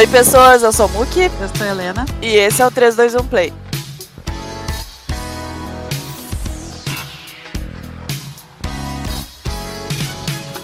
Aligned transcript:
Oi, 0.00 0.06
pessoas, 0.06 0.62
eu 0.62 0.72
sou 0.72 0.86
o 0.86 0.88
Muki. 0.92 1.24
Eu 1.24 1.54
sou 1.54 1.66
a 1.66 1.68
Helena. 1.68 2.06
E 2.22 2.28
esse 2.28 2.62
é 2.62 2.66
o 2.66 2.70
321 2.70 3.28
Play. 3.28 3.52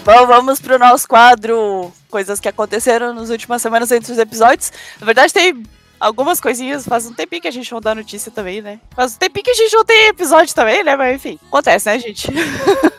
Bom, 0.03 0.25
vamos 0.25 0.59
pro 0.59 0.79
nosso 0.79 1.07
quadro 1.07 1.93
Coisas 2.09 2.39
que 2.39 2.49
aconteceram 2.49 3.13
nas 3.13 3.29
últimas 3.29 3.61
semanas 3.61 3.91
entre 3.91 4.11
os 4.11 4.17
episódios. 4.17 4.71
Na 4.99 5.05
verdade, 5.05 5.31
tem 5.31 5.63
algumas 5.99 6.41
coisinhas. 6.41 6.87
Faz 6.87 7.05
um 7.05 7.13
tempinho 7.13 7.43
que 7.43 7.47
a 7.47 7.51
gente 7.51 7.71
não 7.71 7.79
dá 7.79 7.93
notícia 7.93 8.31
também, 8.31 8.59
né? 8.59 8.79
Faz 8.95 9.13
um 9.13 9.17
tempinho 9.17 9.43
que 9.43 9.51
a 9.51 9.53
gente 9.53 9.71
não 9.71 9.85
tem 9.85 10.07
episódio 10.07 10.55
também, 10.55 10.83
né? 10.83 10.95
Mas 10.95 11.15
enfim, 11.15 11.39
acontece, 11.47 11.85
né, 11.85 11.99
gente? 11.99 12.27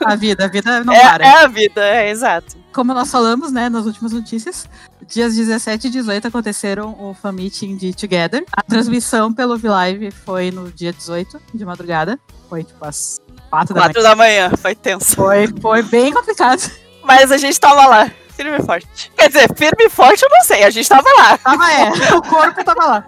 A 0.04 0.14
vida, 0.14 0.44
a 0.44 0.48
vida 0.48 0.84
não 0.84 0.94
é, 0.94 1.00
para. 1.02 1.26
É 1.26 1.42
a 1.42 1.48
vida, 1.48 1.84
é 1.84 2.10
exato. 2.10 2.56
Como 2.72 2.94
nós 2.94 3.10
falamos, 3.10 3.50
né, 3.50 3.68
nas 3.68 3.86
últimas 3.86 4.12
notícias, 4.12 4.68
dias 5.08 5.34
17 5.34 5.86
e 5.86 5.90
18 5.90 6.28
aconteceram 6.28 6.94
o 7.00 7.14
fan 7.14 7.32
meeting 7.32 7.76
de 7.76 7.94
Together. 7.94 8.44
A 8.52 8.62
transmissão 8.62 9.32
pelo 9.32 9.56
V-Live 9.56 10.10
foi 10.10 10.50
no 10.50 10.70
dia 10.70 10.92
18 10.92 11.40
de 11.52 11.64
madrugada. 11.64 12.18
Foi 12.48 12.62
tipo 12.62 12.84
às 12.84 13.20
4 13.50 13.74
da 13.74 13.80
manhã. 13.80 13.92
4 13.92 14.02
da 14.02 14.14
manhã, 14.16 14.50
foi 14.56 14.74
tenso. 14.74 15.16
Foi, 15.16 15.48
foi 15.60 15.82
bem 15.82 16.12
complicado. 16.12 16.70
Mas 17.02 17.32
a 17.32 17.38
gente 17.38 17.58
tava 17.58 17.86
lá, 17.86 18.10
firme 18.36 18.58
e 18.58 18.62
forte. 18.62 19.10
Quer 19.16 19.28
dizer, 19.28 19.48
firme 19.56 19.86
e 19.86 19.88
forte 19.88 20.22
eu 20.22 20.28
não 20.28 20.42
sei, 20.42 20.62
a 20.62 20.70
gente 20.70 20.88
tava 20.88 21.08
lá. 21.18 21.38
Tava, 21.38 21.72
é, 21.72 22.14
o 22.14 22.22
corpo 22.22 22.62
tava 22.62 22.84
lá. 22.84 23.04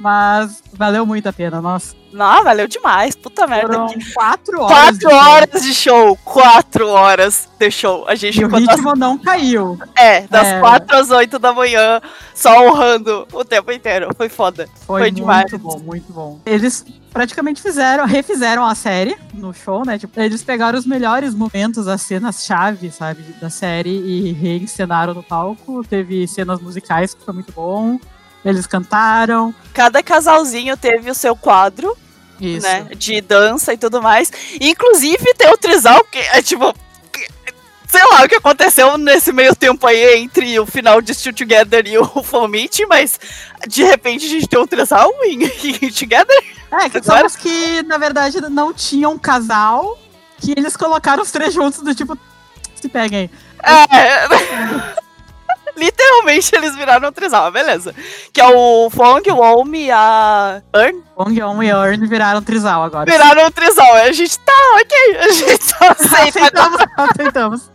Mas 0.00 0.62
valeu 0.72 1.06
muito 1.06 1.28
a 1.28 1.32
pena, 1.32 1.60
nossa. 1.60 1.94
Não, 2.14 2.44
valeu 2.44 2.68
demais, 2.68 3.16
puta 3.16 3.44
merda. 3.44 3.74
Foram 3.74 3.88
quatro 4.14 4.60
horas. 4.60 4.78
Quatro 4.78 4.98
de 4.98 5.14
horas 5.14 5.62
de 5.64 5.74
show, 5.74 6.16
quatro 6.24 6.88
horas 6.88 7.48
de 7.58 7.70
show. 7.72 8.04
A 8.06 8.14
gente 8.14 8.40
e 8.40 8.44
o 8.44 8.48
ritmo 8.48 8.90
das... 8.90 8.98
não 8.98 9.18
caiu. 9.18 9.76
É, 9.96 10.20
das 10.28 10.46
é. 10.46 10.60
quatro 10.60 10.96
às 10.96 11.10
oito 11.10 11.40
da 11.40 11.52
manhã, 11.52 12.00
só 12.32 12.68
honrando 12.68 13.26
o 13.32 13.44
tempo 13.44 13.72
inteiro. 13.72 14.10
Foi 14.16 14.28
foda. 14.28 14.68
Foi, 14.86 15.00
Foi 15.00 15.10
demais. 15.10 15.50
Muito 15.50 15.58
bom, 15.58 15.78
muito 15.80 16.12
bom. 16.12 16.40
Eles 16.46 16.86
praticamente 17.12 17.60
fizeram, 17.60 18.06
refizeram 18.06 18.64
a 18.64 18.76
série 18.76 19.16
no 19.32 19.52
show, 19.52 19.84
né? 19.84 19.98
Tipo, 19.98 20.20
eles 20.20 20.40
pegaram 20.40 20.78
os 20.78 20.86
melhores 20.86 21.34
momentos, 21.34 21.88
as 21.88 22.02
cenas-chave, 22.02 22.92
sabe, 22.92 23.22
da 23.40 23.50
série 23.50 23.90
e 23.90 24.32
reencenaram 24.32 25.14
no 25.14 25.22
palco. 25.24 25.82
Teve 25.82 26.28
cenas 26.28 26.60
musicais 26.60 27.12
que 27.12 27.24
foi 27.24 27.34
muito 27.34 27.52
bom. 27.52 27.98
Eles 28.44 28.68
cantaram. 28.68 29.52
Cada 29.72 30.00
casalzinho 30.00 30.76
teve 30.76 31.10
o 31.10 31.14
seu 31.14 31.34
quadro. 31.34 31.96
Isso. 32.44 32.66
Né, 32.66 32.88
de 32.96 33.20
dança 33.20 33.72
e 33.72 33.78
tudo 33.78 34.02
mais. 34.02 34.30
Inclusive 34.60 35.34
tem 35.34 35.50
o 35.50 35.56
trisal, 35.56 36.02
que 36.04 36.18
é 36.18 36.42
tipo. 36.42 36.74
Sei 37.86 38.02
lá 38.10 38.24
o 38.24 38.28
que 38.28 38.34
aconteceu 38.34 38.98
nesse 38.98 39.32
meio 39.32 39.54
tempo 39.54 39.86
aí 39.86 40.18
entre 40.18 40.58
o 40.58 40.66
final 40.66 41.00
de 41.00 41.14
Still 41.14 41.32
Together 41.32 41.86
e 41.86 41.96
o 41.96 42.04
Full 42.24 42.48
Meet, 42.48 42.80
mas 42.88 43.20
de 43.68 43.84
repente 43.84 44.26
a 44.26 44.28
gente 44.28 44.48
tem 44.48 44.58
um 44.58 44.66
trisal 44.66 45.12
em, 45.22 45.44
em 45.80 45.92
Together. 45.92 46.44
É, 46.72 46.88
que 46.88 47.00
são 47.02 47.24
os 47.24 47.36
que 47.36 47.82
na 47.84 47.96
verdade 47.96 48.40
não 48.50 48.72
tinham 48.72 49.12
um 49.12 49.18
casal, 49.18 49.96
que 50.40 50.52
eles 50.56 50.76
colocaram 50.76 51.22
os 51.22 51.30
três 51.30 51.54
juntos 51.54 51.80
do 51.80 51.94
tipo. 51.94 52.18
Se 52.74 52.88
peguem. 52.88 53.30
É. 53.62 54.94
Literalmente 55.76 56.54
eles 56.54 56.76
viraram 56.76 57.08
um 57.08 57.12
trisal, 57.12 57.50
beleza. 57.50 57.94
Que 58.32 58.40
é 58.40 58.46
o 58.46 58.88
Fong, 58.90 59.30
o 59.30 59.38
Omi 59.38 59.86
e 59.86 59.90
a 59.90 60.62
Earn. 60.74 61.02
Fong, 61.16 61.42
Omi 61.42 61.66
e 61.66 61.70
Earn 61.70 62.06
viraram 62.06 62.42
trisal 62.42 62.82
agora. 62.82 63.10
Viraram 63.10 63.46
um 63.46 63.50
trisal. 63.50 63.94
A 63.94 64.12
gente 64.12 64.38
tá, 64.38 64.52
ok. 64.80 65.16
A 65.18 65.32
gente 65.32 65.64
só 65.64 65.76
aceita. 65.90 66.40
aceitamos, 66.44 66.80
aceitamos. 66.96 67.74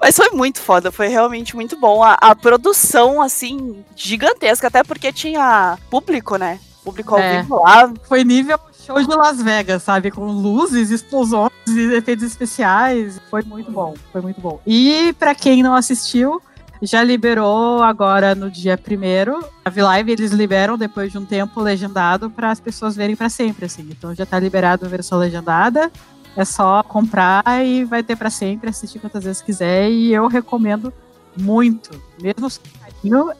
Mas 0.00 0.16
foi 0.16 0.30
muito 0.30 0.60
foda, 0.60 0.90
foi 0.90 1.08
realmente 1.08 1.54
muito 1.54 1.78
bom. 1.78 2.02
A, 2.02 2.14
a, 2.14 2.34
produção, 2.34 3.22
assim, 3.22 3.84
gigantesca, 3.96 4.66
até 4.66 4.82
porque 4.82 5.12
tinha 5.12 5.78
público, 5.90 6.36
né? 6.36 6.58
Público 6.84 7.14
ao 7.14 7.20
é. 7.20 7.42
vivo 7.42 7.62
lá. 7.62 7.92
Foi 8.08 8.24
nível 8.24 8.58
show 8.88 9.02
de 9.02 9.14
Las 9.14 9.42
Vegas, 9.42 9.82
sabe? 9.82 10.10
Com 10.10 10.26
luzes, 10.26 10.90
explosões 10.90 11.52
e 11.66 11.92
efeitos 11.94 12.24
especiais. 12.24 13.20
Foi 13.30 13.42
muito 13.42 13.70
bom, 13.70 13.94
foi 14.10 14.22
muito 14.22 14.40
bom. 14.40 14.60
E 14.66 15.14
para 15.18 15.34
quem 15.34 15.62
não 15.62 15.74
assistiu, 15.74 16.40
já 16.80 17.02
liberou 17.02 17.82
agora 17.82 18.34
no 18.34 18.50
dia 18.50 18.76
primeiro. 18.78 19.44
A 19.64 19.70
V-Live 19.70 20.12
eles 20.12 20.32
liberam 20.32 20.78
depois 20.78 21.12
de 21.12 21.18
um 21.18 21.24
tempo 21.24 21.60
legendado 21.60 22.30
para 22.30 22.50
as 22.50 22.60
pessoas 22.60 22.94
verem 22.94 23.16
para 23.16 23.28
sempre, 23.28 23.66
assim. 23.66 23.88
Então 23.90 24.14
já 24.14 24.24
tá 24.24 24.38
liberado 24.38 24.86
a 24.86 24.88
versão 24.88 25.18
legendada. 25.18 25.90
É 26.36 26.44
só 26.44 26.82
comprar 26.82 27.42
e 27.64 27.84
vai 27.84 28.02
ter 28.02 28.16
para 28.16 28.30
sempre, 28.30 28.70
assistir 28.70 28.98
quantas 29.00 29.24
vezes 29.24 29.42
quiser. 29.42 29.90
E 29.90 30.12
eu 30.12 30.28
recomendo 30.28 30.92
muito. 31.36 31.90
Mesmo 32.22 32.48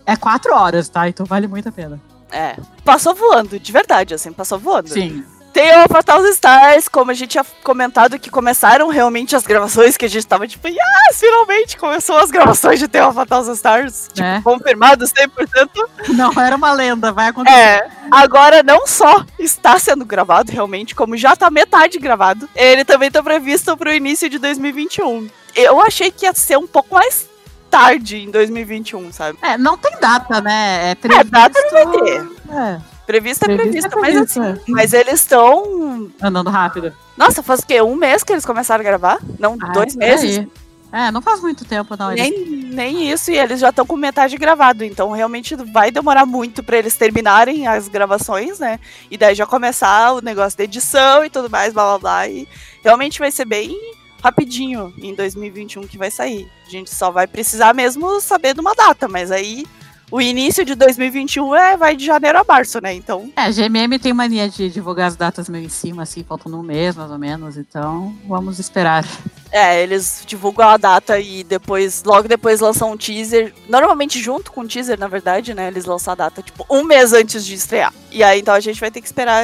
é 0.05 0.17
quatro 0.17 0.55
horas, 0.55 0.89
tá? 0.89 1.09
Então 1.09 1.25
vale 1.25 1.47
muito 1.47 1.69
a 1.69 1.73
pena. 1.73 2.01
É. 2.31 2.57
Passou 2.85 3.15
voando, 3.15 3.59
de 3.59 3.73
verdade, 3.73 4.15
assim, 4.15 4.33
passou 4.33 4.59
voando. 4.59 4.89
Sim. 4.89 5.25
Tem 5.59 5.77
o 5.85 5.89
Fatal 5.89 6.25
Stars, 6.29 6.87
como 6.87 7.11
a 7.11 7.15
gente 7.15 7.31
tinha 7.31 7.45
comentado 7.65 8.17
que 8.17 8.31
começaram 8.31 8.87
realmente 8.91 9.35
as 9.35 9.45
gravações, 9.45 9.97
que 9.97 10.05
a 10.05 10.09
gente 10.09 10.25
tava 10.25 10.47
tipo, 10.47 10.69
ah, 10.69 11.13
finalmente 11.13 11.77
começou 11.77 12.17
as 12.17 12.31
gravações 12.31 12.79
de 12.79 12.87
Tale 12.87 13.13
Fatal 13.13 13.43
Stars, 13.53 14.09
tipo, 14.15 14.25
é. 14.25 14.41
confirmado 14.41 15.05
100%. 15.05 15.69
Não, 16.11 16.31
era 16.41 16.55
uma 16.55 16.71
lenda, 16.73 17.11
vai 17.11 17.31
acontecer. 17.31 17.59
É, 17.59 17.91
agora 18.09 18.63
não 18.63 18.87
só 18.87 19.27
está 19.37 19.81
sendo 19.81 20.05
gravado 20.05 20.53
realmente, 20.53 20.95
como 20.95 21.17
já 21.17 21.35
tá 21.35 21.51
metade 21.51 21.99
gravado, 21.99 22.49
ele 22.55 22.85
também 22.85 23.11
tá 23.11 23.21
previsto 23.21 23.77
pro 23.77 23.93
início 23.93 24.31
de 24.31 24.39
2021. 24.39 25.29
Eu 25.57 25.81
achei 25.81 26.13
que 26.13 26.25
ia 26.25 26.33
ser 26.35 26.57
um 26.57 26.69
pouco 26.69 26.95
mais 26.95 27.29
tarde 27.69 28.19
em 28.19 28.31
2021, 28.31 29.13
sabe? 29.13 29.37
É, 29.43 29.59
não 29.59 29.77
tem 29.77 29.91
data, 30.01 30.41
né? 30.41 30.93
É, 30.93 30.95
previsto... 30.95 31.21
é 31.21 31.25
data 31.25 31.61
não 31.61 31.71
vai 31.73 31.87
ter. 31.99 32.29
É. 32.49 32.98
Prevista 33.09 33.51
é 33.51 33.57
prevista, 33.57 33.89
é 33.97 34.01
mas 34.03 34.17
assim, 34.17 34.43
é. 34.43 34.61
mas 34.69 34.93
eles 34.93 35.15
estão. 35.15 36.11
Andando 36.21 36.51
rápido. 36.51 36.93
Nossa, 37.17 37.43
faz 37.43 37.61
o 37.61 37.67
quê? 37.67 37.81
Um 37.81 37.97
mês 37.97 38.23
que 38.23 38.31
eles 38.31 38.45
começaram 38.45 38.83
a 38.83 38.85
gravar? 38.85 39.19
Não, 39.39 39.57
ah, 39.63 39.73
dois 39.73 39.97
meses? 39.97 40.47
É, 40.93 41.11
não 41.11 41.23
faz 41.23 41.41
muito 41.41 41.65
tempo, 41.65 41.97
não. 41.99 42.11
Nem, 42.11 42.31
eles... 42.31 42.75
nem 42.75 43.11
isso, 43.11 43.31
e 43.31 43.39
eles 43.39 43.61
já 43.61 43.71
estão 43.71 43.87
com 43.87 43.97
metade 43.97 44.37
gravado, 44.37 44.85
então 44.85 45.11
realmente 45.11 45.57
vai 45.57 45.91
demorar 45.91 46.27
muito 46.27 46.63
para 46.63 46.77
eles 46.77 46.99
terminarem 46.99 47.67
as 47.67 47.89
gravações, 47.89 48.59
né? 48.59 48.79
E 49.11 49.17
daí 49.17 49.35
já 49.35 49.47
começar 49.47 50.13
o 50.13 50.21
negócio 50.21 50.59
da 50.59 50.65
edição 50.65 51.25
e 51.25 51.31
tudo 51.31 51.49
mais, 51.49 51.73
blá 51.73 51.85
blá 51.85 51.99
blá. 51.99 52.29
E 52.29 52.47
realmente 52.85 53.21
vai 53.21 53.31
ser 53.31 53.47
bem 53.47 53.75
rapidinho 54.23 54.93
em 54.99 55.15
2021 55.15 55.87
que 55.87 55.97
vai 55.97 56.11
sair. 56.11 56.47
A 56.67 56.71
gente 56.71 56.95
só 56.95 57.11
vai 57.11 57.27
precisar 57.27 57.73
mesmo 57.73 58.21
saber 58.21 58.53
de 58.53 58.61
uma 58.61 58.75
data, 58.75 59.09
mas 59.09 59.31
aí 59.31 59.65
o 60.11 60.21
início 60.21 60.65
de 60.65 60.75
2021 60.75 61.55
é, 61.55 61.77
vai 61.77 61.97
de 61.97 62.05
janeiro 62.05 62.39
a 62.39 62.45
março, 62.45 62.81
né? 62.81 62.95
Então. 62.95 63.31
É, 63.37 63.43
a 63.43 63.51
GMM 63.51 63.99
tem 63.99 64.13
mania 64.13 64.49
de 64.49 64.71
divulgar 64.71 65.09
as 65.09 65.17
datas 65.17 65.49
meio 65.49 65.67
em 65.67 65.69
cima, 65.69 66.03
assim, 66.03 66.25
faltando 66.25 66.59
um 66.59 66.63
mês 66.63 66.97
mais 66.97 67.11
ou 67.11 67.19
menos, 67.19 67.57
então 67.57 68.15
vamos 68.27 68.59
esperar. 68.59 69.05
É, 69.51 69.83
eles 69.83 70.23
divulgam 70.27 70.69
a 70.69 70.77
data 70.77 71.19
e 71.19 71.43
depois, 71.45 72.03
logo 72.05 72.29
depois 72.29 72.61
lançam 72.61 72.93
um 72.93 72.97
teaser. 72.97 73.55
Normalmente 73.69 74.21
junto 74.21 74.53
com 74.53 74.63
o 74.63 74.69
teaser, 74.69 74.99
na 74.99 75.09
verdade, 75.09 75.55
né? 75.55 75.69
Eles 75.69 75.85
lançam 75.85 76.13
a 76.13 76.17
data, 76.17 76.43
tipo, 76.43 76.67
um 76.71 76.85
mês 76.85 77.13
antes 77.13 77.45
de 77.45 77.55
estrear. 77.55 77.93
E 78.11 78.23
aí, 78.23 78.41
então 78.41 78.55
a 78.55 78.61
gente 78.61 78.81
vai 78.81 78.91
ter 78.91 79.01
que 79.01 79.07
esperar. 79.07 79.43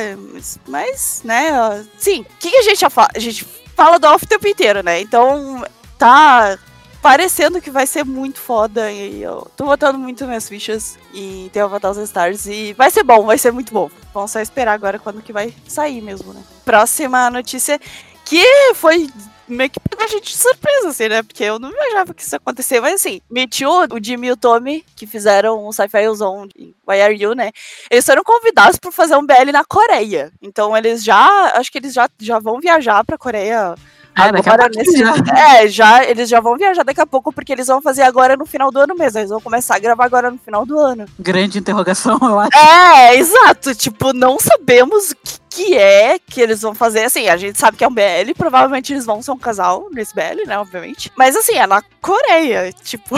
Mas, 0.67 1.23
né? 1.25 1.85
Sim, 1.97 2.21
o 2.21 2.39
que, 2.39 2.51
que 2.51 2.57
a 2.57 2.63
gente 2.63 2.81
já 2.81 2.91
fala? 2.91 3.09
A 3.15 3.19
gente 3.19 3.47
fala 3.75 3.99
do 3.99 4.07
off 4.07 4.25
o 4.25 4.29
tempo 4.29 4.47
inteiro, 4.47 4.83
né? 4.83 5.01
Então, 5.01 5.65
tá 5.99 6.59
parecendo 7.05 7.61
que 7.61 7.71
vai 7.71 7.87
ser 7.87 8.03
muito 8.03 8.41
foda. 8.41 8.91
E 8.91 9.23
eu 9.23 9.47
tô 9.55 9.67
botando 9.67 9.99
muito 9.99 10.25
minhas 10.25 10.49
fichas 10.49 10.99
em 11.13 11.51
The 11.51 11.61
Avatar 11.61 11.91
of 11.91 12.01
Stars. 12.01 12.47
E 12.47 12.73
vai 12.73 12.91
ser 12.91 13.03
bom, 13.05 13.27
vai 13.27 13.37
ser 13.37 13.53
muito 13.53 13.75
bom. 13.75 13.91
Vamos 14.15 14.31
só 14.31 14.41
esperar 14.41 14.73
agora 14.73 14.99
quando 14.99 15.21
que 15.21 15.31
vai 15.31 15.55
sair 15.69 16.01
mesmo, 16.01 16.33
né? 16.33 16.43
Próxima 16.65 17.29
notícia 17.29 17.79
que 18.25 18.43
foi 18.75 19.07
meio 19.47 19.69
que 19.69 19.79
pegou 19.79 20.03
a 20.03 20.09
gente 20.09 20.33
de 20.33 20.39
surpresa, 20.39 20.89
assim, 20.89 21.09
né? 21.11 21.23
Porque 21.23 21.45
eu 21.45 21.59
não 21.59 21.71
imaginava 21.71 22.15
que 22.15 22.23
isso 22.23 22.35
ia 22.35 22.39
acontecer. 22.39 22.81
Mas 22.81 22.95
assim, 22.95 23.21
Michu, 23.31 23.69
o 23.69 24.03
Jimmy 24.03 24.29
e 24.29 24.33
o 24.33 24.37
Tommy, 24.39 24.83
que 24.97 25.07
fizeram 25.07 25.63
o 25.67 25.73
Sci-Fi 25.75 26.09
Zone 26.15 26.75
Why 26.89 27.03
Are 27.03 27.15
You, 27.15 27.35
né? 27.35 27.51
Eles 27.91 28.07
foram 28.07 28.25
convidados 28.25 28.79
para 28.79 28.91
fazer 28.91 29.15
um 29.17 29.27
BL 29.27 29.53
na 29.53 29.63
Coreia. 29.63 30.33
Então 30.41 30.75
eles 30.75 31.05
já, 31.05 31.53
acho 31.55 31.71
que 31.71 31.77
eles 31.77 31.93
já, 31.93 32.09
já 32.19 32.39
vão 32.39 32.61
viajar 32.61 33.05
pra 33.05 33.19
Coreia 33.19 33.75
ah, 34.17 34.29
agora, 34.29 34.69
nesse... 34.75 34.99
já. 34.99 35.15
É, 35.55 35.69
já, 35.69 36.05
eles 36.05 36.29
já 36.29 36.41
vão 36.41 36.57
viajar 36.57 36.85
daqui 36.85 37.01
a 37.01 37.07
pouco, 37.07 37.33
porque 37.33 37.53
eles 37.53 37.67
vão 37.67 37.81
fazer 37.83 38.03
agora 38.03 38.37
no 38.37 38.47
final 38.47 38.71
do 38.71 38.79
ano 38.79 38.95
mesmo. 38.95 39.19
Eles 39.19 39.31
vão 39.31 39.41
começar 39.41 39.77
a 39.77 39.79
gravar 39.79 40.05
agora 40.05 40.31
no 40.31 40.39
final 40.39 40.65
do 40.65 40.79
ano. 40.79 41.07
Grande 41.19 41.59
interrogação, 41.59 42.19
eu 42.23 42.39
acho. 42.39 42.57
É, 42.57 43.17
exato. 43.17 43.75
Tipo, 43.75 44.13
não 44.13 44.39
sabemos 44.39 45.11
o 45.11 45.17
que, 45.17 45.41
que 45.51 45.77
é 45.77 46.19
que 46.19 46.41
eles 46.41 46.63
vão 46.63 46.75
fazer. 46.75 47.05
Assim, 47.05 47.29
a 47.29 47.37
gente 47.37 47.59
sabe 47.59 47.77
que 47.77 47.85
é 47.85 47.89
um 47.89 47.95
BL, 47.95 48.33
provavelmente 48.37 48.93
eles 48.93 49.07
vão 49.07 49.23
ser 49.23 49.31
um 49.31 49.39
casal 49.39 49.89
nesse 49.93 50.15
BL, 50.15 50.47
né? 50.47 50.59
Obviamente. 50.59 51.13
Mas 51.17 51.37
assim, 51.37 51.57
é 51.57 51.67
na 51.67 51.83
Coreia, 52.01 52.73
tipo. 52.73 53.17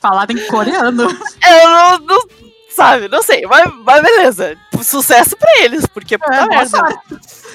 Falado 0.00 0.30
em 0.30 0.46
coreano. 0.46 1.04
eu 1.08 1.68
não, 1.68 1.98
não 1.98 2.20
sabe? 2.76 3.08
Não 3.08 3.22
sei, 3.22 3.46
mas, 3.46 3.72
mas 3.84 4.02
beleza. 4.02 4.56
Sucesso 4.84 5.36
pra 5.36 5.50
eles, 5.62 5.86
porque 5.86 6.16
puta 6.18 6.34
É, 6.34 6.38
boa 6.40 6.48
merda. 6.48 6.68
sorte. 6.68 6.98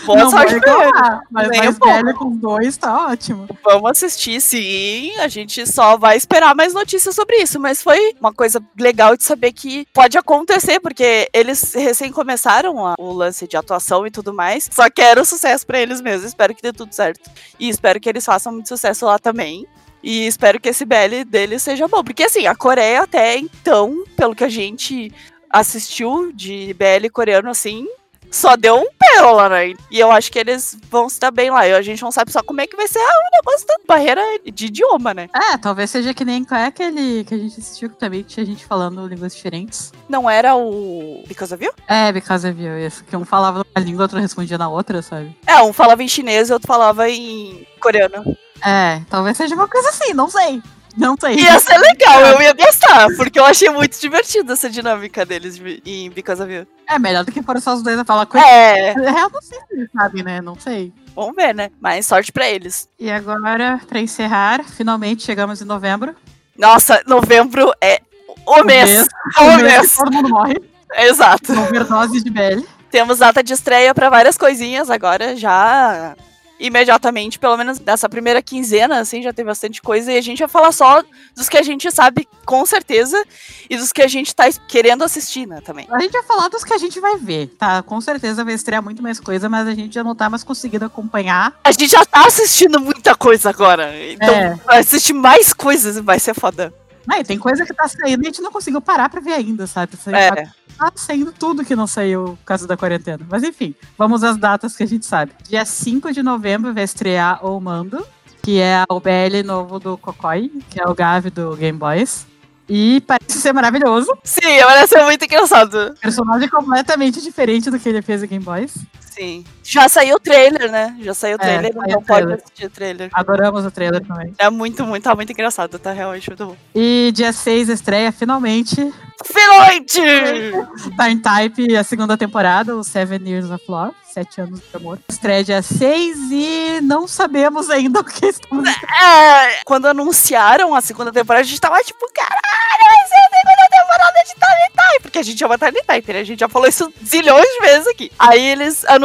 Boa 0.06 0.18
Não 0.18 0.32
sorte 0.32 0.60
pra 0.60 0.84
eles. 0.88 1.20
Mas 1.30 1.50
Nem 1.50 1.60
mais 1.62 1.76
um 1.76 1.80
velho 1.86 2.14
com 2.16 2.36
dois 2.36 2.76
tá 2.78 3.08
ótimo. 3.10 3.48
Vamos 3.64 3.92
assistir, 3.92 4.42
sim. 4.42 5.16
A 5.20 5.28
gente 5.28 5.66
só 5.72 5.96
vai 5.98 6.18
esperar 6.18 6.56
mais 6.56 6.74
notícias 6.74 7.14
sobre 7.14 7.36
isso. 7.38 7.60
Mas 7.60 7.84
foi 7.84 8.16
uma 8.20 8.34
coisa 8.34 8.62
legal 8.80 9.16
de 9.16 9.24
saber 9.24 9.52
que 9.52 9.86
pode 9.94 10.18
acontecer, 10.18 10.80
porque 10.80 11.30
eles 11.34 11.74
recém 11.76 12.12
começaram 12.12 12.86
a- 12.86 12.96
o 12.98 13.12
lance 13.14 13.48
de 13.48 13.56
atuação 13.56 14.08
e 14.08 14.12
tudo 14.12 14.34
mais. 14.34 14.68
Só 14.72 14.90
quero 14.90 15.24
sucesso 15.24 15.68
pra 15.68 15.80
eles 15.80 16.02
mesmos. 16.02 16.26
Espero 16.28 16.56
que 16.56 16.64
dê 16.64 16.74
tudo 16.74 16.94
certo. 16.94 17.30
E 17.60 17.70
espero 17.70 18.00
que 18.00 18.10
eles 18.10 18.26
façam 18.26 18.52
muito 18.52 18.70
sucesso 18.70 19.06
lá 19.06 19.20
também. 19.20 19.68
E 20.04 20.26
espero 20.26 20.60
que 20.60 20.70
esse 20.70 20.84
BL 20.84 21.24
deles 21.24 21.62
seja 21.62 21.88
bom. 21.88 22.04
Porque 22.04 22.24
assim, 22.24 22.48
a 22.48 22.56
Coreia 22.56 23.04
até 23.04 23.38
então, 23.38 24.04
pelo 24.18 24.34
que 24.36 24.44
a 24.44 24.50
gente 24.50 25.14
assistiu 25.52 26.32
de 26.34 26.74
BL 26.74 27.10
coreano 27.12 27.50
assim, 27.50 27.88
só 28.32 28.56
deu 28.56 28.78
um 28.78 28.88
pérola, 28.98 29.50
né? 29.50 29.74
E 29.92 30.00
eu 30.00 30.10
acho 30.10 30.32
que 30.32 30.40
eles 30.40 30.78
vão 30.90 31.10
se 31.10 31.20
dar 31.20 31.32
bem 31.32 31.52
lá. 31.52 31.68
E 31.68 31.74
a 31.74 31.82
gente 31.82 32.02
não 32.02 32.12
sabe 32.12 32.32
só 32.32 32.42
como 32.42 32.62
é 32.62 32.68
que 32.68 32.78
vai 32.78 32.88
ser 32.88 33.00
o 33.00 33.36
negócio 33.36 33.68
da 33.68 33.76
barreira 33.86 34.22
de 34.46 34.68
idioma, 34.68 35.14
né? 35.14 35.30
É, 35.34 35.58
talvez 35.58 35.90
seja 35.90 36.14
que 36.14 36.24
nem 36.24 36.46
qual 36.46 36.60
é 36.60 36.68
aquele 36.68 37.26
que 37.26 37.36
a 37.36 37.38
gente 37.38 37.60
assistiu 37.60 37.90
que 37.90 37.98
também 37.98 38.24
tinha 38.24 38.46
gente 38.46 38.66
falando 38.66 39.06
línguas 39.06 39.36
diferentes. 39.36 39.92
Não 40.08 40.30
era 40.30 40.56
o 40.56 41.24
Because 41.28 41.54
of 41.54 41.64
You? 41.64 41.74
É, 41.88 42.12
because 42.14 42.48
of 42.48 42.62
you, 42.62 42.78
isso. 42.78 43.04
Que 43.04 43.18
um 43.18 43.26
falava 43.26 43.60
numa 43.66 43.86
língua, 43.86 44.04
outro 44.04 44.20
respondia 44.20 44.58
na 44.58 44.70
outra, 44.70 45.02
sabe? 45.02 45.36
É, 45.46 45.62
um 45.62 45.74
falava 45.74 46.02
em 46.02 46.08
chinês 46.08 46.50
e 46.50 46.54
outro 46.54 46.68
falava 46.68 47.10
em 47.10 47.68
coreano. 47.82 48.24
É, 48.66 49.02
talvez 49.10 49.36
seja 49.36 49.56
uma 49.56 49.68
coisa 49.68 49.90
assim, 49.90 50.14
não 50.14 50.30
sei. 50.30 50.62
Não 50.98 51.16
sei. 51.20 51.36
Ia 51.36 51.60
ser 51.60 51.78
legal, 51.78 52.22
eu 52.22 52.42
ia 52.42 52.54
gostar, 52.54 53.08
porque 53.16 53.40
eu 53.40 53.46
achei 53.46 53.70
muito 53.70 54.00
divertido 54.00 54.52
essa 54.52 54.70
dinâmica 54.70 55.26
deles 55.26 55.58
de- 55.58 55.82
em 55.86 56.10
Because 56.10 56.42
of 56.42 56.52
You. 56.52 56.68
É 56.88 57.00
melhor 57.00 57.24
do 57.24 57.32
que 57.32 57.42
foram 57.42 57.62
só 57.62 57.74
os 57.74 57.82
dois 57.82 57.98
a 57.98 58.04
falar 58.06 58.26
coisa. 58.26 58.46
É, 58.46 58.90
É, 58.90 58.94
eu 58.96 59.30
não 59.30 59.42
sei 59.42 59.60
se 59.70 59.90
sabem, 59.96 60.24
né? 60.24 60.42
Não 60.42 60.56
sei. 60.60 60.92
vamos 61.16 61.36
ver, 61.36 61.54
né? 61.56 61.70
Mas 61.80 62.06
sorte 62.06 62.32
pra 62.32 62.50
eles. 62.50 62.90
E 63.00 63.10
agora, 63.10 63.80
pra 63.88 64.00
encerrar, 64.00 64.64
finalmente 64.66 65.24
chegamos 65.24 65.62
em 65.62 65.66
novembro. 65.66 66.16
Nossa, 66.58 67.02
novembro 67.08 67.72
é 67.82 68.02
o 68.46 68.64
mês. 68.64 69.08
O 69.40 69.44
O 69.44 69.56
mês 69.58 69.96
todo 69.96 70.12
mundo 70.12 70.30
morre. 70.30 70.62
Exato. 70.94 71.54
Overdose 71.54 72.22
de 72.22 72.30
BL. 72.30 72.66
Temos 72.90 73.20
data 73.20 73.42
de 73.42 73.54
estreia 73.54 73.96
pra 73.96 74.10
várias 74.10 74.38
coisinhas 74.38 74.90
agora, 74.90 75.38
já 75.38 76.14
imediatamente, 76.62 77.40
pelo 77.40 77.58
menos 77.58 77.80
nessa 77.80 78.08
primeira 78.08 78.42
quinzena, 78.42 79.00
assim, 79.00 79.22
já 79.22 79.34
tem 79.34 79.44
bastante 79.44 79.82
coisa. 79.82 80.12
E 80.12 80.18
a 80.18 80.22
gente 80.22 80.40
vai 80.40 80.48
falar 80.48 80.72
só 80.72 81.04
dos 81.36 81.50
que 81.50 81.58
a 81.58 81.64
gente 81.64 81.92
sabe 81.92 82.28
com 82.46 82.66
certeza 82.66 83.22
e 83.70 83.76
dos 83.76 83.92
que 83.92 84.02
a 84.02 84.08
gente 84.08 84.34
tá 84.36 84.46
querendo 84.68 85.04
assistir, 85.04 85.48
né, 85.48 85.60
também. 85.62 85.88
A 85.92 86.00
gente 86.00 86.12
vai 86.12 86.24
falar 86.24 86.48
dos 86.50 86.64
que 86.64 86.74
a 86.74 86.78
gente 86.78 87.00
vai 87.00 87.18
ver, 87.18 87.48
tá? 87.58 87.82
Com 87.82 88.00
certeza 88.00 88.44
vai 88.46 88.54
estrear 88.54 88.84
muito 88.84 89.02
mais 89.02 89.20
coisa, 89.20 89.50
mas 89.50 89.68
a 89.68 89.74
gente 89.74 89.94
já 89.94 90.04
não 90.04 90.16
tá 90.16 90.30
mais 90.30 90.44
conseguindo 90.44 90.86
acompanhar. 90.86 91.54
A 91.64 91.72
gente 91.72 91.88
já 91.88 92.06
tá 92.06 92.26
assistindo 92.28 92.80
muita 92.80 93.16
coisa 93.16 93.50
agora. 93.50 93.92
Então, 94.12 94.34
É. 94.34 94.60
assistir 94.68 95.14
mais 95.14 95.54
coisas 95.54 95.98
vai 95.98 96.20
ser 96.20 96.34
foda. 96.36 96.74
E 97.20 97.24
tem 97.24 97.38
coisa 97.38 97.66
que 97.66 97.74
tá 97.74 97.88
saindo 97.88 98.24
e 98.24 98.28
a 98.28 98.30
gente 98.30 98.42
não 98.42 98.52
conseguiu 98.52 98.82
parar 98.82 99.10
pra 99.10 99.20
ver 99.22 99.34
ainda, 99.34 99.66
sabe? 99.68 99.98
Tá, 99.98 100.12
É. 100.18 100.32
tá 100.78 100.92
saindo 100.96 101.32
tudo 101.32 101.66
que 101.66 101.76
não 101.76 101.88
saiu 101.88 102.38
por 102.40 102.46
causa 102.46 102.68
da 102.68 102.78
quarentena. 102.78 103.26
Mas 103.30 103.44
enfim, 103.44 103.74
vamos 103.98 104.24
às 104.24 104.38
datas 104.38 104.76
que 104.76 104.84
a 104.84 104.88
gente 104.88 105.06
sabe. 105.06 105.32
Dia 105.48 105.66
5 105.66 106.12
de 106.12 106.22
novembro 106.22 106.74
vai 106.74 106.84
estrear 106.84 107.46
O 107.46 107.60
Mando, 107.60 108.06
que 108.42 108.60
é 108.60 108.84
o 108.90 109.00
BL 109.00 109.44
novo 109.46 109.80
do 109.80 109.98
Kokoi, 109.98 110.50
que 110.70 110.82
é 110.82 110.88
o 110.88 110.94
Gavi 110.96 111.30
do 111.30 111.56
Game 111.56 111.78
Boys. 111.78 112.26
E 112.70 113.02
parece 113.02 113.42
ser 113.42 113.52
maravilhoso. 113.52 114.16
Sim, 114.24 114.62
parece 114.64 114.94
ser 114.96 115.04
muito 115.04 115.26
engraçado. 115.26 115.94
Personagem 116.00 116.48
completamente 116.48 117.22
diferente 117.22 117.70
do 117.70 117.78
que 117.78 117.90
ele 117.90 118.02
fez 118.02 118.24
em 118.24 118.28
Game 118.28 118.46
Boys. 118.46 118.76
Sim. 119.12 119.44
Já 119.64 119.88
saiu 119.90 120.16
o 120.16 120.20
trailer, 120.20 120.72
né? 120.72 120.96
Já 121.02 121.14
saiu 121.14 121.34
o 121.38 121.42
É, 121.42 121.44
trailer, 121.44 121.74
saiu 121.74 121.84
então 121.86 122.00
o 122.00 122.04
pode 122.06 122.20
trailer. 122.22 122.38
assistir 122.44 122.66
o 122.66 122.70
trailer. 122.70 123.10
Adoramos 123.14 123.66
o 123.66 123.72
trailer 123.72 124.06
também. 124.06 124.34
É 124.38 124.50
muito, 124.50 124.86
muito, 124.86 125.04
tá 125.04 125.14
muito 125.16 125.32
engraçado, 125.32 125.78
tá 125.78 125.92
realmente 125.92 126.30
muito 126.30 126.46
bom. 126.48 126.58
E 126.74 127.12
dia 127.14 127.32
6 127.34 127.70
estreia 127.70 128.12
finalmente 128.12 128.92
Finalmente! 129.24 130.02
Time 130.98 131.22
Type, 131.22 131.76
a 131.78 131.84
segunda 131.84 132.18
temporada, 132.18 132.76
o 132.76 132.84
Seven 132.84 133.22
Years 133.28 133.52
of 133.52 133.64
Love, 133.68 133.94
Sete 134.12 134.42
Anos 134.42 134.60
de 134.60 134.76
Amor. 134.76 134.98
Estreia 135.08 135.44
dia 135.44 135.62
6 135.62 136.18
e 136.32 136.80
não 136.82 137.08
sabemos 137.08 137.70
ainda 137.70 138.00
o 138.00 138.04
que 138.04 138.26
estamos 138.26 138.68
É, 138.68 139.60
quando 139.64 139.86
anunciaram 139.88 140.74
a 140.74 140.82
segunda 140.82 141.12
temporada, 141.12 141.42
a 141.42 141.48
gente 141.48 141.62
tava 141.62 141.80
tipo, 141.84 142.00
caralho, 142.14 142.42
vai 142.84 143.08
ser 143.08 143.16
a 143.16 143.38
segunda 143.38 143.68
temporada 143.70 144.24
de 144.26 144.34
Tiny 144.34 144.76
Type. 144.76 145.02
Porque 145.04 145.20
a 145.20 145.24
gente 145.24 145.44
ama 145.46 145.58
Tiny 145.58 145.84
Type, 145.84 146.14
né? 146.14 146.20
A 146.20 146.24
gente 146.24 146.40
já 146.40 146.50
falou 146.50 146.68
isso 146.68 146.92
zilhões 147.06 147.46
de 147.46 147.60
vezes 147.62 147.88
aqui. 147.88 148.12
Aí 148.18 148.42
eles 148.44 148.84
anunciaram 148.86 149.01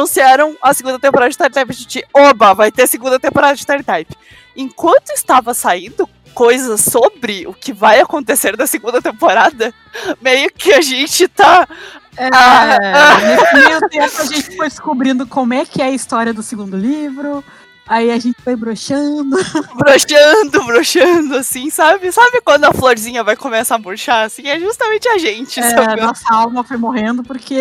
a 0.61 0.73
segunda 0.73 0.99
temporada 0.99 1.29
de 1.29 1.37
Tiny 1.37 1.49
Type. 1.49 1.71
A 1.71 1.73
gente, 1.73 2.05
oba, 2.13 2.53
vai 2.53 2.71
ter 2.71 2.87
segunda 2.87 3.19
temporada 3.19 3.55
de 3.55 3.65
Tiny 3.65 3.83
Type. 3.83 4.15
Enquanto 4.55 5.09
estava 5.11 5.53
saindo 5.53 6.09
coisas 6.33 6.81
sobre 6.81 7.47
o 7.47 7.53
que 7.53 7.73
vai 7.73 7.99
acontecer 7.99 8.55
na 8.55 8.67
segunda 8.67 9.01
temporada, 9.01 9.73
meio 10.21 10.51
que 10.51 10.71
a 10.71 10.81
gente 10.81 11.27
tá. 11.27 11.67
É, 12.15 12.29
Ah. 12.31 13.17
nesse 13.21 13.53
meio 13.53 13.89
tempo 13.89 14.21
a 14.21 14.25
gente 14.25 14.55
foi 14.55 14.67
descobrindo 14.69 15.27
como 15.27 15.53
é 15.53 15.65
que 15.65 15.81
é 15.81 15.85
a 15.85 15.91
história 15.91 16.33
do 16.33 16.41
segundo 16.43 16.75
livro. 16.77 17.43
Aí 17.87 18.11
a 18.11 18.19
gente 18.19 18.41
foi 18.41 18.55
broxando. 18.55 19.37
broxando, 19.75 20.63
broxando, 20.65 21.35
assim, 21.37 21.69
sabe? 21.69 22.11
Sabe 22.11 22.41
quando 22.41 22.65
a 22.65 22.73
florzinha 22.73 23.23
vai 23.23 23.35
começar 23.35 23.75
a 23.75 23.79
murchar, 23.79 24.25
assim? 24.25 24.47
É 24.47 24.59
justamente 24.59 25.07
a 25.07 25.17
gente, 25.17 25.59
É, 25.59 25.95
nossa 25.95 26.33
alma 26.33 26.63
foi 26.63 26.77
morrendo, 26.77 27.23
porque 27.23 27.55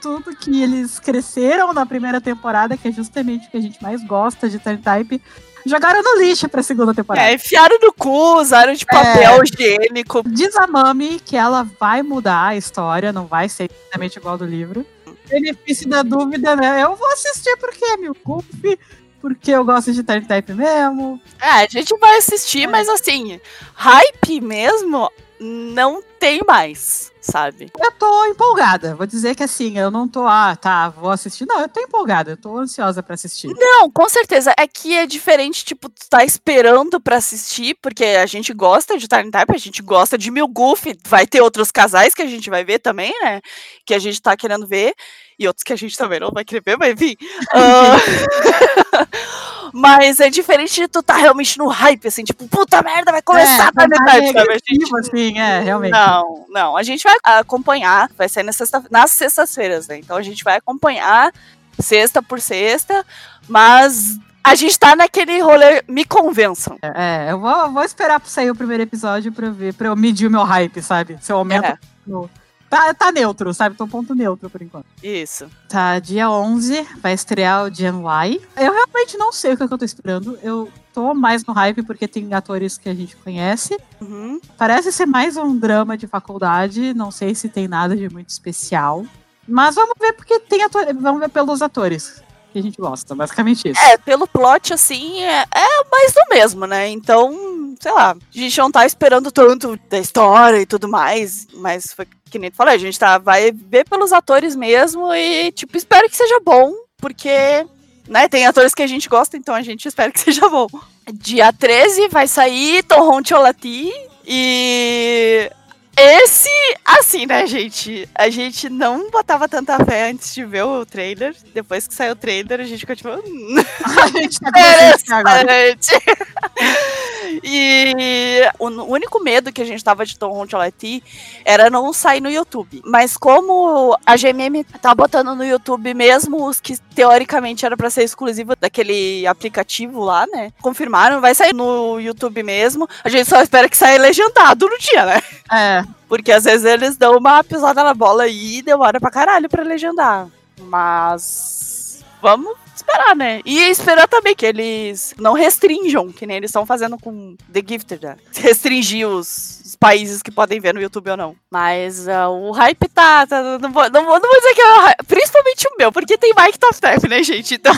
tudo 0.00 0.36
que 0.36 0.62
eles 0.62 1.00
cresceram 1.00 1.72
na 1.72 1.84
primeira 1.84 2.20
temporada, 2.20 2.76
que 2.76 2.88
é 2.88 2.92
justamente 2.92 3.48
o 3.48 3.50
que 3.50 3.56
a 3.56 3.60
gente 3.60 3.82
mais 3.82 4.02
gosta 4.04 4.48
de 4.48 4.58
Turn 4.58 4.78
Type, 4.78 5.20
jogaram 5.66 6.02
no 6.02 6.20
lixo 6.20 6.48
pra 6.48 6.62
segunda 6.62 6.94
temporada. 6.94 7.28
É, 7.28 7.34
enfiaram 7.34 7.78
no 7.80 7.92
cu, 7.92 8.40
usaram 8.40 8.74
de 8.74 8.86
papel 8.86 9.40
higiênico. 9.42 10.22
Diz 10.28 10.54
a 10.56 10.66
Mami 10.66 11.18
que 11.18 11.36
ela 11.36 11.66
vai 11.80 12.02
mudar 12.02 12.48
a 12.48 12.56
história, 12.56 13.12
não 13.12 13.26
vai 13.26 13.48
ser 13.48 13.70
exatamente 13.70 14.18
igual 14.18 14.38
do 14.38 14.44
livro. 14.44 14.86
Benefício 15.28 15.88
da 15.88 16.02
dúvida, 16.02 16.54
né? 16.54 16.82
Eu 16.82 16.94
vou 16.94 17.08
assistir 17.12 17.56
porque 17.56 17.84
é 17.84 17.96
meu 17.96 18.14
Goofy, 18.24 18.78
porque 19.24 19.52
eu 19.52 19.64
gosto 19.64 19.90
de 19.90 20.02
Turn 20.02 20.26
Type 20.26 20.52
mesmo. 20.52 21.18
É, 21.40 21.64
a 21.64 21.66
gente 21.66 21.96
vai 21.96 22.18
assistir, 22.18 22.66
mas 22.66 22.86
assim, 22.90 23.40
hype 23.72 24.38
mesmo 24.42 25.10
não 25.40 26.02
tem 26.20 26.42
mais, 26.46 27.10
sabe? 27.24 27.70
Eu 27.80 27.90
tô 27.92 28.26
empolgada. 28.26 28.94
Vou 28.94 29.06
dizer 29.06 29.34
que 29.34 29.42
assim, 29.42 29.78
eu 29.78 29.90
não 29.90 30.06
tô, 30.06 30.26
ah, 30.26 30.54
tá, 30.54 30.90
vou 30.90 31.10
assistir. 31.10 31.46
Não, 31.46 31.60
eu 31.60 31.68
tô 31.68 31.80
empolgada, 31.80 32.32
eu 32.32 32.36
tô 32.36 32.58
ansiosa 32.58 33.02
pra 33.02 33.14
assistir. 33.14 33.48
Não, 33.56 33.90
com 33.90 34.08
certeza. 34.08 34.54
É 34.58 34.66
que 34.66 34.94
é 34.94 35.06
diferente, 35.06 35.64
tipo, 35.64 35.88
tu 35.88 36.08
tá 36.08 36.24
esperando 36.24 37.00
pra 37.00 37.16
assistir, 37.16 37.76
porque 37.80 38.04
a 38.04 38.26
gente 38.26 38.52
gosta 38.52 38.98
de 38.98 39.08
Time 39.08 39.30
Type, 39.30 39.54
a 39.54 39.58
gente 39.58 39.82
gosta 39.82 40.18
de 40.18 40.30
Mil 40.30 40.46
Goofy. 40.46 40.98
Vai 41.06 41.26
ter 41.26 41.40
outros 41.40 41.70
casais 41.70 42.14
que 42.14 42.22
a 42.22 42.26
gente 42.26 42.50
vai 42.50 42.64
ver 42.64 42.78
também, 42.78 43.12
né? 43.22 43.40
Que 43.86 43.94
a 43.94 43.98
gente 43.98 44.20
tá 44.20 44.36
querendo 44.36 44.66
ver. 44.66 44.94
E 45.38 45.48
outros 45.48 45.64
que 45.64 45.72
a 45.72 45.76
gente 45.76 45.96
também 45.96 46.20
não 46.20 46.30
vai 46.30 46.44
querer 46.44 46.62
ver, 46.64 46.76
mas 46.76 46.92
enfim. 46.92 47.16
Ah, 47.52 47.96
mas 49.76 50.20
é 50.20 50.30
diferente 50.30 50.74
de 50.80 50.86
tu 50.86 51.02
tá 51.02 51.16
realmente 51.16 51.58
no 51.58 51.66
hype, 51.66 52.06
assim, 52.06 52.22
tipo, 52.22 52.46
puta 52.46 52.80
merda, 52.80 53.10
vai 53.10 53.20
começar 53.20 53.64
é, 53.64 53.68
a 53.68 53.72
Time 53.72 53.96
Type, 54.06 54.32
sabe? 54.32 54.52
A 54.52 54.72
gente 54.72 54.96
assim, 54.96 55.38
é, 55.38 55.60
realmente. 55.60 55.90
Não, 55.90 56.46
não. 56.48 56.76
A 56.76 56.82
gente 56.84 57.02
vai 57.02 57.16
acompanhar, 57.40 58.08
vai 58.16 58.28
sair 58.28 58.50
sexta, 58.52 58.84
nas 58.88 59.10
sextas-feiras, 59.10 59.88
né? 59.88 59.98
Então 59.98 60.16
a 60.16 60.22
gente 60.22 60.44
vai 60.44 60.56
acompanhar 60.56 61.32
sexta 61.80 62.22
por 62.22 62.40
sexta, 62.40 63.04
mas 63.48 64.16
a 64.44 64.54
gente 64.54 64.78
tá 64.78 64.94
naquele 64.94 65.40
rolê, 65.40 65.82
me 65.88 66.04
convençam. 66.04 66.78
É, 66.80 67.32
eu 67.32 67.40
vou, 67.40 67.72
vou 67.72 67.82
esperar 67.82 68.20
pra 68.20 68.28
sair 68.28 68.50
o 68.50 68.54
primeiro 68.54 68.84
episódio 68.84 69.32
pra 69.32 69.50
ver, 69.50 69.74
pra 69.74 69.88
eu 69.88 69.96
medir 69.96 70.28
o 70.28 70.30
meu 70.30 70.44
hype, 70.44 70.80
sabe? 70.82 71.18
Se 71.20 71.32
eu 71.32 71.38
aumento. 71.38 71.64
É. 71.64 71.78
no- 72.06 72.30
Tá, 72.74 72.92
tá 72.92 73.12
neutro, 73.12 73.54
sabe? 73.54 73.76
Tô 73.76 73.86
ponto 73.86 74.16
neutro 74.16 74.50
por 74.50 74.60
enquanto. 74.60 74.86
Isso. 75.00 75.48
Tá, 75.68 76.00
dia 76.00 76.28
11 76.28 76.84
vai 77.00 77.12
estrear 77.12 77.62
o 77.62 77.72
Gen 77.72 78.02
Y. 78.02 78.40
Eu 78.56 78.72
realmente 78.72 79.16
não 79.16 79.32
sei 79.32 79.52
o 79.52 79.56
que, 79.56 79.62
é 79.62 79.68
que 79.68 79.74
eu 79.74 79.78
tô 79.78 79.84
esperando. 79.84 80.36
Eu 80.42 80.68
tô 80.92 81.14
mais 81.14 81.44
no 81.44 81.54
hype 81.54 81.84
porque 81.84 82.08
tem 82.08 82.34
atores 82.34 82.76
que 82.76 82.88
a 82.88 82.94
gente 82.94 83.14
conhece. 83.14 83.78
Uhum. 84.00 84.40
Parece 84.58 84.90
ser 84.90 85.06
mais 85.06 85.36
um 85.36 85.56
drama 85.56 85.96
de 85.96 86.08
faculdade. 86.08 86.92
Não 86.94 87.12
sei 87.12 87.32
se 87.36 87.48
tem 87.48 87.68
nada 87.68 87.94
de 87.94 88.12
muito 88.12 88.30
especial. 88.30 89.06
Mas 89.46 89.76
vamos 89.76 89.94
ver 90.00 90.12
porque 90.14 90.40
tem 90.40 90.64
atores. 90.64 90.96
Vamos 91.00 91.20
ver 91.20 91.28
pelos 91.28 91.62
atores 91.62 92.23
que 92.54 92.58
a 92.60 92.62
gente 92.62 92.80
gosta. 92.80 93.14
Basicamente 93.14 93.68
isso. 93.68 93.80
É, 93.80 93.98
pelo 93.98 94.26
plot, 94.26 94.72
assim, 94.72 95.20
é, 95.22 95.44
é 95.54 95.84
mais 95.90 96.12
do 96.12 96.20
mesmo, 96.30 96.66
né? 96.66 96.88
Então, 96.88 97.74
sei 97.80 97.92
lá, 97.92 98.12
a 98.12 98.38
gente 98.38 98.58
não 98.58 98.70
tá 98.70 98.86
esperando 98.86 99.30
tanto 99.30 99.78
da 99.90 99.98
história 99.98 100.60
e 100.60 100.66
tudo 100.66 100.88
mais, 100.88 101.46
mas 101.54 101.92
foi 101.92 102.06
que 102.30 102.38
nem 102.38 102.50
tu 102.50 102.56
falou, 102.56 102.72
a 102.72 102.78
gente 102.78 102.98
tá, 102.98 103.18
vai 103.18 103.52
ver 103.52 103.88
pelos 103.88 104.12
atores 104.12 104.56
mesmo 104.56 105.14
e, 105.14 105.52
tipo, 105.52 105.76
espero 105.76 106.08
que 106.08 106.16
seja 106.16 106.40
bom, 106.44 106.72
porque, 106.98 107.64
né, 108.08 108.28
tem 108.28 108.44
atores 108.44 108.74
que 108.74 108.82
a 108.82 108.88
gente 108.88 109.08
gosta, 109.08 109.36
então 109.36 109.54
a 109.54 109.62
gente 109.62 109.86
espera 109.86 110.10
que 110.10 110.18
seja 110.20 110.48
bom. 110.48 110.66
Dia 111.12 111.52
13 111.52 112.08
vai 112.08 112.26
sair 112.26 112.82
Torron 112.82 113.22
Cholati 113.24 113.92
e 114.26 115.48
Esse, 115.96 116.50
assim, 116.84 117.24
né, 117.26 117.46
gente? 117.46 118.08
A 118.14 118.28
gente 118.28 118.68
não 118.68 119.10
botava 119.10 119.48
tanta 119.48 119.82
fé 119.84 120.10
antes 120.10 120.34
de 120.34 120.44
ver 120.44 120.64
o 120.64 120.84
trailer. 120.84 121.34
Depois 121.52 121.86
que 121.86 121.94
saiu 121.94 122.12
o 122.12 122.16
trailer, 122.16 122.60
a 122.60 122.64
gente 122.64 122.86
continuou. 122.86 123.22
Hum, 123.24 123.56
A 124.02 124.06
gente 124.08 124.40
tá 124.40 124.50
começando 124.52 125.26
agora. 125.26 125.76
e 127.42 128.42
o 128.58 128.68
único 128.68 129.22
medo 129.22 129.52
que 129.52 129.62
a 129.62 129.64
gente 129.64 129.82
tava 129.82 130.04
de 130.04 130.18
Tom 130.18 130.32
Holland 130.32 131.02
era 131.44 131.70
não 131.70 131.92
sair 131.92 132.20
no 132.20 132.30
YouTube. 132.30 132.82
Mas 132.84 133.16
como 133.16 133.96
a 134.04 134.16
GMM 134.16 134.64
tá 134.80 134.94
botando 134.94 135.34
no 135.34 135.44
YouTube 135.44 135.94
mesmo 135.94 136.46
os 136.46 136.60
que 136.60 136.78
teoricamente 136.94 137.64
era 137.66 137.76
pra 137.76 137.90
ser 137.90 138.04
exclusivo 138.04 138.54
daquele 138.56 139.26
aplicativo 139.26 140.02
lá, 140.02 140.26
né? 140.26 140.52
Confirmaram, 140.60 141.20
vai 141.20 141.34
sair 141.34 141.54
no 141.54 141.98
YouTube 142.00 142.42
mesmo. 142.42 142.88
A 143.02 143.08
gente 143.08 143.28
só 143.28 143.40
espera 143.42 143.68
que 143.68 143.76
saia 143.76 143.98
legendado 144.00 144.68
no 144.68 144.78
dia, 144.78 145.04
né? 145.06 145.22
É, 145.52 145.84
Porque 146.08 146.32
às 146.32 146.44
vezes 146.44 146.64
eles 146.64 146.96
dão 146.96 147.16
uma 147.18 147.42
pisada 147.44 147.82
na 147.84 147.94
bola 147.94 148.26
e 148.26 148.62
demora 148.62 149.00
pra 149.00 149.10
caralho 149.10 149.48
pra 149.48 149.62
legendar. 149.62 150.28
Mas. 150.60 152.04
Vamos 152.22 152.63
esperar, 152.74 153.14
né? 153.16 153.40
E 153.44 153.58
esperar 153.70 154.08
também 154.08 154.34
que 154.34 154.44
eles 154.46 155.14
não 155.18 155.32
restringam, 155.32 156.10
que 156.12 156.26
nem 156.26 156.36
eles 156.36 156.50
estão 156.50 156.66
fazendo 156.66 156.98
com 156.98 157.36
The 157.52 157.62
Gifted, 157.66 158.04
né? 158.04 158.16
Restringir 158.34 159.08
os, 159.08 159.60
os 159.64 159.76
países 159.76 160.22
que 160.22 160.30
podem 160.30 160.60
ver 160.60 160.74
no 160.74 160.80
YouTube 160.80 161.10
ou 161.10 161.16
não. 161.16 161.36
Mas 161.50 162.08
ah, 162.08 162.28
o 162.28 162.50
hype 162.52 162.88
tá. 162.88 163.26
tá- 163.26 163.58
não, 163.58 163.70
vou, 163.72 163.90
não, 163.90 164.04
vou, 164.04 164.20
não 164.20 164.28
vou 164.28 164.40
dizer 164.40 164.54
que 164.54 164.60
é 164.60 164.72
o 164.72 164.80
hype, 164.80 165.04
principalmente 165.06 165.68
o 165.68 165.76
meu, 165.78 165.92
porque 165.92 166.18
tem 166.18 166.32
Mike 166.36 166.58
Top 166.58 166.74
Step, 166.74 167.08
né, 167.08 167.22
gente? 167.22 167.54
Então, 167.64 167.72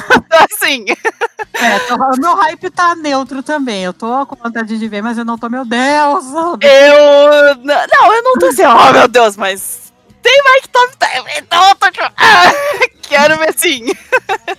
assim. 0.50 0.84
é 1.54 1.78
tô- 1.80 1.94
o 1.94 2.16
meu 2.20 2.34
hype 2.34 2.70
tá 2.70 2.94
neutro 2.94 3.42
também. 3.42 3.84
Eu 3.84 3.92
tô 3.92 4.26
com 4.26 4.36
vontade 4.36 4.78
de 4.78 4.88
ver, 4.88 5.02
mas 5.02 5.16
eu 5.18 5.24
não 5.24 5.38
tô, 5.38 5.48
meu 5.48 5.64
Deus. 5.64 6.24
Eu. 6.60 7.54
Não, 7.62 8.12
eu 8.14 8.22
não 8.22 8.34
tô 8.34 8.46
assim, 8.46 8.62
oh 8.64 8.92
meu 8.92 9.06
Deus, 9.08 9.36
mas. 9.36 9.85
Tem 10.26 10.42
Mike 10.42 10.68
Top 10.70 10.92
Step, 10.92 11.24
então 11.38 11.68
eu 11.68 11.74
tô 11.76 11.88
tipo. 11.88 12.04
ah, 12.16 12.52
quero 13.02 13.38
ver 13.38 13.54
sim. 13.56 13.86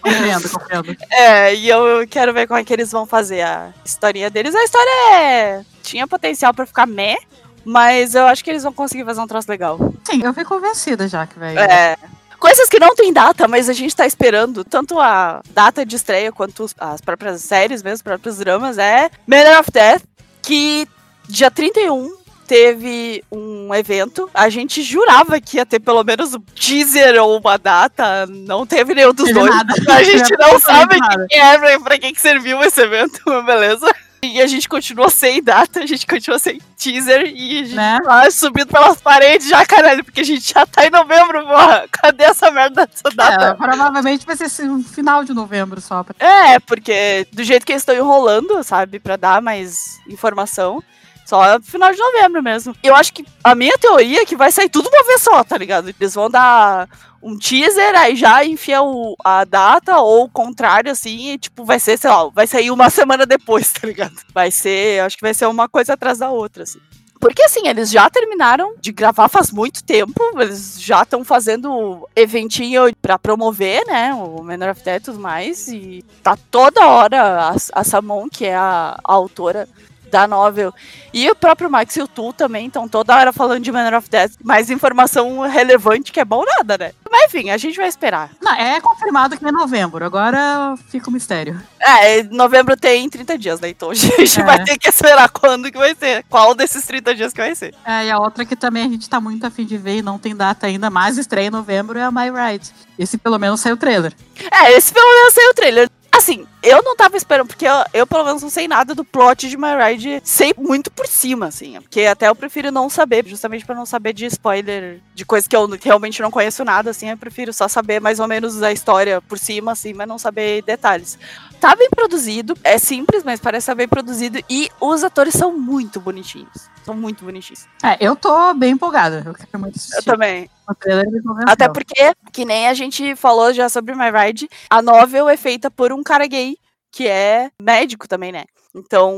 Compreendo, 0.02 0.50
compreendo. 0.50 0.98
É, 1.12 1.54
e 1.54 1.68
eu 1.68 2.08
quero 2.10 2.34
ver 2.34 2.48
como 2.48 2.58
é 2.58 2.64
que 2.64 2.72
eles 2.72 2.90
vão 2.90 3.06
fazer 3.06 3.42
a 3.42 3.74
historinha 3.84 4.30
deles. 4.30 4.56
A 4.56 4.64
história 4.64 5.14
é... 5.14 5.66
tinha 5.84 6.08
potencial 6.08 6.54
pra 6.54 6.66
ficar 6.66 6.86
meh, 6.86 7.18
mas 7.66 8.16
eu 8.16 8.26
acho 8.28 8.46
que 8.46 8.50
eles 8.50 8.64
vão 8.64 8.72
conseguir 8.72 9.04
fazer 9.04 9.20
um 9.20 9.28
troço 9.28 9.52
legal. 9.52 9.78
Sim, 10.10 10.24
eu 10.24 10.34
fui 10.34 10.46
convencida 10.46 11.06
já 11.06 11.28
que 11.28 11.38
vai. 11.38 11.58
É. 11.58 11.98
Coisas 12.40 12.70
que 12.70 12.80
não 12.80 12.96
tem 12.96 13.12
data, 13.12 13.46
mas 13.46 13.68
a 13.68 13.74
gente 13.74 13.94
tá 13.94 14.08
esperando, 14.08 14.64
tanto 14.64 14.98
a 14.98 15.42
data 15.50 15.86
de 15.86 15.98
estreia 15.98 16.32
quanto 16.32 16.66
as 16.80 17.02
próprias 17.02 17.42
séries 17.42 17.84
mesmo, 17.84 17.96
os 17.96 18.02
próprios 18.02 18.38
dramas, 18.38 18.78
é 18.78 19.10
Manor 19.28 19.60
of 19.60 19.70
Death, 19.70 20.04
que 20.42 20.88
dia 21.28 21.52
31 21.52 22.16
teve 22.48 23.24
um 23.32 23.74
evento. 23.76 24.30
A 24.34 24.50
gente 24.50 24.82
jurava 24.82 25.40
que 25.42 25.58
ia 25.58 25.66
ter 25.66 25.80
pelo 25.80 26.04
menos 26.04 26.34
um 26.34 26.40
teaser 26.56 27.22
ou 27.22 27.40
uma 27.40 27.58
data, 27.58 28.26
não 28.28 28.66
teve 28.66 28.96
nenhum 28.96 29.14
dos 29.14 29.26
Teve 29.26 29.40
dois. 29.40 29.54
nada. 29.54 29.74
A 29.94 30.04
gente 30.04 30.32
não 30.38 30.54
Não 30.54 30.60
sabe 30.60 30.90
teve 30.96 31.04
o 31.04 31.08
nada. 31.08 31.28
que 31.30 31.36
que 31.36 31.40
é, 31.42 31.80
pra, 31.80 31.98
que, 32.00 32.20
serviu 32.20 32.64
esse 32.64 32.82
evento, 32.82 33.20
beleza. 33.44 33.88
E 34.24 34.42
a 34.42 34.48
gente 34.48 34.68
continuou 34.68 35.10
sem 35.12 35.44
data, 35.44 35.80
a 35.80 35.86
gente 35.86 36.08
continuou 36.08 36.40
sem 36.40 36.60
teaser 36.76 37.28
e 37.28 37.60
a 37.60 37.64
gente 37.64 37.76
Né? 37.76 38.00
lá 38.04 38.30
subindo 38.32 38.68
pelas 38.68 39.00
paredes 39.00 39.48
já, 39.48 39.64
caralho, 39.64 40.04
porque 40.04 40.22
a 40.22 40.24
gente 40.24 40.54
já 40.54 40.66
tá 40.66 40.86
em 40.86 40.90
novembro, 40.90 41.46
porra. 41.46 41.86
Cadê 41.92 42.24
essa 42.24 42.50
merda 42.50 42.88
dessa 42.88 43.04
É, 43.10 43.16
data? 43.16 43.56
provavelmente 43.56 44.26
vai 44.26 44.36
ser 44.36 44.64
um 44.64 44.84
final 44.84 45.24
de 45.24 45.34
novembro 45.34 45.80
só. 45.80 46.04
É, 46.20 46.60
porque 46.60 47.28
do 47.32 47.44
jeito 47.44 47.64
que 47.66 47.72
eles 47.72 47.84
estão 47.84 47.96
enrolando, 47.96 48.64
sabe, 48.64 49.00
pra 49.00 49.18
dar 49.18 49.40
mais 49.42 50.00
informação. 50.10 50.84
Só 51.28 51.58
no 51.58 51.64
final 51.64 51.92
de 51.92 52.00
novembro 52.00 52.42
mesmo. 52.42 52.74
Eu 52.82 52.96
acho 52.96 53.12
que 53.12 53.26
a 53.44 53.54
minha 53.54 53.78
teoria 53.78 54.22
é 54.22 54.26
que 54.26 54.36
vai 54.38 54.50
sair 54.50 54.70
tudo 54.70 54.88
uma 54.88 55.04
vez 55.04 55.22
só, 55.22 55.44
tá 55.44 55.58
ligado? 55.58 55.90
Eles 55.90 56.14
vão 56.16 56.30
dar 56.30 56.88
um 57.22 57.38
teaser, 57.38 57.94
aí 58.00 58.16
já 58.16 58.46
enfia 58.46 58.82
o- 58.82 59.14
a 59.26 59.44
data, 59.44 59.98
ou 60.00 60.24
o 60.24 60.30
contrário, 60.30 60.90
assim, 60.90 61.32
e 61.32 61.38
tipo, 61.38 61.66
vai 61.66 61.80
ser, 61.82 61.98
sei 61.98 62.10
lá, 62.10 62.30
vai 62.30 62.48
sair 62.48 62.72
uma 62.72 62.90
semana 62.90 63.26
depois, 63.26 63.74
tá 63.74 63.86
ligado? 63.86 64.16
Vai 64.34 64.52
ser, 64.52 65.02
acho 65.02 65.18
que 65.18 65.22
vai 65.22 65.34
ser 65.34 65.48
uma 65.48 65.68
coisa 65.68 65.94
atrás 65.96 66.20
da 66.20 66.30
outra, 66.30 66.64
assim. 66.64 66.80
Porque 67.20 67.42
assim, 67.44 67.68
eles 67.68 67.90
já 67.92 68.08
terminaram 68.10 68.76
de 68.80 68.92
gravar 68.94 69.28
faz 69.28 69.52
muito 69.52 69.84
tempo, 69.84 70.14
eles 70.40 70.80
já 70.80 71.02
estão 71.02 71.26
fazendo 71.26 72.08
eventinho 72.16 72.84
pra 73.02 73.18
promover, 73.20 73.84
né, 73.88 74.14
o 74.14 74.42
Manor 74.44 74.70
of 74.70 74.82
Death 74.84 75.02
e 75.02 75.06
tudo 75.06 75.20
mais, 75.20 75.68
e 75.68 76.06
tá 76.24 76.38
toda 76.52 76.86
hora 76.88 77.50
a, 77.50 77.56
a 77.74 77.84
Samon, 77.84 78.30
que 78.30 78.46
é 78.46 78.56
a, 78.56 78.98
a 79.04 79.14
autora 79.14 79.68
da 80.10 80.28
novel, 80.28 80.74
e 81.14 81.30
o 81.30 81.36
próprio 81.36 81.70
Max 81.70 81.96
e 81.96 82.02
o 82.02 82.08
Tu 82.08 82.34
também 82.34 82.68
estão 82.68 82.88
toda 82.88 83.16
hora 83.16 83.32
falando 83.34 83.64
de 83.64 83.72
Manor 83.72 83.98
of 84.00 84.10
Death, 84.10 84.32
mais 84.44 84.70
informação 84.70 85.42
relevante 85.42 86.12
que 86.12 86.20
é 86.20 86.26
bom 86.26 86.44
nada, 86.46 86.78
né? 86.78 86.92
Mas 87.10 87.34
enfim, 87.34 87.50
a 87.50 87.58
gente 87.58 87.76
vai 87.78 87.88
esperar. 87.88 88.30
Não, 88.42 88.54
é 88.54 88.80
confirmado 88.80 89.38
que 89.38 89.46
é 89.46 89.52
novembro. 89.52 90.06
Agora 90.06 90.76
fica 90.90 91.10
o 91.10 91.14
mistério. 91.14 91.62
É, 91.80 92.24
novembro 92.24 92.76
tem 92.78 93.10
30 93.10 93.38
dias, 93.38 93.60
né? 93.60 93.70
Então 93.70 93.90
a 93.92 93.94
gente 93.94 94.40
É. 94.40 94.44
vai 94.44 94.64
ter 94.64 94.78
que 94.78 94.88
esperar 94.90 95.30
quando 95.30 95.72
que 95.72 95.78
vai 95.78 95.96
ser. 95.96 96.24
Qual 96.30 96.54
desses 96.54 96.86
30 96.86 97.16
dias 97.16 97.34
que 97.34 97.42
vai 97.42 97.56
ser. 97.56 97.74
É, 97.86 98.06
e 98.06 98.12
a 98.12 98.18
outra 98.20 98.46
que 98.46 98.56
também 98.56 98.84
a 98.86 98.90
gente 98.90 99.10
tá 99.10 99.20
muito 99.20 99.46
afim 99.46 99.66
de 99.66 99.78
ver 99.78 99.98
e 99.98 100.02
não 100.02 100.18
tem 100.20 100.36
data 100.36 100.68
ainda, 100.68 100.90
mas 100.90 101.18
estreia 101.18 101.48
em 101.48 101.52
novembro 101.52 101.98
é 101.98 102.04
a 102.04 102.12
My 102.12 102.30
Ride. 102.30 102.70
Esse 102.98 103.18
pelo 103.18 103.38
menos 103.40 103.60
saiu 103.62 103.76
o 103.76 103.78
trailer. 103.78 104.14
É, 104.52 104.72
esse 104.74 104.94
pelo 104.94 105.10
menos 105.10 105.34
saiu 105.34 105.50
o 105.50 105.54
trailer. 105.54 105.90
Assim, 106.18 106.48
eu 106.64 106.82
não 106.82 106.96
tava 106.96 107.16
esperando, 107.16 107.48
porque 107.48 107.68
eu, 107.68 107.76
eu, 107.94 108.08
pelo 108.08 108.26
menos 108.26 108.42
não 108.42 108.50
sei 108.50 108.68
nada 108.68 108.96
do 108.96 109.06
plot 109.06 109.48
de 109.48 109.56
My 109.56 109.76
Ride, 109.78 110.20
sei 110.24 110.52
muito 110.58 110.90
por 110.90 111.06
cima, 111.06 111.46
assim. 111.46 111.80
Porque 111.80 112.02
até 112.02 112.28
eu 112.28 112.36
prefiro 112.36 112.72
não 112.72 112.90
saber, 112.90 113.24
justamente 113.28 113.64
pra 113.64 113.76
não 113.76 113.86
saber 113.86 114.14
de 114.14 114.26
spoiler, 114.26 115.00
de 115.14 115.24
coisa 115.24 115.48
que 115.48 115.56
eu 115.56 115.68
realmente 115.80 116.20
não 116.22 116.32
conheço 116.32 116.66
nada, 116.66 116.90
assim. 116.90 117.10
Eu 117.12 117.18
prefiro 117.18 117.54
só 117.54 117.68
saber 117.68 118.02
mais 118.02 118.20
ou 118.20 118.28
menos 118.28 118.64
a 118.64 118.72
história 118.72 119.22
por 119.22 119.38
cima, 119.38 119.74
assim, 119.74 119.94
mas 119.94 120.08
não 120.08 120.18
saber 120.18 120.64
detalhes. 120.64 121.20
Tá 121.60 121.76
bem 121.76 121.90
produzido, 121.90 122.56
é 122.64 122.78
simples, 122.78 123.24
mas 123.24 123.40
parece 123.40 123.64
estar 123.64 123.76
bem 123.76 123.88
produzido. 123.88 124.40
E 124.50 124.70
os 124.80 125.04
atores 125.04 125.34
são 125.34 125.58
muito 125.58 126.00
bonitinhos. 126.00 126.70
São 126.86 126.96
muito 126.96 127.26
bonitinhos. 127.26 127.66
É, 127.84 127.98
eu 128.00 128.16
tô 128.16 128.54
bem 128.54 128.74
empolgada. 128.74 129.24
Eu 129.26 129.34
quero 129.34 129.60
muito 129.60 129.76
assistir. 129.76 129.98
Eu 129.98 130.04
também. 130.04 130.50
Convenceu. 130.66 131.46
Até 131.48 131.68
porque, 131.68 132.14
que 132.32 132.46
nem 132.46 132.68
a 132.68 132.74
gente 132.74 133.16
falou 133.16 133.54
já 133.54 133.70
sobre 133.70 133.96
My 133.96 134.12
Ride, 134.12 134.48
a 134.70 134.82
novel 134.82 135.28
é 135.28 135.36
feita 135.36 135.72
por 135.72 135.92
um 135.92 136.04
cara 136.04 136.28
gay, 136.28 136.58
que 136.92 137.08
é 137.08 137.50
médico 137.62 138.08
também, 138.08 138.32
né? 138.32 138.46
Então, 138.76 139.18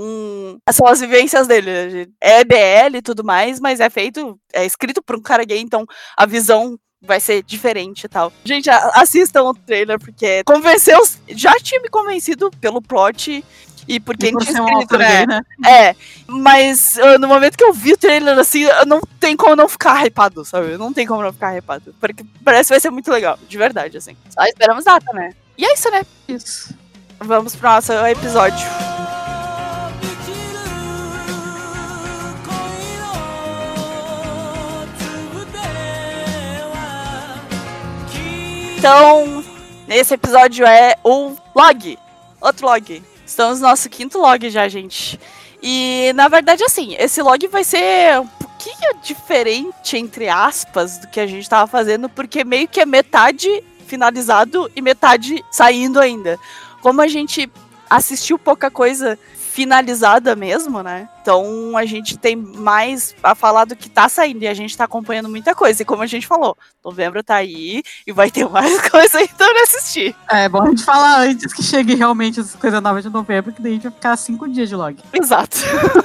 são 0.72 0.88
as 0.88 1.02
vivências 1.02 1.46
dele. 1.46 2.10
É 2.22 2.44
BL 2.46 2.98
e 2.98 3.02
tudo 3.02 3.24
mais, 3.24 3.60
mas 3.60 3.80
é 3.80 3.90
feito, 3.90 4.40
é 4.54 4.66
escrito 4.66 5.02
por 5.02 5.18
um 5.18 5.22
cara 5.22 5.44
gay, 5.44 5.60
então 5.60 5.86
a 6.16 6.26
visão 6.26 6.80
vai 7.02 7.20
ser 7.20 7.44
diferente 7.44 8.04
e 8.04 8.10
tal. 8.10 8.32
Gente, 8.44 8.70
assistam 8.70 9.44
o 9.44 9.54
trailer, 9.54 10.00
porque 10.00 10.44
convenceu, 10.44 11.02
já 11.30 11.54
tinha 11.56 11.82
me 11.82 11.90
convencido 11.90 12.52
pelo 12.60 12.82
plot 12.82 13.44
e 13.88 14.00
por 14.00 14.16
quem 14.16 14.36
tinha 14.36 14.52
escrito, 14.52 14.98
né? 14.98 15.26
né? 15.26 15.42
É, 15.66 15.96
mas 16.28 16.98
no 17.20 17.28
momento 17.28 17.58
que 17.58 17.64
eu 17.64 17.74
vi 17.74 17.94
o 17.94 17.98
trailer, 17.98 18.38
assim, 18.38 18.62
eu 18.62 18.86
não 18.86 19.02
tem 19.20 19.36
como 19.36 19.56
não 19.56 19.68
ficar 19.68 20.06
hypado, 20.06 20.46
sabe? 20.46 20.78
Não 20.78 20.94
tem 20.94 21.08
como 21.08 21.24
não 21.24 21.34
ficar 21.34 21.58
hypado. 21.58 21.96
Porque 22.00 22.24
parece 22.44 22.68
que 22.68 22.74
vai 22.74 22.80
ser 22.80 22.92
muito 22.92 23.10
legal, 23.10 23.40
de 23.48 23.58
verdade, 23.58 23.98
assim. 23.98 24.16
Só 24.30 24.44
esperamos 24.46 24.84
data, 24.84 25.12
né? 25.14 25.32
E 25.58 25.66
é 25.66 25.74
isso, 25.74 25.90
né? 25.90 26.06
Isso. 26.28 26.78
Vamos 27.20 27.56
pro 27.56 27.70
nosso 27.70 27.92
episódio. 27.92 28.99
Então, 38.80 39.44
esse 39.90 40.14
episódio 40.14 40.66
é 40.66 40.96
o 41.04 41.36
log. 41.54 42.00
Outro 42.40 42.66
log. 42.66 43.04
Estamos 43.26 43.60
no 43.60 43.68
nosso 43.68 43.90
quinto 43.90 44.18
log 44.18 44.50
já, 44.50 44.70
gente. 44.70 45.20
E, 45.62 46.14
na 46.16 46.30
verdade, 46.30 46.64
assim, 46.64 46.96
esse 46.98 47.22
log 47.22 47.46
vai 47.48 47.66
ser 47.66 48.22
um 48.22 48.28
pouquinho 48.28 49.02
diferente, 49.04 49.98
entre 49.98 50.30
aspas, 50.30 50.98
do 50.98 51.10
que 51.10 51.20
a 51.20 51.28
gente 51.28 51.50
tava 51.50 51.68
fazendo, 51.68 52.08
porque 52.08 52.46
meio 52.46 52.70
que 52.70 52.80
é 52.80 52.86
metade 52.86 53.50
finalizado 53.86 54.72
e 54.74 54.82
metade 54.82 55.44
saindo 55.52 56.00
ainda. 56.00 56.40
Como 56.82 57.02
a 57.02 57.08
gente 57.10 57.52
assistiu 57.90 58.40
pouca 58.40 58.72
coisa 58.72 59.20
finalizada 59.60 60.38
mesmo, 60.38 60.82
né? 60.82 61.10
Então 61.22 61.76
a 61.76 61.86
gente 61.86 62.18
tem 62.18 62.34
mais 62.34 63.14
a 63.22 63.36
falar 63.36 63.66
do 63.66 63.76
que 63.76 63.90
tá 63.90 64.08
saindo 64.08 64.42
e 64.42 64.48
a 64.48 64.54
gente 64.54 64.78
tá 64.78 64.86
acompanhando 64.86 65.28
muita 65.28 65.54
coisa. 65.54 65.82
E 65.82 65.86
como 65.86 66.02
a 66.02 66.08
gente 66.08 66.26
falou, 66.26 66.58
novembro 66.84 67.22
tá 67.22 67.36
aí 67.36 67.84
e 68.08 68.14
vai 68.14 68.32
ter 68.32 68.48
mais 68.50 68.90
coisa 68.90 69.18
ainda 69.18 69.34
pra 69.36 69.64
assistir. 69.64 70.16
É 70.30 70.48
bom 70.48 70.64
a 70.64 70.70
gente 70.70 70.86
falar 70.86 71.24
antes 71.24 71.52
que 71.52 71.62
chegue 71.62 71.94
realmente 71.94 72.40
as 72.40 72.56
coisas 72.56 72.82
novas 72.82 73.04
de 73.04 73.10
novembro, 73.10 73.52
que 73.52 73.62
daí 73.62 73.74
a 73.74 73.76
gente 73.76 73.84
vai 73.84 73.92
ficar 73.92 74.16
cinco 74.16 74.48
dias 74.48 74.70
de 74.70 74.78
log. 74.78 74.98
Exato. 75.12 75.58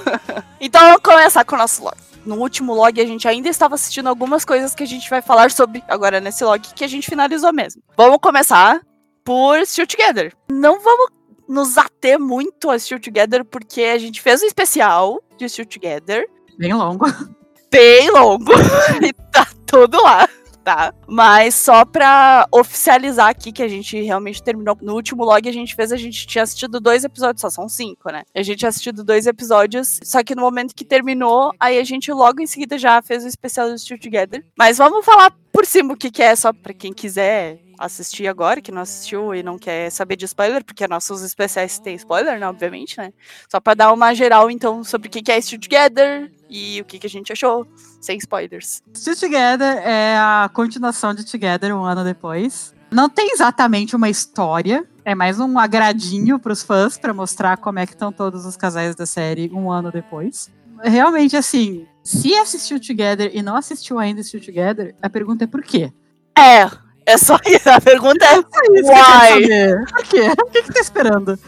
então 0.61 0.81
vamos 0.81 1.01
começar 1.01 1.45
com 1.45 1.55
o 1.55 1.59
nosso 1.59 1.85
log. 1.85 1.97
No 2.27 2.35
último 2.41 2.75
log 2.75 3.01
a 3.01 3.07
gente 3.07 3.29
ainda 3.29 3.49
estava 3.49 3.77
assistindo 3.77 4.09
algumas 4.09 4.45
coisas 4.45 4.75
que 4.75 4.83
a 4.83 4.87
gente 4.87 5.09
vai 5.09 5.23
falar 5.23 5.53
sobre 5.53 5.85
agora 5.87 6.21
nesse 6.21 6.43
log 6.43 6.61
que 6.75 6.83
a 6.83 6.89
gente 6.89 7.09
finalizou 7.09 7.53
mesmo. 7.53 7.81
Vamos 7.97 8.19
começar 8.21 8.81
por 9.25 9.65
Still 9.65 9.87
Together. 9.87 10.35
Não 10.51 10.81
vamos 10.81 11.14
nos 11.49 11.77
ater 11.79 12.19
muito 12.19 12.71
a 12.71 12.79
Still 12.79 13.01
Together 13.01 13.45
porque 13.45 13.83
a 13.83 13.99
gente 13.99 14.21
fez 14.21 14.43
um 14.43 14.47
especial 14.47 15.23
de 15.37 15.49
Still 15.49 15.67
Together. 15.67 16.29
Bem 16.59 16.73
longo. 16.73 17.07
bem 17.71 18.11
longo 18.11 18.53
e 19.03 19.13
tá 19.33 19.49
tudo 19.67 20.01
lá 20.01 20.29
tá? 20.65 20.95
Mas 21.07 21.55
só 21.55 21.85
pra 21.85 22.49
oficializar 22.51 23.29
aqui 23.29 23.53
que 23.53 23.63
a 23.63 23.69
gente 23.69 24.01
realmente 24.01 24.43
terminou. 24.43 24.77
No 24.81 24.95
último 24.95 25.23
log 25.23 25.47
a 25.47 25.53
gente 25.53 25.77
fez, 25.77 25.93
a 25.93 25.97
gente 25.97 26.27
tinha 26.27 26.43
assistido 26.43 26.81
dois 26.81 27.05
episódios, 27.05 27.43
só 27.43 27.51
são 27.51 27.69
cinco, 27.69 28.11
né? 28.11 28.23
A 28.35 28.43
gente 28.43 28.59
tinha 28.59 28.71
assistido 28.71 29.05
dois 29.05 29.27
episódios, 29.27 30.01
só 30.03 30.25
que 30.25 30.35
no 30.35 30.41
momento 30.41 30.75
que 30.75 30.85
terminou, 30.85 31.53
aí 31.61 31.79
a 31.79 31.85
gente 31.85 32.11
logo 32.11 32.41
em 32.41 32.47
seguida 32.47 32.79
já 32.79 33.01
fez 33.03 33.25
o 33.25 33.29
especial 33.29 33.69
do 33.69 33.79
Still 33.79 34.01
Together. 34.01 34.45
Mas 34.57 34.79
vamos 34.79 35.05
falar 35.05 35.31
por 35.53 35.67
cima 35.67 35.93
o 35.93 35.97
que, 35.97 36.11
que 36.11 36.23
é, 36.23 36.35
só 36.35 36.53
pra 36.53 36.73
quem 36.73 36.93
quiser 36.93 37.61
assistir 37.79 38.27
agora, 38.27 38.61
que 38.61 38.73
não 38.73 38.83
assistiu 38.83 39.35
e 39.35 39.43
não 39.43 39.59
quer 39.59 39.91
saber 39.91 40.17
de 40.17 40.25
spoiler, 40.25 40.65
porque 40.65 40.87
nossos 40.87 41.23
especiais 41.23 41.79
têm 41.79 41.95
spoiler, 41.97 42.39
né, 42.39 42.49
obviamente, 42.49 42.99
né? 42.99 43.13
Só 43.51 43.61
pra 43.61 43.75
dar 43.75 43.93
uma 43.93 44.15
geral, 44.15 44.51
então, 44.51 44.85
sobre 44.85 45.09
o 45.09 45.11
que 45.11 45.31
é 45.31 45.41
Still 45.41 45.61
Together 45.61 46.31
e 46.49 46.81
o 46.81 46.85
que, 46.85 46.99
que 46.99 47.07
a 47.07 47.11
gente 47.11 47.33
achou, 47.33 47.67
sem 48.01 48.19
spoilers. 48.19 48.83
Still 48.95 49.17
Together 49.17 49.79
é 49.79 50.17
a 50.17 50.51
continuação 50.53 51.15
de 51.15 51.25
Together 51.25 51.75
um 51.77 51.85
ano 51.85 52.05
depois. 52.05 52.75
Não 52.91 53.09
tem 53.09 53.33
exatamente 53.33 53.97
uma 53.97 54.09
história, 54.09 54.85
é 55.05 55.15
mais 55.15 55.41
um 55.41 55.59
agradinho 55.59 56.39
pros 56.39 56.63
fãs 56.63 56.97
para 56.97 57.13
mostrar 57.13 57.57
como 57.57 57.79
é 57.79 57.87
que 57.87 57.93
estão 57.93 58.13
todos 58.13 58.47
os 58.47 58.57
casais 58.57 58.95
da 58.95 59.05
série 59.05 59.51
um 59.53 59.71
ano 59.71 59.91
depois. 59.91 60.51
Realmente, 60.83 61.37
assim, 61.37 61.87
se 62.05 62.35
assistiu 62.35 62.79
Together 62.79 63.31
e 63.35 63.43
não 63.43 63.57
assistiu 63.57 63.99
ainda 63.99 64.23
Still 64.23 64.41
Together, 64.41 64.95
a 65.03 65.11
pergunta 65.11 65.45
é 65.45 65.47
por 65.47 65.63
quê? 65.63 65.93
É, 66.39 66.71
é 67.07 67.17
só 67.19 67.39
isso. 67.47 67.69
A 67.71 67.81
pergunta 67.81 68.25
é, 68.25 68.39
É 68.39 68.83
saber. 69.31 69.85
Por 69.91 70.03
quê? 70.05 70.21
O 70.43 70.47
que, 70.51 70.63
que 70.63 70.73
tá 70.73 70.81
esperando? 70.81 71.39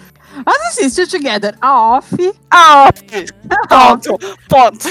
Assiste 0.45 1.07
Together, 1.07 1.57
a 1.61 1.97
off, 1.97 2.33
ah, 2.51 2.89
ponto, 3.69 4.19
ponto. 4.49 4.89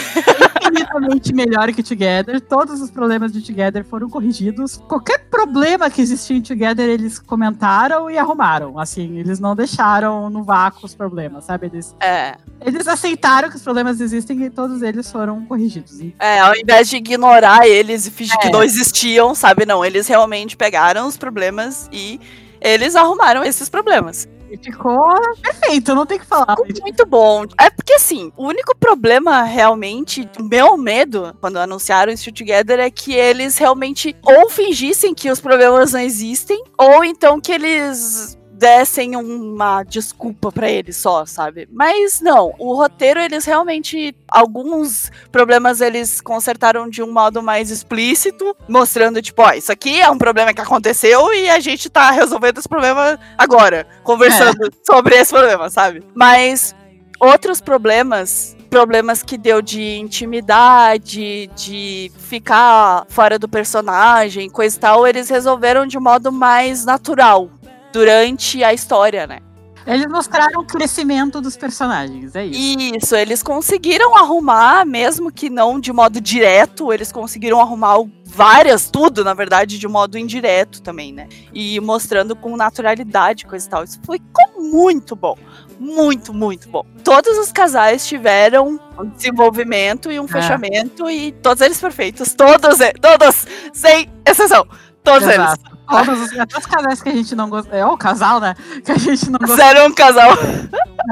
infinitamente 0.61 1.33
melhor 1.33 1.71
que 1.73 1.83
Together. 1.83 2.41
Todos 2.41 2.81
os 2.81 2.89
problemas 2.89 3.31
de 3.31 3.41
Together 3.41 3.83
foram 3.85 4.09
corrigidos. 4.09 4.77
Qualquer 4.87 5.19
problema 5.29 5.89
que 5.89 6.01
existia 6.01 6.37
em 6.37 6.41
Together, 6.41 6.87
eles 6.89 7.19
comentaram 7.19 8.09
e 8.09 8.17
arrumaram. 8.17 8.79
Assim, 8.79 9.17
eles 9.17 9.39
não 9.39 9.55
deixaram 9.55 10.29
no 10.29 10.43
vácuo 10.43 10.85
os 10.85 10.95
problemas, 10.95 11.45
sabe? 11.45 11.67
Eles, 11.67 11.95
É, 11.99 12.35
eles 12.61 12.87
aceitaram 12.87 13.49
que 13.49 13.55
os 13.55 13.61
problemas 13.61 13.99
existem 14.01 14.41
e 14.43 14.49
todos 14.49 14.81
eles 14.81 15.11
foram 15.11 15.45
corrigidos. 15.45 15.99
É, 16.19 16.39
ao 16.39 16.55
invés 16.55 16.89
de 16.89 16.97
ignorar 16.97 17.67
eles 17.67 18.05
e 18.07 18.11
fingir 18.11 18.37
que 18.39 18.47
É. 18.47 18.51
não 18.51 18.63
existiam, 18.63 19.35
sabe? 19.35 19.65
Não, 19.65 19.83
eles 19.83 20.07
realmente 20.07 20.55
pegaram 20.57 21.07
os 21.07 21.17
problemas 21.17 21.89
e 21.91 22.19
eles 22.61 22.95
arrumaram 22.95 23.43
esses 23.43 23.69
problemas. 23.69 24.27
Ficou 24.61 25.13
perfeito, 25.41 25.95
não 25.95 26.05
tem 26.05 26.19
que 26.19 26.25
falar. 26.25 26.55
Ficou 26.55 26.81
muito 26.81 27.05
bom. 27.05 27.45
É 27.59 27.69
porque 27.69 27.93
assim, 27.93 28.31
o 28.37 28.47
único 28.47 28.75
problema 28.77 29.43
realmente, 29.43 30.29
meu 30.39 30.77
medo, 30.77 31.35
quando 31.39 31.57
anunciaram 31.57 32.13
o 32.13 32.31
Together, 32.31 32.79
é 32.79 32.89
que 32.89 33.13
eles 33.13 33.57
realmente 33.57 34.15
ou 34.23 34.49
fingissem 34.49 35.13
que 35.13 35.29
os 35.29 35.39
problemas 35.39 35.93
não 35.93 35.99
existem, 35.99 36.63
ou 36.77 37.03
então 37.03 37.39
que 37.39 37.51
eles 37.51 38.37
dessem 38.65 39.15
uma 39.15 39.83
desculpa 39.83 40.51
pra 40.51 40.67
eles 40.67 40.97
só, 40.97 41.23
sabe? 41.23 41.69
Mas 41.71 42.19
não, 42.19 42.55
o 42.57 42.73
roteiro 42.73 43.19
eles 43.19 43.45
realmente 43.45 44.15
alguns 44.27 45.11
problemas 45.31 45.81
eles 45.81 46.19
consertaram 46.19 46.89
de 46.89 47.03
um 47.03 47.13
modo 47.13 47.43
mais 47.43 47.69
explícito, 47.69 48.57
mostrando 48.67 49.21
tipo, 49.21 49.43
ó, 49.43 49.51
isso 49.51 49.71
aqui 49.71 50.01
é 50.01 50.09
um 50.09 50.17
problema 50.17 50.51
que 50.51 50.61
aconteceu 50.61 51.31
e 51.31 51.47
a 51.47 51.59
gente 51.59 51.91
tá 51.91 52.09
resolvendo 52.09 52.57
esse 52.57 52.67
problema 52.67 53.19
agora, 53.37 53.85
conversando 54.03 54.67
sobre 54.83 55.13
esse 55.13 55.31
problema, 55.31 55.69
sabe? 55.69 56.01
Mas 56.15 56.73
outros 57.19 57.61
problemas, 57.61 58.57
problemas 58.67 59.21
que 59.21 59.37
deu 59.37 59.61
de 59.61 59.97
intimidade, 59.97 61.51
de 61.55 62.11
ficar 62.17 63.05
fora 63.09 63.37
do 63.37 63.47
personagem, 63.47 64.49
coisa 64.49 64.75
e 64.75 64.79
tal, 64.79 65.05
eles 65.05 65.29
resolveram 65.29 65.85
de 65.85 65.99
modo 65.99 66.31
mais 66.31 66.83
natural 66.83 67.51
durante 67.95 68.61
a 68.61 68.73
história, 68.73 69.25
né? 69.25 69.39
Eles 69.87 70.07
mostraram 70.07 70.61
o 70.61 70.65
crescimento 70.65 71.39
dos 71.39 71.55
personagens, 71.55 72.35
é 72.35 72.45
isso. 72.45 72.79
Isso, 72.97 73.15
eles 73.15 73.41
conseguiram 73.41 74.17
arrumar, 74.17 74.83
mesmo 74.83 75.31
que 75.31 75.49
não 75.49 75.79
de 75.79 75.93
modo 75.93 76.19
direto, 76.19 76.91
eles 76.91 77.11
conseguiram 77.11 77.61
arrumar 77.61 78.03
várias, 78.25 78.89
tudo, 78.89 79.23
na 79.23 79.33
verdade, 79.33 79.77
de 79.77 79.87
modo 79.87 80.17
indireto 80.17 80.81
também, 80.81 81.13
né? 81.13 81.29
E 81.53 81.79
mostrando 81.79 82.35
com 82.35 82.57
naturalidade, 82.57 83.45
coisa 83.45 83.65
e 83.65 83.69
tal. 83.69 83.83
Isso 83.83 83.99
ficou 84.01 84.61
muito 84.61 85.15
bom. 85.15 85.37
Muito, 85.79 86.33
muito 86.33 86.67
bom. 86.67 86.83
Todos 87.03 87.37
os 87.37 87.51
casais 87.51 88.05
tiveram 88.07 88.79
um 88.99 89.05
desenvolvimento 89.05 90.11
e 90.11 90.19
um 90.19 90.27
fechamento, 90.27 91.09
e 91.09 91.31
todos 91.31 91.61
eles 91.61 91.79
perfeitos. 91.79 92.33
Todos, 92.33 92.79
todos, 92.99 93.45
sem 93.71 94.09
exceção. 94.27 94.67
Todos 95.03 95.27
eles. 95.27 95.74
Todos 95.87 96.21
os, 96.21 96.39
até 96.39 96.57
os 96.57 96.65
casais 96.65 97.01
que 97.01 97.09
a 97.09 97.13
gente 97.13 97.35
não 97.35 97.49
gosta. 97.49 97.75
É 97.75 97.85
o 97.85 97.97
casal, 97.97 98.39
né? 98.39 98.55
Que 98.83 98.91
a 98.91 98.97
gente 98.97 99.29
não 99.29 99.39
gosta. 99.39 99.55
Zero 99.55 99.85
um 99.85 99.93
casal. 99.93 100.31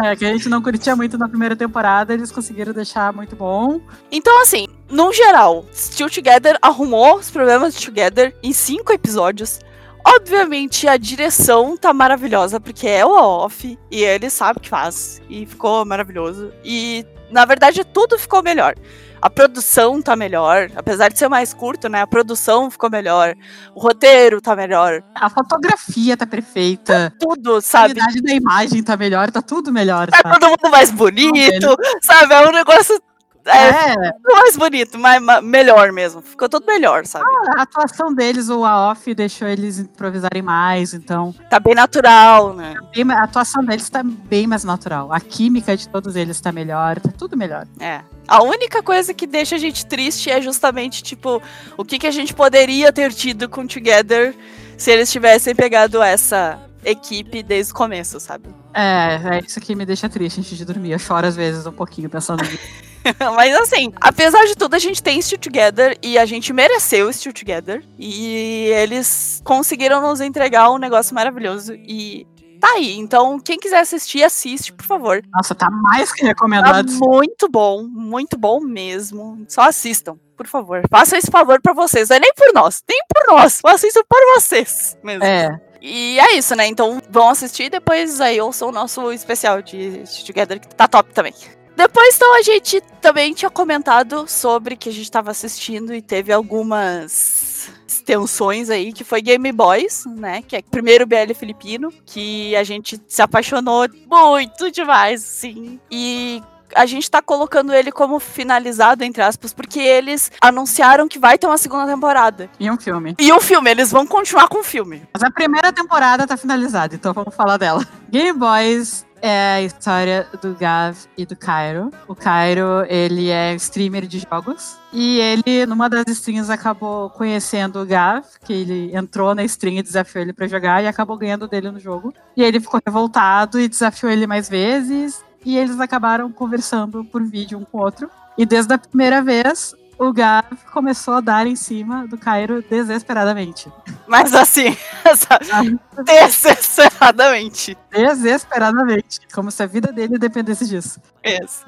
É, 0.03 0.15
que 0.15 0.25
a 0.25 0.31
gente 0.31 0.49
não 0.49 0.61
curtia 0.61 0.95
muito 0.95 1.17
na 1.17 1.29
primeira 1.29 1.55
temporada, 1.55 2.13
eles 2.13 2.31
conseguiram 2.31 2.73
deixar 2.73 3.13
muito 3.13 3.35
bom. 3.35 3.79
Então, 4.11 4.41
assim, 4.41 4.67
no 4.89 5.13
geral, 5.13 5.65
Still 5.73 6.09
Together 6.09 6.57
arrumou 6.61 7.17
os 7.17 7.29
problemas 7.29 7.75
de 7.75 7.85
Together 7.85 8.35
em 8.41 8.51
cinco 8.53 8.91
episódios. 8.91 9.59
Obviamente, 10.05 10.87
a 10.87 10.97
direção 10.97 11.77
tá 11.77 11.93
maravilhosa, 11.93 12.59
porque 12.59 12.87
é 12.87 13.05
o 13.05 13.11
off, 13.11 13.79
e 13.89 14.03
ele 14.03 14.29
sabe 14.29 14.57
o 14.57 14.61
que 14.61 14.67
faz, 14.67 15.21
e 15.29 15.45
ficou 15.45 15.85
maravilhoso. 15.85 16.51
E, 16.63 17.05
na 17.31 17.45
verdade, 17.45 17.85
tudo 17.85 18.19
ficou 18.19 18.43
melhor. 18.43 18.75
A 19.23 19.29
produção 19.29 20.01
tá 20.01 20.17
melhor, 20.17 20.69
apesar 20.75 21.07
de 21.09 21.17
ser 21.17 21.29
mais 21.29 21.53
curto, 21.53 21.87
né? 21.87 22.01
A 22.01 22.07
produção 22.07 22.69
ficou 22.69 22.89
melhor, 22.89 23.33
o 23.73 23.79
roteiro 23.79 24.41
tá 24.41 24.53
melhor, 24.53 25.01
A 25.15 25.29
fotografia 25.29 26.17
tá 26.17 26.27
perfeita. 26.27 27.13
tudo, 27.17 27.55
A 27.55 27.61
sabe? 27.61 27.93
qualidade 27.95 28.21
da 28.21 28.33
imagem 28.33 28.83
tá 28.83 28.97
melhor, 28.97 29.31
tá 29.31 29.41
tudo 29.41 29.71
melhor. 29.71 30.07
Tá 30.11 30.17
Sabe? 30.21 30.39
todo 30.39 30.49
mundo 30.49 30.69
mais 30.69 30.91
bonito, 30.91 31.77
sabe? 32.01 32.33
É 32.33 32.47
um 32.47 32.51
negócio 32.51 33.01
é, 33.45 33.91
É, 33.91 33.95
mais 34.33 34.57
bonito, 34.57 34.97
mais, 34.99 35.21
ma- 35.21 35.41
melhor 35.41 35.91
mesmo. 35.93 36.21
Ficou 36.21 36.47
tudo 36.49 36.65
melhor, 36.65 37.05
sabe? 37.05 37.25
a 37.57 37.61
atuação 37.61 38.13
deles, 38.13 38.49
o 38.49 38.61
off 38.61 39.13
deixou 39.13 39.47
eles 39.47 39.79
improvisarem 39.79 40.41
mais, 40.41 40.93
então 40.93 41.33
Tá 41.49 41.59
bem 41.61 41.75
natural, 41.75 42.53
né? 42.53 42.73
ma- 43.05 43.15
a 43.15 43.23
atuação 43.23 43.63
deles 43.63 43.89
tá 43.89 44.01
bem 44.03 44.47
mais 44.47 44.63
natural. 44.65 45.11
A 45.13 45.19
química 45.21 45.75
de 45.77 45.87
todos 45.87 46.15
eles 46.17 46.39
tá 46.41 46.51
melhor, 46.51 46.99
tá 46.99 47.09
tudo 47.17 47.35
melhor. 47.37 47.65
É. 47.79 48.01
A 48.27 48.41
única 48.43 48.81
coisa 48.81 49.13
que 49.13 49.27
deixa 49.27 49.55
a 49.55 49.59
gente 49.59 49.85
triste 49.85 50.31
é 50.31 50.41
justamente, 50.41 51.03
tipo, 51.03 51.41
o 51.77 51.83
que, 51.83 51.99
que 51.99 52.07
a 52.07 52.11
gente 52.11 52.33
poderia 52.33 52.91
ter 52.91 53.13
tido 53.13 53.49
com 53.49 53.67
Together 53.67 54.33
se 54.77 54.91
eles 54.91 55.11
tivessem 55.11 55.53
pegado 55.53 56.01
essa 56.01 56.59
equipe 56.85 57.43
desde 57.43 57.71
o 57.71 57.75
começo, 57.75 58.19
sabe? 58.19 58.49
É, 58.73 59.37
é 59.37 59.39
isso 59.45 59.59
que 59.59 59.75
me 59.75 59.85
deixa 59.85 60.09
triste 60.09 60.39
antes 60.39 60.57
de 60.57 60.65
dormir. 60.65 60.91
Eu 60.91 60.99
choro 60.99 61.27
às 61.27 61.35
vezes 61.35 61.65
um 61.65 61.71
pouquinho 61.71 62.09
pensando 62.09 62.43
nisso. 62.43 62.93
Mas 63.35 63.53
assim, 63.55 63.91
apesar 63.99 64.45
de 64.45 64.55
tudo, 64.55 64.75
a 64.75 64.79
gente 64.79 65.03
tem 65.03 65.21
Still 65.21 65.37
Together 65.37 65.97
e 66.01 66.17
a 66.17 66.25
gente 66.25 66.53
mereceu 66.53 67.11
Still 67.11 67.33
Together. 67.33 67.83
E 67.99 68.67
eles 68.73 69.41
conseguiram 69.43 70.01
nos 70.01 70.21
entregar 70.21 70.71
um 70.71 70.77
negócio 70.77 71.13
maravilhoso. 71.13 71.73
E 71.73 72.25
tá 72.63 72.71
aí. 72.75 72.97
Então, 72.97 73.37
quem 73.39 73.59
quiser 73.59 73.79
assistir, 73.81 74.23
assiste, 74.23 74.71
por 74.71 74.85
favor. 74.85 75.21
Nossa, 75.33 75.53
tá 75.53 75.69
mais 75.69 76.11
que 76.13 76.21
Tá 76.21 76.27
recomendado. 76.27 76.91
muito 76.93 77.49
bom, 77.49 77.83
muito 77.83 78.37
bom 78.37 78.59
mesmo. 78.61 79.43
Só 79.49 79.61
assistam, 79.63 80.17
por 80.37 80.47
favor. 80.47 80.81
Façam 80.89 81.17
esse 81.19 81.29
favor 81.29 81.61
pra 81.61 81.73
vocês. 81.73 82.07
Não 82.09 82.15
é 82.15 82.19
nem 82.21 82.33
por 82.33 82.53
nós, 82.53 82.81
nem 82.87 82.99
por 83.13 83.35
nós. 83.35 83.59
Assistam 83.65 84.01
por 84.07 84.19
vocês 84.35 84.97
mesmo. 85.03 85.23
É, 85.25 85.59
E 85.81 86.17
é 86.19 86.35
isso, 86.37 86.55
né? 86.55 86.65
Então 86.67 87.01
vão 87.09 87.29
assistir 87.29 87.63
e 87.63 87.69
depois 87.69 88.21
aí 88.21 88.39
ouçam 88.39 88.69
o 88.69 88.71
nosso 88.71 89.11
especial 89.11 89.61
de 89.61 90.03
Together, 90.25 90.59
que 90.59 90.73
tá 90.73 90.87
top 90.87 91.13
também. 91.13 91.33
Depois, 91.75 92.15
então, 92.15 92.35
a 92.35 92.41
gente 92.41 92.81
também 93.01 93.33
tinha 93.33 93.49
comentado 93.49 94.25
sobre 94.27 94.75
que 94.75 94.89
a 94.89 94.91
gente 94.91 95.09
tava 95.09 95.31
assistindo 95.31 95.93
e 95.93 96.01
teve 96.01 96.31
algumas 96.31 97.69
extensões 97.87 98.69
aí, 98.69 98.93
que 98.93 99.03
foi 99.03 99.21
Game 99.21 99.51
Boys, 99.51 100.05
né? 100.05 100.41
Que 100.41 100.57
é 100.57 100.59
o 100.59 100.63
primeiro 100.63 101.05
BL 101.05 101.33
filipino, 101.35 101.91
que 102.05 102.55
a 102.55 102.63
gente 102.63 102.99
se 103.07 103.21
apaixonou 103.21 103.87
muito 104.07 104.69
demais, 104.71 105.23
assim. 105.23 105.79
E 105.89 106.41
a 106.75 106.85
gente 106.85 107.09
tá 107.09 107.21
colocando 107.21 107.73
ele 107.73 107.91
como 107.91 108.19
finalizado, 108.19 109.03
entre 109.03 109.21
aspas, 109.21 109.53
porque 109.53 109.79
eles 109.79 110.31
anunciaram 110.41 111.07
que 111.07 111.19
vai 111.19 111.37
ter 111.37 111.47
uma 111.47 111.57
segunda 111.57 111.87
temporada. 111.87 112.49
e 112.59 112.69
um 112.69 112.77
filme. 112.77 113.15
E 113.19 113.31
o 113.31 113.39
filme, 113.39 113.69
eles 113.71 113.91
vão 113.91 114.05
continuar 114.05 114.47
com 114.47 114.59
o 114.59 114.63
filme. 114.63 115.03
Mas 115.13 115.23
a 115.23 115.31
primeira 115.31 115.71
temporada 115.71 116.27
tá 116.27 116.37
finalizada, 116.37 116.95
então 116.95 117.13
vamos 117.13 117.35
falar 117.35 117.57
dela. 117.57 117.85
Game 118.09 118.37
Boys 118.37 119.05
é 119.23 119.53
a 119.53 119.61
história 119.61 120.27
do 120.41 120.53
Gav 120.53 120.97
e 121.17 121.25
do 121.25 121.33
Cairo. 121.33 121.89
O 122.09 122.13
Cairo, 122.13 122.83
ele 122.89 123.29
é 123.29 123.55
streamer 123.55 124.05
de 124.05 124.19
jogos. 124.19 124.77
E 124.91 125.17
ele, 125.21 125.65
numa 125.65 125.89
das 125.89 126.03
streams, 126.09 126.51
acabou 126.51 127.09
conhecendo 127.09 127.81
o 127.81 127.85
Gav, 127.85 128.25
que 128.43 128.51
ele 128.51 128.93
entrou 128.93 129.33
na 129.33 129.45
stream 129.45 129.77
e 129.77 129.81
desafiou 129.81 130.21
ele 130.21 130.33
pra 130.33 130.45
jogar 130.45 130.83
e 130.83 130.87
acabou 130.87 131.17
ganhando 131.17 131.47
dele 131.47 131.71
no 131.71 131.79
jogo. 131.79 132.13
E 132.35 132.43
ele 132.43 132.59
ficou 132.59 132.81
revoltado 132.85 133.61
e 133.61 133.69
desafiou 133.69 134.11
ele 134.11 134.27
mais 134.27 134.49
vezes. 134.49 135.23
E 135.45 135.57
eles 135.57 135.79
acabaram 135.79 136.29
conversando 136.29 137.05
por 137.05 137.23
vídeo 137.23 137.57
um 137.57 137.63
com 137.63 137.77
o 137.77 137.81
outro. 137.81 138.09
E 138.37 138.45
desde 138.45 138.73
a 138.73 138.77
primeira 138.77 139.21
vez, 139.21 139.73
o 139.97 140.11
Gav 140.11 140.45
começou 140.71 141.15
a 141.15 141.21
dar 141.21 141.47
em 141.47 141.55
cima 141.55 142.07
do 142.07 142.17
Cairo 142.17 142.63
desesperadamente. 142.69 143.71
Mas 144.07 144.33
assim, 144.33 144.75
desesperadamente. 146.05 147.77
Desesperadamente. 147.91 149.21
Como 149.33 149.51
se 149.51 149.63
a 149.63 149.65
vida 149.65 149.91
dele 149.91 150.17
dependesse 150.17 150.67
disso. 150.67 150.99
Isso. 151.23 151.65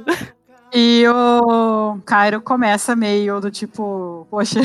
E 0.73 1.03
o 1.07 1.97
Cairo 2.05 2.41
começa 2.41 2.95
meio 2.95 3.39
do 3.39 3.49
tipo, 3.49 4.27
poxa, 4.29 4.59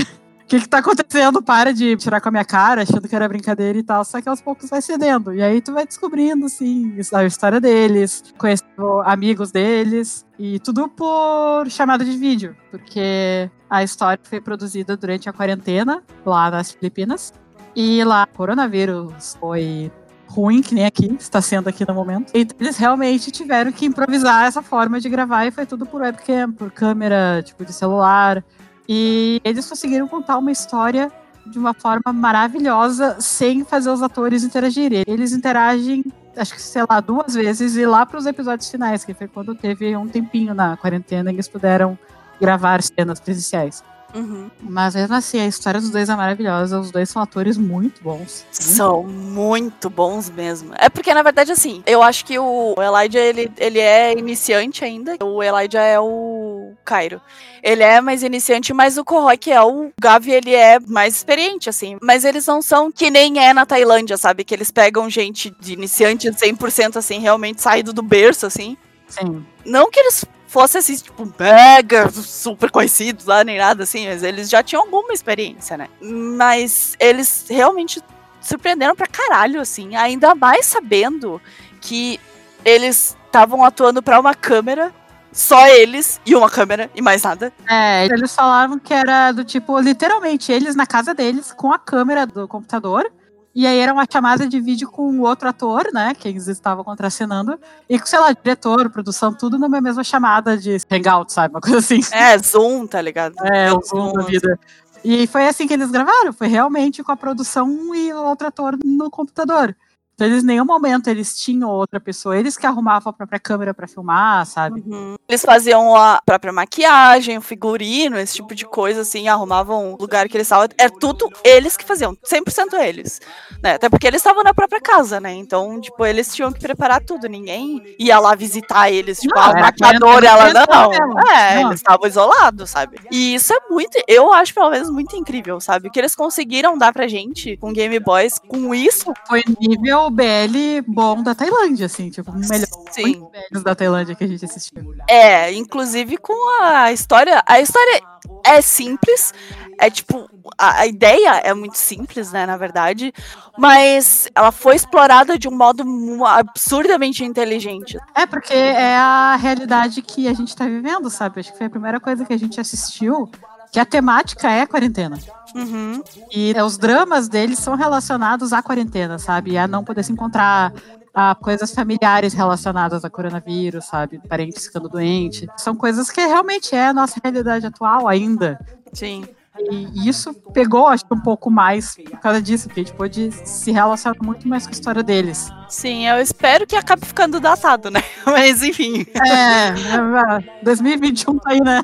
que 0.50 0.60
que 0.60 0.68
tá 0.68 0.78
acontecendo? 0.78 1.40
Para 1.40 1.72
de 1.72 1.96
tirar 1.96 2.20
com 2.20 2.28
a 2.28 2.32
minha 2.32 2.44
cara, 2.44 2.82
achando 2.82 3.08
que 3.08 3.14
era 3.14 3.28
brincadeira 3.28 3.78
e 3.78 3.84
tal. 3.84 4.04
Só 4.04 4.20
que 4.20 4.28
aos 4.28 4.40
poucos 4.40 4.68
vai 4.68 4.82
cedendo. 4.82 5.32
E 5.32 5.40
aí 5.40 5.60
tu 5.60 5.72
vai 5.72 5.86
descobrindo, 5.86 6.46
assim, 6.46 6.92
a 7.12 7.24
história 7.24 7.60
deles, 7.60 8.24
conhecendo 8.36 9.00
amigos 9.04 9.52
deles. 9.52 10.26
E 10.36 10.58
tudo 10.58 10.88
por 10.88 11.70
chamada 11.70 12.04
de 12.04 12.16
vídeo. 12.16 12.56
Porque 12.68 13.48
a 13.68 13.84
história 13.84 14.20
foi 14.24 14.40
produzida 14.40 14.96
durante 14.96 15.28
a 15.28 15.32
quarentena, 15.32 16.02
lá 16.26 16.50
nas 16.50 16.72
Filipinas. 16.72 17.32
E 17.76 18.02
lá, 18.02 18.26
o 18.32 18.36
coronavírus 18.36 19.36
foi 19.38 19.92
ruim, 20.26 20.62
que 20.62 20.74
nem 20.74 20.84
aqui, 20.84 21.16
está 21.18 21.40
sendo 21.40 21.68
aqui 21.68 21.86
no 21.86 21.94
momento. 21.94 22.32
Então 22.34 22.56
eles 22.58 22.76
realmente 22.76 23.30
tiveram 23.30 23.70
que 23.70 23.86
improvisar 23.86 24.46
essa 24.46 24.62
forma 24.62 25.00
de 25.00 25.08
gravar 25.08 25.46
e 25.46 25.52
foi 25.52 25.64
tudo 25.64 25.86
por 25.86 26.00
webcam, 26.00 26.50
por 26.52 26.72
câmera, 26.72 27.40
tipo, 27.44 27.64
de 27.64 27.72
celular. 27.72 28.44
E 28.92 29.40
eles 29.44 29.68
conseguiram 29.68 30.08
contar 30.08 30.36
uma 30.36 30.50
história 30.50 31.12
de 31.46 31.60
uma 31.60 31.72
forma 31.72 32.12
maravilhosa, 32.12 33.20
sem 33.20 33.64
fazer 33.64 33.88
os 33.88 34.02
atores 34.02 34.42
interagirem. 34.42 35.04
Eles 35.06 35.30
interagem, 35.30 36.04
acho 36.36 36.54
que, 36.54 36.60
sei 36.60 36.82
lá, 36.90 36.98
duas 36.98 37.34
vezes, 37.34 37.76
e 37.76 37.86
lá 37.86 38.04
para 38.04 38.18
os 38.18 38.26
episódios 38.26 38.68
finais, 38.68 39.04
que 39.04 39.14
foi 39.14 39.28
quando 39.28 39.54
teve 39.54 39.96
um 39.96 40.08
tempinho 40.08 40.54
na 40.54 40.76
quarentena, 40.76 41.30
eles 41.30 41.46
puderam 41.46 41.96
gravar 42.40 42.82
cenas 42.82 43.20
presenciais. 43.20 43.84
Uhum. 44.14 44.50
Mas 44.60 44.94
mesmo 44.94 45.14
assim, 45.14 45.40
a 45.40 45.46
história 45.46 45.80
dos 45.80 45.90
dois 45.90 46.08
é 46.08 46.16
maravilhosa. 46.16 46.80
Os 46.80 46.90
dois 46.90 47.08
são 47.08 47.22
atores 47.22 47.56
muito 47.56 48.02
bons. 48.02 48.46
São 48.50 49.02
muito 49.02 49.88
bons 49.88 50.28
mesmo. 50.30 50.72
É 50.76 50.88
porque, 50.88 51.12
na 51.14 51.22
verdade, 51.22 51.52
assim, 51.52 51.82
eu 51.86 52.02
acho 52.02 52.24
que 52.24 52.38
o 52.38 52.74
Elijah, 52.78 53.20
ele, 53.20 53.50
ele 53.56 53.78
é 53.78 54.12
iniciante 54.12 54.84
ainda. 54.84 55.16
O 55.22 55.42
Elijah 55.42 55.82
é 55.82 55.98
o 56.00 56.72
Cairo. 56.84 57.20
Ele 57.62 57.82
é 57.82 58.00
mais 58.00 58.22
iniciante, 58.22 58.72
mas 58.72 58.96
o 58.96 59.04
Kohoi, 59.04 59.36
que 59.36 59.50
é 59.50 59.62
o 59.62 59.90
Gavi, 60.00 60.32
ele 60.32 60.54
é 60.54 60.78
mais 60.80 61.16
experiente, 61.16 61.68
assim. 61.68 61.98
Mas 62.02 62.24
eles 62.24 62.46
não 62.46 62.62
são 62.62 62.90
que 62.90 63.10
nem 63.10 63.38
é 63.38 63.52
na 63.52 63.66
Tailândia, 63.66 64.16
sabe? 64.16 64.44
Que 64.44 64.54
eles 64.54 64.70
pegam 64.70 65.08
gente 65.10 65.54
de 65.60 65.74
iniciante 65.74 66.28
100%, 66.30 66.96
assim, 66.96 67.18
realmente 67.18 67.60
saído 67.60 67.92
do 67.92 68.02
berço, 68.02 68.46
assim. 68.46 68.76
Sim. 69.08 69.44
Não 69.64 69.90
que 69.90 70.00
eles 70.00 70.24
fossem 70.50 70.80
assim, 70.80 70.96
tipo, 70.96 71.32
mega 71.38 72.10
super 72.10 72.72
conhecidos 72.72 73.24
lá, 73.24 73.44
nem 73.44 73.56
nada 73.56 73.84
assim, 73.84 74.08
mas 74.08 74.24
eles 74.24 74.50
já 74.50 74.64
tinham 74.64 74.82
alguma 74.82 75.12
experiência, 75.12 75.76
né? 75.76 75.88
Mas 76.02 76.96
eles 76.98 77.46
realmente 77.48 78.02
surpreenderam 78.40 78.96
pra 78.96 79.06
caralho, 79.06 79.60
assim, 79.60 79.94
ainda 79.94 80.34
mais 80.34 80.66
sabendo 80.66 81.40
que 81.80 82.18
eles 82.64 83.16
estavam 83.26 83.64
atuando 83.64 84.02
pra 84.02 84.18
uma 84.18 84.34
câmera, 84.34 84.92
só 85.32 85.68
eles 85.68 86.20
e 86.26 86.34
uma 86.34 86.50
câmera 86.50 86.90
e 86.96 87.00
mais 87.00 87.22
nada. 87.22 87.52
É, 87.68 88.06
eles 88.06 88.34
falaram 88.34 88.76
que 88.76 88.92
era 88.92 89.30
do 89.30 89.44
tipo, 89.44 89.78
literalmente, 89.78 90.50
eles 90.50 90.74
na 90.74 90.84
casa 90.84 91.14
deles, 91.14 91.52
com 91.52 91.72
a 91.72 91.78
câmera 91.78 92.26
do 92.26 92.48
computador. 92.48 93.08
E 93.54 93.66
aí 93.66 93.78
era 93.78 93.92
uma 93.92 94.06
chamada 94.10 94.46
de 94.46 94.60
vídeo 94.60 94.88
com 94.88 95.10
o 95.10 95.22
outro 95.22 95.48
ator, 95.48 95.88
né? 95.92 96.14
Que 96.14 96.28
eles 96.28 96.46
estavam 96.46 96.84
contracenando. 96.84 97.58
E 97.88 97.98
com, 97.98 98.06
sei 98.06 98.18
lá, 98.20 98.32
diretor, 98.32 98.88
produção, 98.90 99.34
tudo 99.34 99.58
numa 99.58 99.80
mesma 99.80 100.04
chamada 100.04 100.56
de 100.56 100.76
hangout, 100.90 101.32
sabe? 101.32 101.54
Uma 101.54 101.60
coisa 101.60 101.78
assim. 101.78 102.00
É, 102.12 102.38
Zoom, 102.38 102.86
tá 102.86 103.02
ligado? 103.02 103.34
É, 103.44 103.72
o 103.72 103.80
Zoom 103.82 104.12
da 104.12 104.22
vida. 104.22 104.58
E 105.04 105.26
foi 105.26 105.46
assim 105.48 105.66
que 105.66 105.74
eles 105.74 105.90
gravaram. 105.90 106.32
Foi 106.32 106.46
realmente 106.46 107.02
com 107.02 107.10
a 107.10 107.16
produção 107.16 107.94
e 107.94 108.12
o 108.12 108.24
outro 108.24 108.46
ator 108.46 108.78
no 108.84 109.10
computador. 109.10 109.74
Então 110.20 110.28
eles 110.28 110.42
em 110.42 110.48
nenhum 110.48 110.66
momento 110.66 111.08
eles 111.08 111.34
tinham 111.34 111.70
outra 111.70 111.98
pessoa, 111.98 112.36
eles 112.36 112.54
que 112.54 112.66
arrumavam 112.66 113.08
a 113.08 113.12
própria 113.14 113.40
câmera 113.40 113.72
para 113.72 113.88
filmar, 113.88 114.44
sabe? 114.44 114.84
Uhum. 114.86 115.16
Eles 115.26 115.40
faziam 115.40 115.96
a 115.96 116.20
própria 116.26 116.52
maquiagem, 116.52 117.38
o 117.38 117.40
figurino, 117.40 118.18
esse 118.18 118.34
tipo 118.34 118.54
de 118.54 118.66
coisa, 118.66 119.00
assim, 119.00 119.28
arrumavam 119.28 119.94
o 119.94 119.96
lugar 119.96 120.28
que 120.28 120.36
eles 120.36 120.46
estavam. 120.46 120.68
É 120.76 120.90
tudo 120.90 121.26
eles 121.42 121.74
que 121.74 121.86
faziam, 121.86 122.14
100% 122.16 122.74
eles. 122.82 123.18
Né? 123.62 123.76
Até 123.76 123.88
porque 123.88 124.06
eles 124.06 124.20
estavam 124.20 124.42
na 124.42 124.52
própria 124.52 124.78
casa, 124.78 125.20
né? 125.20 125.32
Então, 125.32 125.80
tipo, 125.80 126.04
eles 126.04 126.34
tinham 126.34 126.52
que 126.52 126.60
preparar 126.60 127.02
tudo. 127.02 127.26
Ninguém 127.26 127.82
ia 127.98 128.18
lá 128.18 128.34
visitar 128.34 128.90
eles, 128.90 129.20
tipo, 129.20 129.34
Não, 129.34 129.42
a 129.42 129.54
maquiadora, 129.54 130.26
ela 130.26 130.52
não. 130.52 130.90
mesmo. 130.90 131.18
É, 131.30 131.54
Não. 131.62 131.68
eles 131.68 131.80
estavam 131.80 132.06
isolados, 132.06 132.68
sabe? 132.68 132.98
E 133.10 133.34
isso 133.36 133.54
é 133.54 133.58
muito, 133.70 133.96
eu 134.06 134.34
acho 134.34 134.52
pelo 134.52 134.68
menos 134.68 134.90
muito 134.90 135.16
incrível, 135.16 135.58
sabe? 135.62 135.88
O 135.88 135.90
que 135.90 135.98
eles 135.98 136.14
conseguiram 136.14 136.76
dar 136.76 136.92
pra 136.92 137.08
gente 137.08 137.56
com 137.56 137.72
Game 137.72 137.98
Boys, 137.98 138.38
com 138.38 138.74
isso, 138.74 139.14
Foi 139.26 139.42
nível 139.58 140.09
BL 140.10 140.82
bom 140.86 141.22
da 141.22 141.34
Tailândia, 141.34 141.86
assim, 141.86 142.10
tipo, 142.10 142.30
o 142.30 142.34
melhor 142.34 142.66
sim. 142.90 143.22
Da 143.62 143.74
Tailândia 143.74 144.14
que 144.14 144.24
a 144.24 144.26
gente 144.26 144.44
assistiu. 144.44 144.94
É, 145.08 145.52
inclusive 145.52 146.16
com 146.16 146.62
a 146.62 146.92
história. 146.92 147.42
A 147.46 147.60
história 147.60 148.00
é 148.44 148.60
simples. 148.60 149.32
É 149.78 149.88
tipo, 149.88 150.28
a, 150.58 150.80
a 150.80 150.86
ideia 150.86 151.36
é 151.38 151.54
muito 151.54 151.76
simples, 151.76 152.32
né, 152.32 152.44
na 152.44 152.56
verdade. 152.56 153.12
Mas 153.56 154.28
ela 154.34 154.52
foi 154.52 154.76
explorada 154.76 155.38
de 155.38 155.48
um 155.48 155.56
modo 155.56 155.84
absurdamente 156.24 157.24
inteligente. 157.24 157.98
É, 158.14 158.26
porque 158.26 158.54
é 158.54 158.96
a 158.96 159.36
realidade 159.36 160.02
que 160.02 160.28
a 160.28 160.32
gente 160.32 160.54
tá 160.54 160.66
vivendo, 160.66 161.08
sabe? 161.10 161.40
Acho 161.40 161.52
que 161.52 161.58
foi 161.58 161.66
a 161.66 161.70
primeira 161.70 162.00
coisa 162.00 162.24
que 162.24 162.32
a 162.32 162.38
gente 162.38 162.60
assistiu, 162.60 163.30
que 163.70 163.78
a 163.78 163.84
temática 163.84 164.50
é 164.50 164.62
a 164.62 164.66
quarentena. 164.66 165.18
Uhum. 165.54 166.02
E 166.30 166.52
é, 166.54 166.62
os 166.62 166.78
dramas 166.78 167.28
deles 167.28 167.58
são 167.58 167.74
relacionados 167.74 168.52
à 168.52 168.62
quarentena, 168.62 169.18
sabe? 169.18 169.56
A 169.56 169.66
não 169.66 169.84
poder 169.84 170.04
se 170.04 170.12
encontrar, 170.12 170.72
a 171.12 171.34
coisas 171.34 171.72
familiares 171.72 172.32
relacionadas 172.32 173.04
a 173.04 173.10
coronavírus, 173.10 173.84
sabe? 173.86 174.20
Parentes 174.28 174.66
ficando 174.66 174.88
doentes. 174.88 175.48
São 175.56 175.74
coisas 175.74 176.10
que 176.10 176.20
realmente 176.20 176.74
é 176.74 176.86
a 176.86 176.94
nossa 176.94 177.20
realidade 177.22 177.66
atual 177.66 178.08
ainda. 178.08 178.58
Sim. 178.92 179.24
E 179.68 180.08
isso 180.08 180.34
pegou, 180.52 180.86
acho 180.88 181.04
que 181.04 181.14
um 181.14 181.20
pouco 181.20 181.50
mais 181.50 181.96
por 182.10 182.18
causa 182.18 182.40
disso, 182.40 182.68
porque 182.68 182.80
a 182.80 182.82
gente 182.84 182.94
pôde 182.94 183.30
se 183.44 183.70
relacionar 183.70 184.16
muito 184.22 184.48
mais 184.48 184.66
com 184.66 184.70
a 184.70 184.74
história 184.74 185.02
deles. 185.02 185.52
Sim, 185.68 186.06
eu 186.08 186.18
espero 186.20 186.66
que 186.66 186.74
acabe 186.76 187.06
ficando 187.06 187.40
datado, 187.40 187.90
né? 187.90 188.00
Mas 188.26 188.62
enfim. 188.62 189.04
É, 189.14 189.68
é, 189.68 190.40
2021 190.62 191.38
tá 191.38 191.50
aí, 191.50 191.60
né? 191.60 191.82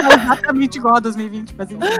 É 0.00 0.14
exatamente 0.14 0.76
igual 0.78 0.96
a 0.96 1.00
2020, 1.00 1.54
mas 1.56 1.70
enfim. 1.70 1.98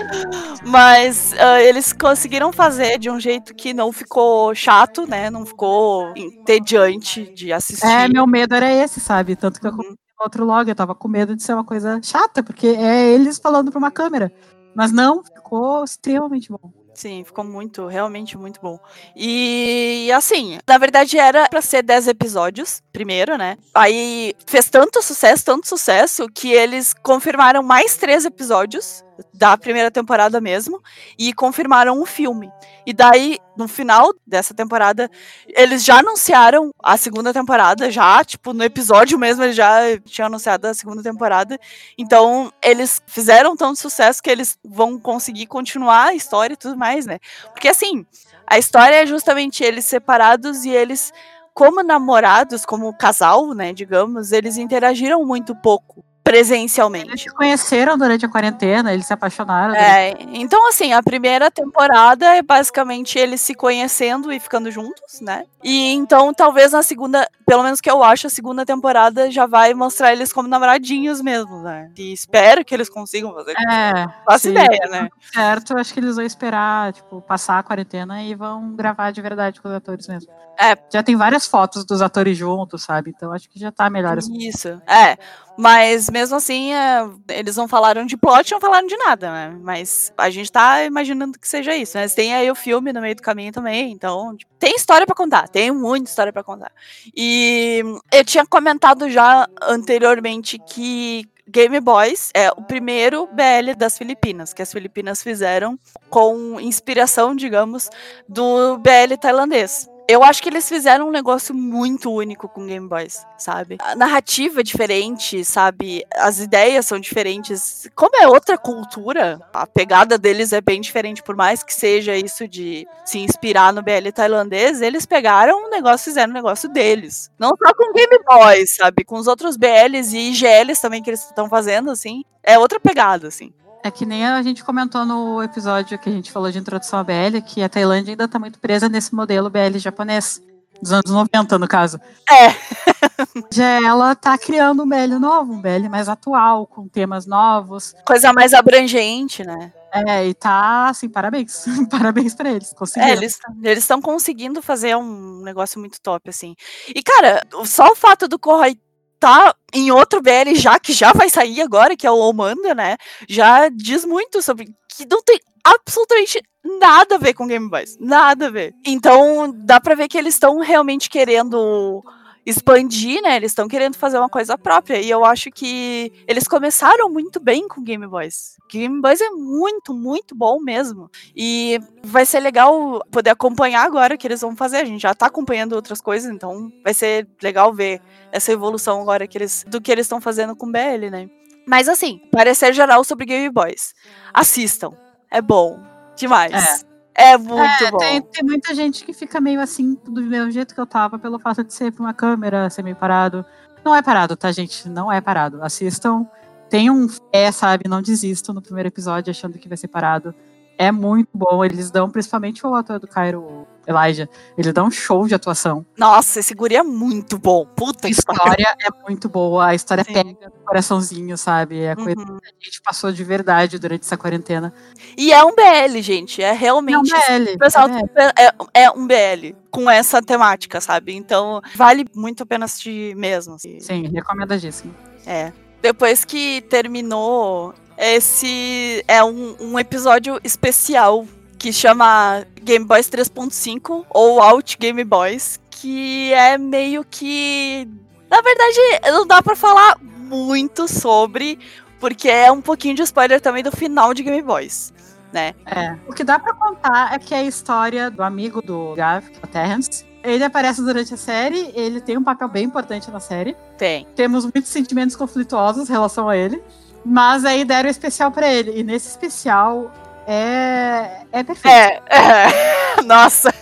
Mas 0.63 1.33
ah, 1.39 1.61
eles 1.63 1.93
conseguiram 1.93 2.53
fazer 2.53 2.99
de 2.99 3.11
um 3.11 3.19
jeito 3.21 3.55
que 3.55 3.73
não 3.73 3.93
ficou 3.93 4.55
chato, 4.55 5.07
né? 5.09 5.31
Não 5.31 5.45
ficou 5.47 6.13
entediante 6.17 7.31
de 7.35 7.53
assistir. 7.53 7.87
É, 7.87 8.09
meu 8.09 8.27
medo 8.27 8.55
era 8.55 8.71
esse, 8.73 9.01
sabe? 9.01 9.37
Tanto 9.37 9.61
que 9.61 9.67
eu 9.67 9.73
Uhum. 9.73 9.95
outro 10.21 10.45
log, 10.45 10.69
eu 10.69 10.75
tava 10.75 10.95
com 10.95 11.07
medo 11.09 11.37
de 11.37 11.43
ser 11.43 11.55
uma 11.55 11.65
coisa 11.65 12.01
chata, 12.03 12.43
porque 12.43 12.67
é 12.67 13.09
eles 13.15 13.39
falando 13.39 13.71
pra 13.71 13.79
uma 13.79 13.91
câmera. 13.91 14.33
Mas 14.75 14.93
não, 14.93 15.23
ficou 15.25 15.85
extremamente 15.85 16.51
bom. 16.51 16.73
Sim, 16.95 17.23
ficou 17.23 17.45
muito, 17.45 17.87
realmente 17.87 18.37
muito 18.37 18.61
bom. 18.61 18.77
E 19.15 20.11
assim, 20.13 20.59
na 20.67 20.79
verdade 20.79 21.17
era 21.17 21.49
pra 21.49 21.63
ser 21.63 21.81
10 21.83 22.09
episódios, 22.09 22.83
primeiro, 22.93 23.39
né? 23.39 23.57
Aí 23.73 24.35
fez 24.47 24.69
tanto 24.69 25.01
sucesso, 25.01 25.45
tanto 25.45 25.69
sucesso, 25.69 26.27
que 26.35 26.51
eles 26.53 26.93
confirmaram 27.03 27.63
mais 27.63 27.97
três 27.97 28.25
episódios 28.25 29.05
da 29.33 29.57
primeira 29.57 29.91
temporada 29.91 30.41
mesmo 30.41 30.81
e 31.19 31.33
confirmaram 31.33 32.01
um 32.01 32.07
filme. 32.07 32.51
E 32.87 32.93
daí, 32.93 33.39
no 33.57 33.69
final 33.69 34.13
dessa 34.27 34.55
temporada, 34.55 35.11
eles 35.49 35.85
já 35.85 35.99
anunciaram 35.99 36.71
a 36.83 36.97
segunda 36.97 37.33
temporada, 37.33 37.91
já, 37.91 38.25
tipo, 38.25 38.53
no 38.53 38.65
episódio 38.65 39.19
mesmo, 39.19 39.45
eles 39.45 39.57
já 39.57 39.81
tinham 40.05 40.27
anunciado 40.27 40.67
a 40.67 40.75
segunda 40.75 41.03
temporada. 41.03 41.59
Então, 41.97 42.53
eles 42.63 43.03
fizeram 43.07 43.57
tanto 43.57 43.79
sucesso 43.79 44.23
que 44.23 44.31
eles 44.31 44.59
vão 44.65 44.99
conseguir 44.99 45.47
continuar 45.47 46.09
a 46.09 46.15
história 46.15 46.55
e 46.55 46.57
tudo 46.57 46.77
mais, 46.77 47.07
né? 47.07 47.19
Porque 47.53 47.69
assim, 47.69 48.07
a 48.47 48.59
história 48.59 49.03
é 49.03 49.07
justamente 49.07 49.63
eles 49.63 49.85
separados 49.85 50.65
e 50.65 50.71
eles, 50.71 51.13
como 51.53 51.83
namorados, 51.83 52.65
como 52.65 52.97
casal, 52.97 53.53
né, 53.55 53.73
digamos, 53.73 54.33
eles 54.33 54.57
interagiram 54.57 55.25
muito 55.25 55.55
pouco 55.57 56.08
Eles 56.29 56.49
presencialmente. 56.49 57.25
se 57.25 57.35
conheceram 57.35 57.97
durante 57.97 58.25
a 58.25 58.29
quarentena, 58.29 58.93
eles 58.93 59.07
se 59.07 59.13
apaixonaram. 59.13 59.75
É, 59.75 60.15
então 60.33 60.69
assim, 60.69 60.93
a 60.93 61.03
primeira 61.03 61.51
temporada 61.51 62.27
é 62.37 62.43
basicamente 62.43 63.19
eles 63.19 63.41
se 63.41 63.55
conhecendo 63.55 64.33
e 64.33 64.39
ficando 64.39 64.71
juntos, 64.71 65.21
né? 65.21 65.45
E 65.63 65.93
então 65.93 66.33
talvez 66.33 66.73
na 66.73 66.83
segunda, 66.83 67.29
pelo 67.47 67.63
menos 67.63 67.81
que 67.81 67.91
eu 67.91 68.03
acho, 68.03 68.27
a 68.27 68.31
segunda 68.31 68.65
temporada 68.65 69.31
já 69.31 69.47
vai 69.47 69.75
mostrar 69.75 70.13
eles 70.13 70.33
como 70.33 70.49
namoradinhos 70.49 71.21
mesmo, 71.21 71.63
né? 71.63 71.91
E 71.97 72.13
espero 72.13 72.65
que 72.65 72.75
eles 72.75 72.89
consigam 72.89 73.35
fazer. 73.35 73.53
É, 73.53 74.07
Faço 74.25 74.49
ideia, 74.49 74.89
né? 74.91 75.09
certo. 75.33 75.77
Acho 75.77 75.93
que 75.93 76.01
eles 76.01 76.17
vão 76.17 76.25
esperar, 76.25 76.93
tipo, 76.93 77.21
passar 77.23 77.59
a 77.59 77.63
quarentena 77.63 78.23
e 78.23 78.35
vão 78.35 78.75
gravar 78.75 79.11
de 79.11 79.21
verdade 79.21 79.61
com 79.61 79.69
os 79.69 79.75
atores 79.75 80.07
mesmo. 80.07 80.31
É. 80.61 80.77
Já 80.93 81.03
tem 81.03 81.15
várias 81.15 81.47
fotos 81.47 81.85
dos 81.85 82.03
atores 82.03 82.37
juntos, 82.37 82.83
sabe? 82.83 83.13
Então 83.15 83.33
acho 83.33 83.49
que 83.49 83.61
já 83.61 83.71
tá 83.71 83.89
melhor 83.89 84.19
assim. 84.19 84.37
Isso, 84.39 84.69
é. 84.87 85.17
Mas 85.59 86.09
mesmo 86.09 86.37
assim, 86.37 86.73
é, 86.73 87.11
eles 87.31 87.57
não 87.57 87.67
falaram 87.67 88.07
de 88.07 88.17
plot, 88.17 88.53
não 88.53 88.61
falaram 88.61 88.87
de 88.87 88.97
nada, 88.97 89.29
né? 89.29 89.59
Mas 89.61 90.13
a 90.17 90.31
gente 90.31 90.53
tá 90.53 90.85
imaginando 90.85 91.37
que 91.37 91.49
seja 91.49 91.75
isso, 91.75 91.99
né? 91.99 92.09
Tem 92.09 92.33
aí 92.33 92.49
o 92.49 92.55
filme 92.55 92.93
no 92.93 93.01
meio 93.01 93.17
do 93.17 93.23
caminho 93.23 93.51
também, 93.51 93.91
então 93.91 94.37
tipo, 94.37 94.53
tem 94.57 94.77
história 94.77 95.05
para 95.05 95.17
contar, 95.17 95.49
tem 95.49 95.73
muita 95.73 96.09
história 96.09 96.33
para 96.33 96.45
contar. 96.45 96.71
E 97.13 97.83
eu 98.13 98.25
tinha 98.25 98.47
comentado 98.47 99.11
já 99.11 99.49
anteriormente 99.61 100.61
que 100.61 101.29
Game 101.49 101.81
Boys 101.81 102.31
é 102.35 102.51
o 102.53 102.63
primeiro 102.63 103.27
BL 103.27 103.75
das 103.77 103.99
Filipinas, 103.99 104.55
que 104.55 104.63
as 104.63 104.73
Filipinas 104.73 105.25
fizeram 105.25 105.77
com 106.09 106.61
inspiração, 106.61 107.35
digamos, 107.35 107.91
do 108.29 108.79
BL 108.79 109.17
tailandês. 109.21 109.89
Eu 110.11 110.25
acho 110.25 110.43
que 110.43 110.49
eles 110.49 110.67
fizeram 110.67 111.09
um 111.09 111.11
negócio 111.11 111.55
muito 111.55 112.11
único 112.11 112.49
com 112.49 112.67
Game 112.67 112.89
Boys, 112.89 113.27
sabe? 113.37 113.77
A 113.79 113.95
narrativa 113.95 114.61
é 114.61 114.63
diferente, 114.63 115.45
sabe? 115.45 116.03
As 116.17 116.39
ideias 116.39 116.87
são 116.87 116.99
diferentes. 116.99 117.87
Como 117.95 118.17
é 118.17 118.27
outra 118.27 118.57
cultura, 118.57 119.39
a 119.53 119.67
pegada 119.67 120.17
deles 120.17 120.55
é 120.55 120.63
bem 120.63 120.81
diferente, 120.81 121.23
por 121.23 121.37
mais 121.37 121.63
que 121.63 121.75
seja 121.75 122.17
isso 122.17 122.49
de 122.49 122.89
se 123.05 123.19
inspirar 123.19 123.71
no 123.71 123.83
BL 123.83 124.11
tailandês, 124.15 124.81
eles 124.81 125.05
pegaram 125.05 125.67
um 125.67 125.69
negócio 125.69 126.07
e 126.07 126.11
fizeram 126.11 126.31
um 126.31 126.35
negócio 126.35 126.71
deles. 126.71 127.31
Não 127.39 127.51
só 127.51 127.75
com 127.75 127.93
Game 127.93 128.19
Boys, 128.27 128.77
sabe? 128.77 129.05
Com 129.05 129.17
os 129.17 129.27
outros 129.27 129.59
BLs 129.59 130.17
e 130.17 130.31
IGLs 130.31 130.81
também 130.81 131.03
que 131.03 131.11
eles 131.11 131.23
estão 131.27 131.51
fazendo, 131.51 131.91
assim. 131.91 132.25
É 132.43 132.59
outra 132.59 132.81
pegada, 132.81 133.29
assim. 133.29 133.53
É 133.83 133.91
que 133.91 134.05
nem 134.05 134.27
a 134.27 134.43
gente 134.43 134.65
comentou 134.65 135.05
no 135.05 135.43
episódio 135.43 135.99
que 135.99 136.09
a 136.09 136.13
gente 136.13 136.33
falou 136.33 136.51
de 136.51 136.59
introdução 136.59 136.99
à 136.99 137.05
BL, 137.05 137.41
que 137.47 137.63
a 137.63 137.69
Tailândia 137.69 138.13
ainda 138.13 138.25
está 138.25 138.39
muito 138.39 138.59
presa 138.59 138.89
nesse 138.89 139.15
modelo 139.15 139.49
BL 139.49 139.79
japonês. 139.79 140.43
Dos 140.81 140.93
anos 140.93 141.11
90, 141.11 141.59
no 141.59 141.67
caso. 141.67 142.01
É. 142.31 142.55
Já 143.53 143.85
ela 143.85 144.15
tá 144.15 144.39
criando 144.39 144.85
um 144.85 144.89
BL 144.89 145.19
novo, 145.19 145.53
um 145.53 145.61
BL 145.61 145.89
mais 145.91 146.09
atual, 146.09 146.67
com 146.67 146.87
temas 146.87 147.27
novos. 147.27 147.95
Coisa 148.07 148.33
mais 148.33 148.53
abrangente, 148.53 149.45
né? 149.45 149.73
É, 149.93 150.27
e 150.27 150.35
tá, 150.35 150.89
assim, 150.89 151.09
parabéns. 151.09 151.65
parabéns 151.91 152.35
pra 152.35 152.51
eles. 152.51 152.73
Conseguiram. 152.73 153.11
É, 153.11 153.15
eles 153.15 153.39
estão 153.79 154.01
conseguindo 154.01 154.63
fazer 154.63 154.97
um 154.97 155.41
negócio 155.43 155.81
muito 155.81 156.01
top, 156.01 156.31
assim. 156.31 156.55
E, 156.89 157.03
cara, 157.03 157.43
só 157.65 157.91
o 157.91 157.97
fato 157.97 158.29
do 158.29 158.39
Corrai 158.39 158.77
tá 159.19 159.55
em 159.73 159.91
outro 159.91 160.21
BL 160.23 160.55
já, 160.55 160.79
que 160.79 160.93
já 160.93 161.13
vai 161.13 161.29
sair 161.29 161.61
agora, 161.61 161.97
que 161.97 162.07
é 162.07 162.11
o 162.11 162.19
Omanda, 162.19 162.75
né? 162.75 162.97
Já 163.29 163.69
diz 163.69 164.05
muito 164.05 164.41
sobre 164.43 164.67
que 164.97 165.07
não 165.11 165.23
tem 165.23 165.39
absolutamente 165.65 166.43
nada 166.81 167.17
a 167.17 167.19
ver 167.19 167.35
com 167.35 167.47
Game 167.47 167.69
Boys. 167.69 167.97
Nada 168.01 168.47
a 168.47 168.51
ver. 168.51 168.75
Então, 168.87 169.53
dá 169.55 169.81
pra 169.81 169.95
ver 169.95 170.09
que 170.09 170.19
eles 170.19 170.35
estão 170.35 170.59
realmente 170.59 171.09
querendo 171.09 172.03
expandir, 172.49 173.21
né? 173.21 173.37
Eles 173.37 173.51
estão 173.51 173.69
querendo 173.69 173.97
fazer 173.97 174.19
uma 174.19 174.29
coisa 174.29 174.57
própria. 174.57 174.99
E 174.99 175.11
eu 175.11 175.23
acho 175.23 175.51
que 175.51 176.11
eles 176.27 176.49
começaram 176.49 177.11
muito 177.11 177.39
bem 177.39 177.69
com 177.69 177.83
Game 177.83 178.07
Boys. 178.07 178.57
Game 178.71 179.03
Boys 179.03 179.21
é 179.21 179.29
muito, 179.29 179.93
muito 179.93 180.35
bom 180.35 180.59
mesmo. 180.59 181.11
E 181.37 181.79
vai 182.03 182.25
ser 182.25 182.41
legal 182.41 183.05
poder 183.11 183.31
acompanhar 183.31 183.85
agora 183.85 184.15
o 184.15 184.19
que 184.19 184.27
eles 184.27 184.41
vão 184.41 184.57
fazer. 184.57 184.79
A 184.79 184.85
gente 184.85 185.03
já 185.03 185.15
tá 185.15 185.27
acompanhando 185.27 185.75
outras 185.75 186.01
coisas, 186.01 186.33
então 186.33 186.73
vai 186.83 186.95
ser 186.95 187.29
legal 187.43 187.73
ver 187.73 188.01
essa 188.33 188.51
evolução 188.51 189.03
agora 189.03 189.27
que 189.27 189.37
eles, 189.37 189.65
do 189.69 189.81
que 189.81 189.93
eles 189.93 190.07
estão 190.07 190.21
fazendo 190.21 190.57
com 190.57 190.73
BL, 190.73 191.11
né? 191.11 191.29
Mas 191.67 191.87
assim, 191.87 192.19
parecer 192.33 192.73
geral 192.73 193.05
sobre 193.05 193.27
Game 193.27 193.51
Boys. 193.51 193.95
Assistam. 194.33 194.93
É 195.31 195.43
bom. 195.43 195.79
Demais. 196.17 196.53
É. 196.55 196.98
É 197.19 197.37
muito 197.37 197.85
é, 197.85 197.91
bom. 197.91 197.99
Tem, 197.99 198.23
tem, 198.23 198.45
muita 198.45 198.75
gente 198.75 199.05
que 199.05 199.13
fica 199.13 199.41
meio 199.41 199.61
assim, 199.61 199.99
do 200.05 200.23
mesmo 200.23 200.51
jeito 200.53 200.75
que 200.75 200.81
eu 200.81 200.87
tava, 200.87 201.19
pelo 201.19 201.39
fato 201.39 201.65
de 201.65 201.75
ser 201.75 201.93
uma 201.99 202.15
câmera, 202.15 202.71
ser 202.71 202.83
meio 202.83 202.97
parado. 202.97 203.45
Não 203.85 203.95
é 203.95 204.01
parado, 204.01 204.37
tá, 204.37 204.53
gente? 204.53 204.89
Não 204.89 205.11
é 205.11 205.21
parado. 205.21 205.63
Assistam. 205.63 206.27
Tenham 206.71 207.09
fé, 207.09 207.51
sabe? 207.51 207.89
Não 207.89 208.01
desistam 208.01 208.55
no 208.55 208.63
primeiro 208.63 208.89
episódio 208.89 209.31
achando 209.31 209.59
que 209.59 209.69
vai 209.69 209.77
ser 209.77 209.89
parado 209.89 210.35
é 210.79 210.93
muito 210.93 211.29
bom. 211.35 211.63
Eles 211.65 211.91
dão, 211.91 212.09
principalmente 212.09 212.65
o 212.65 212.75
ator 212.75 213.01
do 213.01 213.09
Cairo, 213.09 213.67
Elijah, 213.89 214.29
ele 214.57 214.71
dá 214.71 214.85
um 214.85 214.91
show 214.91 215.27
de 215.27 215.35
atuação. 215.35 215.85
Nossa, 215.97 216.41
esse 216.41 216.55
guri 216.55 216.77
é 216.77 216.83
muito 216.83 217.39
bom. 217.39 217.65
Puta 217.65 218.07
A 218.07 218.11
história 218.11 218.77
é 218.81 218.89
muito 219.09 219.29
boa. 219.29 219.69
A 219.69 219.75
história 219.75 220.05
Sim. 220.05 220.13
pega 220.13 220.29
no 220.45 220.65
coraçãozinho, 220.65 221.39
sabe? 221.39 221.81
É 221.81 221.93
a 221.93 221.97
coisa 221.97 222.21
uhum. 222.21 222.39
que 222.39 222.47
a 222.47 222.65
gente 222.65 222.83
passou 222.83 223.11
de 223.11 223.25
verdade 223.25 223.79
durante 223.79 224.03
essa 224.03 224.17
quarentena. 224.17 224.75
E 225.17 225.33
é 225.33 225.43
um 225.43 225.55
BL, 225.55 226.01
gente. 226.01 226.43
É 226.43 226.53
realmente. 226.53 227.13
É 227.15 227.33
um 227.39 227.45
BL. 227.45 227.59
Pessoal, 227.59 227.89
é, 227.89 228.45
é, 228.45 228.83
é 228.85 228.91
um 228.91 229.07
BL 229.07 229.57
com 229.71 229.91
essa 229.91 230.21
temática, 230.21 230.81
sabe? 230.81 231.15
Então, 231.15 231.63
vale 231.75 232.05
muito 232.15 232.43
a 232.43 232.47
pena 232.47 232.67
assistir 232.67 233.17
mesmo. 233.17 233.55
Assim. 233.55 233.81
Sim, 233.81 234.09
recomendadíssimo. 234.09 234.95
É. 235.27 235.53
Depois 235.81 236.25
que 236.25 236.61
terminou 236.63 237.75
esse 237.97 239.03
é 239.09 239.25
um, 239.25 239.57
um 239.59 239.79
episódio 239.79 240.39
especial 240.45 241.27
que 241.59 241.73
chama 241.73 242.45
Game 242.63 242.85
Boys 242.85 243.11
3.5 243.11 244.07
ou 244.11 244.41
Out 244.41 244.79
Game 244.79 245.03
Boys, 245.05 245.61
que 245.71 246.33
é 246.33 246.57
meio 246.57 247.05
que. 247.05 247.89
Na 248.31 248.41
verdade, 248.41 248.79
não 249.07 249.27
dá 249.27 249.43
para 249.43 249.57
falar 249.57 249.97
muito 250.01 250.87
sobre, 250.87 251.59
porque 251.99 252.29
é 252.29 252.53
um 252.53 252.61
pouquinho 252.61 252.95
de 252.95 253.03
spoiler 253.03 253.41
também 253.41 253.63
do 253.63 253.73
final 253.73 254.15
de 254.15 254.23
Game 254.23 254.43
Boys. 254.43 254.93
Né? 255.33 255.55
É. 255.67 255.97
O 256.07 256.13
que 256.13 256.25
dá 256.25 256.39
para 256.39 256.55
contar 256.55 257.13
é 257.13 257.19
que 257.19 257.35
é 257.35 257.39
a 257.39 257.45
história 257.45 258.11
do 258.11 258.23
amigo 258.23 258.63
do 258.63 258.95
Gav, 258.95 259.25
é 259.25 259.45
o 259.45 259.49
Terrence. 259.49 260.07
Ele 260.23 260.45
aparece 260.45 260.83
durante 260.83 261.15
a 261.15 261.17
série, 261.17 261.71
ele 261.75 262.01
tem 262.01 262.17
um 262.17 262.25
papel 262.25 262.49
bem 262.49 262.65
importante 262.65 263.11
na 263.11 263.21
série. 263.21 263.57
Tem. 263.77 264.07
Temos 264.15 264.45
muitos 264.45 264.69
sentimentos 264.69 265.17
conflituosos 265.17 265.89
em 265.89 265.93
relação 265.93 266.29
a 266.29 266.37
ele. 266.37 266.63
Mas 267.05 267.45
aí 267.45 267.65
deram 267.65 267.89
um 267.89 267.91
especial 267.91 268.31
para 268.31 268.53
ele. 268.53 268.79
E 268.79 268.83
nesse 268.83 269.09
especial 269.09 269.91
é, 270.29 271.23
é 271.33 271.43
perfeito. 271.43 271.69
É, 271.71 272.03
é. 272.11 273.03
Nossa. 273.05 273.53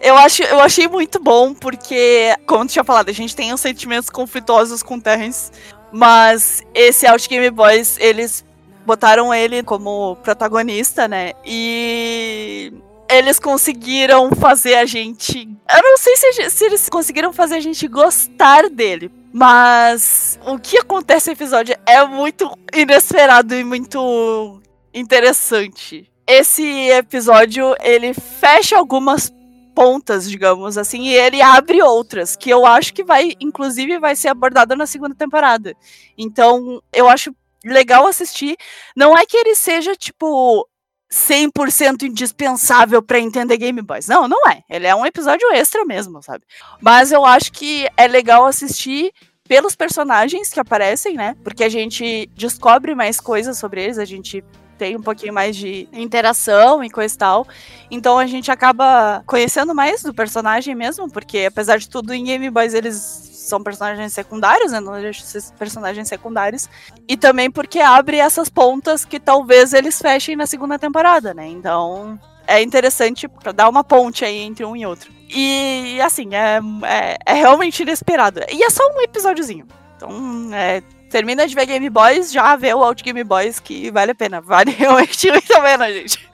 Eu, 0.00 0.16
acho, 0.16 0.42
eu 0.42 0.60
achei 0.60 0.88
muito 0.88 1.18
bom, 1.18 1.54
porque, 1.54 2.34
como 2.46 2.66
tu 2.66 2.72
tinha 2.72 2.84
falado, 2.84 3.08
a 3.08 3.12
gente 3.12 3.34
tem 3.36 3.52
os 3.52 3.60
sentimentos 3.60 4.10
conflituosos 4.10 4.82
com 4.82 4.98
Terrence, 4.98 5.50
mas 5.92 6.62
esse 6.74 7.06
Out 7.06 7.28
Game 7.28 7.50
Boys, 7.50 7.96
eles 7.98 8.44
botaram 8.84 9.32
ele 9.32 9.62
como 9.62 10.16
protagonista, 10.16 11.08
né? 11.08 11.32
E 11.44 12.72
eles 13.08 13.38
conseguiram 13.38 14.30
fazer 14.32 14.74
a 14.76 14.86
gente. 14.86 15.48
Eu 15.74 15.82
não 15.82 15.96
sei 15.98 16.16
se, 16.16 16.50
se, 16.50 16.64
eles 16.64 16.88
conseguiram 16.88 17.32
fazer 17.32 17.56
a 17.56 17.60
gente 17.60 17.86
gostar 17.88 18.68
dele. 18.68 19.10
Mas 19.32 20.38
o 20.46 20.58
que 20.58 20.78
acontece 20.78 21.28
no 21.28 21.32
episódio 21.32 21.76
é 21.86 22.04
muito 22.04 22.56
inesperado 22.72 23.54
e 23.54 23.64
muito 23.64 24.60
interessante. 24.94 26.10
Esse 26.26 26.64
episódio 26.90 27.74
ele 27.80 28.14
fecha 28.14 28.78
algumas 28.78 29.32
pontas, 29.74 30.30
digamos 30.30 30.78
assim, 30.78 31.02
e 31.02 31.14
ele 31.14 31.42
abre 31.42 31.82
outras, 31.82 32.36
que 32.36 32.48
eu 32.48 32.64
acho 32.64 32.94
que 32.94 33.02
vai, 33.02 33.34
inclusive, 33.40 33.98
vai 33.98 34.14
ser 34.14 34.28
abordada 34.28 34.76
na 34.76 34.86
segunda 34.86 35.14
temporada. 35.14 35.74
Então, 36.16 36.80
eu 36.92 37.08
acho 37.08 37.34
legal 37.64 38.06
assistir. 38.06 38.56
Não 38.96 39.18
é 39.18 39.26
que 39.26 39.36
ele 39.36 39.56
seja, 39.56 39.96
tipo, 39.96 40.66
100% 41.12 42.02
indispensável 42.02 43.02
para 43.02 43.18
entender 43.18 43.56
Game 43.56 43.80
Boys. 43.82 44.06
Não, 44.06 44.28
não 44.28 44.48
é. 44.48 44.62
Ele 44.70 44.86
é 44.86 44.94
um 44.94 45.04
episódio 45.04 45.50
extra 45.52 45.84
mesmo, 45.84 46.22
sabe? 46.22 46.44
Mas 46.80 47.12
eu 47.12 47.24
acho 47.24 47.52
que 47.52 47.88
é 47.96 48.06
legal 48.06 48.44
assistir 48.44 49.12
pelos 49.46 49.76
personagens 49.76 50.50
que 50.50 50.60
aparecem, 50.60 51.14
né? 51.14 51.36
Porque 51.42 51.64
a 51.64 51.68
gente 51.68 52.30
descobre 52.34 52.94
mais 52.94 53.20
coisas 53.20 53.58
sobre 53.58 53.84
eles, 53.84 53.98
a 53.98 54.04
gente 54.04 54.42
tem 54.74 54.96
um 54.96 55.02
pouquinho 55.02 55.32
mais 55.32 55.56
de 55.56 55.88
interação 55.92 56.82
e 56.82 56.90
coisa 56.90 57.14
e 57.14 57.18
tal. 57.18 57.46
Então 57.90 58.18
a 58.18 58.26
gente 58.26 58.50
acaba 58.50 59.22
conhecendo 59.26 59.74
mais 59.74 60.02
do 60.02 60.12
personagem 60.12 60.74
mesmo, 60.74 61.10
porque 61.10 61.46
apesar 61.46 61.78
de 61.78 61.88
tudo, 61.88 62.12
em 62.12 62.24
Game 62.24 62.50
Boys 62.50 62.74
eles 62.74 62.96
são 63.44 63.62
personagens 63.62 64.12
secundários, 64.12 64.72
né? 64.72 64.80
Não 64.80 64.94
ser 65.12 65.42
personagens 65.58 66.08
secundários. 66.08 66.68
E 67.06 67.16
também 67.16 67.50
porque 67.50 67.78
abre 67.78 68.16
essas 68.16 68.48
pontas 68.48 69.04
que 69.04 69.20
talvez 69.20 69.72
eles 69.72 70.00
fechem 70.00 70.34
na 70.34 70.46
segunda 70.46 70.78
temporada, 70.78 71.34
né? 71.34 71.46
Então 71.46 72.18
é 72.46 72.62
interessante 72.62 73.28
para 73.28 73.52
dar 73.52 73.68
uma 73.68 73.84
ponte 73.84 74.24
aí 74.24 74.38
entre 74.38 74.64
um 74.64 74.76
e 74.76 74.86
outro. 74.86 75.12
E 75.28 75.98
assim, 76.02 76.34
é, 76.34 76.60
é, 76.86 77.16
é, 77.26 77.34
realmente 77.34 77.82
inesperado. 77.82 78.40
E 78.50 78.62
é 78.62 78.70
só 78.70 78.82
um 78.94 79.00
episódiozinho. 79.00 79.66
Então, 79.96 80.10
é, 80.52 80.82
termina 81.14 81.46
de 81.46 81.54
ver 81.54 81.66
Game 81.66 81.88
Boys, 81.88 82.32
já 82.32 82.56
vê 82.56 82.74
o 82.74 82.82
Out 82.82 83.04
Game 83.04 83.22
Boys, 83.22 83.60
que 83.60 83.88
vale 83.92 84.10
a 84.10 84.14
pena. 84.16 84.40
Vale 84.40 84.72
realmente 84.72 85.30
muito 85.30 85.54
a 85.54 85.60
pena, 85.60 85.92
gente. 85.92 86.28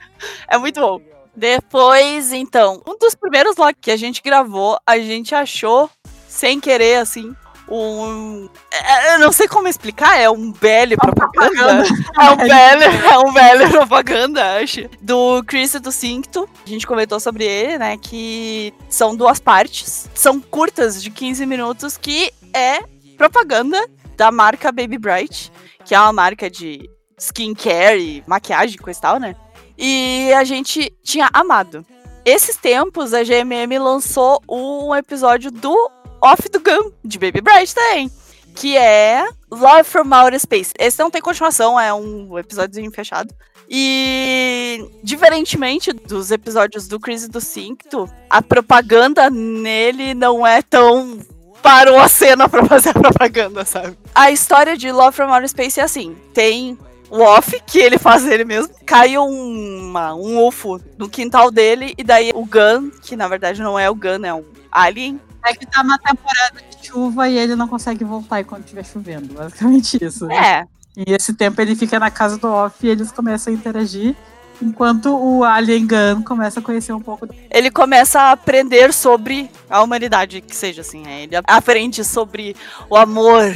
É 0.47 0.57
muito 0.57 0.81
bom. 0.81 0.99
Depois, 1.35 2.33
então, 2.33 2.81
um 2.87 2.97
dos 2.97 3.13
primeiros 3.13 3.57
lá 3.57 3.71
que 3.71 3.91
a 3.91 3.95
gente 3.95 4.23
gravou, 4.23 4.79
a 4.83 4.97
gente 4.97 5.35
achou 5.35 5.87
sem 6.27 6.59
querer, 6.59 6.95
assim, 6.95 7.35
um. 7.69 8.49
É, 8.71 9.13
eu 9.13 9.19
não 9.19 9.31
sei 9.31 9.47
como 9.47 9.67
explicar, 9.67 10.19
é 10.19 10.27
um 10.27 10.51
BL 10.51 10.95
propaganda. 10.99 11.83
É 12.19 12.31
um 12.31 12.37
BL, 12.41 12.83
é 13.11 13.19
um 13.19 13.31
BL 13.31 13.69
propaganda, 13.69 14.57
acho. 14.63 14.89
Do 14.99 15.43
Chris 15.45 15.75
e 15.75 15.79
do 15.79 15.91
Cincto. 15.91 16.49
A 16.65 16.69
gente 16.69 16.87
comentou 16.87 17.19
sobre 17.19 17.45
ele, 17.45 17.77
né? 17.77 17.97
Que 17.97 18.73
são 18.89 19.15
duas 19.15 19.39
partes. 19.39 20.09
São 20.15 20.39
curtas 20.41 21.03
de 21.03 21.11
15 21.11 21.45
minutos, 21.45 21.97
que 21.97 22.33
é 22.51 22.79
propaganda 23.15 23.79
da 24.21 24.31
marca 24.31 24.71
Baby 24.71 24.99
Bright, 24.99 25.51
que 25.83 25.95
é 25.95 25.99
uma 25.99 26.13
marca 26.13 26.47
de 26.47 26.87
skincare 27.17 27.99
e 27.99 28.23
maquiagem, 28.27 28.77
coisa 28.77 28.99
e 28.99 29.01
tal, 29.01 29.19
né? 29.19 29.35
E 29.75 30.31
a 30.33 30.43
gente 30.43 30.95
tinha 31.01 31.27
amado. 31.33 31.83
Esses 32.23 32.55
tempos, 32.55 33.15
a 33.15 33.23
GMM 33.23 33.79
lançou 33.79 34.39
um 34.47 34.95
episódio 34.95 35.49
do 35.49 35.75
Off 36.21 36.47
the 36.49 36.59
Gun, 36.59 36.91
de 37.03 37.17
Baby 37.17 37.41
Bright 37.41 37.73
também. 37.73 38.11
Que 38.55 38.77
é 38.77 39.27
Love 39.49 39.85
from 39.85 40.13
Outer 40.13 40.39
Space. 40.39 40.71
Esse 40.77 41.01
não 41.01 41.09
tem 41.09 41.19
continuação, 41.19 41.79
é 41.79 41.91
um 41.91 42.37
episódiozinho 42.37 42.91
fechado. 42.91 43.33
E, 43.67 44.87
diferentemente 45.03 45.91
dos 45.93 46.29
episódios 46.29 46.87
do 46.87 46.99
Chris 46.99 47.23
e 47.23 47.27
do 47.27 47.41
Cinto, 47.41 48.07
a 48.29 48.39
propaganda 48.39 49.31
nele 49.31 50.13
não 50.13 50.45
é 50.45 50.61
tão 50.61 51.17
parou 51.61 51.99
a 51.99 52.07
cena 52.07 52.49
pra 52.49 52.65
fazer 52.65 52.89
a 52.89 52.93
propaganda, 52.93 53.63
sabe? 53.65 53.97
A 54.13 54.31
história 54.31 54.77
de 54.77 54.91
Love 54.91 55.15
from 55.15 55.31
Outer 55.31 55.49
Space 55.49 55.79
é 55.79 55.83
assim: 55.83 56.15
tem 56.33 56.77
o 57.09 57.21
off, 57.21 57.61
que 57.65 57.77
ele 57.77 57.97
faz 57.97 58.25
ele 58.25 58.45
mesmo, 58.45 58.73
cai 58.85 59.17
uma, 59.17 60.13
um 60.15 60.45
UFO 60.47 60.81
no 60.97 61.09
quintal 61.09 61.51
dele, 61.51 61.93
e 61.97 62.03
daí 62.03 62.31
o 62.33 62.45
Gun, 62.45 62.89
que 63.01 63.15
na 63.17 63.27
verdade 63.27 63.61
não 63.61 63.77
é 63.77 63.89
o 63.89 63.95
Gun, 63.95 64.25
é 64.25 64.33
um 64.33 64.45
alien. 64.71 65.19
É 65.45 65.53
que 65.53 65.65
tá 65.65 65.81
uma 65.81 65.97
temporada 65.97 66.61
de 66.69 66.87
chuva 66.87 67.27
e 67.27 67.37
ele 67.37 67.55
não 67.55 67.67
consegue 67.67 68.03
voltar 68.03 68.43
quando 68.45 68.63
estiver 68.63 68.85
chovendo. 68.85 69.33
Basicamente 69.33 69.97
isso. 70.03 70.31
É. 70.31 70.65
E 70.95 71.13
esse 71.13 71.33
tempo 71.33 71.59
ele 71.59 71.75
fica 71.75 71.99
na 71.99 72.11
casa 72.11 72.37
do 72.37 72.47
Off 72.47 72.75
e 72.85 72.89
eles 72.89 73.11
começam 73.11 73.51
a 73.51 73.55
interagir. 73.55 74.15
Enquanto 74.61 75.15
o 75.15 75.43
Alien 75.43 75.87
Gun 75.87 76.23
começa 76.23 76.59
a 76.59 76.63
conhecer 76.63 76.93
um 76.93 77.01
pouco. 77.01 77.27
Ele 77.49 77.71
começa 77.71 78.19
a 78.19 78.31
aprender 78.31 78.93
sobre 78.93 79.49
a 79.69 79.81
humanidade, 79.81 80.41
que 80.41 80.55
seja 80.55 80.81
assim. 80.81 81.01
Né? 81.01 81.23
Ele 81.23 81.35
aprende 81.47 82.03
sobre 82.03 82.55
o 82.89 82.95
amor, 82.95 83.55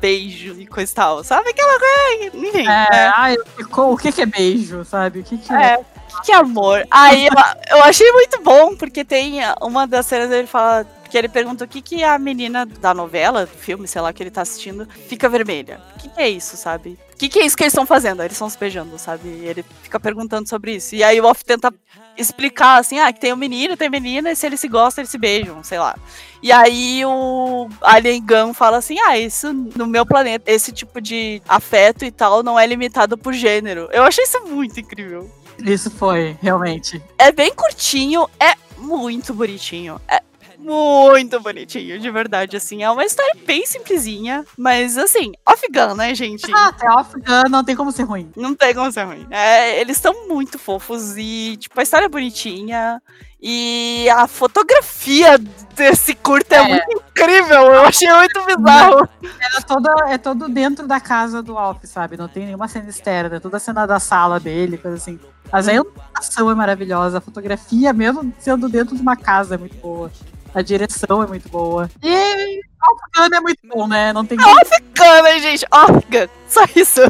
beijo 0.00 0.54
e 0.58 0.66
coisa 0.66 0.90
e 0.90 0.94
tal. 0.94 1.24
Sabe 1.24 1.50
aquela 1.50 1.78
coisa? 1.78 2.36
Enfim. 2.48 2.68
É, 2.68 2.88
é. 2.92 3.12
Ai, 3.16 3.36
o 3.76 3.96
que, 3.96 4.12
que 4.12 4.22
é 4.22 4.26
beijo, 4.26 4.84
sabe? 4.84 5.20
O 5.20 5.24
que, 5.24 5.38
que 5.38 5.52
é? 5.52 5.74
é 5.74 5.80
que 6.24 6.32
é 6.32 6.36
amor? 6.36 6.86
Aí 6.90 7.26
eu, 7.26 7.32
eu 7.76 7.82
achei 7.84 8.10
muito 8.12 8.40
bom, 8.42 8.76
porque 8.76 9.04
tem 9.04 9.40
uma 9.60 9.86
das 9.86 10.06
cenas 10.06 10.30
ele 10.30 10.46
fala 10.46 10.86
que 11.12 11.18
ele 11.18 11.28
pergunta 11.28 11.66
o 11.66 11.68
que, 11.68 11.82
que 11.82 12.02
a 12.02 12.18
menina 12.18 12.64
da 12.64 12.94
novela, 12.94 13.44
do 13.44 13.52
filme, 13.52 13.86
sei 13.86 14.00
lá, 14.00 14.14
que 14.14 14.22
ele 14.22 14.30
tá 14.30 14.40
assistindo, 14.40 14.88
fica 15.08 15.28
vermelha. 15.28 15.78
O 15.94 15.98
que, 15.98 16.08
que 16.08 16.18
é 16.18 16.26
isso, 16.26 16.56
sabe? 16.56 16.98
O 17.12 17.16
que, 17.18 17.28
que 17.28 17.38
é 17.38 17.44
isso 17.44 17.54
que 17.54 17.62
eles 17.62 17.74
estão 17.74 17.84
fazendo? 17.84 18.22
Eles 18.22 18.32
estão 18.32 18.48
se 18.48 18.56
beijando, 18.56 18.98
sabe? 18.98 19.28
E 19.28 19.44
ele 19.44 19.62
fica 19.82 20.00
perguntando 20.00 20.48
sobre 20.48 20.76
isso. 20.76 20.94
E 20.94 21.04
aí 21.04 21.20
o 21.20 21.26
Off 21.26 21.44
tenta 21.44 21.70
explicar 22.16 22.78
assim, 22.78 22.98
ah, 22.98 23.12
que 23.12 23.20
tem 23.20 23.30
um 23.30 23.36
menino, 23.36 23.76
tem 23.76 23.90
menina, 23.90 24.32
e 24.32 24.36
se 24.36 24.46
eles 24.46 24.58
se 24.58 24.68
gostam, 24.68 25.02
eles 25.02 25.10
se 25.10 25.18
beijam, 25.18 25.62
sei 25.62 25.78
lá. 25.78 25.98
E 26.42 26.50
aí 26.50 27.04
o 27.04 27.68
Alien 27.82 28.24
Gun 28.24 28.54
fala 28.54 28.78
assim, 28.78 28.98
ah, 29.00 29.18
isso 29.18 29.52
no 29.52 29.86
meu 29.86 30.06
planeta, 30.06 30.50
esse 30.50 30.72
tipo 30.72 30.98
de 30.98 31.42
afeto 31.46 32.06
e 32.06 32.10
tal 32.10 32.42
não 32.42 32.58
é 32.58 32.66
limitado 32.66 33.18
por 33.18 33.34
gênero. 33.34 33.86
Eu 33.92 34.02
achei 34.02 34.24
isso 34.24 34.42
muito 34.46 34.80
incrível. 34.80 35.30
Isso 35.58 35.90
foi, 35.90 36.38
realmente. 36.40 37.02
É 37.18 37.30
bem 37.30 37.54
curtinho, 37.54 38.26
é 38.40 38.54
muito 38.78 39.34
bonitinho. 39.34 40.00
É 40.08 40.22
muito 40.62 41.40
bonitinho, 41.40 41.98
de 41.98 42.10
verdade, 42.10 42.56
assim. 42.56 42.82
É 42.82 42.90
uma 42.90 43.04
história 43.04 43.34
bem 43.46 43.66
simplesinha, 43.66 44.44
mas 44.56 44.96
assim, 44.96 45.32
off-gun, 45.46 45.94
né, 45.94 46.14
gente? 46.14 46.50
Ah, 46.54 46.72
é 46.80 46.90
off-gun, 46.90 47.48
não 47.50 47.64
tem 47.64 47.76
como 47.76 47.92
ser 47.92 48.04
ruim. 48.04 48.30
Não 48.36 48.54
tem 48.54 48.74
como 48.74 48.90
ser 48.92 49.04
ruim. 49.04 49.26
É, 49.30 49.80
eles 49.80 49.96
estão 49.96 50.28
muito 50.28 50.58
fofos 50.58 51.16
e, 51.16 51.56
tipo, 51.58 51.78
a 51.78 51.82
história 51.82 52.06
é 52.06 52.08
bonitinha. 52.08 53.02
E 53.44 54.08
a 54.10 54.28
fotografia 54.28 55.36
desse 55.74 56.14
curto 56.14 56.52
é, 56.52 56.58
é 56.58 56.68
muito 56.68 56.92
incrível. 56.92 57.72
Eu 57.72 57.82
achei 57.82 58.08
muito 58.12 58.40
bizarro. 58.46 59.08
É, 59.40 59.60
todo, 59.66 59.88
é 60.06 60.16
todo 60.16 60.48
dentro 60.48 60.86
da 60.86 61.00
casa 61.00 61.42
do 61.42 61.58
Alf, 61.58 61.84
sabe? 61.84 62.16
Não 62.16 62.28
tem 62.28 62.46
nenhuma 62.46 62.68
cena 62.68 62.88
externa. 62.88 63.36
É 63.36 63.40
toda 63.40 63.56
a 63.56 63.60
cena 63.60 63.84
da 63.84 63.98
sala 63.98 64.38
dele, 64.38 64.78
coisa 64.78 64.96
assim. 64.96 65.18
Mas 65.50 65.66
a 65.66 65.74
iluminação 65.74 66.48
é 66.52 66.54
maravilhosa. 66.54 67.18
A 67.18 67.20
fotografia, 67.20 67.92
mesmo 67.92 68.32
sendo 68.38 68.68
dentro 68.68 68.94
de 68.94 69.02
uma 69.02 69.16
casa, 69.16 69.56
é 69.56 69.58
muito 69.58 69.76
boa. 69.78 70.08
A 70.54 70.62
direção 70.62 71.22
é 71.22 71.26
muito 71.26 71.48
boa. 71.48 71.90
E 72.02 72.60
Off-Gun 72.82 73.36
é 73.36 73.40
muito 73.40 73.60
bom, 73.64 73.88
né? 73.88 74.12
Não 74.12 74.24
tem 74.24 74.38
Off-Gun, 74.38 75.22
né, 75.22 75.40
gente? 75.40 75.64
Off-Gun. 75.70 76.28
Só 76.48 76.64
isso. 76.76 77.00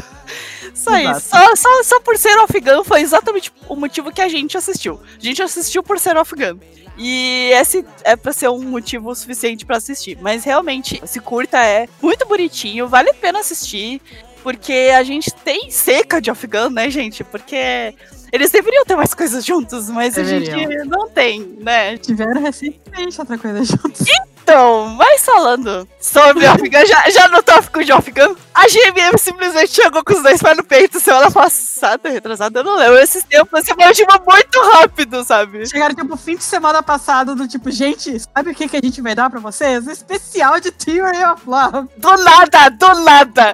Só 0.73 0.97
Exato. 0.97 1.17
isso. 1.17 1.29
Só, 1.29 1.55
só, 1.55 1.83
só 1.83 1.99
por 1.99 2.17
ser 2.17 2.37
Off-Gun 2.39 2.83
foi 2.83 3.01
exatamente 3.01 3.51
o 3.67 3.75
motivo 3.75 4.11
que 4.11 4.21
a 4.21 4.29
gente 4.29 4.57
assistiu. 4.57 4.99
A 5.17 5.23
gente 5.23 5.41
assistiu 5.41 5.83
por 5.83 5.99
ser 5.99 6.15
Off-Gun. 6.17 6.59
E 6.97 7.49
esse 7.53 7.85
é 8.03 8.15
pra 8.15 8.31
ser 8.31 8.49
um 8.49 8.61
motivo 8.63 9.13
suficiente 9.15 9.65
para 9.65 9.77
assistir. 9.77 10.17
Mas 10.21 10.43
realmente, 10.43 11.01
esse 11.03 11.19
curta 11.19 11.57
é 11.57 11.87
muito 12.01 12.25
bonitinho, 12.27 12.87
vale 12.87 13.09
a 13.09 13.13
pena 13.13 13.39
assistir. 13.39 14.01
Porque 14.41 14.91
a 14.93 15.03
gente 15.03 15.31
tem 15.31 15.71
seca 15.71 16.21
de 16.21 16.29
Off-Gun, 16.29 16.69
né, 16.69 16.89
gente? 16.89 17.23
Porque 17.23 17.95
eles 18.33 18.49
deveriam 18.49 18.83
ter 18.83 18.95
mais 18.95 19.13
coisas 19.13 19.45
juntos, 19.45 19.91
mas 19.91 20.15
deveriam. 20.15 20.55
a 20.55 20.59
gente 20.59 20.89
não 20.89 21.07
tem, 21.07 21.55
né? 21.61 21.95
Tiveram 21.99 22.41
recentemente 22.41 23.19
outra 23.19 23.37
coisa 23.37 23.63
juntos. 23.63 24.07
Então, 24.43 24.89
mas 24.89 25.23
falando 25.23 25.87
sobre 26.01 26.45
Off-Gun, 26.45 26.85
já, 26.85 27.09
já 27.09 27.29
no 27.29 27.41
tópico 27.41 27.81
de 27.81 27.93
Off-Gun, 27.93 28.35
a 28.53 28.67
GMM 28.67 29.17
simplesmente 29.17 29.71
chegou 29.71 30.03
com 30.03 30.13
os 30.13 30.21
dois 30.21 30.41
pés 30.41 30.57
no 30.57 30.63
peito 30.65 30.99
semana 30.99 31.31
passada, 31.31 32.09
retrasada, 32.09 32.59
eu 32.59 32.63
não 32.63 32.75
lembro. 32.75 32.99
Esses 32.99 33.23
tempos, 33.23 33.61
assim, 33.61 33.73
foi 33.73 33.93
tipo, 33.93 34.11
muito 34.29 34.61
rápido, 34.73 35.23
sabe? 35.23 35.65
Chegaram, 35.65 35.95
tipo, 35.95 36.17
fim 36.17 36.35
de 36.35 36.43
semana 36.43 36.83
passado, 36.83 37.35
do 37.35 37.47
tipo, 37.47 37.71
gente, 37.71 38.19
sabe 38.19 38.51
o 38.51 38.53
que, 38.53 38.67
que 38.67 38.75
a 38.75 38.81
gente 38.83 39.01
vai 39.01 39.15
dar 39.15 39.29
pra 39.29 39.39
vocês? 39.39 39.87
Um 39.87 39.91
especial 39.91 40.59
de 40.59 40.71
Theory 40.71 41.23
of 41.23 41.41
Love. 41.47 41.87
Do 41.95 42.17
nada, 42.17 42.69
do 42.69 42.93
nada. 43.01 43.53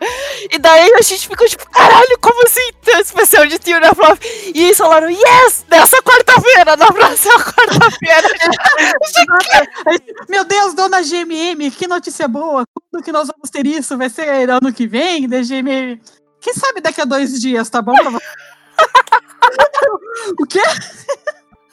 E 0.51 0.57
daí 0.57 0.91
a 0.95 1.01
gente 1.03 1.27
ficou 1.27 1.47
tipo, 1.47 1.69
caralho, 1.69 2.17
como 2.19 2.43
assim 2.45 2.71
tem 2.83 2.97
um 2.97 3.01
especial 3.01 3.45
de 3.45 3.59
Theory 3.59 3.87
of 3.87 4.01
Love? 4.01 4.19
E 4.55 4.63
eles 4.63 4.77
falaram, 4.77 5.07
yes, 5.07 5.65
nessa 5.69 6.01
quarta-feira, 6.01 6.75
na 6.75 6.87
próxima 6.87 7.39
quarta-feira. 7.39 8.27
Meu 10.27 10.43
Deus, 10.43 10.73
dona 10.79 11.01
GMM, 11.01 11.69
que 11.71 11.87
notícia 11.87 12.25
boa. 12.25 12.63
Quando 12.89 13.03
que 13.03 13.11
nós 13.11 13.27
vamos 13.27 13.49
ter 13.49 13.67
isso? 13.67 13.97
Vai 13.97 14.09
ser 14.09 14.49
ano 14.49 14.71
que 14.71 14.87
vem, 14.87 15.27
da 15.27 15.41
GMM? 15.41 15.99
Quem 16.39 16.53
sabe 16.53 16.79
daqui 16.79 17.01
a 17.01 17.05
dois 17.05 17.41
dias, 17.41 17.69
tá 17.69 17.81
bom 17.81 17.91
o 20.39 20.45
quê? 20.45 20.61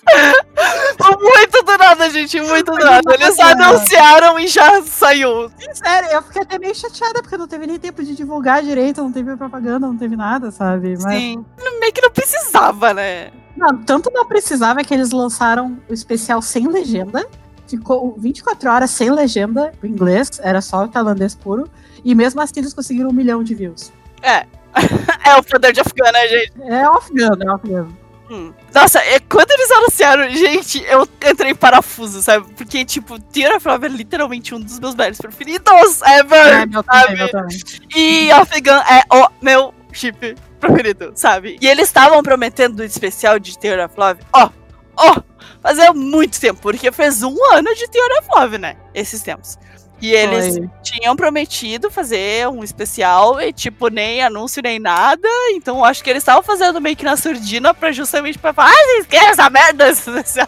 muito 1.20 1.62
do 1.62 1.78
nada, 1.78 2.10
gente, 2.10 2.40
muito 2.40 2.72
do 2.72 2.84
nada. 2.84 3.14
Eles 3.14 3.38
anunciaram 3.38 4.40
e 4.40 4.48
já 4.48 4.82
saiu. 4.82 5.52
Sério, 5.72 6.10
eu 6.10 6.22
fiquei 6.22 6.42
até 6.42 6.58
meio 6.58 6.74
chateada, 6.74 7.22
porque 7.22 7.36
não 7.36 7.46
teve 7.46 7.68
nem 7.68 7.78
tempo 7.78 8.02
de 8.02 8.12
divulgar 8.14 8.62
direito, 8.62 9.02
não 9.02 9.12
teve 9.12 9.36
propaganda, 9.36 9.86
não 9.86 9.96
teve 9.96 10.16
nada, 10.16 10.50
sabe? 10.50 10.98
Mas... 11.00 11.14
Sim, 11.14 11.44
meio 11.78 11.92
que 11.92 12.02
não 12.02 12.10
precisava, 12.10 12.92
né? 12.92 13.30
Não, 13.56 13.78
tanto 13.84 14.10
não 14.12 14.26
precisava 14.26 14.82
que 14.82 14.92
eles 14.92 15.12
lançaram 15.12 15.78
o 15.88 15.94
especial 15.94 16.42
sem 16.42 16.66
legenda 16.66 17.24
ficou 17.66 18.14
24 18.18 18.70
horas 18.70 18.90
sem 18.90 19.11
legenda 19.11 19.72
em 19.83 19.88
inglês, 19.88 20.40
era 20.42 20.61
só 20.61 20.85
o 20.85 20.88
tailandês 20.88 21.35
puro, 21.35 21.68
e 22.05 22.14
mesmo 22.14 22.40
assim 22.40 22.55
eles 22.59 22.74
conseguiram 22.74 23.11
um 23.11 23.12
milhão 23.12 23.42
de 23.42 23.55
views. 23.55 23.92
É. 24.22 24.46
é 25.24 25.35
o 25.37 25.42
poder 25.42 25.72
de 25.72 25.81
Afghan, 25.81 26.12
né, 26.12 26.29
gente? 26.29 26.52
É 26.62 26.83
Afghan, 26.83 27.38
é 27.40 27.50
Afghan. 27.50 27.88
Hum. 28.31 28.52
Nossa, 28.74 28.98
é, 28.98 29.20
quando 29.20 29.50
eles 29.52 29.70
anunciaram, 29.70 30.29
gente, 30.31 30.85
eu 30.85 31.09
entrei 31.31 31.52
em 31.52 31.55
parafuso, 31.55 32.20
sabe? 32.20 32.46
Porque, 32.55 32.85
tipo, 32.85 33.18
Tira 33.20 33.61
Flower 33.61 33.85
é 33.85 33.88
literalmente 33.88 34.55
um 34.55 34.61
dos 34.61 34.81
meus 34.81 34.94
berries 34.94 35.18
preferidos 35.18 36.02
ever, 36.02 36.46
é, 36.46 36.66
meu 36.66 36.83
sabe? 36.83 37.31
Também, 37.31 37.46
meu. 37.46 37.96
E 37.96 38.31
Afghan 38.33 38.83
é 38.83 39.05
o 39.14 39.29
meu 39.40 39.72
chip 39.92 40.35
preferido, 40.59 41.12
sabe? 41.14 41.57
E 41.61 41.68
eles 41.68 41.87
estavam 41.87 42.22
prometendo 42.22 42.81
o 42.81 42.85
especial 42.85 43.38
de 43.38 43.52
of 43.52 43.94
Love, 43.96 44.20
ó, 44.33 44.50
ó, 44.96 45.20
fazia 45.61 45.92
muito 45.92 46.40
tempo, 46.40 46.61
porque 46.61 46.90
fez 46.90 47.22
um 47.22 47.37
ano 47.52 47.74
de 47.74 47.88
Theory 47.88 48.18
of 48.18 48.28
Love, 48.35 48.59
né? 48.59 48.76
Esses 48.94 49.22
tempos. 49.22 49.59
E 50.00 50.12
eles 50.12 50.59
Foi. 50.59 50.70
tinham 50.82 51.16
prometido 51.16 51.90
fazer 51.90 52.46
um 52.48 52.62
especial 52.62 53.40
e, 53.40 53.50
tipo, 53.50 53.88
nem 53.88 54.22
anúncio 54.22 54.62
nem 54.62 54.78
nada. 54.78 55.26
Então 55.52 55.82
acho 55.82 56.04
que 56.04 56.11
eles 56.11 56.22
estavam 56.22 56.42
fazendo 56.42 56.80
meio 56.80 56.94
que 56.94 57.04
na 57.04 57.16
surdina 57.16 57.72
pra 57.72 57.90
justamente 57.92 58.38
pra 58.38 58.52
falar, 58.52 58.70
ah, 58.70 58.74
vocês 58.74 59.06
querem 59.06 59.28
essa 59.28 59.48
merda? 59.48 59.87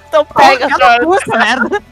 Então 0.08 0.24
pega 0.24 0.66
oh, 1.06 1.14
essa 1.14 1.38
merda. 1.38 1.82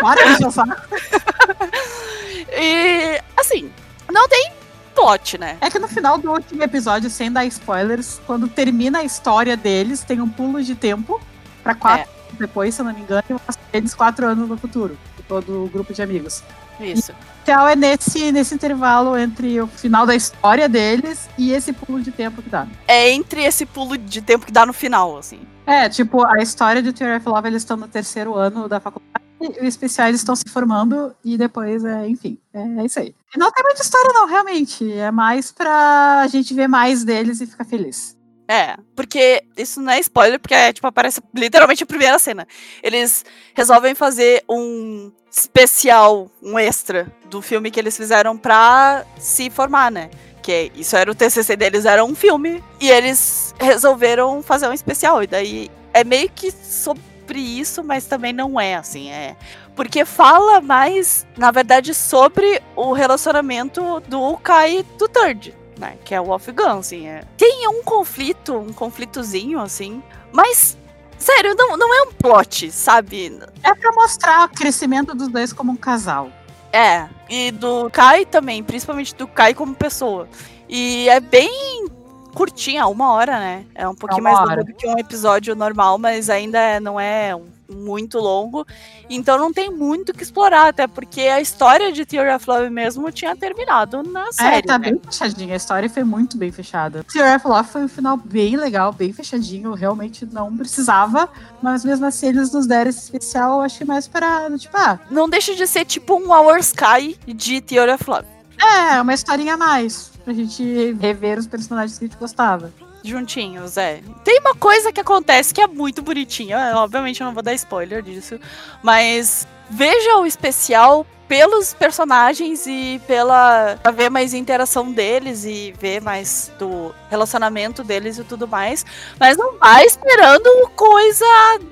Para 0.00 0.36
de 0.36 0.44
e, 2.52 3.20
assim, 3.36 3.70
não 4.10 4.28
tem 4.28 4.52
plot, 4.94 5.38
né? 5.38 5.58
É 5.60 5.70
que 5.70 5.78
no 5.78 5.88
final 5.88 6.16
do 6.16 6.30
último 6.30 6.62
episódio, 6.62 7.10
sem 7.10 7.30
dar 7.30 7.44
spoilers, 7.46 8.20
quando 8.26 8.48
termina 8.48 9.00
a 9.00 9.04
história 9.04 9.56
deles, 9.56 10.02
tem 10.02 10.20
um 10.20 10.28
pulo 10.28 10.62
de 10.62 10.74
tempo 10.74 11.20
pra 11.66 11.74
quatro 11.74 12.10
é 12.10 12.16
depois, 12.38 12.74
se 12.74 12.80
eu 12.80 12.84
não 12.84 12.92
me 12.92 13.00
engano, 13.00 13.24
e 13.28 13.76
eles 13.76 13.94
quatro 13.94 14.26
anos 14.26 14.48
no 14.48 14.56
futuro, 14.56 14.96
todo 15.28 15.64
o 15.64 15.68
grupo 15.68 15.92
de 15.92 16.02
amigos. 16.02 16.42
Isso. 16.80 17.12
Então 17.42 17.66
é 17.66 17.74
nesse, 17.74 18.30
nesse 18.32 18.54
intervalo 18.54 19.16
entre 19.16 19.60
o 19.60 19.66
final 19.66 20.04
da 20.04 20.14
história 20.14 20.68
deles 20.68 21.28
e 21.38 21.52
esse 21.52 21.72
pulo 21.72 22.02
de 22.02 22.10
tempo 22.10 22.42
que 22.42 22.50
dá. 22.50 22.66
É 22.86 23.10
entre 23.10 23.44
esse 23.44 23.64
pulo 23.64 23.96
de 23.96 24.20
tempo 24.20 24.44
que 24.44 24.52
dá 24.52 24.66
no 24.66 24.72
final, 24.72 25.16
assim. 25.16 25.40
É, 25.66 25.88
tipo, 25.88 26.26
a 26.26 26.42
história 26.42 26.82
de 26.82 26.92
Theory 26.92 27.16
of 27.16 27.28
Love, 27.28 27.48
eles 27.48 27.62
estão 27.62 27.76
no 27.76 27.88
terceiro 27.88 28.34
ano 28.34 28.68
da 28.68 28.78
faculdade. 28.78 29.24
os 29.40 29.66
especiais 29.66 30.14
estão 30.14 30.36
se 30.36 30.48
formando 30.48 31.14
e 31.24 31.38
depois, 31.38 31.84
é, 31.84 32.08
enfim, 32.08 32.38
é, 32.52 32.60
é 32.80 32.84
isso 32.84 32.98
aí. 32.98 33.14
Não 33.36 33.50
tem 33.50 33.64
muita 33.64 33.82
história, 33.82 34.12
não, 34.12 34.26
realmente. 34.26 34.92
É 34.92 35.10
mais 35.10 35.50
pra 35.52 36.26
gente 36.28 36.52
ver 36.52 36.68
mais 36.68 37.04
deles 37.04 37.40
e 37.40 37.46
ficar 37.46 37.64
feliz. 37.64 38.15
É, 38.48 38.76
porque 38.94 39.42
isso 39.56 39.80
não 39.80 39.92
é 39.92 39.98
spoiler, 39.98 40.38
porque 40.38 40.54
é, 40.54 40.72
tipo, 40.72 40.86
aparece 40.86 41.20
literalmente 41.34 41.82
a 41.82 41.86
primeira 41.86 42.18
cena. 42.18 42.46
Eles 42.82 43.24
resolvem 43.54 43.94
fazer 43.94 44.44
um 44.48 45.10
especial, 45.30 46.30
um 46.42 46.58
extra 46.58 47.12
do 47.28 47.42
filme 47.42 47.70
que 47.70 47.80
eles 47.80 47.96
fizeram 47.96 48.36
pra 48.38 49.04
se 49.18 49.50
formar, 49.50 49.90
né? 49.90 50.10
Que 50.42 50.70
isso 50.76 50.96
era 50.96 51.10
o 51.10 51.14
TCC 51.14 51.56
deles, 51.56 51.84
era 51.84 52.04
um 52.04 52.14
filme. 52.14 52.62
E 52.80 52.88
eles 52.88 53.52
resolveram 53.58 54.42
fazer 54.42 54.68
um 54.68 54.72
especial. 54.72 55.22
E 55.24 55.26
daí 55.26 55.70
é 55.92 56.04
meio 56.04 56.30
que 56.30 56.52
sobre 56.52 57.40
isso, 57.40 57.82
mas 57.82 58.06
também 58.06 58.32
não 58.32 58.60
é, 58.60 58.76
assim. 58.76 59.10
É. 59.10 59.34
Porque 59.74 60.04
fala 60.04 60.60
mais, 60.60 61.26
na 61.36 61.50
verdade, 61.50 61.92
sobre 61.92 62.62
o 62.76 62.92
relacionamento 62.92 64.00
do 64.06 64.36
Kai 64.36 64.78
e 64.78 64.82
do 64.96 65.08
Third 65.08 65.65
né? 65.78 65.96
Que 66.04 66.14
é 66.14 66.20
o 66.20 66.30
Off-Gun, 66.30 66.78
assim. 66.78 67.06
É... 67.06 67.22
Tem 67.36 67.68
um 67.68 67.82
conflito, 67.82 68.54
um 68.54 68.72
conflitozinho, 68.72 69.60
assim. 69.60 70.02
Mas, 70.32 70.76
sério, 71.18 71.54
não, 71.56 71.76
não 71.76 71.94
é 71.94 72.02
um 72.02 72.12
plot, 72.12 72.70
sabe? 72.70 73.38
É 73.62 73.74
pra 73.74 73.92
mostrar 73.92 74.46
o 74.46 74.48
crescimento 74.48 75.14
dos 75.14 75.28
dois 75.28 75.52
como 75.52 75.72
um 75.72 75.76
casal. 75.76 76.30
É, 76.72 77.08
e 77.28 77.50
do 77.52 77.88
Kai 77.90 78.26
também, 78.26 78.62
principalmente 78.62 79.14
do 79.14 79.26
Kai 79.26 79.54
como 79.54 79.74
pessoa. 79.74 80.28
E 80.68 81.08
é 81.08 81.20
bem 81.20 81.86
curtinha, 82.34 82.86
uma 82.86 83.12
hora, 83.12 83.38
né? 83.38 83.64
É 83.74 83.88
um 83.88 83.94
pouquinho 83.94 84.20
é 84.20 84.32
mais 84.32 84.38
longo 84.40 84.64
do 84.64 84.74
que 84.74 84.86
um 84.86 84.98
episódio 84.98 85.54
normal, 85.54 85.96
mas 85.96 86.28
ainda 86.28 86.78
não 86.80 87.00
é 87.00 87.34
um 87.34 87.46
muito 87.68 88.18
longo. 88.18 88.66
Então 89.08 89.38
não 89.38 89.52
tem 89.52 89.70
muito 89.70 90.12
que 90.12 90.22
explorar, 90.22 90.68
até 90.68 90.86
porque 90.86 91.22
a 91.22 91.40
história 91.40 91.92
de 91.92 92.04
Theory 92.04 92.34
of 92.34 92.48
Love 92.48 92.70
mesmo 92.70 93.10
tinha 93.12 93.34
terminado 93.36 94.02
na 94.02 94.28
é, 94.28 94.32
série. 94.32 94.56
É, 94.56 94.62
tá 94.62 94.78
né? 94.78 94.90
bem 94.90 95.00
fechadinha. 95.04 95.54
A 95.54 95.56
história 95.56 95.88
foi 95.88 96.04
muito 96.04 96.36
bem 96.36 96.50
fechada. 96.52 97.04
Theory 97.04 97.36
of 97.36 97.46
Love 97.46 97.68
foi 97.68 97.84
um 97.84 97.88
final 97.88 98.16
bem 98.16 98.56
legal, 98.56 98.92
bem 98.92 99.12
fechadinho. 99.12 99.72
Realmente 99.74 100.26
não 100.26 100.56
precisava, 100.56 101.28
mas 101.62 101.84
mesmo 101.84 102.06
assim 102.06 102.28
eles 102.28 102.52
nos 102.52 102.66
deram 102.66 102.90
esse 102.90 103.00
especial, 103.00 103.62
eu 103.62 103.70
que 103.70 103.84
mais 103.84 104.08
pra, 104.08 104.50
tipo, 104.56 104.76
ah. 104.76 104.98
Não 105.10 105.28
deixa 105.28 105.54
de 105.54 105.66
ser 105.66 105.84
tipo 105.84 106.14
um 106.16 106.30
Our 106.30 106.58
Sky 106.58 107.18
de 107.26 107.60
Theory 107.60 107.92
of 107.92 108.04
Love. 108.08 108.26
É, 108.58 109.00
uma 109.00 109.12
historinha 109.12 109.54
a 109.54 109.56
mais. 109.56 110.10
Pra 110.24 110.32
gente 110.32 110.92
rever 111.00 111.38
os 111.38 111.46
personagens 111.46 111.98
que 111.98 112.04
a 112.04 112.08
gente 112.08 112.18
gostava 112.18 112.72
juntinhos, 113.10 113.76
é. 113.76 114.00
Tem 114.24 114.40
uma 114.40 114.54
coisa 114.54 114.92
que 114.92 115.00
acontece 115.00 115.52
que 115.54 115.60
é 115.60 115.66
muito 115.66 116.02
bonitinha. 116.02 116.72
Obviamente 116.76 117.20
eu 117.20 117.26
não 117.26 117.34
vou 117.34 117.42
dar 117.42 117.54
spoiler 117.54 118.02
disso. 118.02 118.38
Mas 118.82 119.46
veja 119.70 120.18
o 120.18 120.26
especial 120.26 121.06
pelos 121.28 121.74
personagens 121.74 122.66
e 122.66 123.00
pela 123.06 123.76
pra 123.82 123.90
ver 123.90 124.10
mais 124.10 124.32
interação 124.32 124.92
deles 124.92 125.44
e 125.44 125.74
ver 125.78 126.00
mais 126.00 126.52
do 126.58 126.94
relacionamento 127.10 127.82
deles 127.82 128.18
e 128.18 128.24
tudo 128.24 128.46
mais. 128.46 128.84
Mas 129.18 129.36
não 129.36 129.58
vai 129.58 129.84
esperando 129.84 130.68
coisa 130.70 131.24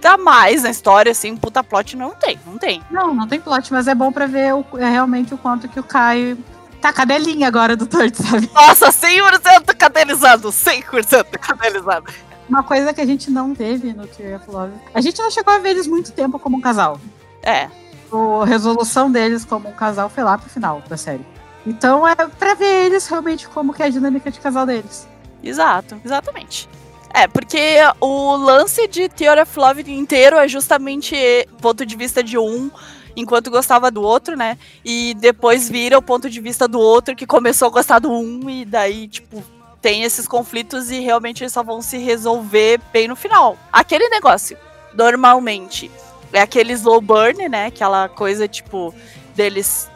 a 0.05 0.19
mais 0.19 0.63
na 0.63 0.71
história, 0.71 1.13
assim, 1.13 1.37
puta 1.37 1.63
plot 1.63 1.97
não 1.97 2.11
tem, 2.11 2.39
não 2.47 2.59
tem. 2.59 2.83
Não, 2.91 3.15
não 3.15 3.29
tem 3.29 3.41
plot, 3.41 3.73
mas 3.73 3.87
é 3.87 3.95
bom 3.95 4.11
para 4.11 4.27
ver 4.27 4.55
o, 4.55 4.65
é 4.79 4.91
realmente 4.91 5.33
o 5.33 5.39
quanto 5.39 5.69
que 5.69 5.79
o 5.79 5.85
Caio 5.85 6.37
tá 6.85 6.93
cadelinha 6.93 7.49
agora 7.49 7.75
do 7.75 7.87
Torto, 7.87 8.23
sabe? 8.23 8.51
Nossa, 8.53 8.93
100% 8.93 9.75
cadelizado, 9.75 10.49
100% 10.51 11.39
cadelizado. 11.39 12.13
Uma 12.47 12.63
coisa 12.63 12.93
que 12.93 13.01
a 13.01 13.07
gente 13.07 13.31
não 13.31 13.55
teve 13.55 13.95
no 13.95 14.07
Tear 14.07 14.39
of 14.39 14.51
Love. 14.51 14.75
A 14.93 15.01
gente 15.01 15.19
não 15.19 15.31
chegou 15.31 15.55
a 15.55 15.59
ver 15.59 15.71
eles 15.71 15.87
muito 15.87 16.13
tempo 16.13 16.39
como 16.39 16.59
um 16.59 16.61
casal. 16.61 17.01
É. 17.43 17.71
A 18.13 18.45
resolução 18.45 19.11
deles 19.11 19.47
como 19.47 19.71
um 19.71 19.73
casal 19.73 20.11
foi 20.11 20.23
lá 20.23 20.37
pro 20.37 20.51
final 20.51 20.83
da 20.87 20.99
série. 20.99 21.25
Então 21.67 22.07
é 22.07 22.15
pra 22.15 22.53
ver 22.53 22.85
eles 22.85 23.07
realmente 23.07 23.49
como 23.49 23.73
que 23.73 23.83
é 23.83 23.87
a 23.87 23.89
dinâmica 23.89 24.31
de 24.31 24.39
casal 24.39 24.67
deles. 24.67 25.09
Exato, 25.43 25.99
exatamente. 26.05 26.69
É, 27.15 27.27
porque 27.27 27.79
o 27.99 28.37
lance 28.37 28.87
de 28.89 29.09
Theory 29.09 29.41
of 29.41 29.59
Love 29.59 29.91
inteiro 29.91 30.37
é 30.37 30.47
justamente 30.49 31.17
ponto 31.63 31.87
de 31.87 31.97
vista 31.97 32.23
de 32.23 32.37
um 32.37 32.71
enquanto 33.17 33.51
gostava 33.51 33.91
do 33.91 34.03
outro, 34.03 34.37
né? 34.37 34.59
E 34.85 35.15
depois 35.15 35.69
vira 35.69 35.99
o 35.99 36.03
ponto 36.03 36.29
de 36.29 36.41
vista 36.41 36.67
do 36.67 36.81
outro 36.81 37.17
que 37.17 37.27
começou 37.27 37.69
a 37.69 37.71
gostar 37.71 37.99
do 37.99 38.11
um 38.11 38.49
e 38.49 38.65
daí, 38.65 39.09
tipo, 39.09 39.43
tem 39.81 40.03
esses 40.03 40.27
conflitos 40.27 40.91
e 40.91 41.01
realmente 41.01 41.43
eles 41.43 41.53
só 41.53 41.63
vão 41.63 41.83
se 41.83 41.99
resolver 41.99 42.81
bem 42.93 43.09
no 43.09 43.17
final. 43.17 43.59
Aquele 43.73 44.09
negócio, 44.09 44.57
normalmente, 44.95 45.91
é 46.33 46.41
aquele 46.41 46.73
slow 46.73 47.01
burn, 47.01 47.49
né? 47.49 47.67
Aquela 47.67 48.09
coisa, 48.09 48.49
tipo, 48.49 48.95
deles 49.35 49.89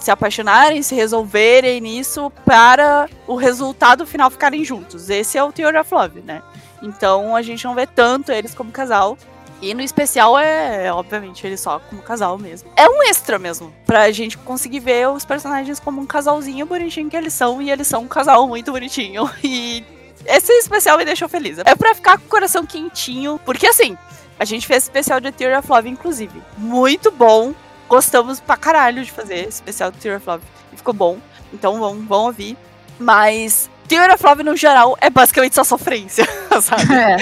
se 0.00 0.10
apaixonarem, 0.10 0.82
se 0.82 0.94
resolverem 0.94 1.80
nisso 1.80 2.32
para 2.44 3.08
o 3.26 3.36
resultado 3.36 4.06
final 4.06 4.30
ficarem 4.30 4.64
juntos. 4.64 5.10
Esse 5.10 5.38
é 5.38 5.44
o 5.44 5.52
Theory 5.52 5.78
of 5.78 5.94
Love, 5.94 6.20
né? 6.20 6.42
Então 6.82 7.36
a 7.36 7.42
gente 7.42 7.64
não 7.64 7.74
vê 7.74 7.86
tanto 7.86 8.32
eles 8.32 8.54
como 8.54 8.72
casal. 8.72 9.16
E 9.62 9.72
no 9.74 9.80
especial 9.80 10.36
é, 10.36 10.86
é, 10.86 10.92
obviamente, 10.92 11.46
ele 11.46 11.56
só 11.56 11.78
como 11.78 12.02
casal 12.02 12.36
mesmo. 12.36 12.68
É 12.76 12.88
um 12.88 13.00
extra 13.04 13.38
mesmo, 13.38 13.72
pra 13.86 14.10
gente 14.10 14.36
conseguir 14.36 14.80
ver 14.80 15.08
os 15.08 15.24
personagens 15.24 15.78
como 15.78 16.00
um 16.00 16.06
casalzinho 16.06 16.66
bonitinho 16.66 17.08
que 17.08 17.16
eles 17.16 17.32
são, 17.32 17.62
e 17.62 17.70
eles 17.70 17.86
são 17.86 18.02
um 18.02 18.08
casal 18.08 18.46
muito 18.48 18.72
bonitinho. 18.72 19.30
E 19.44 19.84
esse 20.24 20.52
especial 20.52 20.98
me 20.98 21.04
deixou 21.04 21.28
feliz. 21.28 21.58
É 21.58 21.74
pra 21.74 21.94
ficar 21.94 22.18
com 22.18 22.26
o 22.26 22.28
coração 22.28 22.66
quentinho, 22.66 23.40
porque 23.44 23.66
assim, 23.66 23.96
a 24.38 24.44
gente 24.44 24.66
fez 24.66 24.82
especial 24.82 25.20
de 25.20 25.30
Theory 25.30 25.56
of 25.56 25.70
Love, 25.70 25.88
inclusive. 25.88 26.42
Muito 26.58 27.10
bom. 27.12 27.54
Gostamos 27.88 28.40
pra 28.40 28.56
caralho 28.56 29.04
de 29.04 29.10
fazer 29.10 29.48
especial 29.48 29.92
de 29.92 29.98
Theory 29.98 30.16
of 30.16 30.28
Love. 30.28 30.44
E 30.72 30.76
ficou 30.76 30.94
bom. 30.94 31.18
Então 31.52 31.78
vão, 31.78 32.00
vão 32.06 32.24
ouvir. 32.26 32.56
Mas 32.98 33.70
Theory 33.92 34.14
of 34.14 34.24
Love, 34.24 34.42
no 34.42 34.56
geral, 34.56 34.96
é 35.02 35.10
basicamente 35.10 35.54
só 35.54 35.62
sofrência, 35.62 36.26
sabe? 36.62 36.94
É, 36.94 37.16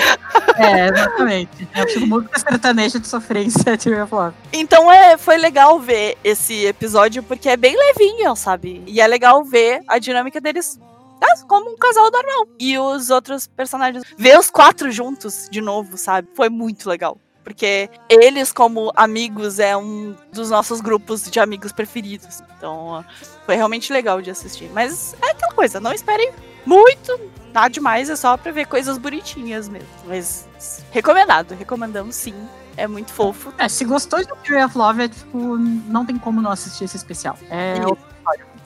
é 0.56 0.88
exatamente. 0.88 1.68
É 1.74 1.84
tipo 1.84 2.06
música 2.06 2.38
sertaneja 2.38 3.00
de 3.00 3.08
sofrência, 3.08 3.76
Theory 3.76 4.02
of 4.02 4.14
Love. 4.14 4.36
Então 4.52 4.90
é, 4.90 5.18
foi 5.18 5.36
legal 5.36 5.80
ver 5.80 6.16
esse 6.22 6.64
episódio, 6.66 7.24
porque 7.24 7.48
é 7.48 7.56
bem 7.56 7.76
levinho, 7.76 8.36
sabe? 8.36 8.84
E 8.86 9.00
é 9.00 9.06
legal 9.08 9.42
ver 9.42 9.82
a 9.88 9.98
dinâmica 9.98 10.40
deles 10.40 10.78
tá, 11.18 11.26
como 11.48 11.72
um 11.72 11.76
casal 11.76 12.08
normal. 12.08 12.46
E 12.60 12.78
os 12.78 13.10
outros 13.10 13.48
personagens. 13.48 14.04
Ver 14.16 14.38
os 14.38 14.48
quatro 14.48 14.92
juntos 14.92 15.48
de 15.50 15.60
novo, 15.60 15.98
sabe? 15.98 16.28
Foi 16.36 16.48
muito 16.48 16.88
legal. 16.88 17.18
Porque 17.42 17.88
eles, 18.08 18.52
como 18.52 18.92
amigos, 18.94 19.58
é 19.58 19.76
um 19.76 20.14
dos 20.32 20.50
nossos 20.50 20.80
grupos 20.80 21.22
de 21.30 21.40
amigos 21.40 21.72
preferidos. 21.72 22.42
Então, 22.56 23.04
foi 23.46 23.56
realmente 23.56 23.92
legal 23.92 24.20
de 24.20 24.30
assistir. 24.30 24.70
Mas 24.72 25.14
é 25.22 25.30
aquela 25.30 25.52
coisa, 25.54 25.80
não 25.80 25.92
esperem 25.92 26.32
muito, 26.66 27.18
nada 27.52 27.68
demais, 27.68 28.10
é 28.10 28.16
só 28.16 28.36
pra 28.36 28.52
ver 28.52 28.66
coisas 28.66 28.98
bonitinhas 28.98 29.68
mesmo. 29.68 29.88
Mas 30.06 30.46
recomendado, 30.90 31.54
recomendamos 31.54 32.14
sim. 32.14 32.34
É 32.76 32.86
muito 32.86 33.12
fofo. 33.12 33.52
É, 33.58 33.68
se 33.68 33.84
gostou 33.84 34.20
de 34.20 34.28
Fury 34.44 34.62
of 34.62 34.78
Love, 34.78 35.02
é 35.02 35.08
tipo, 35.08 35.38
não 35.58 36.06
tem 36.06 36.16
como 36.16 36.40
não 36.40 36.50
assistir 36.50 36.84
esse 36.84 36.96
especial. 36.96 37.36
É 37.50 37.74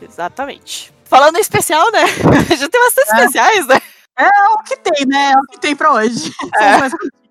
Exatamente. 0.01 0.93
Falando 1.05 1.37
em 1.37 1.41
especial, 1.41 1.91
né? 1.91 2.07
Já 2.57 2.68
tem 2.68 2.81
bastante 2.81 3.11
é. 3.11 3.18
especiais, 3.20 3.66
né? 3.66 3.81
É 4.16 4.29
o 4.53 4.62
que 4.62 4.77
tem, 4.77 5.07
né? 5.07 5.33
É 5.33 5.39
o 5.39 5.43
que 5.51 5.61
tem 5.61 5.75
pra 5.75 5.93
hoje. 5.93 6.33
É. 6.57 7.14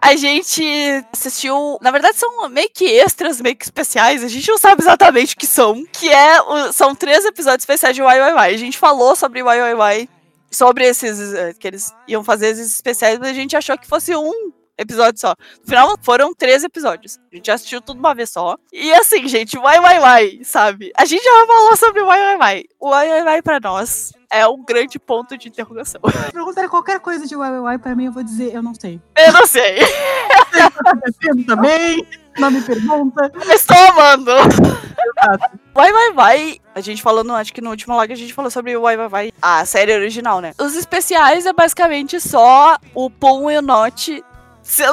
A 0.00 0.14
gente 0.14 0.62
assistiu. 1.12 1.78
Na 1.82 1.90
verdade, 1.90 2.16
são 2.16 2.48
meio 2.48 2.70
que 2.72 2.84
extras, 2.84 3.40
meio 3.40 3.56
que 3.56 3.64
especiais. 3.64 4.22
A 4.22 4.28
gente 4.28 4.48
não 4.48 4.58
sabe 4.58 4.82
exatamente 4.82 5.34
o 5.34 5.38
que 5.38 5.46
são. 5.46 5.84
Que 5.92 6.08
é. 6.08 6.38
São 6.72 6.94
três 6.94 7.24
episódios 7.24 7.62
especiais 7.62 7.96
de 7.96 8.02
YYY. 8.02 8.38
A 8.38 8.56
gente 8.56 8.78
falou 8.78 9.16
sobre 9.16 9.40
YYY. 9.40 10.08
Sobre 10.50 10.86
esses. 10.86 11.34
Eh, 11.34 11.52
que 11.58 11.66
eles 11.66 11.92
iam 12.06 12.24
fazer 12.24 12.48
esses 12.48 12.72
especiais, 12.74 13.18
mas 13.18 13.28
a 13.28 13.34
gente 13.34 13.56
achou 13.56 13.76
que 13.76 13.86
fosse 13.86 14.14
um 14.14 14.52
episódio 14.78 15.20
só. 15.20 15.34
No 15.60 15.66
final, 15.66 15.94
foram 16.00 16.32
três 16.32 16.62
episódios. 16.62 17.18
A 17.32 17.36
gente 17.36 17.50
assistiu 17.50 17.80
tudo 17.80 17.98
uma 17.98 18.14
vez 18.14 18.30
só. 18.30 18.56
E 18.72 18.92
assim, 18.92 19.26
gente, 19.28 19.56
YYY, 19.56 20.44
sabe? 20.44 20.92
A 20.96 21.04
gente 21.04 21.22
já 21.22 21.46
falou 21.46 21.76
sobre 21.76 22.00
YYY. 22.00 22.68
O 22.78 22.94
YYY 22.94 23.42
pra 23.42 23.58
nós 23.60 24.12
é 24.30 24.46
um 24.46 24.62
grande 24.62 24.98
ponto 24.98 25.36
de 25.36 25.48
interrogação. 25.48 26.00
Perguntar 26.32 26.68
qualquer 26.68 27.00
coisa 27.00 27.26
de 27.26 27.34
YYY 27.34 27.78
pra 27.82 27.96
mim, 27.96 28.06
eu 28.06 28.12
vou 28.12 28.22
dizer, 28.22 28.54
eu 28.54 28.62
não 28.62 28.74
sei. 28.74 29.00
Eu 29.16 29.32
não 29.32 29.46
sei. 29.46 29.78
eu 31.22 31.46
também. 31.46 32.06
Não 32.38 32.50
me 32.52 32.62
pergunta. 32.62 33.32
Estou 33.52 33.76
amando. 33.76 34.32
Vai, 35.74 35.92
vai, 35.92 36.12
vai. 36.12 36.60
A 36.74 36.80
gente 36.80 37.02
falou, 37.02 37.24
no, 37.24 37.34
acho 37.34 37.52
que 37.52 37.60
no 37.60 37.70
último 37.70 37.96
live 37.96 38.12
a 38.12 38.16
gente 38.16 38.32
falou 38.32 38.50
sobre 38.50 38.76
o 38.76 38.82
Vai, 38.82 38.96
vai, 38.96 39.08
vai, 39.08 39.32
a 39.42 39.64
série 39.64 39.92
original, 39.92 40.40
né? 40.40 40.52
Os 40.58 40.76
especiais 40.76 41.46
é 41.46 41.52
basicamente 41.52 42.20
só 42.20 42.76
o 42.94 43.10
Pum 43.10 43.50
e 43.50 43.58
o 43.58 43.62
sendo 43.62 44.24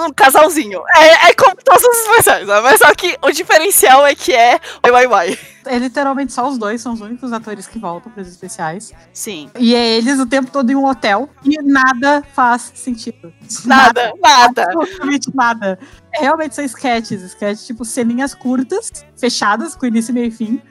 um 0.02 0.12
casalzinho. 0.12 0.82
É, 0.96 1.30
é 1.30 1.34
como 1.34 1.56
todos 1.64 1.84
os 1.84 1.98
especiais, 2.00 2.48
né? 2.48 2.62
mas 2.62 2.80
só 2.80 2.94
que 2.94 3.18
o 3.22 3.32
diferencial 3.32 4.06
é 4.06 4.16
que 4.16 4.34
é 4.34 4.60
Uai 4.84 4.92
Uai 4.92 5.08
Uai. 5.08 5.40
É 5.66 5.78
literalmente 5.80 6.32
só 6.32 6.48
os 6.48 6.58
dois, 6.58 6.80
são 6.80 6.94
os 6.94 7.02
únicos 7.02 7.34
atores 7.34 7.66
que 7.66 7.80
voltam 7.80 8.12
para 8.12 8.22
os 8.22 8.28
especiais. 8.28 8.94
Sim. 9.12 9.50
E 9.60 9.74
é 9.74 9.98
eles 9.98 10.20
o 10.20 10.26
tempo 10.26 10.52
todo 10.52 10.70
em 10.70 10.76
um 10.76 10.86
hotel 10.86 11.28
e 11.44 11.58
nada 11.62 12.24
faz 12.34 12.72
sentido. 12.76 13.34
Nada, 13.66 14.14
nada. 14.22 14.64
Absolutamente 14.64 15.36
nada. 15.36 15.80
É, 16.14 16.22
realmente 16.22 16.56
são 16.56 16.64
sketches, 16.64 17.22
sketches 17.24 17.66
tipo 17.66 17.84
ceninhas 17.84 18.36
curtas, 18.36 18.92
fechadas, 19.18 19.76
com 19.76 19.88
início, 19.88 20.14
meio 20.14 20.28
e 20.28 20.32
fim. 20.32 20.62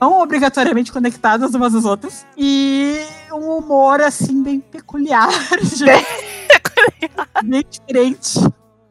Não 0.00 0.20
obrigatoriamente 0.20 0.92
conectadas 0.92 1.54
umas 1.54 1.74
às 1.74 1.84
outras. 1.84 2.24
E 2.36 3.04
um 3.32 3.58
humor, 3.58 4.00
assim, 4.00 4.42
bem 4.42 4.60
peculiar. 4.60 5.28
bem 7.44 7.64
diferente. 7.68 8.38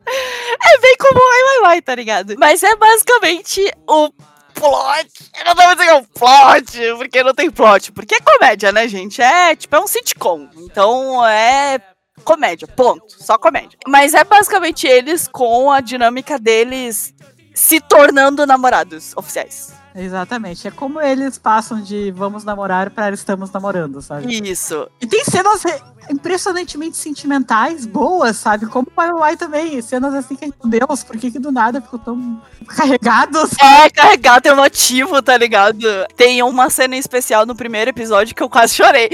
É 0.07 0.77
bem 0.79 0.95
como 0.97 1.19
Uai 1.19 1.43
Uai 1.43 1.59
Uai, 1.63 1.81
tá 1.81 1.95
ligado? 1.95 2.35
Mas 2.37 2.63
é 2.63 2.75
basicamente 2.75 3.61
o 3.87 4.11
plot. 4.53 5.31
Eu 5.39 5.45
não 5.45 5.55
vou 5.55 5.75
dizer 5.75 5.93
um 5.93 6.03
plot, 6.03 6.95
porque 6.97 7.23
não 7.23 7.33
tem 7.33 7.49
plot. 7.49 7.91
Porque 7.91 8.15
é 8.15 8.19
comédia, 8.19 8.71
né, 8.71 8.87
gente? 8.87 9.21
É 9.21 9.55
tipo, 9.55 9.75
é 9.75 9.79
um 9.79 9.87
sitcom. 9.87 10.49
Então 10.57 11.25
é 11.25 11.79
comédia, 12.23 12.67
ponto. 12.67 13.05
Só 13.09 13.37
comédia. 13.37 13.77
Mas 13.87 14.13
é 14.13 14.23
basicamente 14.23 14.87
eles 14.87 15.27
com 15.27 15.71
a 15.71 15.81
dinâmica 15.81 16.37
deles 16.37 17.13
se 17.53 17.79
tornando 17.79 18.45
namorados 18.45 19.13
oficiais. 19.15 19.80
Exatamente. 19.95 20.67
É 20.67 20.71
como 20.71 21.01
eles 21.01 21.37
passam 21.37 21.81
de 21.81 22.11
vamos 22.11 22.43
namorar 22.43 22.89
para 22.89 23.13
estamos 23.13 23.51
namorando, 23.51 24.01
sabe? 24.01 24.33
Isso. 24.49 24.89
E 24.99 25.05
tem 25.05 25.23
cenas 25.25 25.63
impressionantemente 26.09 26.97
sentimentais, 26.97 27.85
boas, 27.85 28.37
sabe? 28.37 28.65
Como 28.65 28.87
o 28.87 28.91
Pai 28.91 29.37
também. 29.37 29.81
Cenas 29.81 30.13
assim 30.13 30.35
que, 30.35 30.45
meu 30.45 30.87
Deus, 30.87 31.03
por 31.03 31.17
que, 31.17 31.31
que 31.31 31.39
do 31.39 31.51
nada 31.51 31.81
ficou 31.81 31.99
tão 31.99 32.41
carregados? 32.67 33.51
É, 33.61 33.89
carregado 33.89 34.51
um 34.51 34.55
motivo, 34.55 35.21
tá 35.21 35.37
ligado? 35.37 35.85
Tem 36.15 36.41
uma 36.43 36.69
cena 36.69 36.95
especial 36.95 37.45
no 37.45 37.55
primeiro 37.55 37.89
episódio 37.89 38.35
que 38.35 38.43
eu 38.43 38.49
quase 38.49 38.75
chorei. 38.75 39.09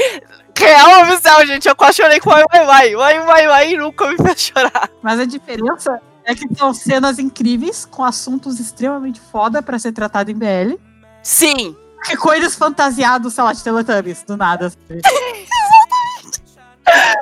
Real 0.58 1.04
oficial, 1.04 1.46
gente. 1.46 1.68
Eu 1.68 1.76
quase 1.76 1.98
chorei 1.98 2.20
com 2.20 2.30
o 2.30 2.34
Vai 2.34 2.66
Vai. 2.66 2.96
Vai 2.96 3.20
Vai 3.20 3.48
Vai 3.48 3.74
nunca 3.74 4.08
me 4.08 4.18
fez 4.18 4.42
chorar. 4.42 4.90
Mas 5.04 5.20
a 5.20 5.26
diferença 5.26 6.02
é 6.28 6.36
que 6.36 6.46
são 6.56 6.74
cenas 6.74 7.18
incríveis, 7.18 7.86
com 7.86 8.04
assuntos 8.04 8.60
extremamente 8.60 9.20
foda 9.32 9.64
pra 9.64 9.80
ser 9.80 9.94
tratado 9.94 10.30
em 10.30 10.36
BL. 10.36 10.78
Sim. 11.24 11.74
Que 12.04 12.18
coisas 12.18 12.54
fantasiados, 12.54 13.34
sei 13.34 13.44
lá, 13.46 13.54
de 13.54 13.64
Teletubbies, 13.64 14.24
do 14.24 14.36
nada. 14.36 14.66
Exatamente. 14.90 15.08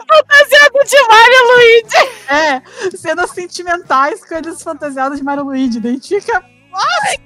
Fantasiado 0.07 0.79
de 0.85 1.07
Mario 1.07 1.39
Luigi. 1.51 2.09
É, 2.27 2.61
cenas 2.97 3.29
sentimentais, 3.29 4.25
coisas 4.25 4.61
fantasiadas 4.63 5.19
de 5.19 5.23
Mario 5.23 5.43
Luigi. 5.43 5.79
Daí 5.79 5.99
fica. 6.01 6.43
Nossa! 6.71 7.25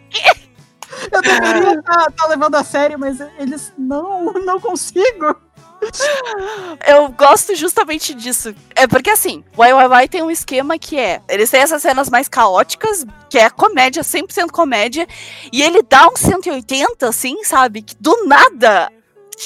Eu 1.11 1.21
deveria 1.21 1.79
estar 1.79 1.83
tá, 2.05 2.11
tá 2.11 2.27
levando 2.27 2.55
a 2.55 2.63
sério, 2.63 2.99
mas 2.99 3.19
eles 3.37 3.71
não, 3.77 4.33
não 4.33 4.59
consigo. 4.59 5.35
Eu 6.87 7.09
gosto 7.09 7.55
justamente 7.55 8.13
disso. 8.13 8.53
É 8.75 8.87
porque 8.87 9.09
assim, 9.09 9.43
o 9.55 9.63
YYY 9.63 10.07
tem 10.07 10.21
um 10.21 10.31
esquema 10.31 10.77
que 10.77 10.97
é. 10.97 11.21
Eles 11.27 11.49
têm 11.49 11.61
essas 11.61 11.81
cenas 11.81 12.09
mais 12.09 12.27
caóticas, 12.27 13.05
que 13.29 13.37
é 13.37 13.49
comédia, 13.49 14.03
100% 14.03 14.51
comédia. 14.51 15.07
E 15.51 15.61
ele 15.61 15.81
dá 15.81 16.07
um 16.07 16.15
180, 16.15 17.07
assim, 17.07 17.43
sabe? 17.43 17.81
Que 17.81 17.95
do 17.99 18.25
nada. 18.25 18.91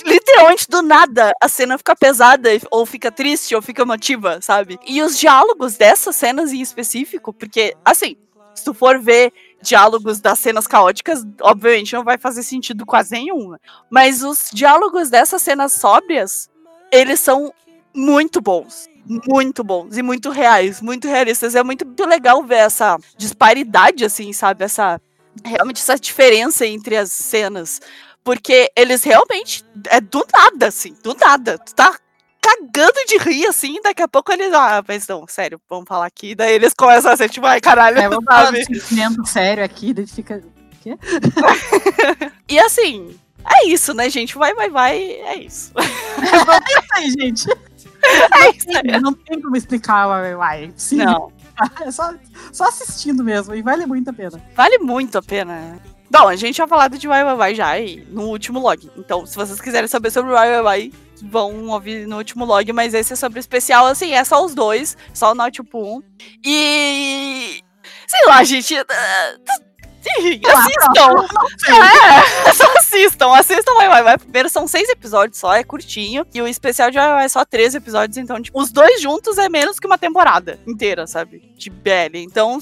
Literalmente 0.05 0.67
do 0.67 0.81
nada 0.81 1.33
a 1.39 1.47
cena 1.47 1.77
fica 1.77 1.95
pesada, 1.95 2.49
ou 2.71 2.83
fica 2.83 3.11
triste, 3.11 3.53
ou 3.55 3.61
fica 3.61 3.83
emotiva, 3.83 4.39
sabe? 4.41 4.79
E 4.87 5.01
os 5.03 5.19
diálogos 5.19 5.77
dessas 5.77 6.15
cenas 6.15 6.51
em 6.51 6.61
específico, 6.61 7.31
porque, 7.31 7.75
assim, 7.85 8.15
se 8.55 8.63
tu 8.63 8.73
for 8.73 8.99
ver 8.99 9.31
diálogos 9.63 10.19
das 10.19 10.39
cenas 10.39 10.67
caóticas, 10.67 11.25
obviamente 11.41 11.93
não 11.93 12.03
vai 12.03 12.17
fazer 12.17 12.43
sentido 12.43 12.85
quase 12.85 13.11
nenhum. 13.11 13.55
Mas 13.89 14.21
os 14.21 14.49
diálogos 14.53 15.09
dessas 15.09 15.41
cenas 15.41 15.73
sóbrias, 15.73 16.49
eles 16.91 17.19
são 17.19 17.53
muito 17.95 18.41
bons. 18.41 18.87
Muito 19.05 19.63
bons 19.63 19.97
e 19.97 20.01
muito 20.01 20.29
reais, 20.29 20.81
muito 20.81 21.07
realistas. 21.07 21.55
É 21.55 21.63
muito, 21.63 21.85
legal 22.05 22.41
ver 22.43 22.59
essa 22.59 22.97
disparidade, 23.17 24.05
assim, 24.05 24.31
sabe? 24.31 24.63
Essa. 24.63 25.01
Realmente 25.43 25.81
essa 25.81 25.97
diferença 25.97 26.65
entre 26.65 26.95
as 26.95 27.11
cenas. 27.11 27.81
Porque 28.23 28.71
eles 28.77 29.03
realmente. 29.03 29.65
É 29.89 29.99
do 29.99 30.25
nada, 30.33 30.67
assim, 30.67 30.95
do 31.03 31.13
nada. 31.15 31.57
Tu 31.57 31.75
tá 31.75 31.97
cagando 32.43 33.05
de 33.07 33.17
rir, 33.17 33.45
assim, 33.47 33.81
daqui 33.81 34.01
a 34.01 34.07
pouco 34.07 34.33
eles, 34.33 34.53
ah, 34.53 34.83
mas 34.85 35.07
não, 35.07 35.25
sério, 35.27 35.59
vamos 35.69 35.85
falar 35.87 36.05
aqui, 36.05 36.35
daí 36.35 36.53
eles 36.53 36.73
começam 36.73 37.11
a 37.11 37.15
ser 37.15 37.29
tipo, 37.29 37.45
ai, 37.45 37.61
caralho, 37.61 37.97
é, 37.97 38.09
vamos 38.09 38.25
falar 38.27 38.51
de 38.51 38.65
sentimento 38.65 39.25
sério 39.25 39.63
aqui, 39.63 39.93
daí 39.93 40.05
fica, 40.05 40.43
quê? 40.81 40.97
e 42.49 42.59
assim, 42.59 43.17
é 43.45 43.67
isso, 43.67 43.93
né, 43.93 44.09
gente, 44.09 44.35
vai, 44.35 44.53
vai, 44.53 44.69
vai, 44.69 44.97
é 44.97 45.37
isso. 45.37 45.71
é 45.79 46.79
isso 46.79 46.93
aí, 46.93 47.11
gente. 47.11 47.49
É 48.03 48.49
isso 48.49 48.67
aí. 48.69 49.01
Não 49.01 49.13
tem 49.13 49.41
como 49.41 49.55
explicar, 49.55 50.07
vai, 50.07 50.35
vai, 50.35 50.73
sim. 50.75 50.97
Não. 50.97 51.31
É 51.81 51.91
só, 51.91 52.13
só 52.51 52.65
assistindo 52.65 53.23
mesmo, 53.23 53.55
e 53.55 53.61
vale 53.61 53.85
muito 53.85 54.09
a 54.09 54.13
pena. 54.13 54.43
Vale 54.53 54.79
muito 54.79 55.17
a 55.17 55.21
pena. 55.21 55.79
Bom, 56.11 56.27
a 56.27 56.35
gente 56.35 56.55
tinha 56.55 56.67
falado 56.67 56.97
de 56.97 57.07
Vai 57.07 57.23
Vai 57.23 57.35
Vai 57.35 57.55
já 57.55 57.79
e, 57.79 58.05
no 58.11 58.23
último 58.23 58.59
log. 58.59 58.89
Então, 58.97 59.25
se 59.25 59.35
vocês 59.35 59.59
quiserem 59.59 59.87
saber 59.87 60.11
sobre 60.11 60.31
Vai 60.31 60.49
Vai 60.51 60.61
Vai, 60.61 60.91
vão 61.21 61.67
ouvir 61.67 62.07
no 62.07 62.17
último 62.17 62.45
log, 62.45 62.71
mas 62.73 62.93
esse 62.93 63.13
é 63.13 63.15
sobre 63.15 63.39
o 63.39 63.41
especial, 63.41 63.85
assim, 63.85 64.13
é 64.13 64.23
só 64.23 64.43
os 64.43 64.53
dois, 64.53 64.97
só 65.13 65.31
o 65.31 65.35
Naughty 65.35 65.61
1. 65.61 66.03
E. 66.45 67.61
Sei 68.07 68.25
lá, 68.27 68.43
gente. 68.43 68.75
Uh, 68.75 69.73
assistam! 70.47 71.25
É, 71.69 72.53
só 72.53 72.77
assistam, 72.77 73.33
assistam 73.33 73.73
Vai 73.75 73.87
Vai 73.87 74.03
Vai. 74.03 74.17
Primeiro 74.17 74.49
são 74.49 74.67
seis 74.67 74.89
episódios 74.89 75.37
só, 75.37 75.53
é 75.53 75.63
curtinho. 75.63 76.25
E 76.33 76.41
o 76.41 76.47
especial 76.47 76.91
de 76.91 76.97
Vai 76.97 77.09
Vai 77.09 77.25
é 77.25 77.29
só 77.29 77.45
três 77.45 77.73
episódios, 77.73 78.17
então, 78.17 78.41
tipo, 78.41 78.61
os 78.61 78.71
dois 78.71 79.01
juntos 79.01 79.37
é 79.37 79.49
menos 79.49 79.79
que 79.79 79.87
uma 79.87 79.97
temporada 79.97 80.59
inteira, 80.67 81.07
sabe? 81.07 81.53
De 81.55 81.69
BL. 81.69 82.15
Então, 82.15 82.59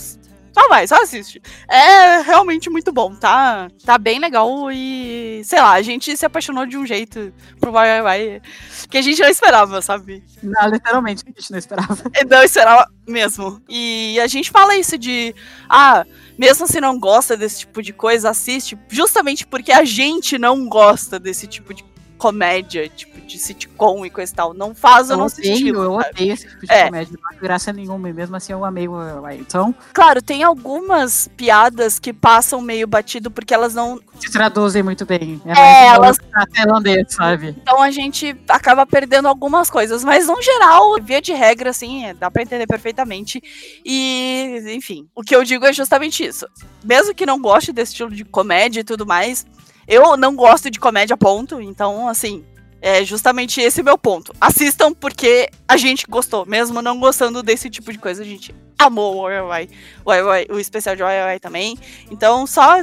só 0.53 0.67
vai, 0.67 0.87
só 0.87 1.01
assiste. 1.01 1.41
É 1.69 2.21
realmente 2.21 2.69
muito 2.69 2.91
bom, 2.91 3.15
tá? 3.15 3.69
Tá 3.85 3.97
bem 3.97 4.19
legal 4.19 4.71
e, 4.71 5.41
sei 5.45 5.59
lá, 5.59 5.71
a 5.73 5.81
gente 5.81 6.15
se 6.15 6.25
apaixonou 6.25 6.65
de 6.65 6.77
um 6.77 6.85
jeito 6.85 7.33
pro 7.59 7.71
Vai 7.71 8.01
Vai 8.01 8.01
Vai 8.01 8.41
que 8.89 8.97
a 8.97 9.01
gente 9.01 9.21
não 9.21 9.29
esperava, 9.29 9.81
sabe? 9.81 10.23
Não, 10.43 10.69
literalmente, 10.69 11.23
a 11.25 11.39
gente 11.39 11.51
não 11.51 11.59
esperava. 11.59 11.97
Não 12.29 12.43
esperava 12.43 12.87
mesmo. 13.07 13.61
E 13.69 14.19
a 14.19 14.27
gente 14.27 14.51
fala 14.51 14.75
isso 14.75 14.97
de, 14.97 15.33
ah, 15.69 16.05
mesmo 16.37 16.67
se 16.67 16.79
não 16.79 16.99
gosta 16.99 17.35
desse 17.35 17.59
tipo 17.59 17.81
de 17.81 17.93
coisa, 17.93 18.29
assiste, 18.29 18.77
justamente 18.89 19.45
porque 19.45 19.71
a 19.71 19.83
gente 19.83 20.37
não 20.37 20.67
gosta 20.67 21.19
desse 21.19 21.47
tipo 21.47 21.73
de 21.73 21.83
comédia, 22.21 22.87
tipo, 22.87 23.19
de 23.19 23.39
sitcom 23.39 24.05
e 24.05 24.09
coisa 24.11 24.31
e 24.31 24.35
tal. 24.35 24.53
Não 24.53 24.75
faz 24.75 25.09
eu 25.09 25.15
o 25.15 25.19
nosso 25.19 25.39
odeio, 25.39 25.53
estilo. 25.55 25.81
Eu 25.81 25.93
odeio 25.93 26.33
esse 26.33 26.47
tipo 26.47 26.67
de 26.67 26.71
é. 26.71 26.85
comédia. 26.85 27.17
Não 27.19 27.29
tem 27.31 27.39
graça 27.39 27.73
nenhuma. 27.73 28.09
E 28.09 28.13
mesmo 28.13 28.35
assim 28.35 28.53
eu 28.53 28.63
amei 28.63 28.87
o 28.87 29.27
Então. 29.31 29.73
Claro, 29.91 30.21
tem 30.21 30.43
algumas 30.43 31.27
piadas 31.35 31.97
que 31.97 32.13
passam 32.13 32.61
meio 32.61 32.85
batido 32.85 33.31
porque 33.31 33.55
elas 33.55 33.73
não. 33.73 33.99
Se 34.19 34.31
traduzem 34.31 34.83
muito 34.83 35.03
bem. 35.03 35.41
É, 35.47 35.59
é 35.59 35.87
elas. 35.87 36.17
Tailandês, 36.53 37.07
sabe? 37.09 37.55
Então 37.59 37.81
a 37.81 37.89
gente 37.89 38.39
acaba 38.47 38.85
perdendo 38.85 39.27
algumas 39.27 39.67
coisas. 39.67 40.03
Mas 40.03 40.27
no 40.27 40.39
geral, 40.43 41.01
via 41.01 41.21
de 41.23 41.33
regra, 41.33 41.71
assim, 41.71 42.05
é, 42.05 42.13
dá 42.13 42.29
pra 42.29 42.43
entender 42.43 42.67
perfeitamente. 42.67 43.41
E, 43.83 44.63
enfim, 44.75 45.07
o 45.15 45.23
que 45.23 45.35
eu 45.35 45.43
digo 45.43 45.65
é 45.65 45.73
justamente 45.73 46.23
isso. 46.23 46.45
Mesmo 46.83 47.15
que 47.15 47.25
não 47.25 47.41
goste 47.41 47.73
desse 47.73 47.93
estilo 47.93 48.11
de 48.11 48.23
comédia 48.23 48.81
e 48.81 48.83
tudo 48.83 49.07
mais, 49.07 49.43
eu 49.87 50.15
não 50.17 50.35
gosto 50.35 50.69
de 50.69 50.79
comédia, 50.79 51.17
ponto. 51.17 51.61
Então, 51.61 52.07
assim, 52.07 52.43
é 52.81 53.05
justamente 53.05 53.61
esse 53.61 53.83
meu 53.83 53.97
ponto. 53.97 54.33
Assistam 54.41 54.93
porque 54.93 55.49
a 55.67 55.77
gente 55.77 56.05
gostou, 56.07 56.45
mesmo 56.45 56.81
não 56.81 56.99
gostando 56.99 57.43
desse 57.43 57.69
tipo 57.69 57.91
de 57.91 57.99
coisa, 57.99 58.23
a 58.23 58.25
gente 58.25 58.53
amou 58.77 59.23
o 59.23 59.29
YY, 59.29 59.69
o, 60.03 60.55
o 60.55 60.59
especial 60.59 60.95
de 60.95 61.03
YY 61.03 61.39
também. 61.39 61.77
Então, 62.09 62.47
só 62.47 62.81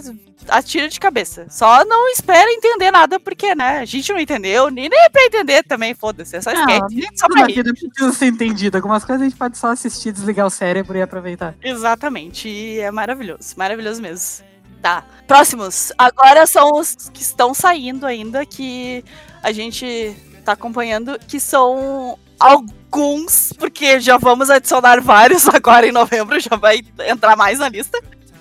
atira 0.49 0.89
de 0.89 1.01
cabeça. 1.01 1.47
Só 1.51 1.85
não 1.85 2.09
espera 2.09 2.51
entender 2.51 2.91
nada, 2.91 3.19
porque, 3.19 3.55
né, 3.55 3.79
a 3.79 3.85
gente 3.85 4.13
não 4.13 4.21
entendeu, 4.21 4.71
nem, 4.71 4.89
nem 4.89 4.99
é 5.01 5.09
pra 5.09 5.25
entender 5.25 5.65
também, 5.65 5.95
foda-se, 5.95 6.37
é 6.37 6.41
só 6.41 6.53
esquece. 6.53 7.09
Só 7.17 7.27
pra 7.27 7.47
vida 7.47 7.73
precisa 7.73 8.13
ser 8.13 8.27
entendido. 8.27 8.77
Algumas 8.77 9.05
coisas 9.05 9.23
a 9.23 9.29
gente 9.29 9.37
pode 9.37 9.59
só 9.59 9.73
assistir, 9.73 10.13
desligar 10.13 10.47
o 10.47 10.51
cérebro 10.51 10.97
e 10.97 11.03
aproveitar. 11.03 11.55
Exatamente, 11.63 12.49
e 12.49 12.79
é 12.79 12.91
maravilhoso, 12.91 13.55
maravilhoso 13.57 14.01
mesmo. 14.01 14.48
Tá. 14.83 15.05
Próximos. 15.27 15.93
Agora 15.99 16.47
são 16.47 16.73
os 16.73 17.11
que 17.13 17.23
estão 17.23 17.53
saindo 17.53 18.07
ainda, 18.07 18.47
que 18.47 19.05
a 19.43 19.53
gente 19.53 20.17
tá 20.45 20.53
acompanhando, 20.53 21.19
que 21.27 21.39
são 21.39 22.19
alguns, 22.39 23.53
porque 23.59 24.01
já 24.01 24.17
vamos 24.17 24.49
adicionar 24.49 25.01
vários 25.01 25.47
agora 25.53 25.87
em 25.87 25.93
novembro, 25.93 26.41
já 26.41 26.57
vai 26.57 26.81
entrar 27.07 27.37
mais 27.37 27.59
na 27.59 27.69
lista. 27.69 28.01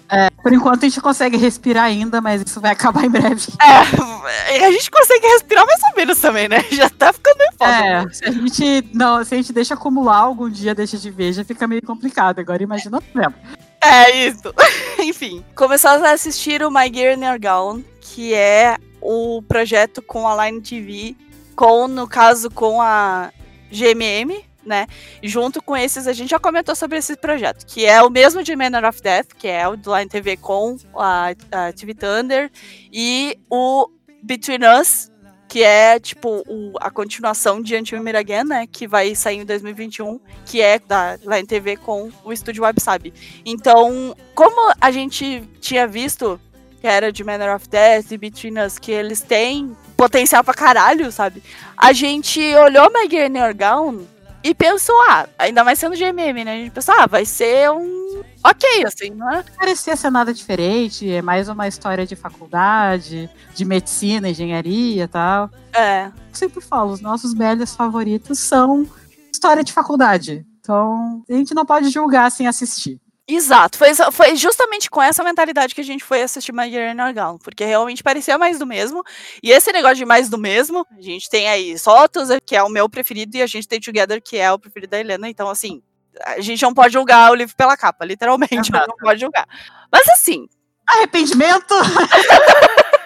É, 0.10 0.30
por 0.42 0.54
enquanto 0.54 0.86
a 0.86 0.88
gente 0.88 1.02
consegue 1.02 1.36
respirar 1.36 1.84
ainda, 1.84 2.22
mas 2.22 2.42
isso 2.42 2.62
vai 2.62 2.72
acabar 2.72 3.04
em 3.04 3.10
breve. 3.10 3.52
É, 3.60 4.66
a 4.66 4.72
gente 4.72 4.90
consegue 4.90 5.28
respirar 5.28 5.66
mais 5.66 5.82
ou 5.84 5.96
menos 5.98 6.18
também, 6.20 6.48
né? 6.48 6.64
Já 6.72 6.90
tá 6.90 7.12
ficando 7.12 7.38
meio 7.38 7.52
foda. 7.58 7.72
É, 7.72 8.10
se 8.10 8.24
a 8.24 8.32
gente 8.32 8.90
não, 8.94 9.24
se 9.26 9.34
a 9.34 9.38
gente 9.38 9.52
deixa 9.52 9.74
acumular 9.74 10.20
algum 10.20 10.50
dia, 10.50 10.74
deixa 10.74 10.98
de 10.98 11.12
ver, 11.12 11.34
já 11.34 11.44
fica 11.44 11.68
meio 11.68 11.82
complicado. 11.82 12.40
Agora 12.40 12.64
imagina 12.64 12.98
o 12.98 13.02
tempo. 13.02 13.36
É 13.82 14.28
isso. 14.28 14.54
Enfim, 15.00 15.44
começamos 15.56 16.04
a 16.04 16.12
assistir 16.12 16.64
o 16.64 16.72
My 16.72 16.92
Gear 16.94 17.18
Nergal, 17.18 17.80
que 18.02 18.34
é 18.34 18.78
o 19.02 19.42
projeto 19.44 20.02
com 20.02 20.28
a 20.28 20.46
Line 20.46 20.62
TV, 20.62 21.16
com 21.56 21.88
no 21.88 22.08
caso 22.08 22.50
com 22.50 22.82
a 22.82 23.32
GMM, 23.72 24.44
né? 24.66 24.88
Junto 25.24 25.62
com 25.62 25.76
esses, 25.76 26.08
a 26.08 26.14
gente 26.14 26.30
já 26.30 26.40
comentou 26.40 26.76
sobre 26.76 26.98
esse 26.98 27.16
projeto, 27.16 27.66
que 27.66 27.86
é 27.86 28.02
o 28.02 28.10
mesmo 28.10 28.44
de 28.44 28.56
Manor 28.56 28.86
of 28.86 29.02
Death, 29.02 29.28
que 29.38 29.48
é 29.48 29.68
o 29.68 29.78
do 29.78 29.96
Line 29.96 30.10
TV 30.10 30.38
com 30.38 30.78
a, 30.96 31.34
a 31.52 31.74
TV 31.74 31.94
Thunder, 31.94 32.52
e 32.92 33.40
o 33.50 33.90
Between 34.24 34.60
Us, 34.80 35.12
que 35.48 35.64
é 35.64 36.00
tipo 36.00 36.44
o, 36.48 36.74
a 36.80 36.90
continuação 36.90 37.62
de 37.62 37.76
Until 37.76 38.02
Me 38.02 38.12
Again, 38.12 38.44
né? 38.44 38.68
Que 38.68 38.88
vai 38.88 39.16
sair 39.16 39.38
em 39.38 39.46
2021, 39.46 40.20
que 40.46 40.62
é 40.62 40.80
da 40.80 41.18
Line 41.18 41.48
TV 41.48 41.78
com 41.78 42.12
o 42.24 42.34
estúdio 42.34 42.64
WebSab. 42.64 43.14
Então, 43.46 44.16
como 44.36 44.74
a 44.80 44.92
gente 44.92 45.44
tinha 45.62 45.88
visto 45.88 46.40
que 46.80 46.88
era 46.88 47.12
de 47.12 47.24
Manor 47.24 47.56
of 47.56 47.68
Death 47.68 48.12
e 48.12 48.18
Between 48.18 48.60
Us, 48.60 48.78
que 48.78 48.92
eles 48.92 49.22
têm 49.22 49.76
potencial 49.96 50.44
pra 50.44 50.54
caralho, 50.54 51.12
sabe? 51.12 51.42
A 51.76 51.92
gente 51.92 52.40
olhou 52.56 52.92
My 52.92 53.10
Gear 53.10 53.32
e 54.44 54.54
pensou, 54.54 54.96
ah, 55.10 55.28
ainda 55.38 55.64
mais 55.64 55.80
sendo 55.80 55.96
GMM, 55.96 56.46
né? 56.46 56.54
A 56.54 56.58
gente 56.58 56.72
pensou, 56.72 56.96
ah, 56.98 57.08
vai 57.08 57.26
ser 57.26 57.70
um. 57.72 58.24
Ok, 58.50 58.86
assim, 58.86 59.10
não 59.10 59.30
é? 59.30 59.44
Parecia 59.58 59.96
ser 59.98 60.10
nada 60.10 60.34
diferente, 60.34 61.10
é 61.10 61.22
mais 61.22 61.50
uma 61.50 61.68
história 61.68 62.06
de 62.06 62.16
faculdade, 62.16 63.30
de 63.54 63.66
medicina, 63.66 64.30
engenharia 64.30 65.04
e 65.04 65.08
tal. 65.08 65.50
É. 65.74 66.06
Eu 66.06 66.14
sempre 66.32 66.62
falo, 66.62 66.94
os 66.94 67.02
nossos 67.02 67.34
BLs 67.34 67.76
favoritos 67.76 68.40
são 68.40 68.88
história 69.30 69.64
de 69.64 69.74
faculdade. 69.74 70.46
Então, 70.62 71.24
a 71.30 71.34
gente 71.34 71.54
não 71.54 71.66
pode 71.66 71.90
julgar 71.90 72.32
sem 72.32 72.48
assistir. 72.48 73.02
Exato, 73.30 73.78
foi, 73.78 73.94
foi 74.14 74.38
justamente 74.38 74.90
com 74.90 75.02
essa 75.02 75.22
mentalidade 75.22 75.76
que 75.76 75.82
a 75.82 75.84
gente 75.84 76.02
foi 76.02 76.22
assistir 76.22 76.54
My 76.54 76.64
Year 76.64 76.96
in 76.96 77.38
porque 77.44 77.66
realmente 77.66 78.02
parecia 78.02 78.38
mais 78.38 78.58
do 78.58 78.66
mesmo. 78.66 79.04
E 79.44 79.52
esse 79.52 79.70
negócio 79.74 79.98
de 79.98 80.06
mais 80.06 80.30
do 80.30 80.38
mesmo, 80.38 80.88
a 80.98 81.02
gente 81.02 81.30
tem 81.30 81.50
aí 81.50 81.78
Sotos, 81.78 82.30
que 82.46 82.56
é 82.56 82.64
o 82.64 82.70
meu 82.70 82.88
preferido, 82.88 83.36
e 83.36 83.42
a 83.42 83.48
gente 83.48 83.68
tem 83.68 83.82
Together, 83.82 84.22
que 84.24 84.38
é 84.38 84.50
o 84.50 84.58
preferido 84.58 84.92
da 84.92 85.00
Helena. 85.02 85.28
Então, 85.28 85.50
assim, 85.50 85.82
a 86.26 86.42
gente 86.42 86.62
não 86.62 86.74
pode 86.74 86.94
julgar 86.94 87.32
o 87.32 87.36
livro 87.36 87.56
pela 87.56 87.78
capa, 87.78 88.06
literalmente, 88.06 88.72
não 88.72 88.98
pode 89.00 89.22
julgar. 89.22 89.48
Mas 89.92 90.08
assim. 90.10 90.48
Arrependimento! 90.88 91.74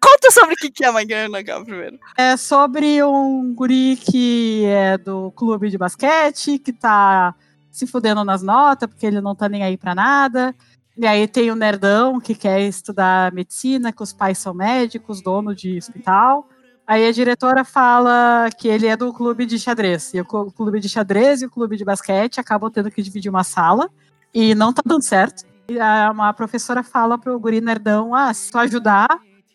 Conta 0.00 0.30
sobre 0.32 0.54
o 0.54 0.56
que 0.56 0.84
é 0.84 0.88
Year 0.88 1.28
in 1.28 1.64
primeiro. 1.64 1.98
É 2.16 2.36
sobre 2.36 3.02
um 3.04 3.54
guri 3.54 3.96
que 3.96 4.64
é 4.66 4.98
do 4.98 5.30
clube 5.32 5.70
de 5.70 5.78
basquete, 5.78 6.58
que 6.58 6.72
tá 6.72 7.34
se 7.70 7.86
fudendo 7.86 8.24
nas 8.24 8.42
notas, 8.42 8.88
porque 8.88 9.06
ele 9.06 9.20
não 9.20 9.36
tá 9.36 9.48
nem 9.48 9.62
aí 9.62 9.76
para 9.76 9.94
nada. 9.94 10.54
E 10.96 11.06
aí 11.06 11.28
tem 11.28 11.50
o 11.50 11.56
nerdão 11.56 12.18
que 12.18 12.34
quer 12.34 12.62
estudar 12.62 13.32
medicina, 13.32 13.92
que 13.92 14.02
os 14.02 14.12
pais 14.12 14.38
são 14.38 14.54
médicos, 14.54 15.22
dono 15.22 15.54
de 15.54 15.76
hospital. 15.76 16.48
Aí 16.86 17.06
a 17.08 17.12
diretora 17.12 17.64
fala 17.64 18.48
que 18.56 18.68
ele 18.68 18.86
é 18.86 18.96
do 18.96 19.12
clube 19.12 19.44
de 19.44 19.58
xadrez. 19.58 20.14
E 20.14 20.20
o 20.20 20.24
clube 20.24 20.78
de 20.78 20.88
xadrez 20.88 21.42
e 21.42 21.46
o 21.46 21.50
clube 21.50 21.76
de 21.76 21.84
basquete 21.84 22.38
acabam 22.38 22.70
tendo 22.70 22.90
que 22.90 23.02
dividir 23.02 23.28
uma 23.28 23.42
sala. 23.42 23.90
E 24.32 24.54
não 24.54 24.72
tá 24.72 24.82
dando 24.84 25.02
certo. 25.02 25.44
E 25.68 25.80
a, 25.80 26.10
uma 26.12 26.32
professora 26.32 26.84
fala 26.84 27.18
pro 27.18 27.38
guri 27.40 27.60
nerdão, 27.60 28.14
ah, 28.14 28.32
se 28.32 28.52
tu 28.52 28.58
ajudar 28.58 29.08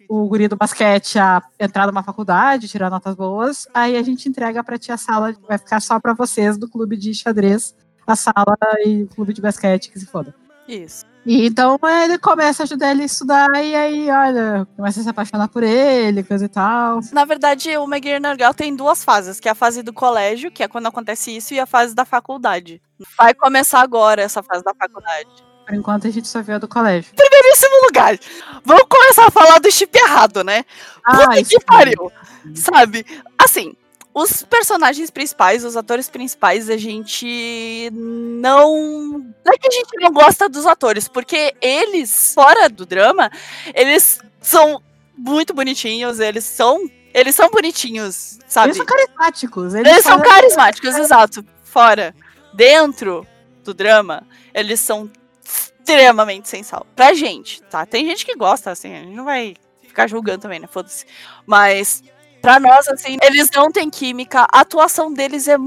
o 0.09 0.27
guri 0.27 0.49
do 0.49 0.57
basquete 0.57 1.17
a 1.17 1.41
entrar 1.57 1.87
numa 1.87 2.03
faculdade, 2.03 2.67
tirar 2.67 2.89
notas 2.89 3.15
boas, 3.15 3.65
aí 3.73 3.95
a 3.95 4.03
gente 4.03 4.27
entrega 4.27 4.61
para 4.61 4.77
ti 4.77 4.91
a 4.91 4.97
sala, 4.97 5.33
vai 5.47 5.57
ficar 5.57 5.79
só 5.79 6.01
para 6.01 6.13
vocês 6.13 6.57
do 6.57 6.67
clube 6.67 6.97
de 6.97 7.13
xadrez 7.13 7.73
a 8.05 8.13
sala 8.13 8.57
e 8.85 9.03
o 9.03 9.07
clube 9.07 9.31
de 9.33 9.41
basquete, 9.41 9.89
que 9.89 9.97
se 9.97 10.05
foda. 10.05 10.35
Isso. 10.67 11.05
E 11.25 11.45
então 11.45 11.79
ele 12.03 12.17
começa 12.17 12.63
a 12.63 12.65
ajudar 12.65 12.91
ele 12.91 13.03
a 13.03 13.05
estudar 13.05 13.63
e 13.63 13.75
aí, 13.75 14.09
olha, 14.09 14.67
começa 14.75 14.99
a 14.99 15.03
se 15.03 15.09
apaixonar 15.09 15.47
por 15.49 15.61
ele, 15.61 16.23
coisa 16.23 16.45
e 16.45 16.49
tal. 16.49 16.99
Na 17.11 17.25
verdade, 17.25 17.77
o 17.77 17.87
Nergal 17.87 18.53
tem 18.53 18.75
duas 18.75 19.03
fases, 19.03 19.39
que 19.39 19.47
é 19.47 19.51
a 19.51 19.55
fase 19.55 19.83
do 19.83 19.93
colégio, 19.93 20.51
que 20.51 20.63
é 20.63 20.67
quando 20.67 20.87
acontece 20.87 21.35
isso, 21.35 21.53
e 21.53 21.59
a 21.59 21.65
fase 21.65 21.93
da 21.93 22.05
faculdade. 22.05 22.81
Vai 23.17 23.33
começar 23.33 23.81
agora 23.81 24.21
essa 24.21 24.41
fase 24.41 24.63
da 24.63 24.73
faculdade. 24.73 25.29
Por 25.65 25.75
enquanto 25.75 26.07
a 26.07 26.09
gente 26.09 26.27
só 26.27 26.41
vê 26.41 26.53
a 26.53 26.57
do 26.57 26.67
colégio. 26.67 27.13
Primeiríssimo 27.15 27.85
lugar. 27.85 28.17
Vamos 28.65 28.85
começar 28.89 29.27
a 29.27 29.31
falar 29.31 29.59
do 29.59 29.71
chip 29.71 29.95
errado, 29.95 30.43
né? 30.43 30.65
Puta 31.05 31.39
ah, 31.39 31.43
que 31.43 31.59
pariu. 31.63 32.11
Sabe? 32.55 33.05
Assim, 33.37 33.75
os 34.13 34.43
personagens 34.43 35.09
principais, 35.09 35.63
os 35.63 35.77
atores 35.77 36.09
principais, 36.09 36.69
a 36.69 36.77
gente 36.77 37.89
não. 37.93 39.19
Não 39.43 39.53
é 39.53 39.57
que 39.57 39.67
a 39.67 39.71
gente 39.71 39.97
não 39.99 40.11
gosta 40.11 40.49
dos 40.49 40.65
atores, 40.65 41.07
porque 41.07 41.55
eles, 41.61 42.33
fora 42.33 42.69
do 42.69 42.85
drama, 42.85 43.31
eles 43.73 44.19
são 44.41 44.81
muito 45.17 45.53
bonitinhos, 45.53 46.19
eles 46.19 46.43
são. 46.43 46.89
Eles 47.13 47.35
são 47.35 47.49
bonitinhos, 47.49 48.39
sabe? 48.47 48.69
Eles 48.69 48.77
são 48.77 48.85
carismáticos. 48.85 49.73
Eles, 49.75 49.91
eles 49.91 50.03
são 50.03 50.21
carismáticos, 50.21 50.95
exato. 50.95 51.45
Fora. 51.63 52.15
Dentro 52.53 53.27
do 53.63 53.73
drama, 53.73 54.23
eles 54.53 54.79
são 54.79 55.09
extremamente 55.43 56.47
sem 56.47 56.63
sal. 56.63 56.85
Pra 56.95 57.13
gente, 57.13 57.61
tá? 57.63 57.85
Tem 57.85 58.05
gente 58.05 58.25
que 58.25 58.35
gosta, 58.35 58.71
assim, 58.71 58.93
a 58.93 58.99
gente 58.99 59.15
não 59.15 59.25
vai 59.25 59.55
ficar 59.85 60.07
julgando 60.07 60.41
também, 60.41 60.59
né? 60.59 60.67
Foda-se. 60.67 61.05
Mas 61.45 62.01
Pra 62.41 62.59
nós, 62.59 62.87
assim, 62.87 63.17
eles 63.21 63.49
não 63.55 63.71
têm 63.71 63.89
química, 63.89 64.47
a 64.51 64.61
atuação 64.61 65.13
deles 65.13 65.47
é 65.47 65.57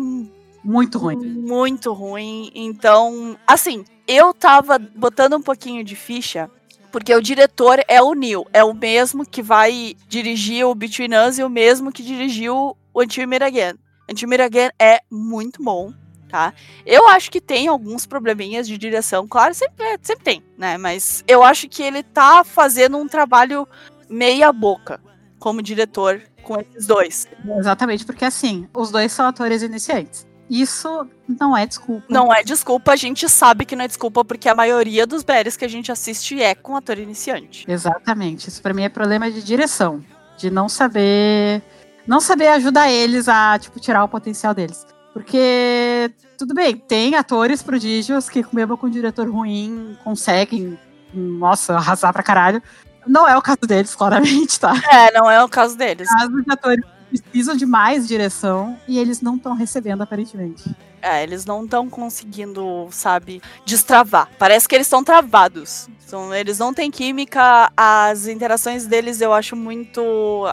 muito 0.65 0.99
ruim. 0.99 1.17
Muito 1.17 1.93
ruim. 1.93 2.51
Então, 2.55 3.39
assim, 3.47 3.85
eu 4.09 4.35
tava 4.35 4.79
botando 4.79 5.35
um 5.35 5.43
pouquinho 5.43 5.85
de 5.85 5.95
ficha, 5.95 6.51
porque 6.91 7.15
o 7.15 7.23
diretor 7.23 7.81
é 7.87 8.03
o 8.03 8.15
Neil, 8.15 8.47
é 8.53 8.65
o 8.65 8.75
mesmo 8.75 9.25
que 9.25 9.43
vai 9.43 9.95
dirigir 10.09 10.67
o 10.67 10.75
Between 10.75 11.15
Us 11.15 11.39
e 11.39 11.45
o 11.45 11.51
mesmo 11.51 11.93
que 11.93 12.03
dirigiu 12.03 12.77
o 12.93 13.03
Until 13.03 13.29
Mir 13.29 13.43
Again. 13.43 13.75
Until 14.11 14.29
Mir 14.29 14.41
Again 14.41 14.71
é 14.79 15.01
muito 15.11 15.63
bom, 15.63 15.93
tá? 16.29 16.53
Eu 16.85 17.07
acho 17.09 17.31
que 17.31 17.41
tem 17.41 17.69
alguns 17.69 18.05
probleminhas 18.05 18.67
de 18.67 18.77
direção, 18.77 19.29
claro, 19.29 19.55
sempre, 19.55 19.85
é, 19.87 19.99
sempre 20.03 20.25
tem, 20.25 20.43
né? 20.59 20.77
Mas 20.77 21.23
eu 21.29 21.43
acho 21.43 21.69
que 21.69 21.83
ele 21.83 22.03
tá 22.03 22.43
fazendo 22.43 22.97
um 22.97 23.07
trabalho 23.07 23.69
meia 24.09 24.53
boca 24.53 25.01
como 25.39 25.63
diretor 25.63 26.23
com 26.45 26.61
esses 26.61 26.87
dois. 26.87 27.27
Exatamente, 27.59 28.05
porque 28.05 28.25
assim, 28.25 28.69
os 28.75 28.91
dois 28.91 29.11
são 29.11 29.27
atores 29.27 29.63
iniciantes. 29.63 30.27
Isso 30.49 31.09
não 31.27 31.57
é 31.57 31.67
desculpa. 31.67 32.07
Não 32.09 32.33
é 32.33 32.43
desculpa, 32.43 32.93
a 32.93 32.97
gente 32.97 33.29
sabe 33.29 33.65
que 33.65 33.75
não 33.75 33.85
é 33.85 33.89
desculpa, 33.89 34.25
porque 34.25 34.49
a 34.49 34.55
maioria 34.55 35.07
dos 35.07 35.23
BRs 35.23 35.57
que 35.57 35.65
a 35.65 35.69
gente 35.69 35.91
assiste 35.91 36.41
é 36.41 36.55
com 36.55 36.77
ator 36.77 36.99
iniciante. 36.99 37.65
Exatamente. 37.67 38.49
Isso 38.49 38.61
para 38.61 38.75
mim 38.75 38.83
é 38.83 38.89
problema 38.89 39.31
de 39.31 39.43
direção. 39.43 40.05
De 40.37 40.51
não 40.51 40.69
saber. 40.69 41.63
Não 42.07 42.21
saber 42.21 42.49
ajudar 42.49 42.91
eles 42.91 43.29
a, 43.29 43.59
tipo, 43.59 43.81
tirar 43.81 44.05
o 44.05 44.09
potencial 44.09 44.53
deles. 44.53 44.87
Porque, 45.15 46.11
tudo 46.37 46.53
bem, 46.53 46.77
tem 46.77 47.15
atores 47.15 47.63
prodígios 47.63 48.29
que, 48.29 48.45
mesmo 48.53 48.77
com 48.77 48.89
um 48.89 48.91
diretor 48.91 49.31
ruim, 49.31 49.97
conseguem, 50.05 50.79
nossa, 51.15 51.77
arrasar 51.77 52.13
pra 52.13 52.23
caralho. 52.23 52.63
Não 53.07 53.29
é 53.29 53.37
o 53.37 53.43
caso 53.43 53.61
deles, 53.63 53.95
claramente, 53.95 54.59
tá? 54.59 54.73
É, 54.91 55.13
não 55.13 55.31
é 55.31 55.43
o 55.43 55.49
caso 55.49 55.77
deles. 55.77 56.09
Caso 56.09 56.43
de 56.43 56.53
atores 56.53 56.85
precisam 57.23 57.57
de 57.57 57.67
mais 57.67 58.09
direção 58.09 58.79
e 58.89 58.99
eles 58.99 59.21
não 59.21 59.37
estão 59.37 59.55
recebendo, 59.55 60.03
aparentemente. 60.03 60.75
É, 61.01 61.23
eles 61.23 61.45
não 61.45 61.65
estão 61.65 61.89
conseguindo, 61.89 62.89
sabe, 62.91 63.43
destravar. 63.65 64.29
Parece 64.39 64.67
que 64.67 64.75
eles 64.75 64.87
estão 64.87 65.05
travados. 65.05 65.87
Então, 66.07 66.35
eles 66.35 66.59
não 66.59 66.73
têm 66.73 66.91
química, 66.91 67.71
as 67.77 68.27
interações 68.27 68.87
deles 68.87 69.21
eu 69.21 69.33
acho 69.33 69.55
muito 69.55 70.01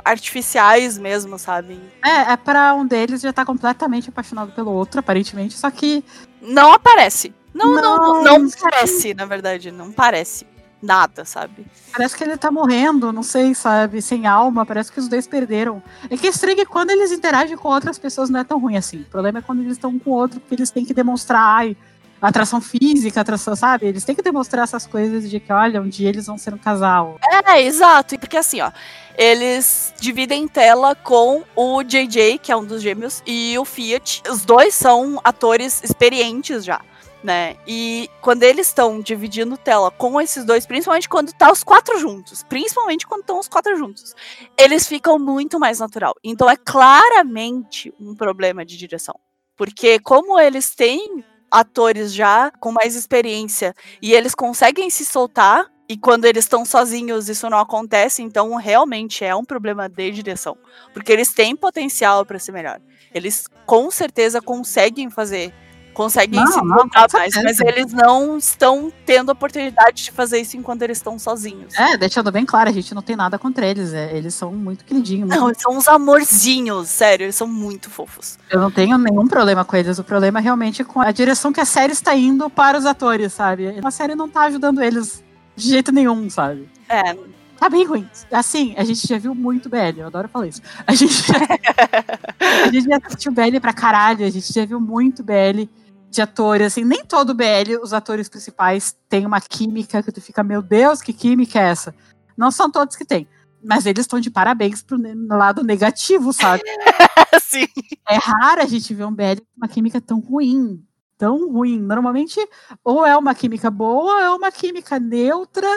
artificiais 0.03 0.97
mesmo, 0.97 1.39
sabe? 1.39 1.79
É, 2.03 2.33
é 2.33 2.37
para 2.37 2.73
um 2.73 2.85
deles 2.85 3.21
já 3.21 3.31
tá 3.31 3.45
completamente 3.45 4.09
apaixonado 4.09 4.51
pelo 4.51 4.71
outro, 4.71 4.99
aparentemente, 4.99 5.57
só 5.57 5.71
que. 5.71 6.03
Não 6.41 6.73
aparece. 6.73 7.33
Não, 7.53 7.75
não, 7.75 7.97
não, 7.97 8.23
não 8.23 8.49
parece, 8.49 9.13
na 9.13 9.25
verdade, 9.25 9.71
não 9.71 9.91
parece 9.91 10.45
nada, 10.81 11.23
sabe? 11.25 11.65
Parece 11.91 12.15
que 12.17 12.23
ele 12.23 12.37
tá 12.37 12.49
morrendo, 12.49 13.11
não 13.11 13.23
sei, 13.23 13.53
sabe? 13.53 14.01
Sem 14.01 14.25
alma, 14.25 14.65
parece 14.65 14.91
que 14.91 14.99
os 14.99 15.07
dois 15.07 15.27
perderam. 15.27 15.81
É 16.09 16.17
que 16.17 16.27
é 16.27 16.29
estranho 16.29 16.57
que 16.57 16.65
quando 16.65 16.89
eles 16.89 17.11
interagem 17.11 17.57
com 17.57 17.69
outras 17.69 17.99
pessoas 17.99 18.29
não 18.29 18.39
é 18.39 18.43
tão 18.43 18.59
ruim 18.59 18.77
assim. 18.77 19.01
O 19.01 19.05
problema 19.05 19.39
é 19.39 19.41
quando 19.41 19.59
eles 19.59 19.73
estão 19.73 19.97
com 19.99 20.11
outro, 20.11 20.39
porque 20.39 20.55
eles 20.55 20.71
têm 20.71 20.85
que 20.85 20.93
demonstrar 20.93 21.41
ai, 21.41 21.77
atração 22.21 22.61
física, 22.61 23.21
atração, 23.21 23.55
sabe? 23.55 23.87
Eles 23.87 24.03
têm 24.03 24.15
que 24.15 24.21
demonstrar 24.21 24.63
essas 24.63 24.85
coisas 24.85 25.29
de 25.29 25.39
que, 25.39 25.51
olha, 25.51 25.81
um 25.81 25.89
dia 25.89 26.09
eles 26.09 26.27
vão 26.27 26.37
ser 26.37 26.53
um 26.53 26.57
casal. 26.57 27.17
É, 27.47 27.61
exato. 27.61 28.17
Porque 28.19 28.37
assim, 28.37 28.61
ó, 28.61 28.71
eles 29.17 29.93
dividem 29.99 30.47
tela 30.47 30.95
com 30.95 31.43
o 31.55 31.83
JJ, 31.83 32.37
que 32.37 32.51
é 32.51 32.55
um 32.55 32.63
dos 32.63 32.81
gêmeos, 32.81 33.23
e 33.25 33.57
o 33.57 33.65
Fiat. 33.65 34.21
Os 34.29 34.45
dois 34.45 34.73
são 34.75 35.19
atores 35.23 35.83
experientes 35.83 36.63
já. 36.63 36.81
Né? 37.23 37.55
E 37.67 38.09
quando 38.21 38.43
eles 38.43 38.67
estão 38.67 38.99
dividindo 38.99 39.57
tela 39.57 39.91
com 39.91 40.19
esses 40.19 40.43
dois, 40.43 40.65
principalmente 40.65 41.07
quando 41.07 41.31
tá 41.33 41.51
os 41.51 41.63
quatro 41.63 41.99
juntos, 41.99 42.43
principalmente 42.43 43.05
quando 43.05 43.21
estão 43.21 43.39
os 43.39 43.47
quatro 43.47 43.75
juntos, 43.77 44.15
eles 44.57 44.87
ficam 44.87 45.19
muito 45.19 45.59
mais 45.59 45.79
natural. 45.79 46.15
Então 46.23 46.49
é 46.49 46.57
claramente 46.57 47.93
um 47.99 48.15
problema 48.15 48.65
de 48.65 48.77
direção. 48.77 49.15
Porque 49.55 49.99
como 49.99 50.39
eles 50.39 50.73
têm 50.73 51.23
atores 51.51 52.13
já 52.13 52.49
com 52.59 52.71
mais 52.71 52.95
experiência 52.95 53.75
e 54.01 54.13
eles 54.13 54.33
conseguem 54.33 54.89
se 54.89 55.05
soltar, 55.05 55.69
e 55.87 55.97
quando 55.97 56.23
eles 56.23 56.45
estão 56.45 56.63
sozinhos 56.63 57.27
isso 57.27 57.49
não 57.49 57.57
acontece, 57.57 58.23
então 58.23 58.55
realmente 58.55 59.25
é 59.25 59.35
um 59.35 59.43
problema 59.43 59.89
de 59.89 60.09
direção. 60.09 60.57
Porque 60.93 61.11
eles 61.11 61.33
têm 61.33 61.55
potencial 61.55 62.25
para 62.25 62.39
ser 62.39 62.53
melhor. 62.53 62.79
Eles 63.13 63.45
com 63.65 63.91
certeza 63.91 64.41
conseguem 64.41 65.09
fazer 65.09 65.53
conseguem 65.93 66.39
não, 66.39 66.47
se 66.47 66.59
encontrar 66.59 67.07
mais, 67.13 67.33
mas 67.35 67.59
eles 67.59 67.93
não 67.93 68.37
estão 68.37 68.91
tendo 69.05 69.29
a 69.29 69.33
oportunidade 69.33 70.03
de 70.03 70.11
fazer 70.11 70.39
isso 70.39 70.57
enquanto 70.57 70.81
eles 70.81 70.97
estão 70.97 71.17
sozinhos. 71.19 71.73
É, 71.77 71.97
deixando 71.97 72.31
bem 72.31 72.45
claro, 72.45 72.69
a 72.69 72.73
gente 72.73 72.93
não 72.93 73.01
tem 73.01 73.15
nada 73.15 73.37
contra 73.37 73.65
eles, 73.65 73.93
é, 73.93 74.15
eles 74.15 74.33
são 74.33 74.51
muito 74.51 74.83
queridinhos. 74.85 75.29
Não, 75.29 75.49
eles 75.49 75.61
são 75.61 75.75
uns 75.75 75.87
amorzinhos, 75.87 76.89
sério, 76.89 77.25
eles 77.25 77.35
são 77.35 77.47
muito 77.47 77.89
fofos. 77.89 78.37
Eu 78.49 78.59
não 78.59 78.71
tenho 78.71 78.97
nenhum 78.97 79.27
problema 79.27 79.63
com 79.63 79.75
eles, 79.75 79.99
o 79.99 80.03
problema 80.03 80.39
é 80.39 80.41
realmente 80.41 80.83
com 80.83 81.01
a 81.01 81.11
direção 81.11 81.51
que 81.51 81.59
a 81.59 81.65
série 81.65 81.93
está 81.93 82.15
indo 82.15 82.49
para 82.49 82.77
os 82.77 82.85
atores, 82.85 83.33
sabe? 83.33 83.79
A 83.83 83.91
série 83.91 84.15
não 84.15 84.25
está 84.25 84.43
ajudando 84.43 84.81
eles 84.81 85.23
de 85.55 85.69
jeito 85.69 85.91
nenhum, 85.91 86.29
sabe? 86.29 86.69
É, 86.87 87.15
tá 87.57 87.69
bem 87.69 87.85
ruim. 87.85 88.07
Assim, 88.31 88.73
a 88.77 88.83
gente 88.83 89.07
já 89.07 89.17
viu 89.17 89.35
muito 89.35 89.69
BL, 89.69 89.97
eu 89.97 90.07
adoro 90.07 90.27
falar 90.27 90.47
isso. 90.47 90.61
A 90.87 90.95
gente 90.95 91.13
já, 91.13 91.35
a 92.65 92.71
gente 92.71 92.87
já 92.87 92.97
assistiu 93.03 93.31
BL 93.31 93.59
pra 93.61 93.73
caralho, 93.73 94.25
a 94.25 94.29
gente 94.29 94.51
já 94.51 94.65
viu 94.65 94.79
muito 94.79 95.23
BL 95.23 95.67
de 96.11 96.21
atores, 96.21 96.67
assim, 96.67 96.83
nem 96.83 97.05
todo 97.05 97.33
BL, 97.33 97.79
os 97.81 97.93
atores 97.93 98.27
principais 98.27 98.93
têm 99.07 99.25
uma 99.25 99.39
química 99.39 100.03
que 100.03 100.11
tu 100.11 100.19
fica, 100.21 100.43
meu 100.43 100.61
Deus, 100.61 101.01
que 101.01 101.13
química 101.13 101.57
é 101.57 101.69
essa? 101.69 101.95
Não 102.37 102.51
são 102.51 102.69
todos 102.69 102.97
que 102.97 103.05
têm. 103.05 103.25
Mas 103.63 103.85
eles 103.85 104.01
estão 104.01 104.19
de 104.19 104.29
parabéns 104.29 104.81
pro 104.83 104.99
lado 105.29 105.63
negativo, 105.63 106.33
sabe? 106.33 106.63
Sim. 107.41 107.65
É 108.09 108.15
raro 108.15 108.61
a 108.61 108.65
gente 108.65 108.93
ver 108.93 109.05
um 109.05 109.13
BL 109.13 109.37
com 109.37 109.57
uma 109.57 109.69
química 109.69 110.01
tão 110.01 110.19
ruim. 110.19 110.83
Tão 111.17 111.49
ruim. 111.49 111.79
Normalmente, 111.79 112.39
ou 112.83 113.05
é 113.05 113.15
uma 113.15 113.33
química 113.33 113.71
boa, 113.71 114.13
ou 114.13 114.19
é 114.19 114.29
uma 114.31 114.51
química 114.51 114.99
neutra. 114.99 115.69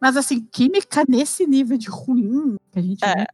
Mas, 0.00 0.16
assim, 0.16 0.40
química 0.50 1.04
nesse 1.08 1.46
nível 1.46 1.78
de 1.78 1.88
ruim, 1.88 2.56
que 2.72 2.78
a 2.78 2.82
gente 2.82 3.04
é, 3.04 3.26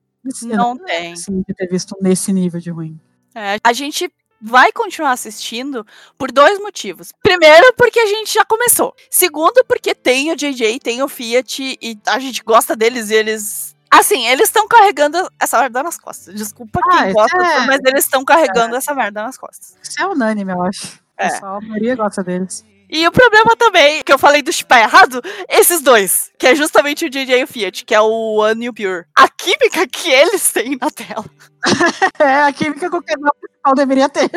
não, 0.55 0.75
não 0.75 0.85
tem. 0.85 1.17
Sim, 1.17 1.43
ter 1.45 1.69
visto 1.69 1.97
nesse 2.01 2.31
nível 2.31 2.61
de 2.61 2.71
ruim. 2.71 3.01
É, 3.35 3.57
a 3.65 3.73
gente 3.73 4.13
vai 4.43 4.73
continuar 4.73 5.13
assistindo 5.13 5.87
por 6.19 6.33
dois 6.33 6.59
motivos. 6.59 7.13
Primeiro, 7.23 7.73
porque 7.75 8.01
a 8.01 8.07
gente 8.07 8.35
já 8.35 8.45
começou. 8.45 8.95
Segundo, 9.09 9.65
porque 9.67 9.95
tem 9.95 10.33
o 10.33 10.37
JJ, 10.37 10.81
tem 10.81 11.03
o 11.03 11.09
Fiat 11.09 11.79
e 11.81 11.99
a 12.07 12.19
gente 12.19 12.43
gosta 12.43 12.75
deles 12.75 13.11
e 13.11 13.15
eles. 13.15 13.77
Assim, 13.91 14.27
eles 14.27 14.49
estão 14.49 14.67
carregando 14.67 15.19
essa 15.39 15.61
merda 15.61 15.83
nas 15.83 15.99
costas. 15.99 16.35
Desculpa 16.35 16.81
quem 16.91 16.99
ah, 16.99 17.13
gosta, 17.13 17.37
é... 17.37 17.67
mas 17.67 17.81
eles 17.85 18.05
estão 18.05 18.25
carregando 18.25 18.75
é. 18.75 18.79
essa 18.79 18.95
merda 18.95 19.23
nas 19.23 19.37
costas. 19.37 19.77
Isso 19.83 20.03
é 20.03 20.07
unânime, 20.07 20.51
eu 20.51 20.63
acho. 20.63 20.99
É. 21.17 21.29
Pessoal, 21.29 21.59
a 21.59 21.61
maioria 21.61 21.95
gosta 21.95 22.25
deles. 22.25 22.65
E 22.93 23.09
o 23.09 23.11
problema 23.11 23.57
também, 23.57 24.03
que 24.03 24.13
eu 24.13 24.19
falei 24.19 24.43
do 24.43 24.53
chipar 24.53 24.81
errado, 24.81 25.23
esses 25.49 25.81
dois, 25.81 26.31
que 26.39 26.47
é 26.47 26.55
justamente 26.55 27.07
o 27.07 27.09
JJ 27.09 27.41
e 27.41 27.45
o 27.45 27.47
Fiat, 27.47 27.87
que 27.87 27.95
é 27.95 28.01
o 28.03 28.35
One 28.35 28.67
e 28.67 28.69
o 28.69 28.75
Pure. 28.75 29.07
A 29.17 29.27
química 29.31 29.89
que 29.89 30.11
eles 30.11 30.53
têm 30.53 30.77
na 30.79 30.91
tela. 30.91 31.25
é, 32.21 32.43
a 32.43 32.53
química 32.53 32.91
que 32.91 32.97
o 32.97 33.03
canal 33.03 33.35
principal 33.41 33.75
deveria 33.75 34.11
ter. 34.11 34.31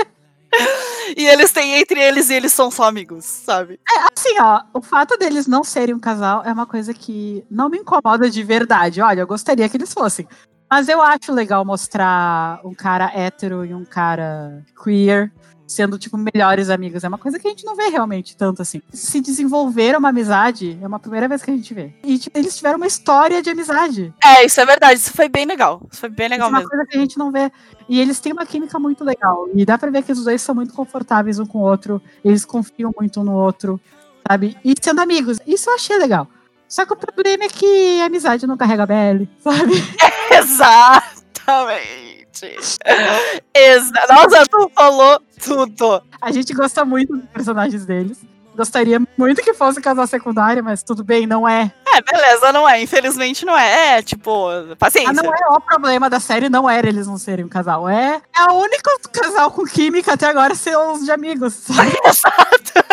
E 1.17 1.25
eles 1.25 1.51
têm 1.51 1.73
entre 1.73 1.99
eles 1.99 2.29
e 2.29 2.33
eles 2.33 2.53
são 2.53 2.71
só 2.71 2.85
amigos, 2.85 3.25
sabe? 3.25 3.77
É, 3.91 4.07
assim, 4.17 4.39
ó, 4.39 4.61
o 4.73 4.81
fato 4.81 5.17
deles 5.17 5.47
não 5.47 5.61
serem 5.61 5.93
um 5.93 5.99
casal 5.99 6.41
é 6.45 6.53
uma 6.53 6.65
coisa 6.65 6.93
que 6.93 7.43
não 7.51 7.67
me 7.67 7.79
incomoda 7.79 8.29
de 8.29 8.41
verdade. 8.41 9.01
Olha, 9.01 9.19
eu 9.19 9.27
gostaria 9.27 9.67
que 9.67 9.75
eles 9.75 9.93
fossem. 9.93 10.25
Mas 10.71 10.87
eu 10.87 11.01
acho 11.01 11.33
legal 11.33 11.65
mostrar 11.65 12.61
um 12.63 12.73
cara 12.73 13.11
hétero 13.13 13.65
e 13.65 13.73
um 13.73 13.83
cara 13.83 14.63
queer 14.81 15.29
sendo, 15.67 15.97
tipo, 15.97 16.17
melhores 16.17 16.69
amigos. 16.69 17.03
É 17.03 17.07
uma 17.07 17.17
coisa 17.17 17.39
que 17.39 17.47
a 17.47 17.49
gente 17.49 17.65
não 17.65 17.75
vê 17.75 17.89
realmente 17.89 18.35
tanto 18.35 18.61
assim. 18.61 18.81
Se 18.91 19.19
desenvolver 19.19 19.97
uma 19.97 20.09
amizade 20.09 20.77
é 20.81 20.87
uma 20.87 20.99
primeira 20.99 21.27
vez 21.27 21.41
que 21.41 21.51
a 21.51 21.55
gente 21.55 21.73
vê. 21.73 21.93
E, 22.03 22.17
tipo, 22.17 22.37
eles 22.37 22.55
tiveram 22.55 22.77
uma 22.77 22.87
história 22.87 23.41
de 23.41 23.49
amizade. 23.49 24.13
É, 24.23 24.45
isso 24.45 24.59
é 24.59 24.65
verdade. 24.65 24.99
Isso 24.99 25.11
foi 25.13 25.29
bem 25.29 25.45
legal. 25.45 25.81
Isso 25.91 26.01
foi 26.01 26.09
bem 26.09 26.29
legal 26.29 26.47
isso 26.47 26.55
mesmo. 26.55 26.63
É 26.63 26.65
uma 26.65 26.77
coisa 26.77 26.85
que 26.89 26.97
a 26.97 27.01
gente 27.01 27.17
não 27.17 27.31
vê. 27.31 27.51
E 27.87 27.99
eles 27.99 28.19
têm 28.19 28.33
uma 28.33 28.45
química 28.45 28.79
muito 28.79 29.03
legal. 29.03 29.47
E 29.53 29.65
dá 29.65 29.77
pra 29.77 29.91
ver 29.91 30.03
que 30.03 30.11
os 30.11 30.23
dois 30.23 30.41
são 30.41 30.55
muito 30.55 30.73
confortáveis 30.73 31.39
um 31.39 31.45
com 31.45 31.59
o 31.59 31.61
outro. 31.61 32.01
Eles 32.23 32.45
confiam 32.45 32.93
muito 32.97 33.21
um 33.21 33.23
no 33.23 33.33
outro, 33.33 33.79
sabe? 34.27 34.57
E 34.63 34.73
sendo 34.79 35.01
amigos. 35.01 35.39
Isso 35.45 35.69
eu 35.69 35.75
achei 35.75 35.97
legal. 35.97 36.27
Só 36.67 36.85
que 36.85 36.93
o 36.93 36.95
problema 36.95 37.43
é 37.43 37.47
que 37.47 38.01
a 38.01 38.05
amizade 38.05 38.47
não 38.47 38.57
carrega 38.57 38.85
BL, 38.85 39.25
sabe? 39.39 39.73
Exatamente 40.33 42.04
gente. 42.35 42.77
Exa 43.53 43.91
Nossa, 44.09 44.45
tu 44.49 44.71
falou 44.75 45.21
tudo. 45.43 46.01
A 46.21 46.31
gente 46.31 46.53
gosta 46.53 46.83
muito 46.83 47.15
dos 47.15 47.25
personagens 47.29 47.85
deles. 47.85 48.19
Gostaria 48.55 49.01
muito 49.17 49.41
que 49.41 49.53
fosse 49.53 49.81
casal 49.81 50.07
secundário, 50.07 50.63
mas 50.63 50.81
tudo 50.81 51.03
bem, 51.03 51.27
não 51.27 51.47
é. 51.47 51.73
É, 51.93 52.01
beleza, 52.01 52.53
não 52.53 52.67
é. 52.67 52.81
Infelizmente 52.81 53.45
não 53.45 53.57
é. 53.57 53.97
É, 53.97 54.01
tipo, 54.01 54.47
paciência. 54.79 55.11
Ah, 55.11 55.13
não 55.13 55.33
é 55.33 55.47
o 55.49 55.59
problema 55.59 56.09
da 56.09 56.21
série, 56.21 56.47
não 56.47 56.69
era 56.69 56.87
eles 56.87 57.05
não 57.05 57.17
serem 57.17 57.43
um 57.43 57.49
casal. 57.49 57.89
É, 57.89 58.21
é 58.37 58.43
o 58.51 58.53
único 58.53 58.89
casal 59.11 59.51
com 59.51 59.65
química 59.65 60.13
até 60.13 60.27
agora 60.27 60.55
ser 60.55 60.77
os 60.77 61.03
de 61.03 61.11
amigos. 61.11 61.67
Exato. 62.05 62.85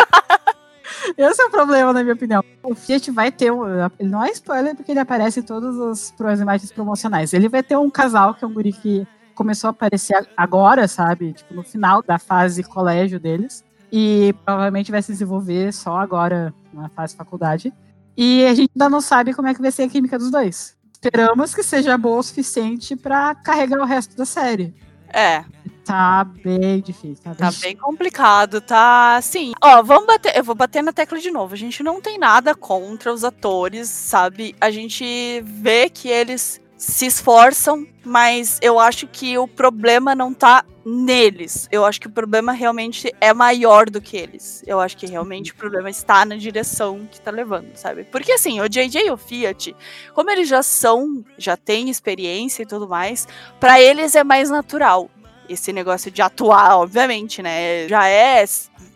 Esse 1.17 1.41
é 1.41 1.45
o 1.45 1.49
problema, 1.49 1.93
na 1.93 2.01
minha 2.01 2.15
opinião. 2.15 2.43
O 2.61 2.75
Fiat 2.75 3.11
vai 3.11 3.31
ter 3.31 3.51
um. 3.51 3.65
Ele 3.99 4.09
não 4.09 4.23
é 4.23 4.31
spoiler 4.31 4.75
porque 4.75 4.91
ele 4.91 4.99
aparece 4.99 5.39
em 5.39 5.43
todas 5.43 5.79
as 5.79 6.39
imagens 6.39 6.71
promocionais. 6.71 7.33
Ele 7.33 7.49
vai 7.49 7.61
ter 7.63 7.77
um 7.77 7.89
casal, 7.89 8.33
que 8.33 8.43
é 8.43 8.47
um 8.47 8.53
guri 8.53 8.71
que 8.71 9.05
começou 9.33 9.69
a 9.69 9.71
aparecer 9.71 10.27
agora, 10.35 10.87
sabe? 10.87 11.33
Tipo, 11.33 11.53
no 11.53 11.63
final 11.63 12.01
da 12.01 12.17
fase 12.17 12.63
colégio 12.63 13.19
deles. 13.19 13.63
E 13.91 14.33
provavelmente 14.43 14.91
vai 14.91 15.01
se 15.01 15.11
desenvolver 15.11 15.71
só 15.71 15.97
agora 15.97 16.53
na 16.73 16.89
fase 16.89 17.15
faculdade. 17.15 17.71
E 18.17 18.45
a 18.45 18.53
gente 18.53 18.71
ainda 18.75 18.89
não 18.89 19.01
sabe 19.01 19.33
como 19.33 19.47
é 19.47 19.53
que 19.53 19.61
vai 19.61 19.71
ser 19.71 19.83
a 19.83 19.89
química 19.89 20.17
dos 20.17 20.31
dois. 20.31 20.75
Esperamos 20.93 21.53
que 21.53 21.61
seja 21.61 21.97
boa 21.97 22.19
o 22.19 22.23
suficiente 22.23 22.95
para 22.95 23.35
carregar 23.35 23.79
o 23.79 23.85
resto 23.85 24.15
da 24.15 24.25
série. 24.25 24.73
É. 25.13 25.43
Tá 25.85 26.23
bem 26.23 26.81
difícil. 26.81 27.23
Tá 27.23 27.31
bem, 27.31 27.37
tá 27.37 27.51
bem 27.61 27.75
complicado, 27.75 28.61
tá 28.61 29.17
assim. 29.17 29.51
Ó, 29.61 29.83
vamos 29.83 30.07
bater. 30.07 30.35
Eu 30.35 30.43
vou 30.43 30.55
bater 30.55 30.81
na 30.81 30.93
tecla 30.93 31.19
de 31.19 31.29
novo. 31.29 31.53
A 31.53 31.57
gente 31.57 31.83
não 31.83 32.01
tem 32.01 32.17
nada 32.17 32.55
contra 32.55 33.13
os 33.13 33.23
atores, 33.23 33.89
sabe? 33.89 34.55
A 34.61 34.71
gente 34.71 35.41
vê 35.41 35.89
que 35.89 36.07
eles 36.07 36.59
se 36.83 37.05
esforçam, 37.05 37.87
mas 38.03 38.59
eu 38.61 38.77
acho 38.77 39.07
que 39.07 39.37
o 39.37 39.47
problema 39.47 40.13
não 40.13 40.33
tá 40.33 40.65
neles. 40.85 41.65
Eu 41.71 41.85
acho 41.85 41.99
que 42.01 42.07
o 42.07 42.11
problema 42.11 42.51
realmente 42.51 43.09
é 43.21 43.33
maior 43.33 43.89
do 43.89 44.01
que 44.01 44.17
eles. 44.17 44.61
Eu 44.67 44.81
acho 44.81 44.97
que 44.97 45.05
realmente 45.05 45.53
o 45.53 45.55
problema 45.55 45.89
está 45.89 46.25
na 46.25 46.35
direção 46.35 47.07
que 47.09 47.21
tá 47.21 47.31
levando, 47.31 47.73
sabe? 47.75 48.03
Porque 48.03 48.33
assim, 48.33 48.59
o 48.59 48.67
JJ 48.67 49.07
e 49.07 49.11
o 49.11 49.15
Fiat, 49.15 49.73
como 50.13 50.29
eles 50.29 50.49
já 50.49 50.61
são, 50.61 51.23
já 51.37 51.55
têm 51.55 51.89
experiência 51.89 52.63
e 52.63 52.65
tudo 52.65 52.85
mais, 52.85 53.29
para 53.61 53.79
eles 53.79 54.13
é 54.13 54.23
mais 54.23 54.49
natural 54.49 55.09
esse 55.47 55.71
negócio 55.71 56.11
de 56.11 56.21
atuar, 56.21 56.77
obviamente, 56.77 57.41
né? 57.41 57.87
Já 57.87 58.09
é 58.09 58.43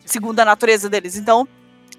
segunda 0.06 0.44
natureza 0.44 0.90
deles. 0.90 1.16
Então, 1.16 1.48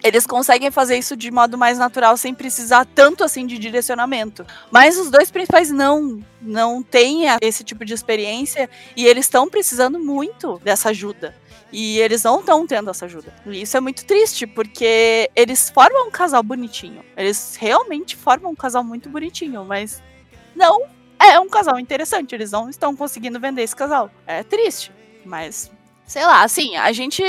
eles 0.02 0.26
conseguem 0.26 0.70
fazer 0.70 0.96
isso 0.96 1.16
de 1.16 1.30
modo 1.30 1.58
mais 1.58 1.78
natural 1.78 2.16
sem 2.16 2.34
precisar 2.34 2.86
tanto 2.86 3.24
assim 3.24 3.46
de 3.46 3.58
direcionamento. 3.58 4.46
Mas 4.70 4.96
os 4.96 5.10
dois 5.10 5.30
principais 5.30 5.70
não, 5.70 6.22
não 6.40 6.82
têm 6.82 7.24
esse 7.40 7.64
tipo 7.64 7.84
de 7.84 7.94
experiência 7.94 8.70
e 8.96 9.06
eles 9.06 9.26
estão 9.26 9.48
precisando 9.48 9.98
muito 9.98 10.58
dessa 10.64 10.90
ajuda. 10.90 11.34
E 11.70 11.98
eles 12.00 12.22
não 12.22 12.40
estão 12.40 12.66
tendo 12.66 12.90
essa 12.90 13.04
ajuda. 13.04 13.34
E 13.46 13.62
isso 13.62 13.76
é 13.76 13.80
muito 13.80 14.04
triste, 14.06 14.46
porque 14.46 15.30
eles 15.36 15.68
formam 15.68 16.08
um 16.08 16.10
casal 16.10 16.42
bonitinho. 16.42 17.04
Eles 17.16 17.56
realmente 17.60 18.16
formam 18.16 18.52
um 18.52 18.56
casal 18.56 18.82
muito 18.82 19.10
bonitinho, 19.10 19.64
mas 19.64 20.02
não 20.56 20.86
é 21.20 21.38
um 21.38 21.48
casal 21.48 21.78
interessante. 21.78 22.34
Eles 22.34 22.52
não 22.52 22.70
estão 22.70 22.96
conseguindo 22.96 23.38
vender 23.38 23.62
esse 23.62 23.76
casal. 23.76 24.10
É 24.26 24.42
triste, 24.42 24.92
mas 25.26 25.70
sei 26.06 26.24
lá, 26.24 26.42
assim, 26.42 26.74
a 26.76 26.90
gente 26.90 27.22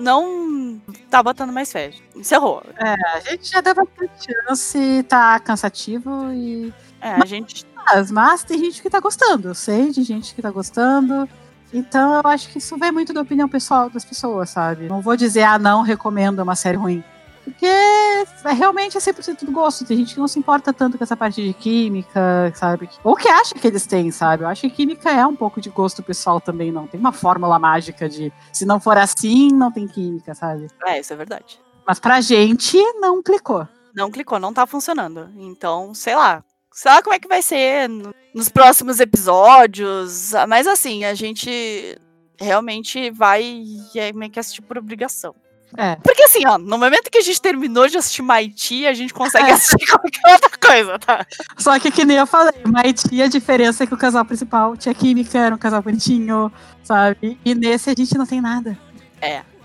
não 0.00 0.80
tá 1.08 1.22
botando 1.22 1.52
mais 1.52 1.70
fé. 1.70 1.92
Encerrou. 2.16 2.62
É, 2.76 2.94
a 3.16 3.20
gente 3.20 3.50
já 3.50 3.60
deu 3.60 3.74
bastante 3.74 4.34
chance, 4.48 5.02
tá 5.08 5.38
cansativo 5.38 6.32
e. 6.32 6.72
É, 7.00 7.12
a 7.12 7.24
gente. 7.24 7.66
Mas, 7.74 8.10
mas 8.10 8.44
tem 8.44 8.58
gente 8.58 8.82
que 8.82 8.90
tá 8.90 9.00
gostando, 9.00 9.48
eu 9.48 9.54
sei 9.54 9.90
de 9.90 10.02
gente 10.02 10.34
que 10.34 10.42
tá 10.42 10.50
gostando. 10.50 11.28
Então 11.72 12.14
eu 12.14 12.30
acho 12.30 12.48
que 12.48 12.58
isso 12.58 12.76
vai 12.76 12.90
muito 12.90 13.12
da 13.12 13.20
opinião 13.20 13.48
pessoal 13.48 13.88
das 13.88 14.04
pessoas, 14.04 14.50
sabe? 14.50 14.88
Não 14.88 15.00
vou 15.00 15.16
dizer, 15.16 15.44
ah, 15.44 15.58
não, 15.58 15.82
recomendo, 15.82 16.40
é 16.40 16.42
uma 16.42 16.56
série 16.56 16.76
ruim. 16.76 17.02
Porque 17.50 17.66
é 17.66 18.52
realmente 18.52 18.96
é 18.96 19.00
100% 19.00 19.44
do 19.44 19.52
gosto. 19.52 19.84
Tem 19.84 19.96
gente 19.96 20.14
que 20.14 20.20
não 20.20 20.28
se 20.28 20.38
importa 20.38 20.72
tanto 20.72 20.96
com 20.96 21.04
essa 21.04 21.16
parte 21.16 21.42
de 21.42 21.52
química, 21.52 22.52
sabe? 22.54 22.88
Ou 23.04 23.14
que 23.16 23.28
acha 23.28 23.54
que 23.54 23.66
eles 23.66 23.86
têm, 23.86 24.10
sabe? 24.10 24.44
Eu 24.44 24.48
acho 24.48 24.62
que 24.62 24.70
química 24.70 25.10
é 25.10 25.26
um 25.26 25.36
pouco 25.36 25.60
de 25.60 25.68
gosto 25.70 26.02
pessoal 26.02 26.40
também, 26.40 26.70
não. 26.72 26.86
Tem 26.86 26.98
uma 27.00 27.12
fórmula 27.12 27.58
mágica 27.58 28.08
de 28.08 28.32
se 28.52 28.64
não 28.64 28.78
for 28.80 28.96
assim, 28.96 29.48
não 29.52 29.70
tem 29.72 29.86
química, 29.86 30.34
sabe? 30.34 30.68
É, 30.86 31.00
isso 31.00 31.12
é 31.12 31.16
verdade. 31.16 31.60
Mas 31.86 31.98
pra 31.98 32.20
gente, 32.20 32.76
não 33.00 33.22
clicou. 33.22 33.66
Não 33.94 34.10
clicou, 34.10 34.38
não 34.38 34.52
tá 34.52 34.66
funcionando. 34.66 35.28
Então, 35.36 35.92
sei 35.94 36.14
lá. 36.14 36.44
Sei 36.72 36.88
lá 36.90 37.02
como 37.02 37.14
é 37.14 37.18
que 37.18 37.26
vai 37.26 37.42
ser 37.42 37.88
no- 37.88 38.14
nos 38.32 38.48
próximos 38.48 39.00
episódios. 39.00 40.32
Mas 40.48 40.66
assim, 40.68 41.04
a 41.04 41.14
gente 41.14 41.98
realmente 42.38 43.10
vai 43.10 43.42
e 43.42 43.98
é 43.98 44.12
meio 44.12 44.30
que 44.30 44.38
assistir 44.38 44.62
por 44.62 44.78
obrigação. 44.78 45.34
É. 45.76 45.96
Porque 45.96 46.22
assim, 46.24 46.46
ó, 46.46 46.58
no 46.58 46.78
momento 46.78 47.10
que 47.10 47.18
a 47.18 47.22
gente 47.22 47.40
terminou 47.40 47.88
de 47.88 47.96
assistir 47.96 48.22
Mighty, 48.22 48.86
a 48.86 48.92
gente 48.92 49.14
consegue 49.14 49.50
assistir 49.50 49.86
qualquer 49.90 50.32
outra 50.32 50.50
coisa, 50.58 50.98
tá? 50.98 51.26
Só 51.56 51.78
que, 51.78 51.90
que 51.90 52.04
nem 52.04 52.16
eu 52.16 52.26
falei, 52.26 52.60
Mighty, 52.64 53.22
a 53.22 53.28
diferença 53.28 53.84
é 53.84 53.86
que 53.86 53.94
o 53.94 53.98
casal 53.98 54.24
principal 54.24 54.76
tinha 54.76 54.94
química, 54.94 55.38
era 55.38 55.54
um 55.54 55.58
casal 55.58 55.82
bonitinho, 55.82 56.52
sabe? 56.82 57.38
E 57.44 57.54
nesse 57.54 57.90
a 57.90 57.94
gente 57.96 58.16
não 58.18 58.26
tem 58.26 58.40
nada. 58.40 58.76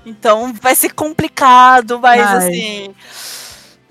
Então 0.05 0.53
vai 0.53 0.75
ser 0.75 0.93
complicado, 0.93 1.99
mas 1.99 2.21
Vai. 2.21 2.37
assim. 2.37 2.95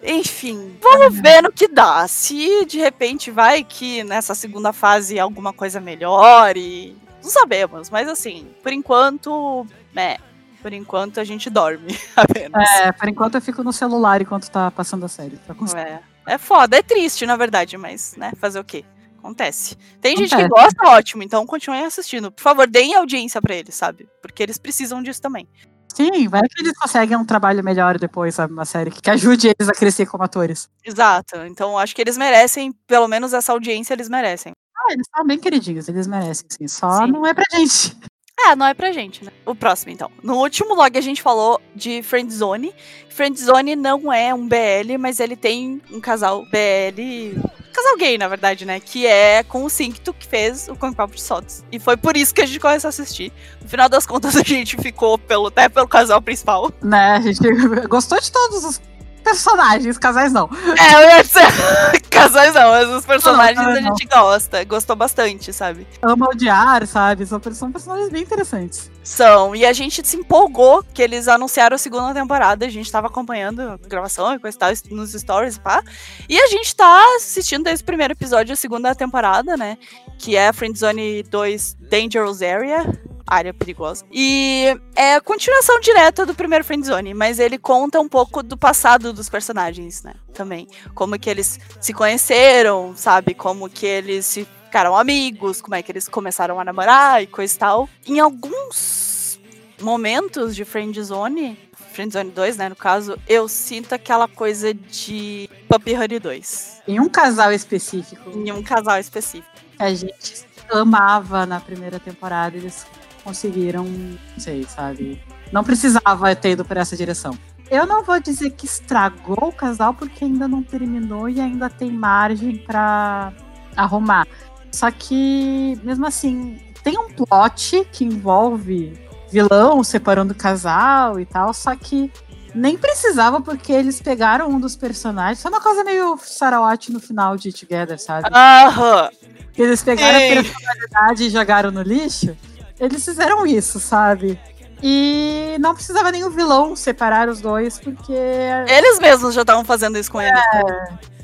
Enfim, 0.07 0.77
vamos 0.81 1.19
ver 1.19 1.43
no 1.43 1.51
que 1.51 1.67
dá. 1.67 2.07
Se 2.07 2.65
de 2.67 2.79
repente 2.79 3.31
vai 3.31 3.65
que 3.65 4.05
nessa 4.05 4.35
segunda 4.35 4.73
fase 4.73 5.19
alguma 5.19 5.53
coisa 5.53 5.81
melhore. 5.81 6.97
Não 7.23 7.31
sabemos, 7.31 7.89
mas 7.89 8.07
assim, 8.07 8.47
por 8.63 8.71
enquanto, 8.71 9.67
né? 9.95 10.19
Por 10.65 10.73
enquanto 10.73 11.21
a 11.21 11.25
gente 11.25 11.51
dorme 11.51 11.95
apenas. 12.17 12.67
É, 12.81 12.91
por 12.91 13.07
enquanto 13.07 13.35
eu 13.35 13.43
fico 13.43 13.63
no 13.63 13.71
celular 13.71 14.23
enquanto 14.23 14.51
tá 14.51 14.71
passando 14.71 15.05
a 15.05 15.09
série. 15.09 15.39
É, 15.77 16.01
é 16.27 16.39
foda, 16.39 16.79
é 16.79 16.83
triste, 16.83 17.27
na 17.27 17.37
verdade, 17.37 17.77
mas, 17.77 18.17
né, 18.17 18.33
fazer 18.41 18.61
o 18.61 18.65
quê? 18.65 18.83
Acontece. 19.19 19.77
Tem 20.01 20.17
gente 20.17 20.35
que 20.35 20.41
Acontece. 20.41 20.75
gosta, 20.75 20.97
ótimo, 20.97 21.23
então 21.23 21.45
continuem 21.45 21.85
assistindo. 21.85 22.33
Por 22.33 22.41
favor, 22.41 22.67
deem 22.67 22.95
audiência 22.95 23.43
pra 23.43 23.55
eles, 23.55 23.75
sabe? 23.75 24.09
Porque 24.23 24.43
eles 24.43 24.57
precisam 24.57 25.03
disso 25.03 25.21
também. 25.21 25.47
Sim, 25.95 26.29
vai 26.29 26.41
que 26.41 26.63
eles 26.63 26.73
conseguem 26.79 27.15
um 27.19 27.27
trabalho 27.27 27.63
melhor 27.63 27.99
depois, 27.99 28.35
sabe? 28.35 28.55
Uma 28.55 28.65
série 28.65 28.91
que 28.91 29.11
ajude 29.11 29.49
eles 29.49 29.69
a 29.69 29.73
crescer 29.73 30.07
como 30.07 30.25
atores. 30.25 30.67
Exato. 30.83 31.37
Então 31.45 31.77
acho 31.79 31.95
que 31.95 32.01
eles 32.01 32.17
merecem, 32.17 32.73
pelo 32.87 33.07
menos 33.07 33.35
essa 33.35 33.53
audiência 33.53 33.93
eles 33.93 34.09
merecem. 34.09 34.55
Ah, 34.75 34.93
eles 34.95 35.07
são 35.15 35.27
bem 35.27 35.39
queridinhos, 35.39 35.89
eles 35.91 36.07
merecem, 36.07 36.47
sim. 36.49 36.67
Só 36.67 37.05
Sim. 37.05 37.13
não 37.13 37.27
é 37.27 37.35
pra 37.35 37.45
gente. 37.53 37.95
É, 38.39 38.57
não 38.57 38.67
é 38.67 38.75
pra 38.75 38.93
gente, 38.93 39.25
né? 39.25 39.31
O 39.47 39.55
próximo, 39.55 39.93
então. 39.93 40.11
No 40.23 40.37
último 40.37 40.75
log 40.75 40.99
a 40.99 41.01
gente 41.01 41.23
falou 41.23 41.61
de 41.75 42.03
Friendzone. 42.03 42.75
Friendzone 43.09 43.77
não 43.77 44.13
é 44.13 44.35
um 44.35 44.47
BL, 44.47 44.99
mas 44.99 45.21
ele 45.21 45.37
tem 45.37 45.81
um 45.91 46.01
casal 46.01 46.45
BL. 46.47 47.41
Casal 47.73 47.97
gay, 47.97 48.19
na 48.19 48.29
verdade, 48.29 48.65
né? 48.65 48.81
Que 48.81 49.07
é 49.07 49.43
com 49.43 49.65
o 49.65 49.71
Cincto, 49.71 50.13
que 50.13 50.27
fez 50.27 50.69
o 50.69 50.77
Kong 50.77 50.95
Papo 50.95 51.15
de 51.15 51.23
Sotos. 51.23 51.65
E 51.71 51.79
foi 51.79 51.97
por 51.97 52.17
isso 52.17 52.35
que 52.35 52.41
a 52.43 52.47
gente 52.47 52.61
começou 52.61 52.89
a 52.89 52.91
assistir. 52.91 53.33
No 53.63 53.69
final 53.69 53.89
das 53.89 54.07
contas, 54.07 54.35
a 54.37 54.43
gente 54.43 54.77
ficou 54.77 55.17
pelo, 55.17 55.47
até 55.47 55.69
pelo 55.69 55.89
casal 55.89 56.21
principal. 56.21 56.73
Né? 56.83 57.13
A 57.13 57.21
gente 57.21 57.41
gostou 57.89 58.21
de 58.21 58.31
todos 58.31 58.65
os 58.65 58.81
personagens, 59.25 59.99
casais 59.99 60.33
não. 60.33 60.49
É, 60.79 61.19
eu. 61.19 61.25
Casais 62.15 62.55
não, 62.55 62.71
mas 62.71 62.89
os 62.91 63.05
personagens 63.05 63.57
Não, 63.57 63.73
não, 63.73 63.79
a 63.79 63.81
gente 63.81 64.07
gosta. 64.07 64.63
Gostou 64.65 64.95
bastante, 64.95 65.53
sabe? 65.53 65.85
Ama 66.01 66.29
odiar, 66.29 66.87
sabe? 66.87 67.27
São, 67.27 67.41
são 67.53 67.73
personagens 67.73 68.09
bem 68.09 68.23
interessantes. 68.23 68.89
São. 69.03 69.55
E 69.57 69.67
a 69.67 69.73
gente 69.73 70.07
se 70.07 70.17
empolgou 70.17 70.85
que 70.95 71.03
eles 71.03 71.27
anunciaram 71.27 71.75
a 71.75 71.79
segunda 71.79 72.15
temporada. 72.15 72.65
A 72.65 72.69
gente 72.69 72.91
tava 72.91 73.09
acompanhando 73.09 73.63
a 73.63 73.77
gravação 73.89 74.33
e 74.33 74.39
coisa 74.39 74.57
e 74.57 74.61
tal, 74.61 74.71
nos 74.91 75.13
stories, 75.13 75.59
pá. 75.59 75.83
E 76.29 76.39
a 76.39 76.47
gente 76.47 76.75
tá 76.77 77.05
assistindo 77.17 77.65
desde 77.65 77.83
o 77.83 77.87
primeiro 77.87 78.13
episódio 78.13 78.53
a 78.53 78.57
segunda 78.57 78.95
temporada, 78.95 79.57
né? 79.57 79.77
Que 80.19 80.37
é 80.37 80.53
Friendzone 80.53 81.25
2 81.25 81.77
Dangerous 81.91 82.43
Area. 82.43 82.87
Área 83.27 83.55
perigosa. 83.55 84.05
E 84.13 84.77
é 84.95 85.15
a 85.15 85.21
continuação 85.21 85.81
direta 85.81 86.27
do 86.27 86.35
primeiro 86.35 86.65
Friendzone, 86.65 87.15
mas 87.15 87.39
ele 87.39 87.59
conta 87.59 88.01
um 88.01 88.09
pouco 88.09 88.43
do 88.43 88.57
passado 88.57 89.13
dos 89.13 89.29
personagens, 89.29 90.03
né? 90.03 90.15
Também. 90.35 90.69
Como 90.95 91.19
que 91.19 91.31
eles 91.31 91.59
se 91.81 91.93
conheceram, 91.93 92.95
sabe? 92.97 93.35
Como 93.35 93.69
que 93.69 93.87
eles 93.87 94.27
se 94.27 94.47
ficaram 94.65 94.97
amigos, 94.97 95.63
como 95.63 95.77
é 95.77 95.83
que 95.83 95.93
eles 95.93 96.09
começaram 96.09 96.59
a 96.59 96.65
namorar 96.65 97.23
e 97.23 97.29
coisa 97.29 97.55
e 97.55 97.59
tal. 97.59 97.89
Em 98.07 98.19
alguns 98.19 99.39
momentos 99.81 100.55
de 100.55 100.65
Friendzone, 100.65 101.57
Friendzone 101.93 102.31
2, 102.33 102.57
né, 102.57 102.69
no 102.69 102.75
caso, 102.77 103.17
eu 103.29 103.47
sinto 103.49 103.95
aquela 103.95 104.27
coisa 104.27 104.75
de 104.75 105.49
Puppy 105.69 105.95
Honey 105.95 106.19
2. 106.19 106.83
Em 106.89 106.99
um 106.99 107.09
casal 107.09 107.53
específico 107.53 108.31
Em 108.31 108.51
um 108.51 108.63
casal 108.65 108.99
específico. 108.99 109.49
a 109.79 109.95
gente 109.95 110.45
amava 110.69 111.47
na 111.47 111.61
primeira 111.61 112.01
temporada, 112.01 112.57
eles 112.57 112.85
conseguiram, 113.25 113.85
não 113.85 114.39
sei, 114.39 114.65
sabe? 114.65 115.21
Não 115.51 115.65
precisava 115.65 116.37
ter 116.37 116.51
ido 116.51 116.65
por 116.65 116.77
essa 116.77 116.97
direção. 116.97 117.37
Eu 117.71 117.87
não 117.87 118.05
vou 118.05 118.21
dizer 118.21 118.51
que 118.51 118.67
estragou 118.67 119.49
o 119.49 119.53
casal, 119.53 119.95
porque 119.95 120.25
ainda 120.25 120.47
não 120.47 120.63
terminou 120.63 121.29
e 121.29 121.41
ainda 121.41 121.71
tem 121.71 121.91
margem 121.91 122.59
pra 122.59 123.33
arrumar. 123.75 124.27
Só 124.71 124.91
que, 124.91 125.81
mesmo 125.83 126.07
assim, 126.07 126.61
tem 126.83 126.99
um 126.99 127.09
plot 127.09 127.87
que 127.91 128.05
envolve 128.05 128.93
vilão 129.31 129.83
separando 129.83 130.33
o 130.33 130.37
casal 130.37 131.19
e 131.19 131.25
tal, 131.25 131.55
só 131.55 131.75
que 131.75 132.13
nem 132.55 132.77
precisava, 132.77 133.41
porque 133.41 133.73
eles 133.73 134.01
pegaram 134.01 134.49
um 134.49 134.61
dos 134.61 134.77
personagens. 134.77 135.43
Foi 135.43 135.51
uma 135.51 135.61
coisa 135.61 135.83
meio 135.83 136.17
Sarawat 136.23 136.93
no 136.93 137.01
final 137.01 137.37
de 137.37 137.53
Together, 137.53 137.99
sabe? 137.99 138.29
Aham. 138.33 139.11
Que 139.53 139.63
eles 139.63 139.83
pegaram 139.83 140.19
a 140.19 140.43
personalidade 140.43 141.25
e 141.25 141.31
jogaram 141.31 141.71
no 141.71 141.83
lixo. 141.83 142.37
Eles 142.79 143.05
fizeram 143.05 143.47
isso, 143.47 143.79
sabe? 143.79 144.39
E 144.83 145.57
não 145.61 145.75
precisava 145.75 146.11
nem 146.13 146.25
o 146.25 146.31
vilão 146.31 146.77
separar 146.77 147.29
os 147.29 147.41
dois, 147.41 147.79
porque 147.79 148.13
Eles 148.13 148.99
mesmos 148.99 149.35
já 149.35 149.41
estavam 149.43 149.65
fazendo 149.65 149.99
isso 149.99 150.11
com 150.11 150.21
ele. 150.21 150.37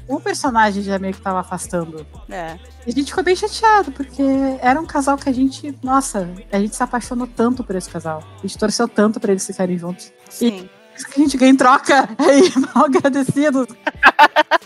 o 0.08 0.18
personagem 0.20 0.82
já 0.82 0.98
meio 0.98 1.12
que 1.12 1.20
tava 1.20 1.40
afastando. 1.40 2.06
É. 2.28 2.56
E 2.86 2.90
a 2.90 2.92
gente 2.92 3.08
ficou 3.08 3.22
bem 3.22 3.36
chateado, 3.36 3.92
porque 3.92 4.22
era 4.60 4.80
um 4.80 4.86
casal 4.86 5.16
que 5.18 5.28
a 5.28 5.32
gente, 5.32 5.76
nossa, 5.82 6.28
a 6.50 6.58
gente 6.58 6.74
se 6.74 6.82
apaixonou 6.82 7.26
tanto 7.26 7.62
por 7.62 7.76
esse 7.76 7.90
casal. 7.90 8.22
A 8.38 8.42
gente 8.46 8.56
torceu 8.56 8.88
tanto 8.88 9.20
pra 9.20 9.32
eles 9.32 9.46
ficarem 9.46 9.76
juntos. 9.76 10.12
Sim. 10.28 10.68
Isso 10.96 11.06
que 11.08 11.20
a 11.20 11.24
gente 11.24 11.36
ganha 11.36 11.52
em 11.52 11.56
troca. 11.56 12.08
Aí, 12.18 12.52
mal 12.74 12.86
agradecidos. 12.86 13.66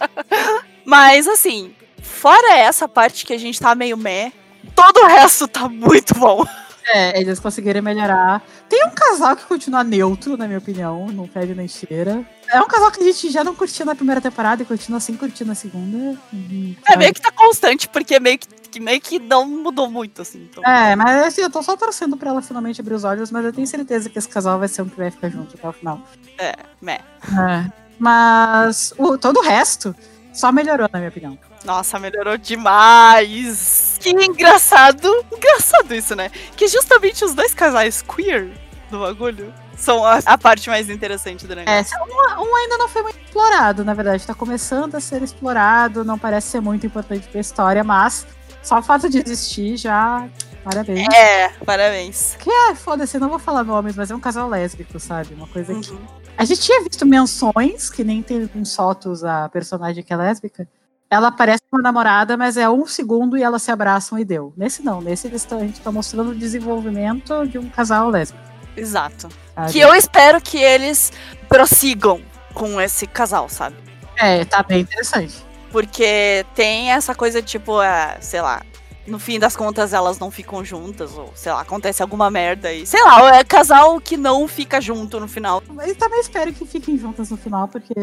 Mas 0.84 1.26
assim, 1.26 1.74
fora 2.02 2.56
essa 2.58 2.86
parte 2.86 3.24
que 3.26 3.32
a 3.32 3.38
gente 3.38 3.58
tá 3.58 3.74
meio 3.74 3.96
meh, 3.96 4.32
todo 4.74 4.98
o 5.00 5.06
resto 5.06 5.48
tá 5.48 5.68
muito 5.68 6.14
bom. 6.14 6.44
É, 6.86 7.18
eles 7.20 7.38
conseguiram 7.40 7.82
melhorar. 7.82 8.42
Tem 8.68 8.84
um 8.86 8.90
casal 8.90 9.36
que 9.36 9.44
continua 9.44 9.82
neutro, 9.82 10.36
na 10.36 10.46
minha 10.46 10.58
opinião, 10.58 11.06
não 11.08 11.26
fede 11.26 11.54
nem 11.54 11.66
cheira. 11.66 12.24
É 12.52 12.60
um 12.60 12.66
casal 12.66 12.90
que 12.90 13.00
a 13.00 13.04
gente 13.04 13.30
já 13.30 13.42
não 13.42 13.54
curtia 13.54 13.84
na 13.86 13.94
primeira 13.94 14.20
temporada 14.20 14.62
e 14.62 14.66
continua 14.66 14.98
assim 14.98 15.16
curtindo 15.16 15.48
na 15.48 15.54
segunda. 15.54 16.18
Uhum, 16.32 16.76
É 16.86 16.96
meio 16.96 17.14
que 17.14 17.20
tá 17.20 17.32
constante, 17.32 17.88
porque 17.88 18.20
meio 18.20 18.38
que, 18.38 18.46
que 18.70 18.80
meio 18.80 19.00
que 19.00 19.18
não 19.18 19.46
mudou 19.46 19.90
muito, 19.90 20.20
assim. 20.22 20.48
Então. 20.50 20.62
É, 20.64 20.94
mas 20.94 21.26
assim, 21.26 21.40
eu 21.40 21.50
tô 21.50 21.62
só 21.62 21.76
torcendo 21.76 22.16
pra 22.16 22.30
ela 22.30 22.42
finalmente 22.42 22.80
abrir 22.80 22.94
os 22.94 23.04
olhos, 23.04 23.30
mas 23.30 23.44
eu 23.44 23.52
tenho 23.52 23.66
certeza 23.66 24.10
que 24.10 24.18
esse 24.18 24.28
casal 24.28 24.58
vai 24.58 24.68
ser 24.68 24.82
um 24.82 24.88
que 24.88 24.96
vai 24.96 25.10
ficar 25.10 25.30
junto 25.30 25.56
até 25.56 25.66
o 25.68 25.72
final. 25.72 26.00
É, 26.38 26.54
meh. 26.82 27.00
É. 27.22 27.84
Mas 27.98 28.92
o, 28.98 29.16
todo 29.16 29.38
o 29.38 29.42
resto 29.42 29.94
só 30.32 30.52
melhorou, 30.52 30.88
na 30.92 30.98
minha 30.98 31.08
opinião. 31.08 31.38
Nossa, 31.64 31.98
melhorou 31.98 32.36
demais. 32.36 33.93
Que 34.04 34.10
engraçado. 34.10 35.08
Engraçado 35.32 35.94
isso, 35.94 36.14
né? 36.14 36.30
Que 36.54 36.68
justamente 36.68 37.24
os 37.24 37.32
dois 37.32 37.54
casais 37.54 38.02
queer 38.02 38.50
do 38.90 39.00
bagulho 39.00 39.52
são 39.78 40.04
a, 40.04 40.18
a 40.26 40.36
parte 40.36 40.68
mais 40.68 40.90
interessante 40.90 41.46
do 41.46 41.56
negócio. 41.56 41.96
É, 41.96 42.02
um, 42.02 42.42
um 42.42 42.54
ainda 42.54 42.76
não 42.76 42.86
foi 42.86 43.02
muito 43.02 43.18
explorado, 43.24 43.82
na 43.82 43.94
verdade. 43.94 44.26
Tá 44.26 44.34
começando 44.34 44.94
a 44.94 45.00
ser 45.00 45.22
explorado, 45.22 46.04
não 46.04 46.18
parece 46.18 46.48
ser 46.48 46.60
muito 46.60 46.86
importante 46.86 47.26
pra 47.28 47.40
história, 47.40 47.82
mas 47.82 48.26
só 48.62 48.78
o 48.78 48.82
fato 48.82 49.08
de 49.08 49.20
existir 49.20 49.78
já. 49.78 50.28
Parabéns. 50.62 51.08
É, 51.14 51.48
parabéns. 51.64 52.36
Que 52.38 52.50
é, 52.50 52.74
foda-se, 52.74 53.18
não 53.18 53.30
vou 53.30 53.38
falar 53.38 53.64
nomes, 53.64 53.96
mas 53.96 54.10
é 54.10 54.14
um 54.14 54.20
casal 54.20 54.50
lésbico, 54.50 55.00
sabe? 55.00 55.32
Uma 55.32 55.46
coisa 55.46 55.74
que. 55.74 55.90
Uhum. 55.90 56.06
A 56.36 56.44
gente 56.44 56.60
tinha 56.60 56.82
visto 56.82 57.06
menções, 57.06 57.88
que 57.88 58.04
nem 58.04 58.22
tem 58.22 58.50
em 58.54 58.64
Sotos 58.66 59.24
a 59.24 59.48
personagem 59.48 60.04
que 60.04 60.12
é 60.12 60.16
lésbica. 60.16 60.68
Ela 61.14 61.30
parece 61.30 61.62
uma 61.72 61.80
namorada, 61.80 62.36
mas 62.36 62.56
é 62.56 62.68
um 62.68 62.88
segundo 62.88 63.38
e 63.38 63.42
elas 63.42 63.62
se 63.62 63.70
abraçam 63.70 64.18
e 64.18 64.24
deu. 64.24 64.52
Nesse 64.56 64.82
não, 64.82 65.00
nesse 65.00 65.28
eles 65.28 65.46
a 65.52 65.58
gente 65.60 65.80
tá 65.80 65.92
mostrando 65.92 66.30
o 66.30 66.34
desenvolvimento 66.34 67.46
de 67.46 67.56
um 67.56 67.70
casal 67.70 68.10
lésbico. 68.10 68.42
Exato. 68.76 69.28
sabe? 69.54 69.70
Que 69.70 69.78
eu 69.78 69.94
espero 69.94 70.40
que 70.40 70.58
eles 70.58 71.12
prossigam 71.48 72.20
com 72.52 72.80
esse 72.80 73.06
casal, 73.06 73.48
sabe? 73.48 73.76
É, 74.16 74.44
tá 74.44 74.64
bem 74.64 74.80
interessante. 74.80 75.36
Porque 75.70 76.44
tem 76.52 76.90
essa 76.90 77.14
coisa, 77.14 77.40
tipo, 77.40 77.80
é, 77.80 78.16
sei 78.20 78.40
lá, 78.40 78.62
no 79.06 79.20
fim 79.20 79.38
das 79.38 79.54
contas 79.54 79.92
elas 79.92 80.18
não 80.18 80.32
ficam 80.32 80.64
juntas, 80.64 81.16
ou 81.16 81.30
sei 81.36 81.52
lá, 81.52 81.60
acontece 81.60 82.02
alguma 82.02 82.28
merda 82.28 82.72
e. 82.72 82.84
Sei 82.84 83.02
lá, 83.04 83.36
é 83.36 83.44
casal 83.44 84.00
que 84.00 84.16
não 84.16 84.48
fica 84.48 84.80
junto 84.80 85.20
no 85.20 85.28
final. 85.28 85.62
Mas 85.68 85.96
também 85.96 86.18
espero 86.18 86.52
que 86.52 86.66
fiquem 86.66 86.98
juntas 86.98 87.30
no 87.30 87.36
final, 87.36 87.68
porque 87.68 87.94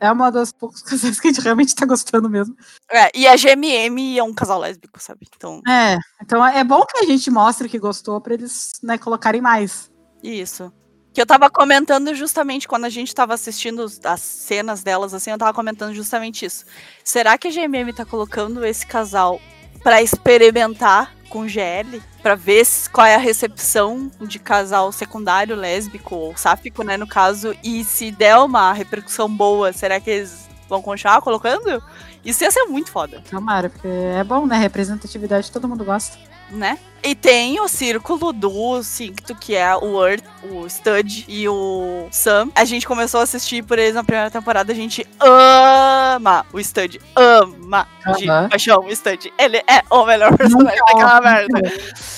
É 0.00 0.10
uma 0.10 0.32
das 0.32 0.50
poucas 0.50 0.82
casais 0.82 1.20
que 1.20 1.28
a 1.28 1.32
gente 1.32 1.42
realmente 1.42 1.74
tá 1.74 1.84
gostando 1.86 2.28
mesmo. 2.28 2.56
É, 2.90 3.10
e 3.14 3.28
a 3.28 3.36
GMM 3.36 4.18
é 4.18 4.22
um 4.22 4.32
casal 4.32 4.58
lésbico, 4.58 5.00
sabe? 5.00 5.26
Então, 5.36 5.60
É, 5.68 5.98
então 6.22 6.44
é 6.44 6.64
bom 6.64 6.84
que 6.86 6.98
a 6.98 7.06
gente 7.06 7.30
mostre 7.30 7.68
que 7.68 7.78
gostou 7.78 8.20
pra 8.20 8.34
eles, 8.34 8.72
né, 8.82 8.96
colocarem 8.98 9.40
mais. 9.40 9.90
isso. 10.22 10.72
Que 11.12 11.20
eu 11.20 11.26
tava 11.26 11.50
comentando 11.50 12.14
justamente 12.14 12.68
quando 12.68 12.84
a 12.84 12.88
gente 12.88 13.12
tava 13.12 13.34
assistindo 13.34 13.84
as 14.04 14.20
cenas 14.20 14.84
delas, 14.84 15.12
assim, 15.12 15.32
eu 15.32 15.38
tava 15.38 15.52
comentando 15.52 15.92
justamente 15.92 16.46
isso. 16.46 16.64
Será 17.02 17.36
que 17.36 17.48
a 17.48 17.50
GMM 17.50 17.92
tá 17.92 18.04
colocando 18.04 18.64
esse 18.64 18.86
casal 18.86 19.40
pra 19.82 20.02
experimentar 20.02 21.12
com 21.28 21.48
GL? 21.48 22.02
Pra 22.22 22.34
ver 22.34 22.66
qual 22.92 23.06
é 23.06 23.14
a 23.14 23.18
recepção 23.18 24.10
de 24.20 24.38
casal 24.38 24.92
secundário, 24.92 25.56
lésbico 25.56 26.14
ou 26.14 26.36
sáfico, 26.36 26.82
né, 26.82 26.96
no 26.96 27.06
caso. 27.06 27.54
E 27.64 27.82
se 27.84 28.10
der 28.10 28.36
uma 28.36 28.72
repercussão 28.72 29.28
boa, 29.28 29.72
será 29.72 29.98
que 29.98 30.10
eles 30.10 30.48
vão 30.68 30.82
continuar 30.82 31.20
colocando? 31.22 31.82
Isso 32.24 32.44
ia 32.44 32.50
ser 32.50 32.64
muito 32.64 32.90
foda. 32.90 33.22
Tomara, 33.30 33.70
porque 33.70 33.88
é 33.88 34.22
bom, 34.22 34.46
né? 34.46 34.58
Representatividade 34.58 35.50
todo 35.50 35.68
mundo 35.68 35.84
gosta. 35.84 36.18
Né? 36.50 36.78
E 37.02 37.14
tem 37.14 37.58
o 37.60 37.66
círculo 37.66 38.30
do 38.30 38.82
Cincto, 38.82 39.34
que 39.34 39.56
é 39.56 39.74
o 39.74 40.06
Earth, 40.06 40.22
o 40.50 40.68
Stud 40.68 41.24
e 41.26 41.48
o 41.48 42.06
Sam. 42.10 42.50
A 42.54 42.64
gente 42.66 42.86
começou 42.86 43.20
a 43.20 43.22
assistir 43.22 43.64
por 43.64 43.78
eles 43.78 43.94
na 43.94 44.04
primeira 44.04 44.30
temporada, 44.30 44.70
a 44.70 44.76
gente 44.76 45.06
ama 45.18 46.44
o 46.52 46.60
Stud, 46.62 47.00
ama 47.16 47.88
de 48.18 48.28
Aham. 48.28 48.48
paixão 48.50 48.84
o 48.84 48.94
Stud. 48.94 49.32
Ele 49.38 49.56
é 49.58 49.82
o 49.90 50.04
melhor 50.04 50.36
personagem 50.36 50.78
daquela 50.78 51.20
merda. 51.22 51.60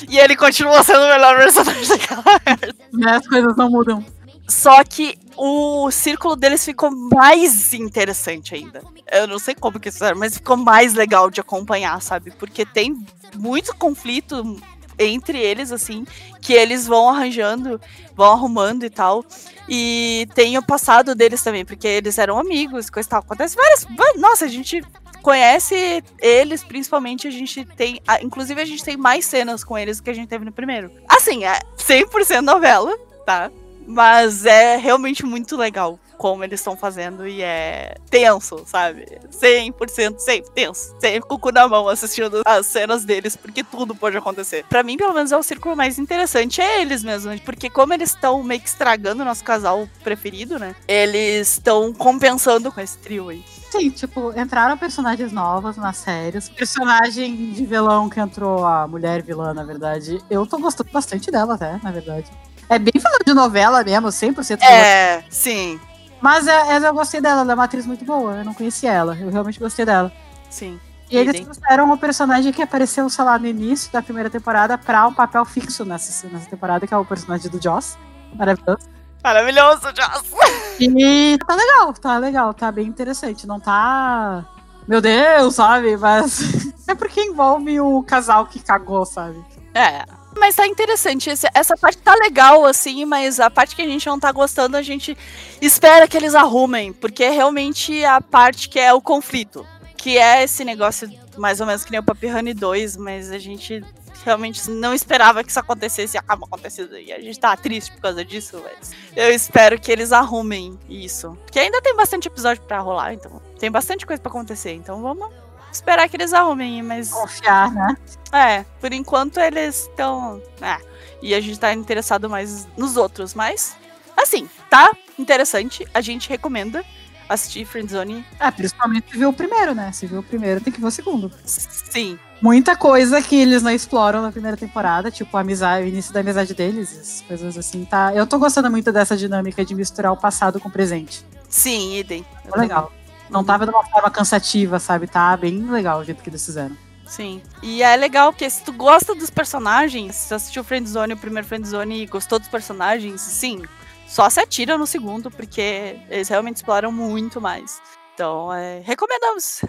E 0.09 0.19
ele 0.19 0.35
continua 0.35 0.83
sendo 0.83 1.05
o 1.05 1.09
melhor 1.09 1.37
personagem 1.37 1.87
daquela 1.87 2.25
merda. 2.45 2.75
Né, 2.93 3.17
As 3.17 3.29
coisas 3.29 3.57
não 3.57 3.71
mudam. 3.71 4.05
Só 4.53 4.85
que 4.85 5.19
o 5.35 5.91
círculo 5.91 6.37
deles 6.37 6.63
ficou 6.63 6.91
mais 6.91 7.73
interessante 7.73 8.55
ainda. 8.55 8.83
Eu 9.11 9.27
não 9.27 9.39
sei 9.39 9.55
como 9.55 9.81
que 9.81 9.89
isso 9.89 10.05
era, 10.05 10.15
mas 10.15 10.35
ficou 10.35 10.59
mais 10.59 10.93
legal 10.93 11.31
de 11.31 11.41
acompanhar, 11.41 12.01
sabe? 12.03 12.31
Porque 12.33 12.67
tem 12.67 12.95
muito 13.35 13.75
conflito 13.75 14.61
entre 14.99 15.39
eles, 15.39 15.73
assim, 15.73 16.05
que 16.41 16.53
eles 16.53 16.87
vão 16.87 17.09
arranjando, 17.09 17.81
vão 18.15 18.31
arrumando 18.31 18.85
e 18.85 18.91
tal. 18.91 19.25
E 19.67 20.29
tem 20.35 20.59
o 20.59 20.63
passado 20.63 21.15
deles 21.15 21.43
também, 21.43 21.65
porque 21.65 21.89
eles 21.89 22.19
eram 22.19 22.39
amigos, 22.39 22.91
coisa 22.91 23.09
e 23.09 23.11
tal. 23.11 23.21
Acontece 23.21 23.57
várias. 23.57 23.87
Nossa, 24.17 24.45
a 24.45 24.49
gente 24.49 24.85
conhece 25.23 26.05
eles, 26.21 26.63
principalmente 26.63 27.27
a 27.27 27.31
gente 27.31 27.65
tem. 27.65 28.03
Inclusive, 28.21 28.61
a 28.61 28.67
gente 28.67 28.85
tem 28.85 28.99
mais 28.99 29.25
cenas 29.25 29.65
com 29.65 29.79
eles 29.79 29.97
do 29.97 30.03
que 30.03 30.11
a 30.11 30.15
gente 30.15 30.29
teve 30.29 30.45
no 30.45 30.53
primeiro. 30.53 30.93
Assim, 31.09 31.43
é 31.43 31.59
100% 31.79 32.43
novela, 32.43 32.95
tá? 33.25 33.51
Mas 33.87 34.47
é 34.47 34.77
realmente 34.77 35.25
muito 35.25 35.57
legal 35.57 35.99
como 36.23 36.45
eles 36.45 36.61
estão 36.61 36.77
fazendo 36.77 37.27
e 37.27 37.43
é 37.43 37.97
tenso, 38.09 38.63
sabe? 38.65 39.05
100% 39.29 40.21
sempre 40.21 40.53
tenso. 40.53 40.95
Sempre 41.01 41.23
com 41.23 41.35
o 41.35 41.39
cu 41.39 41.51
na 41.51 41.67
mão 41.67 41.89
assistindo 41.89 42.43
as 42.47 42.65
cenas 42.67 43.05
deles, 43.05 43.35
porque 43.35 43.65
tudo 43.65 43.93
pode 43.93 44.17
acontecer. 44.17 44.65
Pra 44.69 44.85
mim, 44.85 44.97
pelo 44.97 45.13
menos, 45.13 45.33
é 45.33 45.37
o 45.37 45.43
círculo 45.43 45.75
mais 45.75 45.99
interessante. 45.99 46.61
É 46.61 46.81
eles 46.81 47.03
mesmo, 47.03 47.37
porque 47.41 47.69
como 47.69 47.93
eles 47.93 48.11
estão 48.11 48.41
meio 48.45 48.61
que 48.61 48.69
estragando 48.69 49.23
o 49.23 49.25
nosso 49.25 49.43
casal 49.43 49.89
preferido, 50.05 50.61
né? 50.61 50.77
Eles 50.87 51.55
estão 51.55 51.93
compensando 51.93 52.71
com 52.71 52.81
esse 52.81 52.97
trio 52.99 53.29
aí. 53.29 53.45
Sim, 53.73 53.91
tipo, 53.91 54.39
entraram 54.39 54.79
personagens 54.79 55.33
novas 55.33 55.77
nas 55.77 55.97
séries. 55.97 56.49
Personagem 56.51 57.53
de 57.53 57.67
vilão 57.67 58.09
que 58.09 58.21
entrou, 58.21 58.65
a 58.65 58.87
mulher 58.87 59.23
vilã, 59.23 59.53
na 59.53 59.65
verdade. 59.65 60.23
Eu 60.31 60.47
tô 60.47 60.59
gostando 60.59 60.91
bastante 60.93 61.33
dela, 61.33 61.55
até, 61.55 61.81
na 61.83 61.91
verdade. 61.91 62.31
É 62.69 62.79
bem 62.79 62.93
vilã 62.95 63.19
de 63.27 63.35
novela 63.35 63.83
mesmo, 63.85 64.09
100% 64.09 64.59
vilã. 64.61 64.71
É, 64.71 65.25
sim, 65.29 65.81
Mas 66.21 66.47
é, 66.47 66.77
é, 66.77 66.89
eu 66.89 66.95
gostei 66.95 67.21
dela, 67.21 67.43
ela 67.43 67.53
é 67.53 67.55
uma 67.55 67.65
atriz 67.65 67.85
muito 67.87 68.05
boa. 68.05 68.37
Eu 68.37 68.45
não 68.45 68.55
conhecia 68.55 68.93
ela, 68.93 69.17
eu 69.17 69.31
realmente 69.31 69.59
gostei 69.61 69.85
dela. 69.85 70.13
sim. 70.51 70.81
E 71.11 71.17
eles 71.19 71.35
Idem. 71.35 71.45
trouxeram 71.45 71.93
o 71.93 71.99
personagem 71.99 72.51
que 72.55 72.63
apareceu, 72.63 73.07
sei 73.11 73.23
lá, 73.23 73.39
no 73.39 73.47
início 73.47 73.93
da 73.93 74.01
primeira 74.01 74.31
temporada 74.31 74.79
pra 74.79 75.07
um 75.07 75.13
papel 75.13 75.45
fixo 75.45 75.85
nessa, 75.85 76.27
nessa 76.29 76.49
temporada, 76.49 76.87
que 76.87 76.95
é 76.95 76.97
o 76.97 77.05
personagem 77.05 77.51
do 77.51 77.63
Joss. 77.63 77.99
Maravilhoso. 78.35 78.89
Maravilhoso, 79.23 79.89
Joss. 79.95 80.33
E 80.81 81.37
tá 81.47 81.55
legal, 81.55 81.93
tá 81.93 82.17
legal, 82.17 82.55
tá 82.55 82.73
bem 82.73 82.87
interessante. 82.87 83.47
Não 83.47 83.61
tá. 83.61 84.43
Meu 84.89 85.03
Deus, 85.03 85.55
sabe? 85.55 85.99
Mas 85.99 86.73
é 86.89 86.95
porque 86.95 87.21
envolve 87.21 87.79
o 87.79 88.03
casal 88.03 88.47
que 88.47 88.59
cagou, 88.59 89.05
sabe? 89.05 89.45
É. 89.75 90.07
Mas 90.37 90.57
tá 90.57 90.67
interessante. 90.67 91.31
esse- 91.31 91.47
essa 91.55 91.77
parte 91.77 91.99
tá 91.99 92.15
legal, 92.15 92.65
assim, 92.65 93.05
mas 93.05 93.39
a 93.39 93.51
parte 93.51 93.77
que 93.77 93.83
a 93.83 93.87
gente 93.87 94.07
não 94.07 94.19
tá 94.19 94.33
gostando, 94.33 94.77
a 94.77 94.83
gente 94.83 95.17
espera 95.61 96.09
que 96.09 96.17
eles 96.17 96.35
arrumem. 96.35 96.93
Porque 96.93 97.23
é 97.25 97.31
realmente 97.31 98.05
a 98.05 98.21
parte 98.21 98.69
que 98.69 98.79
é 98.79 98.93
o 98.93 99.01
conflito. 99.01 99.67
Que 99.97 100.19
é 100.19 100.43
esse 100.43 100.65
negócio, 100.65 101.09
mais 101.37 101.61
ou 101.61 101.67
menos 101.67 101.85
que 101.85 101.91
nem 101.93 102.01
o 102.01 102.03
Papi 102.03 102.27
Honey 102.27 102.55
2, 102.55 102.97
mas 102.97 103.31
a 103.31 103.39
gente 103.39 103.85
realmente 104.25 104.69
não 104.71 104.95
esperava 104.95 105.43
que 105.45 105.51
isso 105.51 105.61
acontecesse 105.61 106.17
e 106.17 106.19
acaba 106.19 106.45
acontecendo. 106.47 106.99
E 106.99 107.13
a 107.13 107.21
gente 107.21 107.39
tá 107.39 107.57
triste 107.57 107.93
por 107.93 108.01
causa 108.01 108.25
disso, 108.25 108.61
mas 108.65 108.91
eu 109.15 109.31
espero 109.33 109.79
que 109.81 109.91
eles 109.93 110.13
arrumem 110.13 110.79
isso. 110.89 111.37
Porque 111.45 111.59
ainda 111.59 111.81
tem 111.83 111.95
bastante 111.95 112.27
episódio 112.27 112.63
pra 112.65 112.79
rolar, 112.81 113.15
então 113.15 113.41
tem 113.59 113.71
bastante 113.71 114.05
coisa 114.07 114.21
pra 114.21 114.31
acontecer. 114.31 114.73
Então 114.73 115.01
vamos 115.03 115.29
esperar 115.73 116.09
que 116.09 116.17
eles 116.17 116.33
arrumem, 116.33 116.83
mas. 116.83 117.11
Confiar, 117.11 117.71
né? 117.73 117.97
É, 118.33 118.65
por 118.81 118.93
enquanto 118.93 119.39
eles 119.41 119.89
estão. 119.89 120.41
É, 120.61 120.79
e 121.21 121.35
a 121.35 121.41
gente 121.41 121.59
tá 121.59 121.73
interessado 121.73 122.29
mais 122.29 122.67
nos 122.77 122.97
outros, 122.97 123.35
mas. 123.35 123.77
Assim, 124.17 124.49
tá 124.69 124.91
interessante. 125.19 125.87
A 125.93 126.01
gente 126.01 126.29
recomenda 126.29 126.85
assistir 127.29 127.65
Friendzone. 127.65 128.25
É, 128.39 128.51
principalmente 128.51 129.11
se 129.11 129.19
viu 129.19 129.31
o 129.31 129.33
primeiro, 129.33 129.75
né? 129.75 129.91
Se 129.93 130.07
viu 130.07 130.21
o 130.21 130.23
primeiro, 130.23 130.61
tem 130.61 130.73
que 130.73 130.81
ver 130.81 130.87
o 130.87 130.91
segundo. 130.91 131.33
Sim, 131.45 132.19
Muita 132.43 132.75
coisa 132.75 133.23
que 133.23 133.37
eles 133.37 133.63
não 133.63 133.71
exploram 133.71 134.21
na 134.21 134.33
primeira 134.33 134.57
temporada, 134.57 135.13
tipo 135.13 135.37
a 135.37 135.43
amizade, 135.43 135.85
o 135.85 135.89
início 135.89 136.13
da 136.13 136.19
amizade 136.19 136.53
deles, 136.55 137.25
coisas 137.29 137.57
assim, 137.57 137.85
tá? 137.85 138.13
Eu 138.13 138.27
tô 138.27 138.37
gostando 138.37 138.69
muito 138.69 138.91
dessa 138.91 139.17
dinâmica 139.17 139.65
de 139.65 139.77
misturar 139.77 140.13
o 140.13 140.17
passado 140.17 140.59
com 140.59 140.69
o 140.69 140.73
presente. 140.73 141.25
sim, 141.49 141.97
idem. 141.99 142.27
Eu 142.45 142.51
Tá 142.51 142.61
legal. 142.61 142.93
Não 143.33 143.43
tava 143.43 143.65
de 143.65 143.73
uma 143.73 143.85
forma 143.85 144.11
cansativa, 144.11 144.79
sabe? 144.79 145.07
Tá 145.07 145.37
bem 145.37 145.71
legal 145.71 146.01
o 146.01 146.05
jeito 146.05 146.23
que 146.23 146.29
eles 146.29 146.45
fizeram. 146.45 146.77
Sim. 147.07 147.43
E 147.63 147.83
é 147.83 147.97
legal, 147.97 148.33
porque 148.33 148.49
se 148.49 148.63
tu 148.63 148.73
gosta 148.73 149.15
dos 149.15 149.31
personagens, 149.31 150.15
se 150.15 150.29
tu 150.29 150.35
assistiu 150.35 150.65
Friendzone, 150.65 151.15
o 151.15 151.19
primeiro 151.19 151.47
Friendzone 151.47 152.03
e 152.03 152.07
gostou 152.07 152.39
dos 152.39 152.49
personagens, 152.49 153.21
sim, 153.21 153.63
só 154.07 154.31
se 154.31 154.41
atira 154.41 154.79
no 154.79 154.87
segundo, 154.87 155.31
porque 155.31 155.99
eles 156.09 156.29
realmente 156.29 156.57
exploram 156.57 156.93
muito 156.93 157.41
mais. 157.41 157.81
Então, 158.15 158.53
é, 158.53 158.81
recomendamos. 158.81 159.63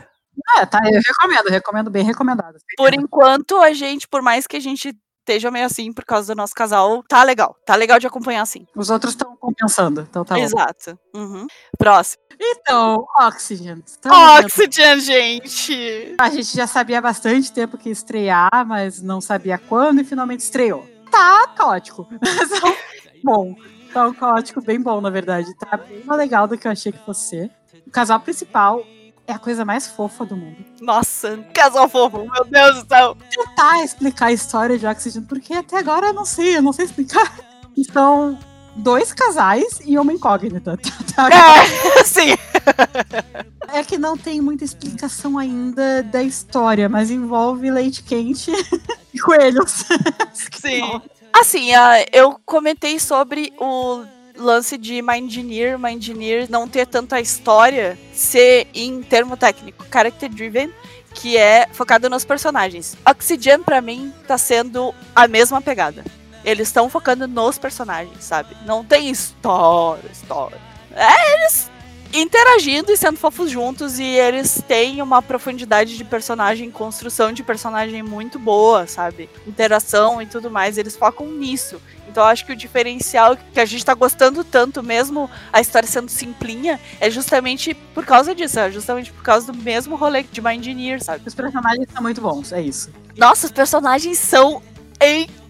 É, 0.57 0.65
tá, 0.65 0.79
eu 0.85 1.01
recomendo, 1.05 1.49
recomendo 1.49 1.91
bem 1.91 2.03
recomendado. 2.03 2.57
Por 2.75 2.93
enquanto, 2.93 3.59
a 3.61 3.73
gente, 3.73 4.07
por 4.07 4.21
mais 4.21 4.47
que 4.47 4.57
a 4.57 4.59
gente 4.59 4.93
esteja 5.23 5.49
meio 5.49 5.65
assim 5.65 5.91
por 5.91 6.03
causa 6.05 6.33
do 6.33 6.37
nosso 6.37 6.53
casal, 6.53 7.01
tá 7.07 7.23
legal. 7.23 7.55
Tá 7.65 7.75
legal 7.75 7.97
de 7.97 8.05
acompanhar 8.05 8.41
assim. 8.41 8.67
Os 8.75 8.89
outros 8.89 9.13
estão 9.13 9.35
compensando, 9.37 10.01
então 10.01 10.23
tá. 10.23 10.37
Exato. 10.37 10.99
Uhum. 11.15 11.47
Próximo. 11.77 12.21
Então, 12.39 13.05
Oxygen. 13.21 13.83
Vendo- 14.03 14.45
Oxygen, 14.45 14.99
gente! 14.99 16.15
A 16.19 16.29
gente 16.29 16.55
já 16.55 16.67
sabia 16.67 16.97
há 16.99 17.01
bastante 17.01 17.51
tempo 17.51 17.77
que 17.77 17.89
ia 17.89 17.93
estrear, 17.93 18.65
mas 18.67 19.01
não 19.01 19.21
sabia 19.21 19.57
quando 19.57 20.01
e 20.01 20.03
finalmente 20.03 20.41
estreou. 20.41 20.85
Tá 21.09 21.47
caótico. 21.55 22.07
bom, 23.23 23.55
tá 23.93 24.07
um 24.07 24.13
caótico 24.13 24.61
bem 24.61 24.81
bom, 24.81 24.99
na 24.99 25.09
verdade. 25.09 25.53
Tá 25.57 25.77
bem 25.77 26.03
mais 26.03 26.17
legal 26.19 26.47
do 26.47 26.57
que 26.57 26.67
eu 26.67 26.71
achei 26.71 26.91
que 26.91 27.05
fosse 27.05 27.29
ser. 27.29 27.51
O 27.87 27.91
casal 27.91 28.19
principal 28.19 28.83
é 29.27 29.33
a 29.33 29.39
coisa 29.39 29.63
mais 29.63 29.87
fofa 29.87 30.25
do 30.25 30.35
mundo. 30.35 30.57
Nossa, 30.81 31.37
casal 31.53 31.87
fofo, 31.87 32.29
meu 32.29 32.45
Deus 32.45 32.83
do 32.83 32.87
céu. 32.87 33.17
Tentar 33.29 33.83
explicar 33.83 34.27
a 34.27 34.31
história 34.33 34.77
de 34.77 34.85
Oxygen, 34.85 35.23
porque 35.23 35.53
até 35.53 35.77
agora 35.77 36.07
eu 36.07 36.13
não 36.13 36.25
sei, 36.25 36.57
eu 36.57 36.61
não 36.61 36.73
sei 36.73 36.85
explicar. 36.85 37.33
São 37.91 38.37
dois 38.75 39.13
casais 39.13 39.79
e 39.85 39.97
uma 39.97 40.13
incógnita. 40.13 40.77
Tá, 41.15 41.29
tá? 41.29 41.63
É, 41.95 42.01
sim. 42.03 42.35
É 43.67 43.83
que 43.83 43.99
não 43.99 44.17
tem 44.17 44.41
muita 44.41 44.63
explicação 44.63 45.37
ainda 45.37 46.01
da 46.01 46.23
história, 46.23 46.89
mas 46.89 47.11
envolve 47.11 47.69
leite 47.69 48.01
quente 48.01 48.51
e 49.13 49.19
coelhos. 49.19 49.85
Sim. 50.33 50.99
Assim, 51.31 51.71
ah, 51.75 52.03
eu 52.11 52.39
comentei 52.43 52.97
sobre 52.99 53.53
o 53.59 54.03
lance 54.37 54.77
de 54.77 55.01
My 55.01 55.17
Engineer, 55.17 56.49
não 56.49 56.67
ter 56.67 56.87
tanta 56.87 57.19
história, 57.19 57.97
ser 58.13 58.67
em 58.73 59.01
termo 59.01 59.37
técnico, 59.37 59.85
character 59.91 60.29
driven, 60.29 60.71
que 61.13 61.37
é 61.37 61.67
focado 61.71 62.09
nos 62.09 62.25
personagens. 62.25 62.97
Oxygen, 63.05 63.63
pra 63.63 63.81
mim, 63.81 64.13
tá 64.27 64.37
sendo 64.37 64.93
a 65.15 65.27
mesma 65.27 65.61
pegada. 65.61 66.03
Eles 66.43 66.67
estão 66.67 66.89
focando 66.89 67.27
nos 67.27 67.57
personagens, 67.57 68.23
sabe? 68.23 68.55
Não 68.65 68.83
tem 68.83 69.09
história, 69.09 70.09
história. 70.11 70.57
É, 70.95 71.33
eles 71.35 71.71
interagindo 72.13 72.91
e 72.91 72.97
sendo 72.97 73.17
fofos 73.17 73.49
juntos. 73.49 73.99
E 73.99 74.03
eles 74.03 74.63
têm 74.67 75.01
uma 75.01 75.21
profundidade 75.21 75.97
de 75.97 76.03
personagem, 76.05 76.69
construção 76.69 77.33
de 77.33 77.43
personagem 77.43 78.03
muito 78.03 78.37
boa, 78.37 78.85
sabe? 78.87 79.29
Interação 79.47 80.21
e 80.21 80.25
tudo 80.25 80.49
mais. 80.49 80.77
Eles 80.77 80.95
focam 80.95 81.27
nisso. 81.27 81.81
Então 82.07 82.23
eu 82.23 82.27
acho 82.27 82.45
que 82.45 82.51
o 82.51 82.55
diferencial 82.55 83.35
que 83.35 83.59
a 83.59 83.65
gente 83.65 83.83
tá 83.83 83.95
gostando 83.95 84.43
tanto, 84.43 84.83
mesmo 84.83 85.29
a 85.51 85.59
história 85.59 85.87
sendo 85.87 86.09
simplinha, 86.09 86.79
é 86.99 87.09
justamente 87.09 87.73
por 87.73 88.05
causa 88.05 88.35
disso, 88.35 88.59
é 88.59 88.69
justamente 88.69 89.11
por 89.11 89.23
causa 89.23 89.51
do 89.51 89.57
mesmo 89.57 89.95
rolê 89.95 90.21
de 90.21 90.39
Mind 90.39 90.59
Engineer, 90.59 91.03
sabe? 91.03 91.23
Os 91.25 91.33
personagens 91.33 91.87
são 91.91 92.03
muito 92.03 92.21
bons, 92.21 92.53
é 92.53 92.61
isso. 92.61 92.91
Nossa, 93.17 93.47
os 93.47 93.51
personagens 93.51 94.19
são 94.19 94.61
incríveis, 95.01 95.42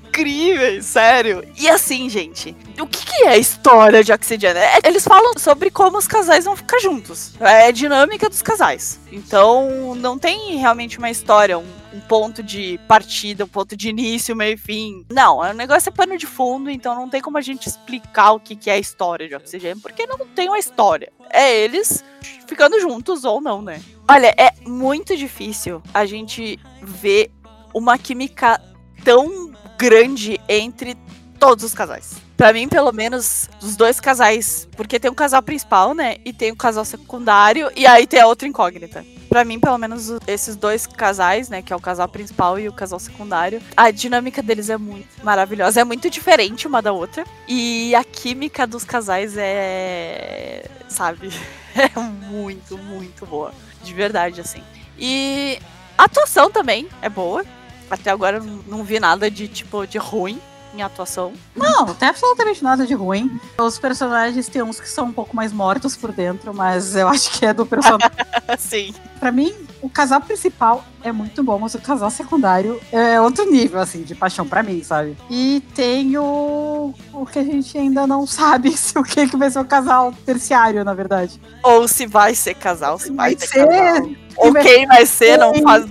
sério. 0.81 1.43
E 1.57 1.67
assim, 1.67 2.09
gente, 2.09 2.55
o 2.79 2.85
que, 2.85 3.05
que 3.05 3.23
é 3.23 3.29
a 3.29 3.37
história 3.37 4.03
de 4.03 4.11
Oxygen? 4.11 4.51
É, 4.51 4.79
eles 4.85 5.03
falam 5.03 5.33
sobre 5.37 5.71
como 5.71 5.97
os 5.97 6.07
casais 6.07 6.45
vão 6.45 6.55
ficar 6.55 6.79
juntos. 6.79 7.33
É 7.39 7.67
a 7.67 7.71
dinâmica 7.71 8.29
dos 8.29 8.41
casais. 8.41 8.99
Então, 9.11 9.95
não 9.95 10.17
tem 10.17 10.57
realmente 10.57 10.97
uma 10.97 11.09
história, 11.09 11.57
um, 11.57 11.65
um 11.93 11.99
ponto 12.01 12.43
de 12.43 12.79
partida, 12.87 13.45
um 13.45 13.47
ponto 13.47 13.75
de 13.75 13.89
início, 13.89 14.35
meio 14.35 14.53
e 14.53 14.57
fim. 14.57 15.05
Não, 15.11 15.39
o 15.39 15.53
negócio 15.53 15.89
é 15.89 15.91
pano 15.91 16.17
de 16.17 16.27
fundo, 16.27 16.69
então 16.69 16.95
não 16.95 17.09
tem 17.09 17.21
como 17.21 17.37
a 17.37 17.41
gente 17.41 17.67
explicar 17.67 18.33
o 18.33 18.39
que, 18.39 18.55
que 18.55 18.69
é 18.69 18.73
a 18.73 18.79
história 18.79 19.27
de 19.27 19.35
Oxygen, 19.35 19.79
porque 19.79 20.05
não 20.05 20.19
tem 20.27 20.47
uma 20.47 20.59
história. 20.59 21.11
É 21.29 21.63
eles 21.63 22.03
ficando 22.47 22.79
juntos 22.79 23.23
ou 23.23 23.41
não, 23.41 23.61
né? 23.61 23.81
Olha, 24.07 24.33
é 24.37 24.51
muito 24.67 25.17
difícil 25.17 25.81
a 25.93 26.05
gente 26.05 26.59
ver 26.81 27.31
uma 27.73 27.97
química 27.97 28.61
tão 29.03 29.52
grande 29.77 30.39
entre 30.47 30.97
todos 31.39 31.63
os 31.63 31.73
casais. 31.73 32.23
Pra 32.37 32.51
mim, 32.51 32.67
pelo 32.67 32.91
menos, 32.91 33.49
os 33.61 33.75
dois 33.75 33.99
casais. 33.99 34.67
Porque 34.75 34.99
tem 34.99 35.11
um 35.11 35.15
casal 35.15 35.41
principal, 35.41 35.93
né? 35.93 36.17
E 36.25 36.33
tem 36.33 36.51
o 36.51 36.53
um 36.53 36.57
casal 36.57 36.83
secundário. 36.83 37.71
E 37.75 37.85
aí 37.85 38.07
tem 38.07 38.19
a 38.19 38.27
outra 38.27 38.47
incógnita. 38.47 39.05
Pra 39.29 39.45
mim, 39.45 39.59
pelo 39.59 39.77
menos, 39.77 40.09
esses 40.27 40.55
dois 40.55 40.87
casais, 40.87 41.49
né? 41.49 41.61
Que 41.61 41.73
é 41.73 41.75
o 41.75 41.79
casal 41.79 42.07
principal 42.07 42.59
e 42.59 42.67
o 42.67 42.73
casal 42.73 42.99
secundário. 42.99 43.61
A 43.77 43.91
dinâmica 43.91 44.41
deles 44.41 44.69
é 44.69 44.77
muito 44.77 45.07
maravilhosa. 45.23 45.81
É 45.81 45.83
muito 45.83 46.09
diferente 46.09 46.67
uma 46.67 46.81
da 46.81 46.91
outra. 46.91 47.23
E 47.47 47.93
a 47.95 48.03
química 48.03 48.65
dos 48.65 48.83
casais 48.83 49.35
é. 49.37 50.65
Sabe? 50.87 51.29
É 51.75 51.99
muito, 51.99 52.77
muito 52.77 53.25
boa. 53.25 53.51
De 53.83 53.95
verdade, 53.95 54.39
assim. 54.39 54.61
E 54.95 55.57
a 55.97 56.03
atuação 56.03 56.51
também 56.51 56.87
é 57.01 57.09
boa. 57.09 57.43
Até 57.89 58.11
agora 58.11 58.41
não 58.67 58.83
vi 58.83 58.99
nada 58.99 59.29
de 59.29 59.47
tipo 59.47 59.85
de 59.85 59.97
ruim 59.97 60.39
em 60.75 60.81
atuação. 60.81 61.33
Não, 61.55 61.85
não 61.85 61.93
tem 61.93 62.09
absolutamente 62.09 62.63
nada 62.63 62.85
de 62.85 62.93
ruim. 62.93 63.39
Os 63.57 63.77
personagens 63.77 64.47
tem 64.47 64.61
uns 64.61 64.79
que 64.79 64.89
são 64.89 65.05
um 65.05 65.13
pouco 65.13 65.35
mais 65.35 65.53
mortos 65.53 65.95
por 65.95 66.11
dentro, 66.11 66.53
mas 66.53 66.95
eu 66.95 67.07
acho 67.07 67.31
que 67.31 67.45
é 67.45 67.53
do 67.53 67.65
personagem. 67.65 68.09
Sim. 68.57 68.93
Pra 69.19 69.31
mim, 69.31 69.53
o 69.81 69.89
casal 69.89 70.19
principal 70.19 70.83
é 71.03 71.11
muito 71.11 71.43
bom, 71.43 71.59
mas 71.59 71.75
o 71.75 71.79
casal 71.79 72.09
secundário 72.09 72.81
é 72.91 73.21
outro 73.21 73.49
nível, 73.49 73.79
assim, 73.79 74.01
de 74.01 74.15
paixão 74.15 74.47
pra 74.47 74.63
mim, 74.63 74.83
sabe? 74.83 75.15
E 75.29 75.61
tem 75.75 76.17
o, 76.17 76.93
o 77.13 77.25
que 77.25 77.39
a 77.39 77.43
gente 77.43 77.77
ainda 77.77 78.07
não 78.07 78.25
sabe 78.27 78.75
se 78.75 78.97
o 78.97 79.03
que, 79.03 79.27
que 79.27 79.37
vai 79.37 79.49
ser 79.49 79.59
o 79.59 79.65
casal 79.65 80.13
terciário, 80.25 80.83
na 80.83 80.93
verdade. 80.93 81.39
Ou 81.61 81.87
se 81.87 82.05
vai 82.05 82.33
ser 82.33 82.55
casal, 82.55 82.97
se 82.97 83.11
vai, 83.11 83.35
vai 83.35 83.47
ser, 83.47 83.67
casal. 83.67 84.09
Ou 84.37 84.53
quem 84.53 84.87
vai 84.87 85.05
ser, 85.05 85.37
não 85.37 85.53
faz. 85.61 85.85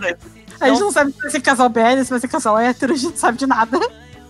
A 0.62 0.68
gente 0.68 0.80
não 0.80 0.92
sabe 0.92 1.12
se 1.12 1.18
vai 1.18 1.30
ser 1.30 1.40
casal 1.40 1.68
BL, 1.68 2.04
se 2.04 2.10
vai 2.10 2.20
ser 2.20 2.28
casal 2.28 2.58
hétero, 2.58 2.92
a 2.92 2.96
gente 2.96 3.10
não 3.10 3.16
sabe 3.16 3.38
de 3.38 3.46
nada. 3.46 3.78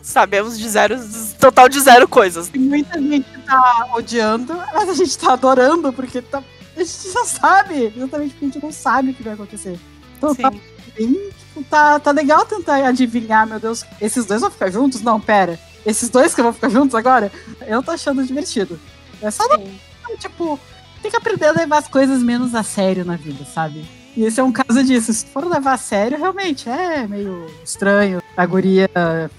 Sabemos 0.03 0.59
de 0.59 0.69
zero, 0.69 0.97
total 1.39 1.69
de 1.69 1.79
zero 1.79 2.09
coisas. 2.09 2.51
muita 2.51 3.01
gente 3.01 3.27
tá 3.47 3.89
odiando, 3.95 4.55
mas 4.75 4.89
a 4.89 4.95
gente 4.95 5.17
tá 5.17 5.35
adorando, 5.35 5.93
porque 5.93 6.21
tá, 6.21 6.43
a 6.77 6.83
gente 6.83 7.13
já 7.13 7.25
sabe, 7.25 7.93
exatamente 7.97 8.31
porque 8.31 8.45
a 8.45 8.49
gente 8.49 8.63
não 8.63 8.73
sabe 8.73 9.11
o 9.11 9.15
que 9.15 9.23
vai 9.23 9.35
acontecer. 9.35 9.79
Então 10.19 10.35
tá 10.35 10.51
Sim. 10.51 10.59
tá 10.59 10.63
bem, 10.97 11.31
tipo, 11.39 11.65
tá, 11.71 12.01
tá 12.01 12.11
legal 12.11 12.45
tentar 12.45 12.85
adivinhar, 12.85 13.47
meu 13.47 13.61
Deus, 13.61 13.85
esses 14.01 14.25
dois 14.27 14.41
vão 14.41 14.51
ficar 14.51 14.71
juntos? 14.71 15.03
Não, 15.03 15.21
pera. 15.21 15.59
Esses 15.87 16.09
dois 16.09 16.35
que 16.35 16.43
vão 16.43 16.53
ficar 16.53 16.69
juntos 16.69 16.95
agora? 16.95 17.31
Eu 17.67 17.83
tô 17.83 17.93
achando 17.93 18.25
divertido. 18.25 18.79
É 19.21 19.31
só, 19.31 19.47
não, 19.47 20.17
tipo, 20.19 20.59
tem 21.01 21.11
que 21.11 21.17
aprender 21.17 21.47
a 21.47 21.53
levar 21.53 21.79
as 21.79 21.89
coisas 21.89 22.23
menos 22.23 22.55
a 22.55 22.63
sério 22.63 23.05
na 23.05 23.17
vida, 23.17 23.45
sabe? 23.45 23.85
E 24.17 24.25
esse 24.25 24.41
é 24.41 24.43
um 24.43 24.53
caso 24.53 24.85
disso. 24.85 25.13
Se 25.13 25.27
for 25.27 25.45
levar 25.45 25.75
a 25.75 25.79
sério, 25.79 26.19
realmente 26.19 26.69
é 26.69 27.07
meio 27.07 27.47
estranho. 27.65 28.23
A 28.37 28.47
guria 28.47 28.91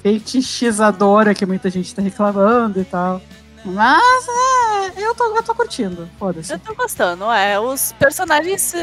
fetichizadora 0.02 1.34
que 1.34 1.46
muita 1.46 1.70
gente 1.70 1.94
tá 1.94 2.02
reclamando 2.02 2.80
e 2.82 2.86
tal. 2.86 3.22
Mas 3.66 4.28
é, 4.28 5.02
eu 5.02 5.16
tô, 5.16 5.36
eu 5.36 5.44
tô 5.44 5.56
curtindo. 5.56 6.10
Foda-se. 6.20 6.52
Eu 6.52 6.60
tô 6.60 6.76
gostando, 6.76 7.32
é. 7.32 7.60
Os 7.60 7.94
personagens. 7.94 8.74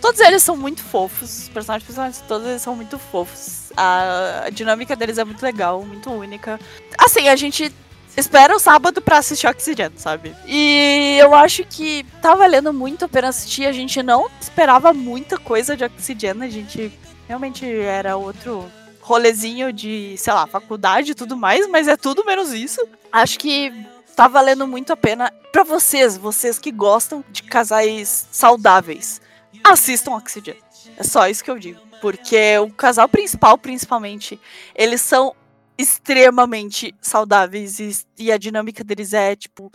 Todos 0.00 0.20
eles 0.20 0.42
são 0.42 0.56
muito 0.56 0.82
fofos. 0.82 1.42
Os 1.42 1.48
personagens, 1.48 1.86
personagens 1.86 2.24
todos 2.26 2.46
eles 2.46 2.62
são 2.62 2.74
muito 2.74 2.98
fofos. 2.98 3.70
A, 3.76 4.44
a 4.46 4.50
dinâmica 4.50 4.96
deles 4.96 5.18
é 5.18 5.24
muito 5.24 5.42
legal, 5.42 5.84
muito 5.84 6.10
única. 6.10 6.58
Assim, 6.98 7.28
a 7.28 7.36
gente 7.36 7.72
espera 8.20 8.54
o 8.54 8.60
sábado 8.60 9.00
pra 9.02 9.18
assistir 9.18 9.46
Oxygen, 9.46 9.90
sabe? 9.96 10.34
E 10.46 11.16
eu 11.20 11.34
acho 11.34 11.64
que 11.64 12.04
tá 12.22 12.34
valendo 12.34 12.72
muito 12.72 13.04
a 13.04 13.08
pena 13.08 13.28
assistir. 13.28 13.66
A 13.66 13.72
gente 13.72 14.02
não 14.02 14.30
esperava 14.40 14.92
muita 14.92 15.38
coisa 15.38 15.76
de 15.76 15.84
Oxygen, 15.84 16.42
a 16.42 16.48
gente 16.48 16.92
realmente 17.26 17.66
era 17.66 18.16
outro 18.16 18.70
rolezinho 19.00 19.72
de, 19.72 20.14
sei 20.18 20.32
lá, 20.32 20.46
faculdade 20.46 21.12
e 21.12 21.14
tudo 21.14 21.36
mais, 21.36 21.68
mas 21.68 21.88
é 21.88 21.96
tudo 21.96 22.24
menos 22.24 22.52
isso. 22.52 22.80
Acho 23.10 23.38
que 23.38 23.72
tá 24.14 24.28
valendo 24.28 24.66
muito 24.66 24.92
a 24.92 24.96
pena 24.96 25.32
para 25.50 25.64
vocês, 25.64 26.16
vocês 26.16 26.58
que 26.58 26.70
gostam 26.70 27.24
de 27.30 27.42
casais 27.42 28.28
saudáveis. 28.30 29.20
Assistam 29.64 30.12
Oxygen. 30.12 30.56
É 30.96 31.02
só 31.02 31.26
isso 31.28 31.42
que 31.42 31.50
eu 31.50 31.58
digo. 31.58 31.80
Porque 32.00 32.58
o 32.58 32.70
casal 32.70 33.08
principal, 33.08 33.58
principalmente, 33.58 34.40
eles 34.74 35.00
são 35.00 35.34
extremamente 35.80 36.94
saudáveis 37.00 37.78
e, 37.80 37.90
e, 38.18 38.32
a 38.32 38.38
dinâmica 38.38 38.84
deles 38.84 39.12
é 39.12 39.34
tipo 39.34 39.70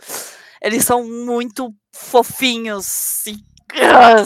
eles 0.62 0.84
são 0.84 1.04
muito 1.04 1.74
fofinhos 1.92 3.26
e 3.26 3.36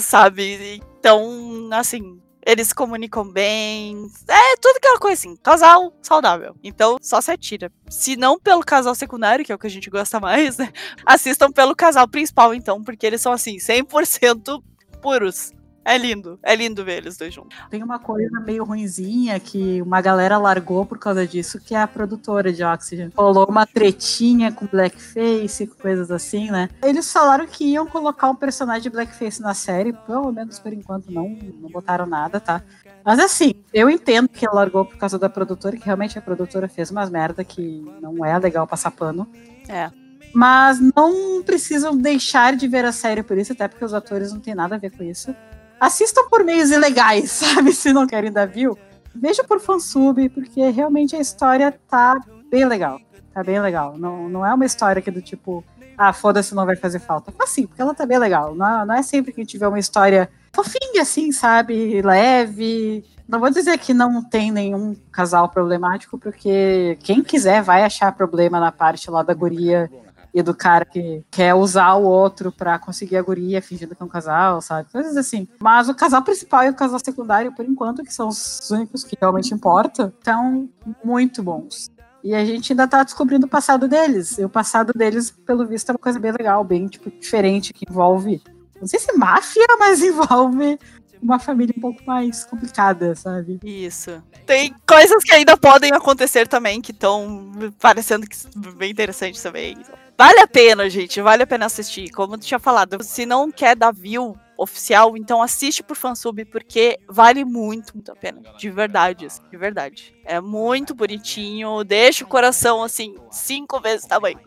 sabe? 0.00 0.82
Então 0.98 1.68
assim 1.72 2.20
eles 2.46 2.68
se 2.68 2.74
comunicam 2.74 3.30
bem. 3.30 4.06
É 4.26 4.56
tudo 4.56 4.76
aquela 4.76 4.98
coisa 4.98 5.14
assim 5.14 5.36
casal 5.36 5.92
saudável. 6.02 6.56
Então 6.62 6.96
só 7.00 7.20
se 7.20 7.30
atira. 7.30 7.70
Se 7.88 8.16
não 8.16 8.38
pelo 8.38 8.64
casal 8.64 8.94
secundário 8.94 9.44
que 9.44 9.52
é 9.52 9.54
o 9.54 9.58
que 9.58 9.66
a 9.66 9.70
gente 9.70 9.90
gosta 9.90 10.20
mais 10.20 10.58
né? 10.58 10.72
assistam 11.04 11.50
pelo 11.50 11.74
casal 11.74 12.08
principal 12.08 12.54
então 12.54 12.82
porque 12.82 13.06
eles 13.06 13.20
são 13.20 13.32
assim 13.32 13.56
100% 13.56 14.62
puros 15.00 15.52
é 15.84 15.96
lindo, 15.96 16.38
é 16.42 16.54
lindo 16.54 16.84
ver 16.84 16.98
eles 16.98 17.16
dois 17.16 17.32
juntos. 17.32 17.56
Tem 17.70 17.82
uma 17.82 17.98
coisa 17.98 18.38
meio 18.40 18.64
ruinzinha 18.64 19.40
que 19.40 19.80
uma 19.80 20.00
galera 20.00 20.36
largou 20.36 20.84
por 20.84 20.98
causa 20.98 21.26
disso, 21.26 21.58
que 21.58 21.74
é 21.74 21.80
a 21.80 21.88
produtora 21.88 22.52
de 22.52 22.62
Oxygen. 22.62 23.10
Rolou 23.16 23.46
uma 23.48 23.66
tretinha 23.66 24.52
com 24.52 24.66
blackface, 24.66 25.66
coisas 25.66 26.10
assim, 26.10 26.50
né? 26.50 26.68
Eles 26.82 27.10
falaram 27.10 27.46
que 27.46 27.64
iam 27.64 27.86
colocar 27.86 28.28
um 28.28 28.36
personagem 28.36 28.82
de 28.82 28.90
blackface 28.90 29.40
na 29.40 29.54
série, 29.54 29.92
pelo 29.92 30.30
menos 30.30 30.58
por 30.58 30.72
enquanto 30.72 31.10
não, 31.10 31.28
não 31.28 31.70
botaram 31.70 32.06
nada, 32.06 32.38
tá? 32.38 32.62
Mas 33.02 33.18
assim, 33.18 33.54
eu 33.72 33.88
entendo 33.88 34.28
que 34.28 34.46
ela 34.46 34.56
largou 34.56 34.84
por 34.84 34.98
causa 34.98 35.18
da 35.18 35.30
produtora, 35.30 35.76
que 35.76 35.86
realmente 35.86 36.18
a 36.18 36.22
produtora 36.22 36.68
fez 36.68 36.90
umas 36.90 37.08
merda 37.08 37.42
que 37.42 37.82
não 38.02 38.22
é 38.24 38.38
legal 38.38 38.66
passar 38.66 38.90
pano. 38.90 39.26
É. 39.66 39.90
Mas 40.32 40.78
não 40.94 41.42
precisam 41.42 41.96
deixar 41.96 42.54
de 42.54 42.68
ver 42.68 42.84
a 42.84 42.92
série 42.92 43.22
por 43.22 43.38
isso, 43.38 43.52
até 43.52 43.66
porque 43.66 43.84
os 43.84 43.94
atores 43.94 44.32
não 44.32 44.40
têm 44.40 44.54
nada 44.54 44.74
a 44.74 44.78
ver 44.78 44.90
com 44.90 45.02
isso 45.02 45.34
assistam 45.80 46.28
por 46.28 46.44
meios 46.44 46.70
ilegais, 46.70 47.30
sabe? 47.32 47.72
Se 47.72 47.92
não 47.92 48.06
querem 48.06 48.30
dar 48.30 48.46
view. 48.46 48.78
Veja 49.14 49.42
por 49.42 49.58
fansub, 49.58 50.28
porque 50.28 50.68
realmente 50.68 51.16
a 51.16 51.20
história 51.20 51.76
tá 51.88 52.20
bem 52.48 52.64
legal. 52.64 53.00
Tá 53.32 53.42
bem 53.42 53.60
legal. 53.60 53.96
Não, 53.96 54.28
não 54.28 54.46
é 54.46 54.52
uma 54.52 54.66
história 54.66 55.00
que 55.00 55.08
é 55.08 55.12
do 55.12 55.22
tipo, 55.22 55.64
ah, 55.96 56.12
foda-se, 56.12 56.54
não 56.54 56.66
vai 56.66 56.76
fazer 56.76 56.98
falta. 56.98 57.32
Mas 57.38 57.50
sim, 57.50 57.66
porque 57.66 57.82
ela 57.82 57.94
tá 57.94 58.06
bem 58.06 58.18
legal. 58.18 58.54
Não, 58.54 58.86
não 58.86 58.94
é 58.94 59.02
sempre 59.02 59.32
que 59.32 59.40
a 59.40 59.44
gente 59.44 59.58
vê 59.58 59.66
uma 59.66 59.78
história 59.78 60.30
fofinha, 60.52 61.02
assim, 61.02 61.32
sabe? 61.32 62.02
Leve. 62.02 63.04
Não 63.28 63.38
vou 63.38 63.50
dizer 63.50 63.78
que 63.78 63.94
não 63.94 64.22
tem 64.22 64.50
nenhum 64.50 64.96
casal 65.12 65.48
problemático, 65.48 66.18
porque 66.18 66.98
quem 67.02 67.22
quiser 67.22 67.62
vai 67.62 67.84
achar 67.84 68.12
problema 68.12 68.58
na 68.58 68.72
parte 68.72 69.10
lá 69.10 69.22
da 69.22 69.32
guria 69.32 69.88
e 70.32 70.42
do 70.42 70.54
cara 70.54 70.84
que 70.84 71.24
quer 71.30 71.54
usar 71.54 71.94
o 71.94 72.04
outro 72.04 72.52
para 72.52 72.78
conseguir 72.78 73.16
a 73.16 73.22
guria 73.22 73.60
fingindo 73.60 73.94
que 73.94 74.02
é 74.02 74.04
um 74.04 74.08
casal, 74.08 74.60
sabe? 74.60 74.90
Coisas 74.90 75.16
assim. 75.16 75.48
Mas 75.60 75.88
o 75.88 75.94
casal 75.94 76.22
principal 76.22 76.64
e 76.64 76.70
o 76.70 76.74
casal 76.74 77.00
secundário, 77.04 77.54
por 77.54 77.64
enquanto, 77.64 78.02
que 78.02 78.14
são 78.14 78.28
os 78.28 78.70
únicos 78.70 79.04
que 79.04 79.16
realmente 79.20 79.52
importam, 79.52 80.08
estão 80.08 80.68
muito 81.04 81.42
bons. 81.42 81.90
E 82.22 82.34
a 82.34 82.44
gente 82.44 82.72
ainda 82.72 82.86
tá 82.86 83.02
descobrindo 83.02 83.46
o 83.46 83.48
passado 83.48 83.88
deles. 83.88 84.38
E 84.38 84.44
o 84.44 84.48
passado 84.48 84.92
deles, 84.94 85.30
pelo 85.30 85.66
visto, 85.66 85.88
é 85.88 85.92
uma 85.92 85.98
coisa 85.98 86.18
bem 86.18 86.32
legal, 86.32 86.62
bem 86.62 86.86
tipo, 86.86 87.10
diferente, 87.10 87.72
que 87.72 87.86
envolve. 87.88 88.42
Não 88.78 88.86
sei 88.86 89.00
se 89.00 89.12
máfia, 89.14 89.64
mas 89.78 90.02
envolve 90.02 90.78
uma 91.22 91.38
família 91.38 91.74
um 91.76 91.80
pouco 91.80 92.02
mais 92.06 92.44
complicada, 92.44 93.14
sabe? 93.14 93.60
Isso. 93.62 94.22
Tem 94.46 94.74
coisas 94.86 95.22
que 95.22 95.32
ainda 95.32 95.56
podem 95.56 95.92
acontecer 95.92 96.48
também, 96.48 96.80
que 96.80 96.92
estão 96.92 97.72
parecendo 97.78 98.26
que 98.26 98.36
bem 98.76 98.90
interessantes 98.90 99.42
também. 99.42 99.76
Vale 100.20 100.40
a 100.40 100.46
pena, 100.46 100.90
gente. 100.90 101.18
Vale 101.22 101.44
a 101.44 101.46
pena 101.46 101.64
assistir. 101.64 102.10
Como 102.10 102.34
eu 102.34 102.38
tinha 102.38 102.58
falado, 102.58 103.02
se 103.02 103.24
não 103.24 103.50
quer 103.50 103.74
dar 103.74 103.90
view 103.90 104.38
oficial, 104.58 105.16
então 105.16 105.40
assiste 105.40 105.82
por 105.82 105.96
fansub, 105.96 106.44
porque 106.44 107.00
vale 107.08 107.42
muito, 107.42 107.94
muito 107.94 108.12
a 108.12 108.14
pena. 108.14 108.42
De 108.58 108.68
verdade, 108.68 109.24
assim, 109.24 109.40
de 109.50 109.56
verdade. 109.56 110.14
É 110.26 110.38
muito 110.38 110.94
bonitinho, 110.94 111.82
deixa 111.84 112.22
o 112.22 112.28
coração, 112.28 112.82
assim, 112.82 113.14
cinco 113.30 113.80
vezes 113.80 114.06
tamanho. 114.06 114.38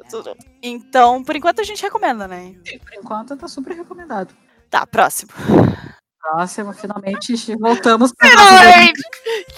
Então, 0.62 1.24
por 1.24 1.36
enquanto 1.36 1.62
a 1.62 1.64
gente 1.64 1.82
recomenda, 1.82 2.28
né? 2.28 2.56
Sim, 2.64 2.78
por 2.78 2.94
enquanto 2.94 3.36
tá 3.36 3.48
super 3.48 3.76
recomendado. 3.76 4.36
Tá, 4.70 4.86
próximo. 4.86 5.32
Próximo, 6.24 6.72
finalmente 6.72 7.36
voltamos 7.60 8.14
para! 8.14 8.32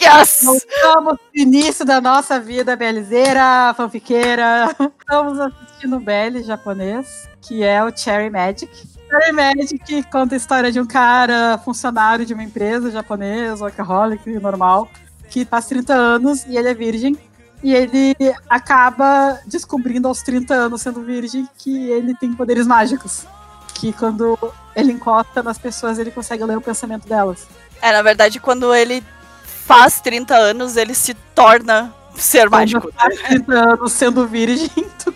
Yes! 0.01 0.39
Voltamos 0.43 1.17
pro 1.17 1.41
início 1.41 1.85
da 1.85 2.01
nossa 2.01 2.39
vida 2.39 2.75
belzeira, 2.75 3.71
fanfiqueira. 3.77 4.75
Estamos 4.99 5.39
assistindo 5.39 5.97
o 5.97 5.99
Belly 5.99 6.41
japonês, 6.41 7.29
que 7.39 7.63
é 7.63 7.83
o 7.83 7.95
Cherry 7.95 8.31
Magic. 8.31 8.67
Cherry 9.07 9.31
Magic 9.31 10.03
conta 10.11 10.33
a 10.33 10.37
história 10.37 10.71
de 10.71 10.79
um 10.79 10.87
cara, 10.87 11.59
funcionário 11.63 12.25
de 12.25 12.33
uma 12.33 12.43
empresa 12.43 12.89
japonesa, 12.89 13.63
workaholic, 13.63 14.27
normal, 14.39 14.89
que 15.29 15.45
faz 15.45 15.67
30 15.67 15.93
anos 15.93 16.45
e 16.47 16.57
ele 16.57 16.69
é 16.69 16.73
virgem. 16.73 17.15
E 17.63 17.75
ele 17.75 18.15
acaba 18.49 19.39
descobrindo 19.45 20.07
aos 20.07 20.23
30 20.23 20.53
anos, 20.55 20.81
sendo 20.81 21.03
virgem, 21.03 21.47
que 21.59 21.91
ele 21.91 22.15
tem 22.15 22.33
poderes 22.33 22.65
mágicos 22.65 23.27
que 23.75 23.93
quando 23.93 24.37
ele 24.75 24.93
encosta 24.93 25.43
nas 25.43 25.57
pessoas, 25.57 25.99
ele 25.99 26.09
consegue 26.09 26.43
ler 26.43 26.57
o 26.57 26.61
pensamento 26.61 27.07
delas. 27.07 27.47
É, 27.81 27.91
na 27.91 28.01
verdade, 28.01 28.39
quando 28.39 28.73
ele 28.73 29.03
faz 29.43 29.99
30 29.99 30.35
anos, 30.35 30.77
ele 30.77 30.95
se 30.95 31.13
torna 31.13 31.93
ser 32.15 32.49
mágico. 32.49 32.91
Faz 32.93 33.21
30 33.21 33.53
anos 33.53 33.91
sendo 33.91 34.25
virgem, 34.25 34.69
tu 35.03 35.13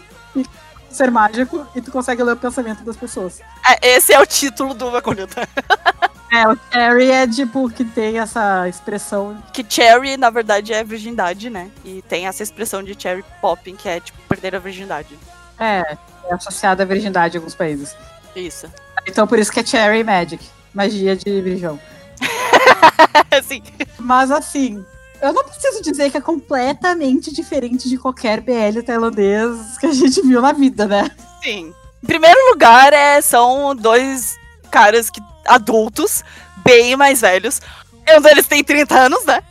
ser 0.89 1.11
mágico 1.11 1.65
e 1.75 1.81
tu 1.81 1.91
consegue 1.91 2.21
ler 2.21 2.33
o 2.33 2.37
pensamento 2.37 2.83
das 2.83 2.97
pessoas. 2.97 3.39
É, 3.65 3.95
esse 3.95 4.11
é 4.13 4.19
o 4.19 4.25
título 4.25 4.73
do 4.73 4.91
Maconeta. 4.91 5.47
É, 6.31 6.47
o 6.47 6.55
Cherry 6.71 7.09
é 7.09 7.27
tipo 7.27 7.67
que 7.71 7.83
tem 7.83 8.19
essa 8.19 8.69
expressão. 8.69 9.41
Que 9.51 9.65
Cherry, 9.67 10.15
na 10.15 10.29
verdade, 10.29 10.71
é 10.71 10.83
virgindade, 10.83 11.49
né? 11.49 11.71
E 11.83 12.03
tem 12.03 12.27
essa 12.27 12.43
expressão 12.43 12.83
de 12.83 12.95
Cherry 12.95 13.25
Popping, 13.41 13.75
que 13.75 13.89
é 13.89 13.99
tipo 13.99 14.19
perder 14.29 14.55
a 14.55 14.59
virgindade. 14.59 15.17
É, 15.59 15.97
é 16.29 16.33
associada 16.35 16.83
à 16.83 16.85
virgindade 16.85 17.35
em 17.35 17.39
alguns 17.39 17.55
países. 17.55 17.95
Isso. 18.39 18.71
Então 19.07 19.27
por 19.27 19.39
isso 19.39 19.51
que 19.51 19.59
é 19.59 19.65
Cherry 19.65 20.03
Magic. 20.03 20.43
Magia 20.73 21.15
de 21.15 21.41
brijão. 21.41 21.79
Sim. 23.43 23.63
Mas 23.97 24.31
assim, 24.31 24.83
eu 25.21 25.33
não 25.33 25.43
preciso 25.43 25.81
dizer 25.81 26.09
que 26.09 26.17
é 26.17 26.21
completamente 26.21 27.33
diferente 27.33 27.89
de 27.89 27.97
qualquer 27.97 28.39
BL 28.39 28.81
tailandês 28.85 29.77
que 29.77 29.85
a 29.85 29.93
gente 29.93 30.21
viu 30.21 30.41
na 30.41 30.53
vida, 30.53 30.87
né? 30.87 31.09
Sim. 31.43 31.73
Em 32.01 32.05
primeiro 32.05 32.39
lugar, 32.51 32.93
é, 32.93 33.19
são 33.21 33.75
dois 33.75 34.37
caras 34.71 35.09
que, 35.09 35.21
adultos, 35.45 36.23
bem 36.63 36.95
mais 36.95 37.21
velhos. 37.21 37.61
Um 38.09 38.21
deles 38.21 38.47
tem 38.47 38.63
30 38.63 38.95
anos, 38.95 39.25
né? 39.25 39.43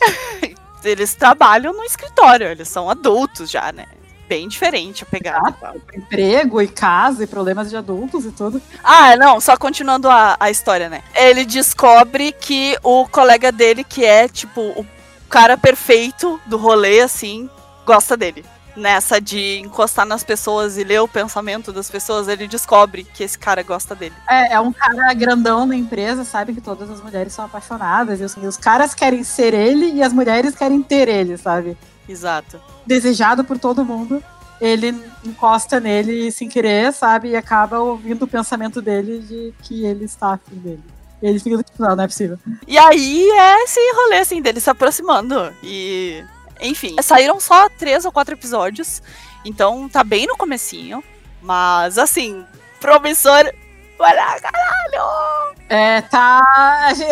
Eles 0.83 1.15
trabalham 1.15 1.75
no 1.75 1.83
escritório, 1.83 2.47
eles 2.47 2.69
são 2.69 2.89
adultos 2.89 3.51
já, 3.51 3.73
né? 3.73 3.85
Bem 4.29 4.47
diferente 4.47 5.03
a 5.03 5.07
pegada. 5.07 5.55
Ah, 5.63 5.75
emprego 5.95 6.61
e 6.61 6.69
casa 6.69 7.25
e 7.25 7.27
problemas 7.27 7.71
de 7.71 7.77
adultos 7.77 8.27
e 8.27 8.31
tudo. 8.31 8.61
Ah, 8.85 9.17
não, 9.17 9.41
só 9.41 9.57
continuando 9.57 10.09
a, 10.09 10.37
a 10.39 10.51
história, 10.51 10.89
né? 10.89 11.03
Ele 11.15 11.45
descobre 11.45 12.33
que 12.33 12.77
o 12.83 13.09
colega 13.09 13.51
dele, 13.51 13.83
que 13.83 14.05
é, 14.05 14.29
tipo, 14.29 14.61
o 14.61 14.87
cara 15.29 15.57
perfeito 15.57 16.39
do 16.47 16.57
rolê, 16.57 17.01
assim, 17.01 17.49
gosta 17.87 18.17
dele. 18.17 18.45
Nessa 18.77 19.21
de 19.21 19.59
encostar 19.59 20.07
nas 20.07 20.23
pessoas 20.23 20.79
e 20.79 20.85
ler 20.85 21.01
o 21.01 21.09
pensamento 21.09 21.73
das 21.73 21.91
pessoas, 21.91 22.29
ele 22.29 22.47
descobre 22.47 23.03
que 23.03 23.25
esse 23.25 23.37
cara 23.37 23.61
gosta 23.63 23.93
dele. 23.93 24.15
É, 24.29 24.53
é 24.53 24.61
um 24.61 24.73
cara 24.73 25.13
grandão 25.15 25.67
na 25.67 25.75
empresa, 25.75 26.23
sabe 26.23 26.55
que 26.55 26.61
todas 26.61 26.89
as 26.89 27.03
mulheres 27.03 27.33
são 27.33 27.45
apaixonadas. 27.45 28.21
E 28.21 28.25
assim, 28.25 28.47
os 28.47 28.57
caras 28.57 28.95
querem 28.95 29.25
ser 29.25 29.53
ele 29.53 29.95
e 29.95 30.03
as 30.03 30.13
mulheres 30.13 30.55
querem 30.55 30.81
ter 30.81 31.09
ele, 31.09 31.37
sabe? 31.37 31.77
Exato. 32.09 32.61
Desejado 32.87 33.45
por 33.45 33.59
todo 33.59 33.85
mundo. 33.85 34.23
Ele 34.61 34.89
encosta 35.25 35.79
nele 35.79 36.33
sem 36.33 36.49
querer, 36.49 36.93
sabe? 36.93 37.29
E 37.29 37.37
acaba 37.37 37.79
ouvindo 37.79 38.25
o 38.25 38.29
pensamento 38.29 38.83
dele 38.83 39.21
de 39.21 39.55
que 39.63 39.85
ele 39.85 40.05
está 40.05 40.33
afim 40.33 40.57
dele. 40.57 40.83
E 41.23 41.27
ele 41.27 41.39
fica 41.39 41.63
tipo, 41.63 41.83
não, 41.83 41.95
não 41.95 42.05
é 42.05 42.07
possível. 42.07 42.39
E 42.67 42.77
aí 42.79 43.29
é 43.31 43.65
esse 43.65 43.81
rolê, 43.95 44.19
assim, 44.19 44.41
dele 44.41 44.61
se 44.61 44.71
aproximando. 44.71 45.53
E. 45.63 46.25
Enfim, 46.61 46.97
saíram 47.03 47.39
só 47.39 47.69
três 47.69 48.05
ou 48.05 48.11
quatro 48.11 48.35
episódios. 48.35 49.01
Então 49.45 49.89
tá 49.89 50.03
bem 50.03 50.27
no 50.27 50.37
comecinho. 50.37 51.03
Mas, 51.41 51.99
assim, 51.99 52.45
promissor. 52.81 53.53
Olha, 53.99 54.41
caralho! 54.41 55.57
É, 55.69 56.01
tá. 56.03 56.41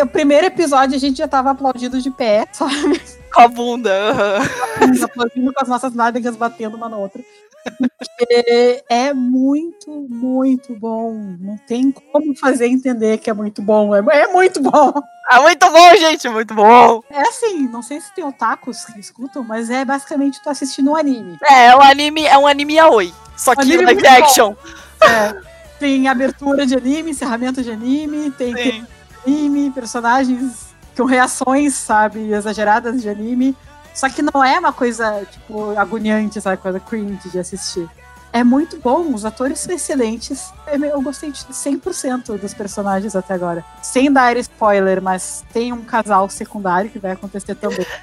O 0.01 0.07
primeiro 0.07 0.47
episódio 0.47 0.95
a 0.95 0.99
gente 0.99 1.17
já 1.17 1.27
tava 1.27 1.51
aplaudindo 1.51 2.01
de 2.01 2.09
pé, 2.11 2.47
sabe? 2.51 3.01
Com 3.37 3.41
a 3.43 3.47
bunda. 3.47 3.91
Uhum. 4.81 5.03
Aplaudindo 5.03 5.53
com 5.53 5.61
as 5.61 5.69
nossas 5.69 5.93
nádegas 5.93 6.35
batendo 6.35 6.75
uma 6.75 6.89
na 6.89 6.97
outra. 6.97 7.21
Porque 7.77 8.83
é 8.89 9.13
muito, 9.13 9.91
muito 10.09 10.73
bom. 10.75 11.13
Não 11.39 11.55
tem 11.67 11.91
como 11.91 12.35
fazer 12.35 12.65
entender 12.65 13.19
que 13.19 13.29
é 13.29 13.33
muito 13.33 13.61
bom. 13.61 13.95
É, 13.95 13.99
é 14.21 14.27
muito 14.27 14.59
bom. 14.59 14.91
É 15.29 15.39
muito 15.39 15.69
bom, 15.69 15.95
gente, 15.97 16.27
muito 16.29 16.55
bom. 16.55 17.03
É 17.11 17.21
assim, 17.21 17.67
não 17.67 17.83
sei 17.83 18.01
se 18.01 18.11
tem 18.15 18.23
otakus 18.23 18.85
que 18.85 18.99
escutam, 18.99 19.43
mas 19.43 19.69
é 19.69 19.85
basicamente 19.85 20.41
tu 20.41 20.49
assistindo 20.49 20.89
um 20.89 20.95
anime. 20.95 21.37
É, 21.47 21.67
é 21.67 21.75
um 21.75 21.81
anime, 21.81 22.25
é 22.25 22.37
um 22.39 22.47
anime 22.47 22.75
yaoi. 22.75 23.13
Só 23.35 23.53
que 23.53 23.77
um 23.77 23.83
live 23.83 24.07
action. 24.07 24.55
É, 24.99 25.39
tem 25.77 26.07
abertura 26.07 26.65
de 26.65 26.75
anime, 26.75 27.11
encerramento 27.11 27.61
de 27.61 27.69
anime, 27.69 28.31
tem 28.31 28.83
anime, 29.23 29.69
personagens 29.69 30.66
com 30.97 31.05
reações, 31.05 31.75
sabe, 31.75 32.31
exageradas 32.31 33.01
de 33.01 33.07
anime. 33.07 33.55
Só 33.93 34.09
que 34.09 34.21
não 34.21 34.43
é 34.43 34.59
uma 34.59 34.73
coisa, 34.73 35.25
tipo, 35.31 35.77
agoniante, 35.77 36.41
sabe? 36.41 36.57
Coisa 36.57 36.79
cringe 36.79 37.29
de 37.29 37.39
assistir. 37.39 37.89
É 38.33 38.43
muito 38.43 38.77
bom, 38.77 39.13
os 39.13 39.25
atores 39.25 39.59
são 39.59 39.73
excelentes. 39.73 40.51
Eu 40.67 41.01
gostei 41.01 41.31
de 41.31 41.39
100% 41.39 42.39
dos 42.39 42.53
personagens 42.53 43.15
até 43.15 43.33
agora. 43.33 43.63
Sem 43.81 44.11
dar 44.11 44.35
spoiler, 44.37 45.01
mas 45.01 45.43
tem 45.53 45.73
um 45.73 45.83
casal 45.83 46.29
secundário 46.29 46.89
que 46.89 46.99
vai 46.99 47.13
acontecer 47.13 47.55
também. 47.55 47.85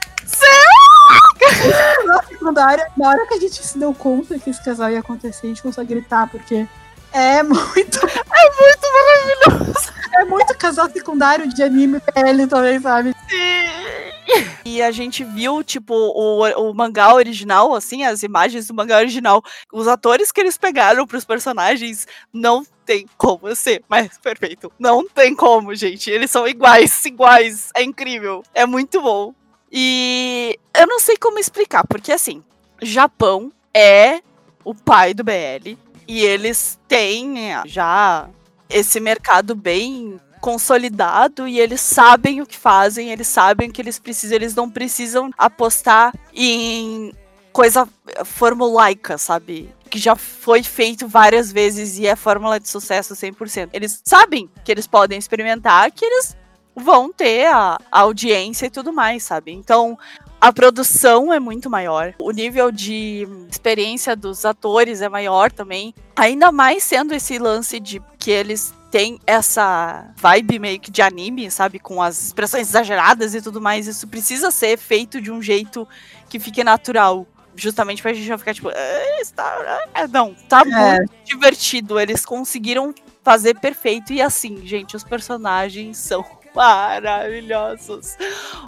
secundária, 2.29 2.87
na 2.97 3.09
hora 3.09 3.27
que 3.27 3.35
a 3.35 3.41
gente 3.41 3.63
se 3.63 3.79
deu 3.79 3.95
conta 3.95 4.39
que 4.39 4.51
esse 4.51 4.63
casal 4.65 4.91
ia 4.91 5.01
acontecer, 5.01 5.47
a 5.47 5.49
gente 5.49 5.63
começou 5.63 5.83
a 5.83 5.87
gritar, 5.87 6.29
porque 6.29 6.67
é 7.15 7.43
muito. 7.43 7.99
É 8.07 8.61
muito 8.61 8.87
maravilhoso. 8.93 9.93
É 10.17 10.25
muito 10.25 10.57
casal 10.57 10.91
secundário 10.91 11.49
de 11.49 11.63
anime 11.63 12.01
PL 12.01 12.47
também, 12.47 12.81
sabe? 12.81 13.15
Sim. 13.29 14.55
E 14.65 14.83
a 14.83 14.91
gente 14.91 15.23
viu, 15.23 15.63
tipo, 15.63 15.95
o, 15.95 16.43
o 16.69 16.75
mangá 16.75 17.15
original, 17.15 17.75
assim, 17.75 18.05
as 18.05 18.23
imagens 18.23 18.67
do 18.67 18.75
mangá 18.75 18.99
original. 18.99 19.43
Os 19.73 19.87
atores 19.87 20.33
que 20.33 20.41
eles 20.41 20.57
pegaram 20.57 21.07
pros 21.07 21.25
personagens 21.25 22.07
não 22.33 22.65
tem 22.85 23.07
como 23.17 23.55
ser 23.55 23.83
mais 23.89 24.17
perfeito. 24.19 24.73
Não 24.79 25.07
tem 25.09 25.35
como, 25.35 25.75
gente. 25.75 26.11
Eles 26.11 26.31
são 26.31 26.47
iguais, 26.49 27.05
iguais. 27.05 27.71
É 27.75 27.83
incrível. 27.83 28.43
É 28.55 28.67
muito 28.67 29.01
bom. 29.01 29.35
E 29.71 30.59
eu 30.77 30.87
não 30.87 31.01
sei 31.01 31.17
como 31.17 31.39
explicar, 31.39 31.87
porque 31.87 32.13
assim, 32.13 32.43
Japão 32.81 33.53
é 33.73 34.21
o 34.65 34.75
pai 34.75 35.13
do 35.13 35.25
BL. 35.25 35.77
E 36.07 36.21
eles 36.23 36.79
têm 36.87 37.53
é, 37.53 37.63
já 37.67 38.29
esse 38.69 39.01
mercado 39.01 39.55
bem 39.55 40.21
consolidado 40.41 41.49
e 41.49 41.59
eles 41.59 41.81
sabem 41.81 42.43
o 42.43 42.47
que 42.47 42.57
fazem, 42.57 43.11
eles 43.11 43.27
sabem 43.27 43.71
o 43.71 43.73
que 43.73 43.81
eles 43.81 43.99
precisam, 43.99 44.37
eles 44.37 44.55
não 44.55 44.69
precisam 44.69 45.31
apostar 45.39 46.13
em 46.35 47.15
coisa 47.51 47.89
formulaica, 48.25 49.17
sabe? 49.17 49.73
Que 49.89 49.99
já 49.99 50.15
foi 50.15 50.63
feito 50.63 51.09
várias 51.09 51.51
vezes 51.51 51.99
e 51.99 52.07
é 52.07 52.15
fórmula 52.15 52.61
de 52.61 52.69
sucesso 52.69 53.15
100%. 53.15 53.71
Eles 53.73 54.03
sabem 54.05 54.51
que 54.63 54.71
eles 54.71 54.87
podem 54.87 55.19
experimentar, 55.19 55.91
que 55.91 56.05
eles 56.05 56.37
vão 56.77 57.13
ter 57.13 57.47
a, 57.47 57.79
a 57.91 58.01
audiência 58.01 58.67
e 58.67 58.71
tudo 58.71 58.93
mais, 58.93 59.23
sabe? 59.23 59.53
Então, 59.53 59.97
a 60.45 60.53
produção 60.53 61.33
é 61.33 61.41
muito 61.41 61.71
maior, 61.71 62.15
o 62.21 62.31
nível 62.31 62.71
de 62.71 63.27
experiência 63.51 64.15
dos 64.15 64.45
atores 64.45 65.01
é 65.01 65.09
maior 65.09 65.51
também. 65.51 65.95
Ainda 66.15 66.53
mais 66.53 66.83
sendo 66.83 67.15
esse 67.15 67.39
lance 67.39 67.81
de 67.81 67.99
que 68.19 68.31
eles 68.31 68.75
têm 68.91 69.19
essa 69.27 70.13
vibe 70.15 70.59
meio 70.59 70.79
que 70.79 70.91
de 70.91 71.01
anime, 71.01 71.51
sabe? 71.51 71.79
Com 71.79 72.03
as 72.03 72.27
expressões 72.27 72.69
exageradas 72.69 73.35
e 73.35 73.41
tudo 73.41 73.59
mais. 73.59 73.87
Isso 73.87 74.07
precisa 74.07 74.51
ser 74.51 74.77
feito 74.77 75.19
de 75.19 75.33
um 75.33 75.41
jeito 75.41 75.89
que 76.29 76.39
fique 76.39 76.63
natural. 76.63 77.27
Justamente 77.57 78.03
pra 78.03 78.13
gente 78.13 78.29
não 78.29 78.37
ficar 78.37 78.53
tipo, 78.53 78.69
ah, 78.69 79.21
está... 79.23 79.87
É, 79.95 80.07
não, 80.07 80.35
tá 80.47 80.61
é. 80.61 80.99
muito 80.99 81.13
divertido. 81.25 81.99
Eles 81.99 82.23
conseguiram 82.27 82.95
fazer 83.23 83.59
perfeito. 83.59 84.13
E 84.13 84.21
assim, 84.21 84.61
gente, 84.67 84.95
os 84.95 85.05
personagens 85.05 85.97
são 85.97 86.23
maravilhosos. 86.55 88.17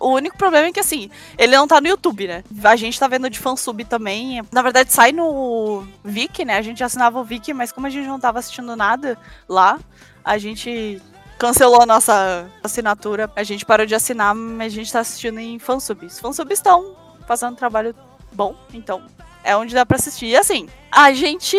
O 0.01 0.09
único 0.09 0.37
problema 0.37 0.67
é 0.67 0.73
que, 0.73 0.81
assim, 0.81 1.11
ele 1.39 1.57
não 1.57 1.67
tá 1.67 1.81
no 1.81 1.89
YouTube, 1.89 2.27
né? 2.27 2.45
A 2.65 2.77
gente 2.77 2.99
tá 2.99 3.07
vendo 3.07 3.31
de 3.31 3.39
fansub 3.39 3.85
também. 3.85 4.43
Na 4.51 4.63
verdade, 4.63 4.93
sai 4.93 5.13
no 5.13 5.87
Viki, 6.05 6.45
né? 6.45 6.57
A 6.57 6.63
gente 6.63 6.83
assinava 6.83 7.21
o 7.21 7.25
Viki, 7.25 7.55
mas 7.55 7.73
como 7.73 7.87
a 7.87 7.91
gente 7.91 8.07
não 8.07 8.19
tava 8.19 8.39
assistindo 8.39 8.75
nada 8.77 9.19
lá, 9.49 9.79
a 10.25 10.37
gente 10.39 11.01
cancelou 11.39 11.83
a 11.83 11.87
nossa 11.87 12.51
assinatura. 12.63 13.31
A 13.37 13.43
gente 13.43 13.65
parou 13.65 13.87
de 13.87 13.95
assinar, 13.95 14.35
mas 14.35 14.73
a 14.73 14.77
gente 14.77 14.93
tá 14.93 15.01
assistindo 15.01 15.39
em 15.39 15.59
fansubs. 15.59 16.19
Fansubs 16.19 16.59
estão 16.59 16.97
fazendo 17.27 17.53
um 17.53 17.57
trabalho 17.57 17.95
bom, 18.33 18.55
então 18.73 19.03
é 19.43 19.57
onde 19.57 19.75
dá 19.75 19.87
pra 19.87 19.97
assistir. 19.97 20.27
E 20.27 20.37
assim, 20.37 20.69
a 20.91 21.13
gente 21.13 21.57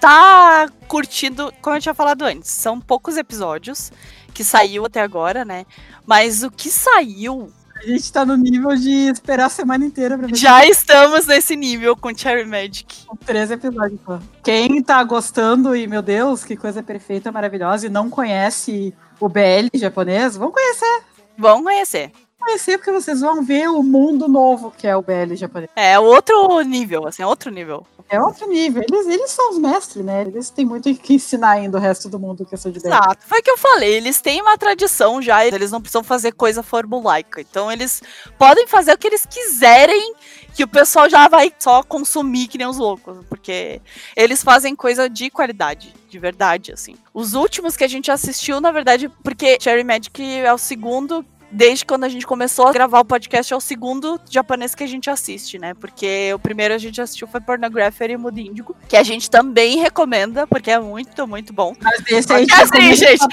tá 0.00 0.66
curtindo, 0.88 1.52
como 1.62 1.76
eu 1.76 1.80
tinha 1.80 1.94
falado 1.94 2.22
antes, 2.22 2.50
são 2.50 2.80
poucos 2.80 3.16
episódios 3.16 3.92
que 4.32 4.44
saiu 4.44 4.84
até 4.84 5.00
agora, 5.00 5.44
né? 5.44 5.64
Mas 6.06 6.42
o 6.42 6.50
que 6.50 6.70
saiu. 6.70 7.52
A 7.76 7.86
gente 7.86 8.12
tá 8.12 8.24
no 8.24 8.36
nível 8.36 8.76
de 8.76 9.10
esperar 9.10 9.46
a 9.46 9.48
semana 9.48 9.84
inteira 9.84 10.16
pra 10.16 10.28
ver. 10.28 10.36
Já 10.36 10.64
estamos 10.64 11.26
nesse 11.26 11.56
nível 11.56 11.96
com 11.96 12.16
Cherry 12.16 12.44
Magic. 12.44 13.06
Com 13.06 13.16
três 13.16 13.50
episódios, 13.50 14.00
pô. 14.00 14.18
Quem 14.44 14.82
tá 14.82 15.02
gostando 15.02 15.74
e, 15.74 15.86
meu 15.86 16.00
Deus, 16.00 16.44
que 16.44 16.56
coisa 16.56 16.82
perfeita, 16.82 17.32
maravilhosa, 17.32 17.86
e 17.86 17.90
não 17.90 18.08
conhece 18.08 18.94
o 19.18 19.28
BL 19.28 19.68
japonês, 19.74 20.36
vão 20.36 20.52
conhecer. 20.52 21.02
Vão 21.36 21.62
conhecer 21.64 22.12
conhecer 22.42 22.78
porque 22.78 22.92
vocês 22.92 23.20
vão 23.20 23.42
ver 23.42 23.68
o 23.68 23.82
mundo 23.82 24.28
novo 24.28 24.72
que 24.76 24.86
é 24.86 24.96
o 24.96 25.02
BL 25.02 25.34
japonês. 25.34 25.70
É 25.76 25.98
outro 25.98 26.60
nível, 26.62 27.06
assim, 27.06 27.22
é 27.22 27.26
outro 27.26 27.50
nível. 27.50 27.86
É 28.08 28.20
outro 28.20 28.46
nível. 28.46 28.82
Eles, 28.86 29.06
eles 29.06 29.30
são 29.30 29.50
os 29.50 29.58
mestres, 29.58 30.04
né? 30.04 30.22
Eles 30.22 30.50
têm 30.50 30.66
muito 30.66 30.94
que 30.94 31.14
ensinar 31.14 31.52
ainda 31.52 31.78
o 31.78 31.80
resto 31.80 32.08
do 32.10 32.18
mundo 32.18 32.44
que 32.44 32.56
sou 32.56 32.70
de 32.70 32.78
BL. 32.78 32.88
Exato. 32.88 33.26
Foi 33.26 33.40
o 33.40 33.42
que 33.42 33.50
eu 33.50 33.56
falei. 33.56 33.94
Eles 33.94 34.20
têm 34.20 34.42
uma 34.42 34.58
tradição 34.58 35.22
já, 35.22 35.46
eles 35.46 35.70
não 35.70 35.80
precisam 35.80 36.04
fazer 36.04 36.32
coisa 36.32 36.62
formulaica. 36.62 37.40
Então 37.40 37.72
eles 37.72 38.02
podem 38.38 38.66
fazer 38.66 38.92
o 38.92 38.98
que 38.98 39.06
eles 39.06 39.24
quiserem 39.24 40.14
que 40.54 40.62
o 40.62 40.68
pessoal 40.68 41.08
já 41.08 41.28
vai 41.28 41.52
só 41.58 41.82
consumir 41.82 42.48
que 42.48 42.58
nem 42.58 42.66
os 42.66 42.76
loucos, 42.76 43.24
porque 43.28 43.80
eles 44.14 44.42
fazem 44.42 44.76
coisa 44.76 45.08
de 45.08 45.30
qualidade, 45.30 45.94
de 46.08 46.18
verdade, 46.18 46.72
assim. 46.72 46.94
Os 47.14 47.34
últimos 47.34 47.76
que 47.76 47.84
a 47.84 47.88
gente 47.88 48.10
assistiu, 48.10 48.60
na 48.60 48.70
verdade, 48.70 49.08
porque 49.22 49.58
Cherry 49.60 49.84
Magic 49.84 50.22
é 50.22 50.52
o 50.52 50.58
segundo 50.58 51.24
desde 51.52 51.84
quando 51.84 52.04
a 52.04 52.08
gente 52.08 52.26
começou 52.26 52.66
a 52.66 52.72
gravar 52.72 53.00
o 53.00 53.04
podcast, 53.04 53.52
é 53.52 53.56
o 53.56 53.60
segundo 53.60 54.18
japonês 54.30 54.74
que 54.74 54.82
a 54.82 54.86
gente 54.86 55.10
assiste, 55.10 55.58
né? 55.58 55.74
Porque 55.74 56.32
o 56.34 56.38
primeiro 56.38 56.74
a 56.74 56.78
gente 56.78 57.00
assistiu 57.00 57.28
foi 57.28 57.40
Pornographer 57.40 58.10
e 58.10 58.16
Mundo 58.16 58.38
Índigo, 58.38 58.74
que 58.88 58.96
a 58.96 59.02
gente 59.02 59.30
também 59.30 59.78
recomenda, 59.78 60.46
porque 60.46 60.70
é 60.70 60.78
muito, 60.78 61.26
muito 61.28 61.52
bom. 61.52 61.74
Mas 61.80 62.02
esse 62.08 62.32
aí, 62.32 62.46
assim, 62.50 62.94
gente. 62.94 63.24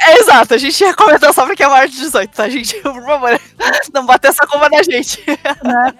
É, 0.00 0.18
exato, 0.18 0.54
a 0.54 0.58
gente 0.58 0.84
recomenda 0.84 1.32
só 1.32 1.46
porque 1.46 1.62
é 1.62 1.68
maior 1.68 1.88
de 1.88 1.96
18, 1.96 2.30
tá, 2.30 2.48
gente? 2.48 2.74
Por 2.82 3.02
favor, 3.02 3.40
não 3.92 4.04
bater 4.04 4.28
essa 4.28 4.46
culpa 4.46 4.68
na 4.68 4.82
gente. 4.82 5.22
Né? 5.26 5.94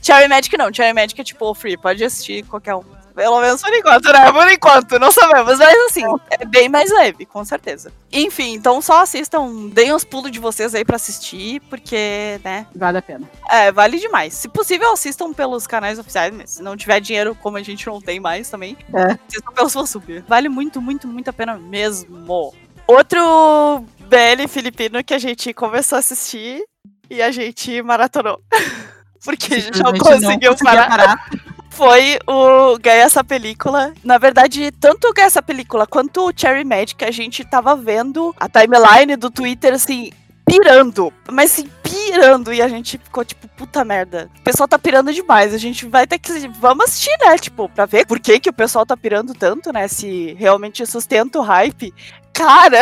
Cherry 0.00 0.28
Magic 0.28 0.56
não, 0.56 0.72
Cherry 0.72 0.94
Magic 0.94 1.20
é 1.20 1.24
tipo 1.24 1.52
free, 1.54 1.76
pode 1.76 2.02
assistir 2.02 2.44
qualquer 2.44 2.74
um. 2.74 3.03
Pelo 3.14 3.40
menos 3.40 3.62
por 3.62 3.72
enquanto, 3.72 4.12
né? 4.12 4.32
Por 4.32 4.50
enquanto, 4.50 4.98
não 4.98 5.12
sabemos. 5.12 5.58
Mas 5.58 5.76
assim, 5.86 6.02
é 6.30 6.44
bem 6.44 6.68
mais 6.68 6.90
leve, 6.90 7.24
com 7.24 7.44
certeza. 7.44 7.92
Enfim, 8.12 8.54
então 8.54 8.82
só 8.82 9.02
assistam, 9.02 9.68
deem 9.68 9.92
os 9.92 10.04
pulos 10.04 10.32
de 10.32 10.40
vocês 10.40 10.74
aí 10.74 10.84
pra 10.84 10.96
assistir, 10.96 11.60
porque, 11.70 12.40
né? 12.42 12.66
Vale 12.74 12.98
a 12.98 13.02
pena. 13.02 13.30
É, 13.48 13.70
vale 13.70 14.00
demais. 14.00 14.34
Se 14.34 14.48
possível, 14.48 14.92
assistam 14.92 15.32
pelos 15.32 15.66
canais 15.66 15.98
oficiais, 15.98 16.34
mas 16.34 16.50
se 16.50 16.62
não 16.62 16.76
tiver 16.76 17.00
dinheiro, 17.00 17.36
como 17.40 17.56
a 17.56 17.62
gente 17.62 17.86
não 17.86 18.00
tem 18.00 18.18
mais 18.18 18.50
também, 18.50 18.76
é. 18.92 19.16
assistam 19.28 19.52
pelos 19.52 19.72
fansub. 19.72 20.24
Vale 20.26 20.48
muito, 20.48 20.82
muito, 20.82 21.06
muito 21.06 21.30
a 21.30 21.32
pena 21.32 21.56
mesmo. 21.56 22.52
Outro 22.86 23.84
BL 24.00 24.48
filipino 24.48 25.02
que 25.04 25.14
a 25.14 25.18
gente 25.18 25.54
começou 25.54 25.96
a 25.96 26.00
assistir 26.00 26.64
e 27.08 27.22
a 27.22 27.30
gente 27.30 27.80
maratonou. 27.80 28.40
Porque 29.24 29.54
a 29.54 29.58
gente 29.58 29.82
não 29.82 29.96
conseguiu 29.96 30.54
parar. 30.56 30.88
parar 30.88 31.30
foi 31.74 32.18
o 32.26 32.78
ganhar 32.78 33.04
essa 33.04 33.24
película. 33.24 33.92
Na 34.02 34.16
verdade, 34.16 34.70
tanto 34.72 35.12
ganhar 35.12 35.26
essa 35.26 35.42
película 35.42 35.86
quanto 35.86 36.28
o 36.28 36.32
Cherry 36.34 36.64
Magic, 36.64 37.04
a 37.04 37.10
gente 37.10 37.44
tava 37.44 37.74
vendo 37.74 38.34
a 38.38 38.48
timeline 38.48 39.16
do 39.16 39.30
Twitter 39.30 39.74
assim, 39.74 40.10
pirando. 40.46 41.12
Mas 41.30 41.52
assim, 41.52 41.68
pirando. 41.82 42.52
E 42.52 42.62
a 42.62 42.68
gente 42.68 42.98
ficou 42.98 43.24
tipo, 43.24 43.48
puta 43.48 43.84
merda. 43.84 44.30
O 44.38 44.42
pessoal 44.42 44.68
tá 44.68 44.78
pirando 44.78 45.12
demais. 45.12 45.52
A 45.52 45.58
gente 45.58 45.86
vai 45.86 46.06
ter 46.06 46.18
que. 46.18 46.48
Vamos 46.60 46.86
assistir, 46.86 47.16
né? 47.20 47.36
Tipo, 47.38 47.68
pra 47.68 47.86
ver 47.86 48.06
por 48.06 48.20
que, 48.20 48.38
que 48.38 48.50
o 48.50 48.54
pessoal 48.54 48.86
tá 48.86 48.96
pirando 48.96 49.34
tanto, 49.34 49.72
né? 49.72 49.88
Se 49.88 50.34
realmente 50.34 50.86
sustenta 50.86 51.38
o 51.38 51.42
hype. 51.42 51.92
Cara. 52.32 52.80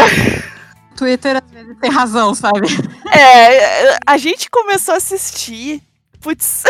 Twitter 0.96 1.42
às 1.42 1.50
vezes 1.50 1.76
tem 1.80 1.90
razão, 1.90 2.34
sabe? 2.34 2.68
É, 3.10 3.98
a 4.06 4.16
gente 4.18 4.50
começou 4.50 4.94
a 4.94 4.98
assistir 4.98 5.82
Putz, 6.22 6.62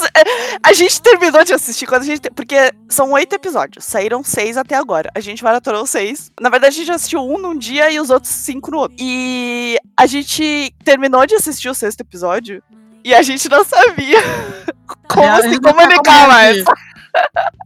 a 0.64 0.72
gente 0.72 1.02
terminou 1.02 1.44
de 1.44 1.52
assistir 1.52 1.86
quando 1.86 2.02
a 2.02 2.06
gente. 2.06 2.30
Porque 2.30 2.72
são 2.88 3.12
oito 3.12 3.34
episódios. 3.34 3.84
Saíram 3.84 4.24
seis 4.24 4.56
até 4.56 4.74
agora. 4.74 5.10
A 5.14 5.20
gente 5.20 5.44
maratonou 5.44 5.86
seis. 5.86 6.32
Na 6.40 6.48
verdade, 6.48 6.74
a 6.74 6.78
gente 6.78 6.90
assistiu 6.90 7.20
um 7.20 7.38
num 7.38 7.56
dia 7.56 7.90
e 7.90 8.00
os 8.00 8.08
outros 8.08 8.32
cinco 8.32 8.70
no 8.70 8.78
outro. 8.78 8.96
E 8.98 9.78
a 9.96 10.06
gente 10.06 10.74
terminou 10.82 11.26
de 11.26 11.34
assistir 11.34 11.68
o 11.68 11.74
sexto 11.74 12.00
episódio 12.00 12.62
e 13.04 13.14
a 13.14 13.20
gente 13.20 13.48
não 13.50 13.64
sabia 13.64 14.18
como 15.06 15.24
é, 15.24 15.50
se 15.50 15.60
comunicar 15.60 16.26
mais. 16.26 16.64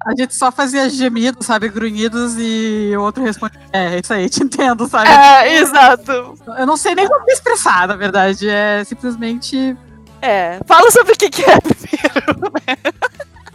A 0.05 0.15
gente 0.16 0.35
só 0.35 0.51
fazia 0.51 0.90
gemidos, 0.90 1.47
sabe? 1.47 1.69
Grunhidos 1.69 2.35
e 2.39 2.93
o 2.97 3.02
outro 3.02 3.23
responde. 3.23 3.57
É, 3.73 3.94
é 3.94 4.01
isso 4.01 4.12
aí, 4.12 4.28
te 4.28 4.43
entendo, 4.43 4.89
sabe? 4.89 5.09
É, 5.09 5.59
exato. 5.59 6.35
Eu 6.59 6.66
não 6.66 6.77
sei 6.77 6.97
nem 6.97 7.07
como 7.07 7.24
expressar, 7.28 7.86
na 7.86 7.94
verdade. 7.94 8.48
É 8.48 8.82
simplesmente 8.85 9.77
é, 10.22 10.60
fala 10.66 10.90
sobre 10.90 11.12
o 11.12 11.16
que, 11.16 11.30
que 11.30 11.42
é 11.42 11.60
primeiro. 11.60 12.94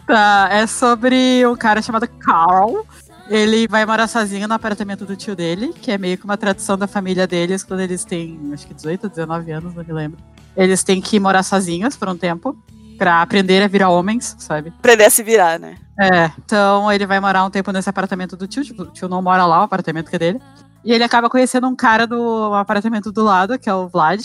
tá, 0.06 0.48
é 0.50 0.66
sobre 0.66 1.46
um 1.46 1.56
cara 1.56 1.82
chamado 1.82 2.06
Carl. 2.08 2.86
Ele 3.28 3.66
vai 3.66 3.84
morar 3.84 4.06
sozinho 4.06 4.46
no 4.46 4.54
apartamento 4.54 5.04
do 5.04 5.16
tio 5.16 5.34
dele, 5.34 5.72
que 5.80 5.90
é 5.90 5.98
meio 5.98 6.16
que 6.16 6.24
uma 6.24 6.36
tradição 6.36 6.78
da 6.78 6.86
família 6.86 7.26
deles 7.26 7.64
quando 7.64 7.80
eles 7.80 8.04
têm, 8.04 8.38
acho 8.52 8.66
que 8.66 8.74
18, 8.74 9.08
19 9.08 9.50
anos, 9.50 9.74
não 9.74 9.82
me 9.82 9.92
lembro. 9.92 10.18
Eles 10.56 10.84
têm 10.84 11.00
que 11.00 11.18
morar 11.18 11.42
sozinhos 11.42 11.96
por 11.96 12.08
um 12.08 12.16
tempo 12.16 12.56
pra 12.96 13.20
aprender 13.20 13.62
a 13.62 13.68
virar 13.68 13.90
homens, 13.90 14.36
sabe? 14.38 14.72
Aprender 14.78 15.04
a 15.04 15.10
se 15.10 15.22
virar, 15.22 15.58
né? 15.58 15.76
É, 15.98 16.30
então 16.38 16.90
ele 16.92 17.06
vai 17.06 17.18
morar 17.18 17.44
um 17.44 17.50
tempo 17.50 17.72
nesse 17.72 17.88
apartamento 17.88 18.36
do 18.36 18.46
tio, 18.46 18.62
tipo, 18.62 18.82
o 18.82 18.86
tio 18.86 19.08
não 19.08 19.20
mora 19.20 19.44
lá, 19.44 19.60
o 19.60 19.64
apartamento 19.64 20.08
que 20.08 20.16
é 20.16 20.18
dele. 20.18 20.40
E 20.84 20.92
ele 20.92 21.02
acaba 21.02 21.28
conhecendo 21.28 21.66
um 21.66 21.74
cara 21.74 22.06
do 22.06 22.54
apartamento 22.54 23.10
do 23.10 23.24
lado, 23.24 23.58
que 23.58 23.68
é 23.68 23.74
o 23.74 23.88
Vlad. 23.88 24.22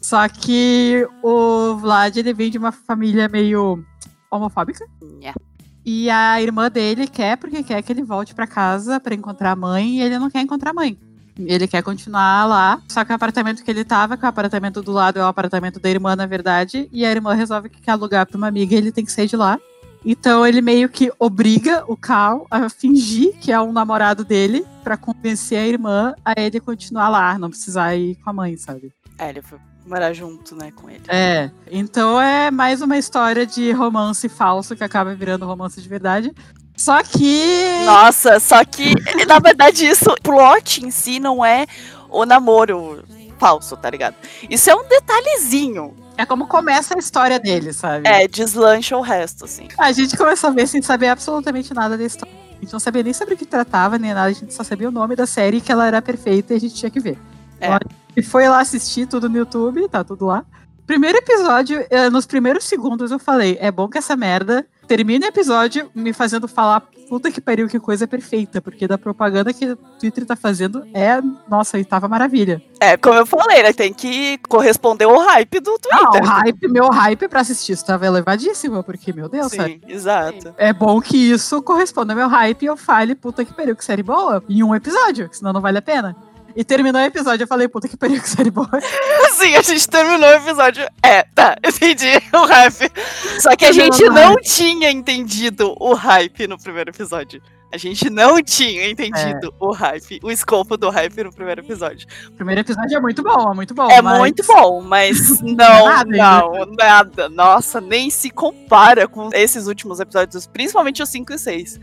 Só 0.00 0.28
que 0.28 1.06
o 1.22 1.76
Vlad, 1.76 2.16
ele 2.16 2.32
vem 2.32 2.50
de 2.50 2.58
uma 2.58 2.72
família 2.72 3.28
meio 3.28 3.84
homofóbica. 4.30 4.86
Yeah. 5.20 5.38
E 5.84 6.10
a 6.10 6.40
irmã 6.40 6.70
dele 6.70 7.06
quer, 7.06 7.36
porque 7.36 7.62
quer 7.62 7.82
que 7.82 7.92
ele 7.92 8.02
volte 8.02 8.34
para 8.34 8.46
casa 8.46 9.00
para 9.00 9.14
encontrar 9.14 9.52
a 9.52 9.56
mãe, 9.56 9.98
e 9.98 10.02
ele 10.02 10.18
não 10.18 10.30
quer 10.30 10.40
encontrar 10.40 10.70
a 10.70 10.74
mãe. 10.74 10.98
Ele 11.38 11.68
quer 11.68 11.82
continuar 11.82 12.46
lá, 12.46 12.82
só 12.88 13.04
que 13.04 13.12
o 13.12 13.14
apartamento 13.14 13.62
que 13.62 13.70
ele 13.70 13.84
tava, 13.84 14.16
que 14.16 14.24
é 14.24 14.26
o 14.26 14.28
apartamento 14.28 14.82
do 14.82 14.90
lado 14.90 15.18
é 15.18 15.22
o 15.22 15.26
apartamento 15.26 15.78
da 15.78 15.88
irmã, 15.88 16.16
na 16.16 16.26
verdade, 16.26 16.88
e 16.92 17.04
a 17.04 17.10
irmã 17.10 17.32
resolve 17.32 17.68
que 17.68 17.80
quer 17.80 17.92
alugar 17.92 18.26
pra 18.26 18.36
uma 18.36 18.48
amiga 18.48 18.74
e 18.74 18.78
ele 18.78 18.90
tem 18.90 19.04
que 19.04 19.12
sair 19.12 19.28
de 19.28 19.36
lá. 19.36 19.58
Então 20.04 20.46
ele 20.46 20.60
meio 20.60 20.88
que 20.88 21.12
obriga 21.18 21.84
o 21.86 21.96
Carl 21.96 22.46
a 22.50 22.68
fingir 22.68 23.36
que 23.40 23.52
é 23.52 23.60
um 23.60 23.72
namorado 23.72 24.24
dele 24.24 24.64
para 24.82 24.96
convencer 24.96 25.58
a 25.58 25.66
irmã 25.66 26.14
a 26.24 26.34
ele 26.36 26.60
continuar 26.60 27.08
lá, 27.08 27.38
não 27.38 27.50
precisar 27.50 27.94
ir 27.94 28.16
com 28.16 28.30
a 28.30 28.32
mãe, 28.32 28.56
sabe? 28.56 28.92
É, 29.18 29.30
ele 29.30 29.42
foi 29.42 29.58
morar 29.88 30.12
junto, 30.12 30.54
né, 30.54 30.70
com 30.70 30.88
ele. 30.88 31.02
É. 31.08 31.50
Então 31.70 32.20
é 32.20 32.50
mais 32.50 32.82
uma 32.82 32.98
história 32.98 33.46
de 33.46 33.72
romance 33.72 34.28
falso 34.28 34.76
que 34.76 34.84
acaba 34.84 35.14
virando 35.14 35.46
romance 35.46 35.80
de 35.80 35.88
verdade. 35.88 36.32
Só 36.76 37.02
que. 37.02 37.82
Nossa, 37.84 38.38
só 38.38 38.64
que, 38.64 38.94
na 39.26 39.40
verdade, 39.40 39.84
isso, 39.84 40.10
o 40.10 40.22
plot 40.22 40.84
em 40.84 40.90
si 40.90 41.18
não 41.18 41.44
é 41.44 41.66
o 42.08 42.24
namoro 42.24 43.04
falso, 43.38 43.76
tá 43.76 43.90
ligado? 43.90 44.14
Isso 44.48 44.70
é 44.70 44.74
um 44.74 44.86
detalhezinho. 44.86 45.96
É 46.16 46.26
como 46.26 46.46
começa 46.46 46.96
a 46.96 46.98
história 46.98 47.38
dele, 47.38 47.72
sabe? 47.72 48.08
É, 48.08 48.26
deslancha 48.26 48.96
o 48.96 49.00
resto, 49.00 49.44
assim. 49.44 49.68
A 49.78 49.92
gente 49.92 50.16
começou 50.16 50.50
a 50.50 50.52
ver 50.52 50.66
sem 50.66 50.82
saber 50.82 51.08
absolutamente 51.08 51.72
nada 51.72 51.96
da 51.96 52.04
história. 52.04 52.34
A 52.50 52.60
gente 52.60 52.72
não 52.72 52.80
sabia 52.80 53.04
nem 53.04 53.12
sobre 53.12 53.34
o 53.34 53.36
que 53.36 53.46
tratava, 53.46 53.98
nem 53.98 54.12
nada, 54.12 54.28
a 54.28 54.32
gente 54.32 54.52
só 54.52 54.64
sabia 54.64 54.88
o 54.88 54.92
nome 54.92 55.14
da 55.14 55.26
série 55.26 55.60
que 55.60 55.70
ela 55.70 55.86
era 55.86 56.02
perfeita 56.02 56.52
e 56.52 56.56
a 56.56 56.60
gente 56.60 56.74
tinha 56.74 56.90
que 56.90 56.98
ver. 56.98 57.16
É. 57.60 57.78
E 58.16 58.22
foi 58.22 58.48
lá 58.48 58.60
assistir 58.60 59.06
tudo 59.06 59.28
no 59.28 59.36
YouTube, 59.36 59.88
tá 59.88 60.02
tudo 60.02 60.26
lá. 60.26 60.44
Primeiro 60.86 61.18
episódio, 61.18 61.84
eh, 61.90 62.08
nos 62.08 62.24
primeiros 62.24 62.64
segundos 62.64 63.10
eu 63.10 63.18
falei, 63.18 63.58
é 63.60 63.70
bom 63.70 63.88
que 63.88 63.98
essa 63.98 64.16
merda 64.16 64.66
termine 64.86 65.26
o 65.26 65.28
episódio 65.28 65.90
me 65.94 66.14
fazendo 66.14 66.48
falar, 66.48 66.80
puta 67.10 67.30
que 67.30 67.42
pariu, 67.42 67.68
que 67.68 67.78
coisa 67.78 68.08
perfeita, 68.08 68.62
porque 68.62 68.88
da 68.88 68.96
propaganda 68.96 69.52
que 69.52 69.66
o 69.66 69.76
Twitter 69.76 70.24
tá 70.24 70.34
fazendo 70.34 70.82
é, 70.94 71.20
nossa, 71.46 71.78
e 71.78 71.84
tava 71.84 72.08
maravilha. 72.08 72.62
É, 72.80 72.96
como 72.96 73.16
eu 73.16 73.26
falei, 73.26 73.62
né, 73.62 73.72
tem 73.74 73.92
que 73.92 74.38
corresponder 74.48 75.04
ao 75.04 75.18
hype 75.18 75.60
do 75.60 75.78
Twitter. 75.78 76.22
Ah, 76.22 76.22
o 76.22 76.24
hype, 76.24 76.68
meu 76.68 76.88
hype 76.88 77.28
pra 77.28 77.40
assistir 77.40 77.72
isso 77.72 77.84
tava 77.84 78.06
elevadíssimo, 78.06 78.82
porque, 78.82 79.12
meu 79.12 79.28
Deus, 79.28 79.50
Sim, 79.50 79.56
sabe? 79.58 79.82
exato. 79.86 80.54
É 80.56 80.72
bom 80.72 81.02
que 81.02 81.18
isso 81.18 81.60
corresponda 81.60 82.14
ao 82.14 82.16
meu 82.16 82.28
hype 82.28 82.62
e 82.62 82.66
eu 82.66 82.76
fale, 82.78 83.14
puta 83.14 83.44
que 83.44 83.52
pariu, 83.52 83.76
que 83.76 83.84
série 83.84 84.02
boa, 84.02 84.42
em 84.48 84.62
um 84.62 84.74
episódio, 84.74 85.28
senão 85.30 85.52
não 85.52 85.60
vale 85.60 85.76
a 85.76 85.82
pena. 85.82 86.16
E 86.58 86.64
terminou 86.64 87.00
o 87.00 87.04
episódio. 87.04 87.44
Eu 87.44 87.48
falei, 87.48 87.68
puta 87.68 87.86
que 87.86 87.96
pariu, 87.96 88.20
que 88.20 88.28
série 88.28 88.50
boa. 88.50 88.68
Sim, 89.38 89.54
a 89.54 89.62
gente 89.62 89.88
terminou 89.88 90.28
o 90.28 90.32
episódio. 90.32 90.84
É, 91.00 91.22
tá, 91.22 91.56
entendi 91.64 92.20
o 92.34 92.44
hype. 92.44 92.90
Só 93.38 93.54
que 93.54 93.64
a 93.64 93.70
gente 93.70 94.02
não 94.10 94.34
tinha 94.34 94.90
entendido 94.90 95.72
o 95.78 95.94
hype 95.94 96.48
no 96.48 96.58
primeiro 96.58 96.90
episódio. 96.90 97.40
A 97.72 97.76
gente 97.76 98.10
não 98.10 98.42
tinha 98.42 98.90
entendido 98.90 99.48
é. 99.48 99.50
o 99.60 99.70
hype, 99.70 100.18
o 100.22 100.32
escopo 100.32 100.76
do 100.76 100.90
hype 100.90 101.22
no 101.22 101.32
primeiro 101.32 101.60
episódio. 101.60 102.08
O 102.26 102.32
primeiro 102.32 102.62
episódio 102.62 102.96
é 102.96 103.00
muito 103.00 103.22
bom, 103.22 103.52
é 103.52 103.54
muito 103.54 103.74
bom. 103.74 103.90
É 103.90 104.02
mas... 104.02 104.18
muito 104.18 104.42
bom, 104.44 104.80
mas 104.80 105.40
não, 105.42 105.84
nada, 105.84 106.10
não, 106.10 106.66
nada. 106.76 107.28
Nossa, 107.28 107.80
nem 107.80 108.10
se 108.10 108.30
compara 108.30 109.06
com 109.06 109.30
esses 109.32 109.68
últimos 109.68 110.00
episódios, 110.00 110.46
principalmente 110.46 111.02
os 111.02 111.08
5 111.10 111.32
e 111.32 111.38
6. 111.38 111.80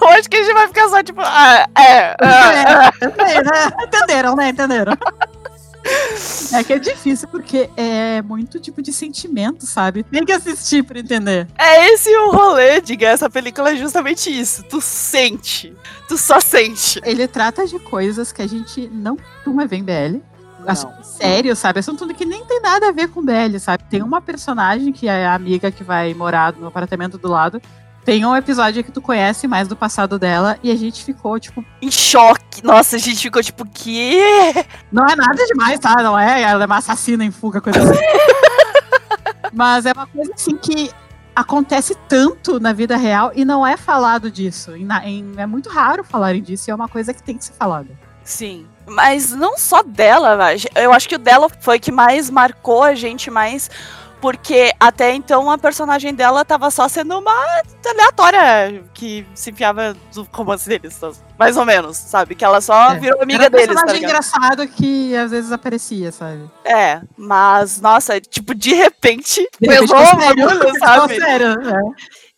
Eu 0.00 0.08
acho 0.08 0.28
que 0.28 0.36
a 0.36 0.42
gente 0.42 0.54
vai 0.54 0.66
ficar 0.68 0.88
só 0.88 1.02
tipo. 1.02 1.20
Ah, 1.22 1.66
é, 1.76 1.82
é, 1.82 2.14
é. 2.20 3.12
é 3.80 3.84
Entenderam, 3.86 4.36
né? 4.36 4.48
Entenderam. 4.50 4.96
É 6.54 6.64
que 6.64 6.72
é 6.72 6.78
difícil 6.78 7.28
porque 7.28 7.68
é 7.76 8.22
muito 8.22 8.58
tipo 8.58 8.80
de 8.80 8.92
sentimento, 8.92 9.66
sabe? 9.66 10.02
Tem 10.04 10.24
que 10.24 10.32
assistir 10.32 10.82
pra 10.82 10.98
entender. 10.98 11.46
É 11.58 11.90
esse 11.90 12.08
o 12.16 12.30
rolê 12.30 12.80
de 12.80 13.02
essa 13.04 13.28
película 13.28 13.70
é 13.70 13.76
justamente 13.76 14.30
isso. 14.30 14.62
Tu 14.62 14.80
sente. 14.80 15.76
Tu 16.08 16.16
só 16.16 16.40
sente. 16.40 17.00
Ele 17.04 17.28
trata 17.28 17.66
de 17.66 17.78
coisas 17.78 18.32
que 18.32 18.40
a 18.40 18.46
gente 18.46 18.88
não 18.88 19.16
costuma 19.16 19.66
ver 19.66 19.76
em 19.76 19.84
BL. 19.84 20.20
Assunto 20.66 21.04
sério, 21.04 21.54
sabe? 21.54 21.80
Assunto 21.80 22.06
que 22.14 22.24
nem 22.24 22.42
tem 22.46 22.60
nada 22.62 22.88
a 22.88 22.92
ver 22.92 23.08
com 23.08 23.22
BL, 23.22 23.58
sabe? 23.58 23.84
Tem 23.90 24.02
uma 24.02 24.22
personagem 24.22 24.92
que 24.92 25.06
é 25.06 25.26
a 25.26 25.34
amiga 25.34 25.70
que 25.70 25.84
vai 25.84 26.14
morar 26.14 26.54
no 26.54 26.66
apartamento 26.66 27.18
do 27.18 27.28
lado 27.28 27.60
tem 28.04 28.24
um 28.26 28.36
episódio 28.36 28.84
que 28.84 28.92
tu 28.92 29.00
conhece 29.00 29.48
mais 29.48 29.66
do 29.66 29.74
passado 29.74 30.18
dela 30.18 30.58
e 30.62 30.70
a 30.70 30.76
gente 30.76 31.02
ficou, 31.02 31.40
tipo. 31.40 31.64
Em 31.80 31.90
choque. 31.90 32.62
Nossa, 32.62 32.96
a 32.96 32.98
gente 32.98 33.20
ficou, 33.20 33.42
tipo, 33.42 33.64
que? 33.66 34.20
Não 34.92 35.04
é 35.06 35.16
nada 35.16 35.46
demais, 35.46 35.80
tá? 35.80 36.02
Não 36.02 36.18
é? 36.18 36.42
Ela 36.42 36.64
é 36.64 36.66
uma 36.66 36.76
assassina 36.76 37.24
em 37.24 37.30
fuga, 37.30 37.60
coisa 37.60 37.82
assim. 37.82 38.00
Mas 39.52 39.86
é 39.86 39.92
uma 39.92 40.06
coisa 40.06 40.32
assim 40.34 40.56
que 40.56 40.90
acontece 41.34 41.96
tanto 42.08 42.60
na 42.60 42.72
vida 42.72 42.96
real 42.96 43.32
e 43.34 43.44
não 43.44 43.66
é 43.66 43.76
falado 43.76 44.30
disso. 44.30 44.76
Em, 44.76 44.86
em, 45.04 45.32
é 45.38 45.46
muito 45.46 45.70
raro 45.70 46.04
falarem 46.04 46.42
disso 46.42 46.68
e 46.68 46.70
é 46.70 46.74
uma 46.74 46.88
coisa 46.88 47.14
que 47.14 47.22
tem 47.22 47.38
que 47.38 47.44
ser 47.44 47.54
falada. 47.54 47.88
Sim. 48.22 48.66
Mas 48.86 49.30
não 49.30 49.56
só 49.56 49.82
dela, 49.82 50.38
eu 50.74 50.92
acho 50.92 51.08
que 51.08 51.14
o 51.14 51.18
dela 51.18 51.48
foi 51.60 51.78
que 51.78 51.90
mais 51.90 52.28
marcou 52.28 52.82
a 52.82 52.94
gente 52.94 53.30
mais 53.30 53.70
porque 54.24 54.72
até 54.80 55.12
então 55.12 55.50
a 55.50 55.58
personagem 55.58 56.14
dela 56.14 56.46
tava 56.46 56.70
só 56.70 56.88
sendo 56.88 57.18
uma 57.18 57.62
aleatória 57.86 58.82
que 58.94 59.26
se 59.34 59.50
enfiava 59.50 59.94
do 60.14 60.26
romance 60.32 60.66
deles, 60.66 60.98
mais 61.38 61.58
ou 61.58 61.66
menos, 61.66 61.98
sabe? 61.98 62.34
Que 62.34 62.42
ela 62.42 62.62
só 62.62 62.92
é. 62.92 62.98
virou 62.98 63.20
amiga 63.20 63.44
Era 63.44 63.54
um 63.54 63.58
deles. 63.58 63.66
Tá 63.66 63.74
personagem 63.74 64.00
tá 64.00 64.08
engraçado 64.08 64.68
que 64.68 65.14
às 65.14 65.30
vezes 65.30 65.52
aparecia, 65.52 66.10
sabe? 66.10 66.50
É, 66.64 67.02
mas, 67.18 67.82
nossa, 67.82 68.18
tipo, 68.18 68.54
de 68.54 68.72
repente, 68.72 69.46
de 69.60 69.68
repente 69.68 69.90
pesou 69.90 70.72
o 70.72 70.78
sabe? 70.78 71.20
Sério, 71.20 71.60
é. 71.60 71.80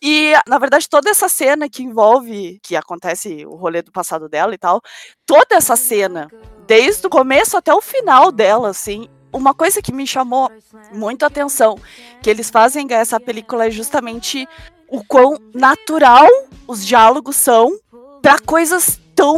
E, 0.01 0.33
na 0.45 0.59
verdade, 0.59 0.89
toda 0.89 1.09
essa 1.09 1.29
cena 1.29 1.69
que 1.69 1.83
envolve, 1.83 2.59
que 2.61 2.75
acontece 2.75 3.45
o 3.45 3.55
rolê 3.55 3.81
do 3.81 3.93
passado 3.93 4.27
dela 4.27 4.53
e 4.53 4.57
tal, 4.57 4.81
toda 5.25 5.55
essa 5.55 5.77
cena, 5.77 6.27
desde 6.67 7.07
o 7.07 7.09
começo 7.09 7.55
até 7.55 7.73
o 7.73 7.81
final 7.81 8.29
dela, 8.29 8.71
assim, 8.71 9.07
uma 9.31 9.53
coisa 9.53 9.81
que 9.81 9.91
me 9.91 10.07
chamou 10.07 10.51
muito 10.91 11.23
a 11.23 11.27
atenção 11.27 11.77
que 12.21 12.29
eles 12.29 12.49
fazem 12.49 12.87
essa 12.91 13.19
película 13.19 13.67
é 13.67 13.71
justamente 13.71 14.47
o 14.87 15.03
quão 15.03 15.37
natural 15.53 16.27
os 16.67 16.85
diálogos 16.85 17.35
são 17.35 17.77
para 18.21 18.39
coisas 18.39 18.99
tão 19.15 19.37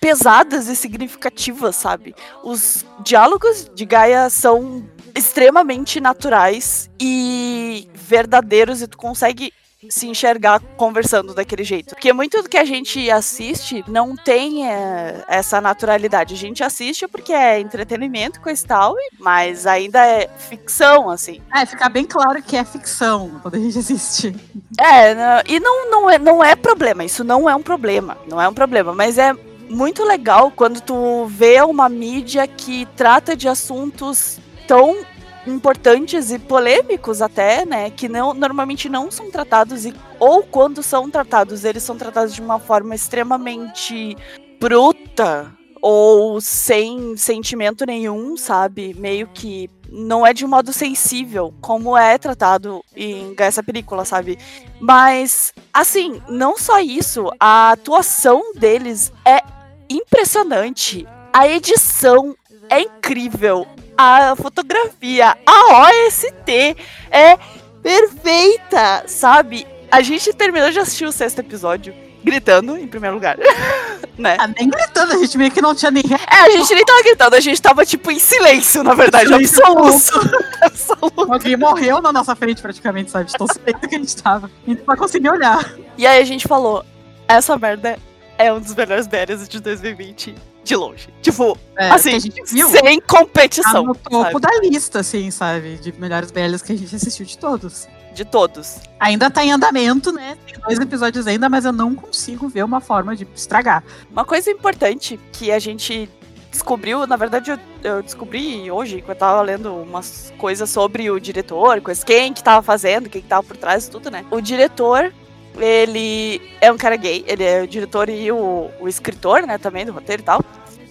pesadas 0.00 0.68
e 0.68 0.76
significativas, 0.76 1.76
sabe? 1.76 2.14
Os 2.44 2.84
diálogos 3.00 3.70
de 3.74 3.84
Gaia 3.84 4.30
são 4.30 4.88
extremamente 5.14 6.00
naturais 6.00 6.90
e 7.00 7.88
verdadeiros 7.94 8.82
e 8.82 8.86
tu 8.86 8.98
consegue 8.98 9.52
se 9.90 10.06
enxergar 10.08 10.60
conversando 10.76 11.34
daquele 11.34 11.64
jeito. 11.64 11.94
Porque 11.94 12.12
muito 12.12 12.42
do 12.42 12.48
que 12.48 12.56
a 12.56 12.64
gente 12.64 13.10
assiste 13.10 13.84
não 13.88 14.16
tem 14.16 14.70
é, 14.70 15.24
essa 15.28 15.60
naturalidade. 15.60 16.34
A 16.34 16.36
gente 16.36 16.62
assiste 16.62 17.06
porque 17.08 17.32
é 17.32 17.60
entretenimento, 17.60 18.40
coisa 18.40 18.62
e 18.62 18.66
tal, 18.66 18.94
mas 19.18 19.66
ainda 19.66 20.04
é 20.04 20.28
ficção, 20.38 21.10
assim. 21.10 21.40
É, 21.54 21.64
ficar 21.66 21.88
bem 21.88 22.04
claro 22.04 22.42
que 22.42 22.56
é 22.56 22.64
ficção 22.64 23.40
quando 23.42 23.56
a 23.56 23.58
gente 23.58 23.78
assiste. 23.78 24.34
É, 24.78 25.14
não, 25.14 25.42
e 25.46 25.60
não, 25.60 25.90
não, 25.90 26.10
é, 26.10 26.18
não 26.18 26.44
é 26.44 26.56
problema, 26.56 27.04
isso 27.04 27.24
não 27.24 27.48
é 27.48 27.54
um 27.54 27.62
problema, 27.62 28.16
não 28.28 28.40
é 28.40 28.48
um 28.48 28.54
problema, 28.54 28.92
mas 28.92 29.18
é 29.18 29.32
muito 29.68 30.04
legal 30.04 30.50
quando 30.50 30.80
tu 30.80 31.26
vê 31.26 31.60
uma 31.62 31.88
mídia 31.88 32.46
que 32.46 32.86
trata 32.96 33.36
de 33.36 33.48
assuntos 33.48 34.38
tão 34.66 35.04
importantes 35.46 36.30
e 36.30 36.38
polêmicos 36.38 37.22
até, 37.22 37.64
né, 37.64 37.90
que 37.90 38.08
não, 38.08 38.34
normalmente 38.34 38.88
não 38.88 39.10
são 39.10 39.30
tratados 39.30 39.84
e 39.86 39.94
ou 40.18 40.42
quando 40.42 40.82
são 40.82 41.10
tratados, 41.10 41.64
eles 41.64 41.82
são 41.82 41.96
tratados 41.96 42.34
de 42.34 42.40
uma 42.40 42.58
forma 42.58 42.94
extremamente 42.94 44.16
bruta 44.60 45.52
ou 45.80 46.40
sem 46.40 47.16
sentimento 47.16 47.84
nenhum, 47.86 48.36
sabe? 48.36 48.94
Meio 48.94 49.28
que 49.28 49.70
não 49.88 50.26
é 50.26 50.32
de 50.32 50.44
um 50.44 50.48
modo 50.48 50.72
sensível, 50.72 51.54
como 51.60 51.96
é 51.96 52.18
tratado 52.18 52.84
em 52.96 53.34
essa 53.38 53.62
película, 53.62 54.04
sabe? 54.04 54.38
Mas, 54.80 55.54
assim, 55.72 56.20
não 56.28 56.58
só 56.58 56.80
isso, 56.80 57.30
a 57.38 57.70
atuação 57.72 58.52
deles 58.54 59.12
é 59.24 59.40
impressionante. 59.88 61.06
A 61.32 61.46
edição 61.46 62.34
é 62.68 62.80
incrível 62.80 63.66
a 63.96 64.34
fotografia, 64.36 65.36
a 65.46 65.88
OST 65.88 66.76
é 67.10 67.38
perfeita, 67.82 69.04
sabe? 69.06 69.66
A 69.90 70.02
gente 70.02 70.32
terminou 70.32 70.70
de 70.70 70.78
assistir 70.78 71.04
o 71.04 71.12
sexto 71.12 71.38
episódio 71.38 71.94
gritando, 72.22 72.76
em 72.76 72.88
primeiro 72.88 73.14
lugar. 73.14 73.38
né? 74.18 74.36
Ah, 74.38 74.48
nem 74.48 74.68
gritando, 74.68 75.12
a 75.12 75.18
gente 75.18 75.38
meio 75.38 75.50
que 75.50 75.62
não 75.62 75.74
tinha 75.74 75.90
nem. 75.90 76.02
É, 76.04 76.36
a 76.36 76.50
gente 76.50 76.74
nem 76.74 76.84
tava 76.84 77.02
gritando, 77.02 77.36
a 77.36 77.40
gente 77.40 77.62
tava, 77.62 77.86
tipo, 77.86 78.10
em 78.10 78.18
silêncio, 78.18 78.82
na 78.82 78.94
verdade, 78.94 79.28
silêncio 79.28 79.64
absoluto. 79.64 80.44
absoluto. 80.60 81.22
Alguém 81.32 81.56
morreu 81.56 82.02
na 82.02 82.12
nossa 82.12 82.34
frente, 82.34 82.60
praticamente, 82.60 83.10
sabe? 83.10 83.30
Tão 83.32 83.46
silêncio 83.46 83.88
que 83.88 83.94
a 83.94 83.98
gente 83.98 84.16
tava. 84.16 84.50
A 84.66 84.70
gente 84.70 84.82
não 84.84 84.96
conseguia 84.96 85.30
olhar. 85.30 85.72
E 85.96 86.06
aí 86.06 86.20
a 86.20 86.24
gente 86.24 86.48
falou: 86.48 86.84
essa 87.28 87.56
merda 87.56 87.98
é 88.36 88.52
um 88.52 88.60
dos 88.60 88.74
melhores 88.74 89.06
berries 89.06 89.48
de 89.48 89.60
2020 89.60 90.34
de 90.66 90.74
longe. 90.74 91.08
Tipo, 91.22 91.56
é, 91.78 91.90
assim, 91.90 92.18
viu, 92.46 92.68
sem 92.68 93.00
competição. 93.00 93.72
Tá 93.72 93.82
no 93.82 93.94
topo 93.94 94.40
sabe? 94.40 94.40
da 94.40 94.60
lista, 94.68 95.00
assim, 95.00 95.30
sabe? 95.30 95.76
De 95.76 95.92
melhores 95.98 96.30
belas 96.30 96.60
que 96.60 96.72
a 96.72 96.76
gente 96.76 96.94
assistiu 96.94 97.24
de 97.24 97.38
todos. 97.38 97.88
De 98.12 98.24
todos. 98.24 98.80
Ainda 98.98 99.30
tá 99.30 99.44
em 99.44 99.52
andamento, 99.52 100.10
né? 100.10 100.36
Tem 100.44 100.58
dois 100.60 100.78
episódios 100.80 101.26
ainda, 101.26 101.48
mas 101.48 101.64
eu 101.64 101.72
não 101.72 101.94
consigo 101.94 102.48
ver 102.48 102.64
uma 102.64 102.80
forma 102.80 103.14
de 103.14 103.26
estragar. 103.34 103.84
Uma 104.10 104.24
coisa 104.24 104.50
importante 104.50 105.20
que 105.32 105.52
a 105.52 105.58
gente 105.58 106.10
descobriu, 106.50 107.06
na 107.06 107.16
verdade 107.16 107.50
eu, 107.50 107.58
eu, 107.84 108.02
descobri 108.02 108.70
hoje, 108.70 109.02
que 109.02 109.10
eu 109.10 109.14
tava 109.14 109.42
lendo 109.42 109.74
umas 109.74 110.32
coisas 110.38 110.70
sobre 110.70 111.10
o 111.10 111.20
diretor, 111.20 111.80
coisas, 111.82 112.02
quem 112.02 112.32
que 112.32 112.42
tava 112.42 112.62
fazendo, 112.62 113.10
quem 113.10 113.20
que 113.20 113.28
tava 113.28 113.42
por 113.42 113.56
trás 113.56 113.84
de 113.84 113.90
tudo, 113.90 114.10
né? 114.10 114.24
O 114.30 114.40
diretor, 114.40 115.12
ele 115.58 116.40
é 116.60 116.70
um 116.70 116.76
cara 116.76 116.96
gay, 116.96 117.24
ele 117.26 117.44
é 117.44 117.62
o 117.62 117.66
diretor 117.66 118.08
e 118.08 118.30
o, 118.30 118.70
o 118.80 118.88
escritor, 118.88 119.46
né, 119.46 119.58
também 119.58 119.84
do 119.84 119.92
roteiro 119.92 120.22
e 120.22 120.24
tal. 120.24 120.44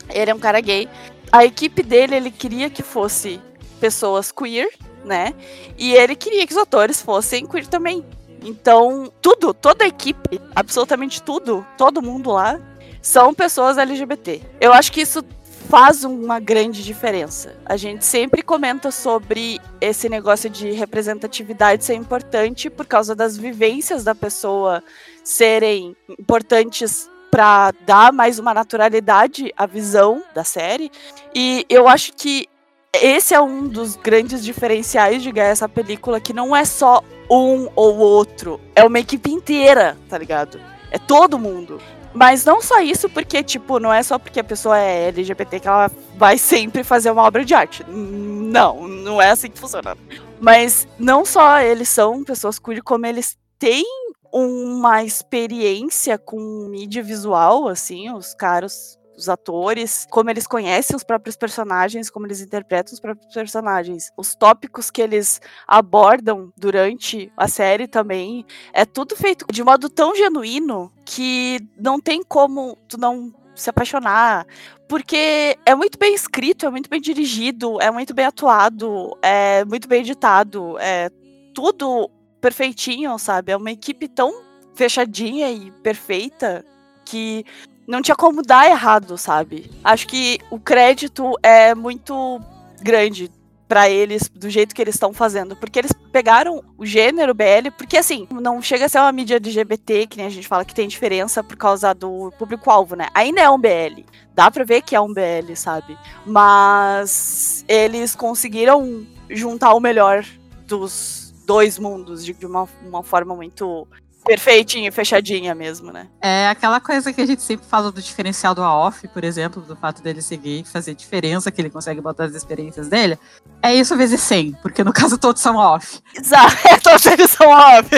Ele 0.09 0.31
é 0.31 0.33
um 0.33 0.39
cara 0.39 0.59
gay. 0.59 0.87
A 1.31 1.43
equipe 1.43 1.83
dele, 1.83 2.15
ele 2.15 2.31
queria 2.31 2.69
que 2.69 2.83
fosse 2.83 3.39
pessoas 3.79 4.31
queer, 4.31 4.69
né? 5.03 5.33
E 5.77 5.93
ele 5.93 6.15
queria 6.15 6.45
que 6.45 6.53
os 6.53 6.59
atores 6.59 7.01
fossem 7.01 7.45
queer 7.45 7.67
também. 7.67 8.05
Então, 8.43 9.11
tudo, 9.21 9.53
toda 9.53 9.83
a 9.83 9.87
equipe, 9.87 10.39
absolutamente 10.55 11.21
tudo, 11.21 11.65
todo 11.77 12.01
mundo 12.01 12.31
lá, 12.31 12.59
são 13.01 13.33
pessoas 13.33 13.77
LGBT. 13.77 14.41
Eu 14.61 14.71
acho 14.71 14.91
que 14.91 15.01
isso 15.01 15.23
faz 15.69 16.03
uma 16.03 16.39
grande 16.39 16.83
diferença. 16.83 17.55
A 17.65 17.77
gente 17.77 18.05
sempre 18.05 18.41
comenta 18.41 18.91
sobre 18.91 19.59
esse 19.81 20.07
negócio 20.07 20.49
de 20.49 20.71
representatividade 20.71 21.83
ser 21.83 21.95
importante 21.95 22.69
por 22.69 22.85
causa 22.85 23.15
das 23.15 23.37
vivências 23.37 24.03
da 24.03 24.13
pessoa 24.13 24.83
serem 25.23 25.95
importantes 26.19 27.09
para 27.31 27.73
dar 27.85 28.13
mais 28.13 28.39
uma 28.39 28.53
naturalidade 28.53 29.51
à 29.57 29.65
visão 29.65 30.23
da 30.33 30.43
série. 30.43 30.91
E 31.33 31.65
eu 31.69 31.87
acho 31.87 32.13
que 32.13 32.47
esse 32.93 33.33
é 33.33 33.41
um 33.41 33.67
dos 33.67 33.97
grandes 33.97 34.43
diferenciais 34.43 35.21
de 35.21 35.31
ganhar 35.31 35.49
essa 35.49 35.67
película, 35.67 36.21
que 36.21 36.31
não 36.31 36.55
é 36.55 36.63
só 36.63 37.03
um 37.29 37.67
ou 37.75 37.97
outro, 37.97 38.61
é 38.73 38.85
uma 38.85 38.99
equipe 38.99 39.31
inteira, 39.31 39.97
tá 40.07 40.17
ligado? 40.17 40.61
É 40.91 40.97
todo 40.97 41.37
mundo. 41.37 41.81
Mas 42.15 42.45
não 42.45 42.61
só 42.61 42.79
isso, 42.79 43.09
porque, 43.09 43.43
tipo, 43.43 43.77
não 43.77 43.93
é 43.93 44.01
só 44.01 44.17
porque 44.17 44.39
a 44.39 44.43
pessoa 44.43 44.77
é 44.79 45.09
LGBT 45.09 45.59
que 45.59 45.67
ela 45.67 45.91
vai 46.15 46.37
sempre 46.37 46.83
fazer 46.83 47.11
uma 47.11 47.23
obra 47.23 47.43
de 47.43 47.53
arte. 47.53 47.83
Não, 47.89 48.87
não 48.87 49.21
é 49.21 49.31
assim 49.31 49.49
que 49.49 49.59
funciona. 49.59 49.97
Mas 50.39 50.87
não 50.97 51.25
só 51.25 51.59
eles 51.59 51.89
são 51.89 52.23
pessoas 52.23 52.57
queer, 52.57 52.81
como 52.81 53.05
eles 53.05 53.37
têm 53.59 53.85
uma 54.31 55.03
experiência 55.03 56.17
com 56.17 56.67
mídia 56.69 57.03
visual, 57.03 57.67
assim, 57.67 58.09
os 58.11 58.33
caras 58.33 58.97
os 59.17 59.29
atores, 59.29 60.05
como 60.09 60.29
eles 60.29 60.47
conhecem 60.47 60.95
os 60.95 61.03
próprios 61.03 61.35
personagens, 61.35 62.09
como 62.09 62.25
eles 62.27 62.41
interpretam 62.41 62.93
os 62.93 62.99
próprios 62.99 63.33
personagens. 63.33 64.11
Os 64.17 64.35
tópicos 64.35 64.91
que 64.91 65.01
eles 65.01 65.41
abordam 65.67 66.51
durante 66.57 67.31
a 67.37 67.47
série 67.47 67.87
também 67.87 68.45
é 68.73 68.85
tudo 68.85 69.15
feito 69.15 69.45
de 69.51 69.63
modo 69.63 69.89
tão 69.89 70.15
genuíno 70.15 70.91
que 71.05 71.59
não 71.77 71.99
tem 71.99 72.23
como 72.23 72.77
tu 72.87 72.97
não 72.97 73.33
se 73.55 73.69
apaixonar, 73.69 74.45
porque 74.87 75.57
é 75.65 75.73
muito 75.73 75.97
bem 75.97 76.13
escrito, 76.13 76.65
é 76.65 76.69
muito 76.69 76.89
bem 76.89 76.99
dirigido, 76.99 77.81
é 77.81 77.89
muito 77.89 78.13
bem 78.13 78.25
atuado, 78.25 79.17
é 79.21 79.63
muito 79.63 79.87
bem 79.87 80.01
editado, 80.01 80.77
é 80.77 81.09
tudo 81.53 82.09
perfeitinho, 82.41 83.17
sabe? 83.17 83.53
É 83.53 83.57
uma 83.57 83.71
equipe 83.71 84.09
tão 84.09 84.43
fechadinha 84.75 85.49
e 85.49 85.71
perfeita 85.71 86.65
que 87.05 87.45
não 87.87 88.01
tinha 88.01 88.15
como 88.15 88.41
dar 88.41 88.67
errado, 88.69 89.17
sabe? 89.17 89.71
Acho 89.83 90.07
que 90.07 90.39
o 90.49 90.59
crédito 90.59 91.33
é 91.41 91.75
muito 91.75 92.41
grande 92.81 93.31
para 93.67 93.89
eles 93.89 94.29
do 94.29 94.49
jeito 94.49 94.75
que 94.75 94.81
eles 94.81 94.95
estão 94.95 95.11
fazendo, 95.11 95.55
porque 95.55 95.79
eles 95.79 95.91
pegaram 96.11 96.63
o 96.77 96.85
gênero 96.85 97.33
BL, 97.33 97.71
porque 97.77 97.97
assim, 97.97 98.27
não 98.31 98.61
chega 98.61 98.85
a 98.85 98.89
ser 98.89 98.99
uma 98.99 99.11
mídia 99.11 99.35
LGBT, 99.35 100.07
que 100.07 100.17
nem 100.17 100.27
a 100.27 100.29
gente 100.29 100.47
fala 100.47 100.63
que 100.63 100.75
tem 100.75 100.87
diferença 100.87 101.43
por 101.43 101.57
causa 101.57 101.93
do 101.93 102.31
público-alvo, 102.37 102.95
né? 102.95 103.07
Ainda 103.13 103.41
é 103.41 103.49
um 103.49 103.59
BL. 103.59 104.05
Dá 104.33 104.51
pra 104.51 104.63
ver 104.63 104.81
que 104.81 104.95
é 104.95 105.01
um 105.01 105.13
BL, 105.13 105.55
sabe? 105.55 105.97
Mas 106.25 107.65
eles 107.67 108.15
conseguiram 108.15 109.05
juntar 109.29 109.73
o 109.73 109.79
melhor 109.79 110.23
dos 110.67 111.33
dois 111.45 111.79
mundos 111.79 112.23
de, 112.23 112.33
uma, 112.45 112.67
uma 112.85 113.03
forma 113.03 113.35
muito 113.35 113.87
perfeitinha, 114.25 114.91
fechadinha 114.91 115.53
mesmo, 115.53 115.91
né? 115.91 116.07
É 116.19 116.47
aquela 116.47 116.81
coisa 116.81 117.13
que 117.13 117.21
a 117.21 117.25
gente 117.25 117.43
sempre 117.43 117.65
fala 117.67 117.91
do 117.91 118.01
diferencial 118.01 118.55
do 118.55 118.63
AOF, 118.63 119.07
por 119.09 119.23
exemplo, 119.23 119.61
do 119.61 119.75
fato 119.75 120.01
dele 120.01 120.21
seguir 120.21 120.65
fazer 120.65 120.95
diferença, 120.95 121.51
que 121.51 121.61
ele 121.61 121.69
consegue 121.69 122.01
botar 122.01 122.25
as 122.25 122.33
experiências 122.33 122.87
dele. 122.87 123.17
É 123.61 123.73
isso 123.73 123.95
vezes 123.95 124.19
100, 124.21 124.53
porque 124.61 124.83
no 124.83 124.91
caso 124.93 125.17
todos 125.17 125.41
são 125.41 125.55
off. 125.55 125.99
Exato, 126.15 126.55
todos 126.83 127.05
eles 127.05 127.29
são 127.29 127.47
off. 127.49 127.89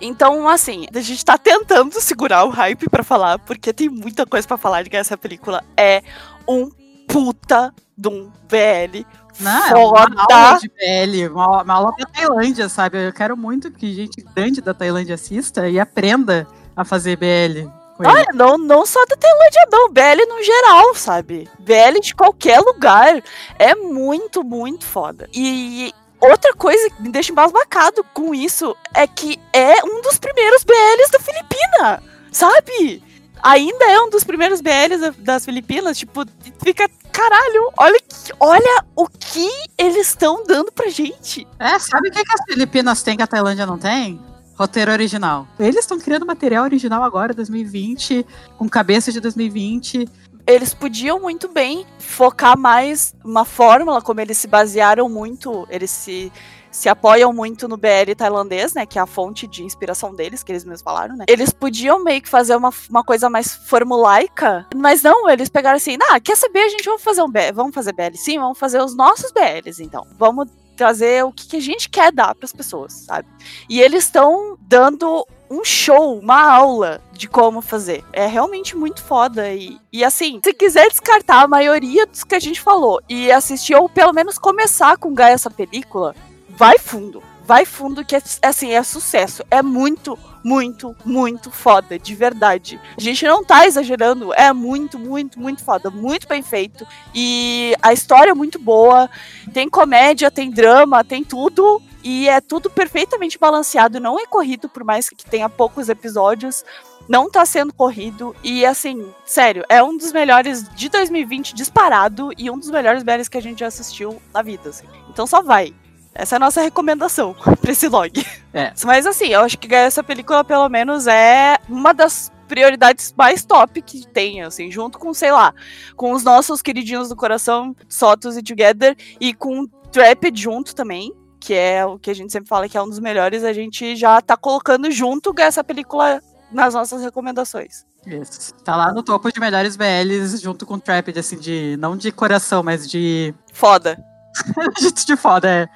então, 0.00 0.48
assim, 0.48 0.86
a 0.92 1.00
gente 1.00 1.24
tá 1.24 1.36
tentando 1.36 2.00
segurar 2.00 2.44
o 2.44 2.50
hype 2.50 2.88
para 2.88 3.04
falar, 3.04 3.38
porque 3.38 3.72
tem 3.72 3.88
muita 3.88 4.24
coisa 4.26 4.48
para 4.48 4.56
falar 4.56 4.82
de 4.82 4.90
que 4.90 4.96
essa 4.96 5.16
película 5.16 5.62
é 5.76 6.02
um 6.48 6.70
puta 7.06 7.74
de 7.96 8.08
um 8.08 8.30
BL 8.48 9.04
não, 9.40 9.66
é 9.68 9.74
uma 9.74 10.26
aula 10.30 10.58
de 10.60 10.68
BL, 10.68 11.32
uma, 11.32 11.62
uma 11.62 11.74
aula 11.74 11.92
da 11.98 12.06
Tailândia, 12.06 12.68
sabe? 12.68 13.06
Eu 13.06 13.12
quero 13.12 13.36
muito 13.36 13.70
que 13.70 13.94
gente 13.94 14.24
grande 14.34 14.60
da 14.60 14.74
Tailândia 14.74 15.14
assista 15.14 15.68
e 15.68 15.78
aprenda 15.78 16.46
a 16.76 16.84
fazer 16.84 17.16
BL. 17.16 17.68
Olha, 18.00 18.26
não, 18.32 18.56
não 18.56 18.86
só 18.86 19.04
da 19.06 19.16
Tailândia, 19.16 19.66
não. 19.70 19.90
BL 19.90 20.28
no 20.28 20.42
geral, 20.42 20.94
sabe? 20.94 21.48
BL 21.58 22.00
de 22.00 22.14
qualquer 22.14 22.60
lugar. 22.60 23.22
É 23.58 23.74
muito, 23.74 24.44
muito 24.44 24.84
foda. 24.84 25.28
E 25.34 25.92
outra 26.20 26.52
coisa 26.54 26.90
que 26.90 27.02
me 27.02 27.08
deixa 27.08 27.32
embasbacado 27.32 28.04
com 28.14 28.34
isso 28.34 28.76
é 28.94 29.06
que 29.06 29.40
é 29.52 29.84
um 29.84 30.00
dos 30.00 30.18
primeiros 30.18 30.62
BLs 30.62 31.10
da 31.10 31.18
Filipina, 31.18 32.02
sabe? 32.30 33.02
Ainda 33.42 33.84
é 33.84 34.00
um 34.00 34.10
dos 34.10 34.24
primeiros 34.24 34.60
BLs 34.60 35.12
das 35.18 35.44
Filipinas. 35.44 35.98
Tipo, 35.98 36.24
fica 36.62 36.88
caralho, 37.12 37.72
olha, 37.76 38.00
olha 38.38 38.84
o 38.94 39.08
que 39.08 39.48
eles 39.76 40.08
estão 40.08 40.44
dando 40.44 40.70
pra 40.70 40.88
gente. 40.88 41.46
É, 41.58 41.78
sabe 41.78 42.08
o 42.08 42.12
que, 42.12 42.24
que 42.24 42.32
as 42.32 42.44
Filipinas 42.48 43.02
têm 43.02 43.16
que 43.16 43.22
a 43.22 43.26
Tailândia 43.26 43.66
não 43.66 43.78
tem? 43.78 44.20
Roteiro 44.56 44.90
original. 44.90 45.46
Eles 45.58 45.78
estão 45.80 45.98
criando 45.98 46.26
material 46.26 46.64
original 46.64 47.02
agora, 47.02 47.34
2020, 47.34 48.26
com 48.56 48.68
cabeça 48.68 49.10
de 49.12 49.20
2020. 49.20 50.08
Eles 50.46 50.72
podiam 50.72 51.20
muito 51.20 51.48
bem 51.48 51.84
focar 51.98 52.58
mais 52.58 53.14
uma 53.24 53.44
fórmula, 53.44 54.00
como 54.00 54.20
eles 54.20 54.38
se 54.38 54.46
basearam 54.48 55.08
muito, 55.08 55.66
eles 55.70 55.90
se 55.90 56.32
se 56.78 56.88
apoiam 56.88 57.32
muito 57.32 57.66
no 57.66 57.76
BL 57.76 58.14
tailandês, 58.16 58.72
né? 58.72 58.86
Que 58.86 58.98
é 58.98 59.02
a 59.02 59.06
fonte 59.06 59.48
de 59.48 59.64
inspiração 59.64 60.14
deles, 60.14 60.44
que 60.44 60.52
eles 60.52 60.64
mesmos 60.64 60.82
falaram, 60.82 61.16
né? 61.16 61.24
Eles 61.28 61.52
podiam 61.52 62.02
meio 62.04 62.22
que 62.22 62.28
fazer 62.28 62.54
uma, 62.54 62.72
uma 62.88 63.02
coisa 63.02 63.28
mais 63.28 63.54
formulaica, 63.54 64.64
mas 64.76 65.02
não, 65.02 65.28
eles 65.28 65.48
pegaram 65.48 65.76
assim, 65.76 65.98
ah, 66.10 66.20
quer 66.20 66.36
saber? 66.36 66.60
A 66.60 66.68
gente 66.68 66.88
vai 66.88 66.98
fazer 66.98 67.22
um 67.22 67.30
BL, 67.30 67.52
vamos 67.52 67.74
fazer 67.74 67.92
BL 67.92 68.14
sim, 68.14 68.38
vamos 68.38 68.58
fazer 68.58 68.80
os 68.80 68.96
nossos 68.96 69.32
BLs, 69.32 69.82
então. 69.82 70.06
Vamos 70.16 70.48
trazer 70.76 71.24
o 71.24 71.32
que, 71.32 71.48
que 71.48 71.56
a 71.56 71.60
gente 71.60 71.90
quer 71.90 72.12
dar 72.12 72.32
para 72.36 72.44
as 72.44 72.52
pessoas, 72.52 72.92
sabe? 72.92 73.26
E 73.68 73.80
eles 73.80 74.04
estão 74.04 74.56
dando 74.60 75.26
um 75.50 75.64
show, 75.64 76.16
uma 76.18 76.40
aula 76.40 77.00
de 77.12 77.26
como 77.26 77.60
fazer. 77.60 78.04
É 78.12 78.26
realmente 78.26 78.76
muito 78.76 79.02
foda. 79.02 79.52
E, 79.52 79.76
e 79.92 80.04
assim, 80.04 80.40
se 80.44 80.52
quiser 80.52 80.88
descartar 80.88 81.42
a 81.42 81.48
maioria 81.48 82.06
dos 82.06 82.22
que 82.22 82.34
a 82.34 82.40
gente 82.40 82.60
falou 82.60 83.00
e 83.08 83.32
assistir, 83.32 83.74
ou 83.74 83.88
pelo 83.88 84.12
menos 84.12 84.38
começar 84.38 84.96
com 84.96 85.12
Gaia 85.12 85.34
essa 85.34 85.50
película, 85.50 86.14
vai 86.58 86.76
fundo. 86.76 87.22
Vai 87.44 87.64
fundo 87.64 88.04
que 88.04 88.14
é, 88.14 88.22
assim, 88.42 88.72
é 88.72 88.82
sucesso. 88.82 89.42
É 89.50 89.62
muito, 89.62 90.18
muito, 90.44 90.94
muito 91.04 91.50
foda, 91.50 91.98
de 91.98 92.14
verdade. 92.14 92.78
A 92.94 93.00
gente 93.00 93.24
não 93.24 93.42
tá 93.42 93.66
exagerando, 93.66 94.34
é 94.34 94.52
muito, 94.52 94.98
muito, 94.98 95.40
muito 95.40 95.64
foda, 95.64 95.88
muito 95.88 96.28
bem 96.28 96.42
feito. 96.42 96.86
E 97.14 97.74
a 97.80 97.92
história 97.92 98.32
é 98.32 98.34
muito 98.34 98.58
boa, 98.58 99.08
tem 99.54 99.68
comédia, 99.68 100.30
tem 100.30 100.50
drama, 100.50 101.02
tem 101.02 101.24
tudo. 101.24 101.80
E 102.02 102.28
é 102.28 102.40
tudo 102.40 102.68
perfeitamente 102.68 103.38
balanceado, 103.38 104.00
não 104.00 104.18
é 104.18 104.26
corrido, 104.26 104.68
por 104.68 104.84
mais 104.84 105.08
que 105.08 105.24
tenha 105.24 105.48
poucos 105.48 105.88
episódios. 105.88 106.64
Não 107.08 107.30
tá 107.30 107.46
sendo 107.46 107.72
corrido. 107.72 108.36
E 108.42 108.66
assim, 108.66 109.10
sério, 109.24 109.64
é 109.68 109.82
um 109.82 109.96
dos 109.96 110.12
melhores 110.12 110.68
de 110.74 110.88
2020 110.90 111.54
disparado 111.54 112.30
e 112.36 112.50
um 112.50 112.58
dos 112.58 112.70
melhores 112.70 113.02
BLs 113.02 113.30
que 113.30 113.38
a 113.38 113.42
gente 113.42 113.60
já 113.60 113.68
assistiu 113.68 114.20
na 114.34 114.42
vida. 114.42 114.68
Assim. 114.68 114.86
Então 115.08 115.26
só 115.26 115.40
vai. 115.40 115.72
Essa 116.14 116.34
é 116.34 116.36
a 116.36 116.40
nossa 116.40 116.60
recomendação 116.60 117.34
pra 117.60 117.72
esse 117.72 117.88
log. 117.88 118.12
É. 118.52 118.72
Mas 118.84 119.06
assim, 119.06 119.28
eu 119.28 119.40
acho 119.40 119.58
que 119.58 119.72
essa 119.74 120.02
película, 120.02 120.44
pelo 120.44 120.68
menos, 120.68 121.06
é 121.06 121.56
uma 121.68 121.92
das 121.92 122.32
prioridades 122.48 123.14
mais 123.16 123.44
top 123.44 123.80
que 123.82 124.06
tem, 124.08 124.42
assim, 124.42 124.70
junto 124.70 124.98
com, 124.98 125.12
sei 125.12 125.30
lá, 125.30 125.54
com 125.94 126.12
os 126.12 126.24
nossos 126.24 126.62
queridinhos 126.62 127.08
do 127.10 127.16
coração, 127.16 127.76
Sotos 127.88 128.36
e 128.36 128.42
Together, 128.42 128.96
e 129.20 129.34
com 129.34 129.66
Trapped 129.92 130.40
junto 130.40 130.74
também, 130.74 131.12
que 131.38 131.54
é 131.54 131.84
o 131.84 131.98
que 131.98 132.10
a 132.10 132.14
gente 132.14 132.32
sempre 132.32 132.48
fala 132.48 132.68
que 132.68 132.76
é 132.76 132.82
um 132.82 132.88
dos 132.88 132.98
melhores, 132.98 133.44
a 133.44 133.52
gente 133.52 133.94
já 133.94 134.20
tá 134.20 134.36
colocando 134.36 134.90
junto 134.90 135.32
essa 135.38 135.62
película 135.62 136.20
nas 136.50 136.74
nossas 136.74 137.02
recomendações. 137.02 137.86
Isso. 138.06 138.54
Tá 138.64 138.74
lá 138.74 138.92
no 138.92 139.02
topo 139.02 139.30
de 139.30 139.38
melhores 139.38 139.76
BLs 139.76 140.40
junto 140.40 140.64
com 140.64 140.78
Trapped, 140.78 141.18
assim, 141.18 141.36
de. 141.36 141.76
Não 141.78 141.96
de 141.96 142.10
coração, 142.10 142.62
mas 142.62 142.88
de. 142.88 143.34
Foda. 143.52 144.02
Gente 144.78 145.06
de 145.06 145.16
foda, 145.16 145.48
é. 145.48 145.68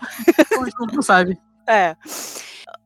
Conjunto, 0.57 1.03
sabe? 1.03 1.39
É. 1.67 1.97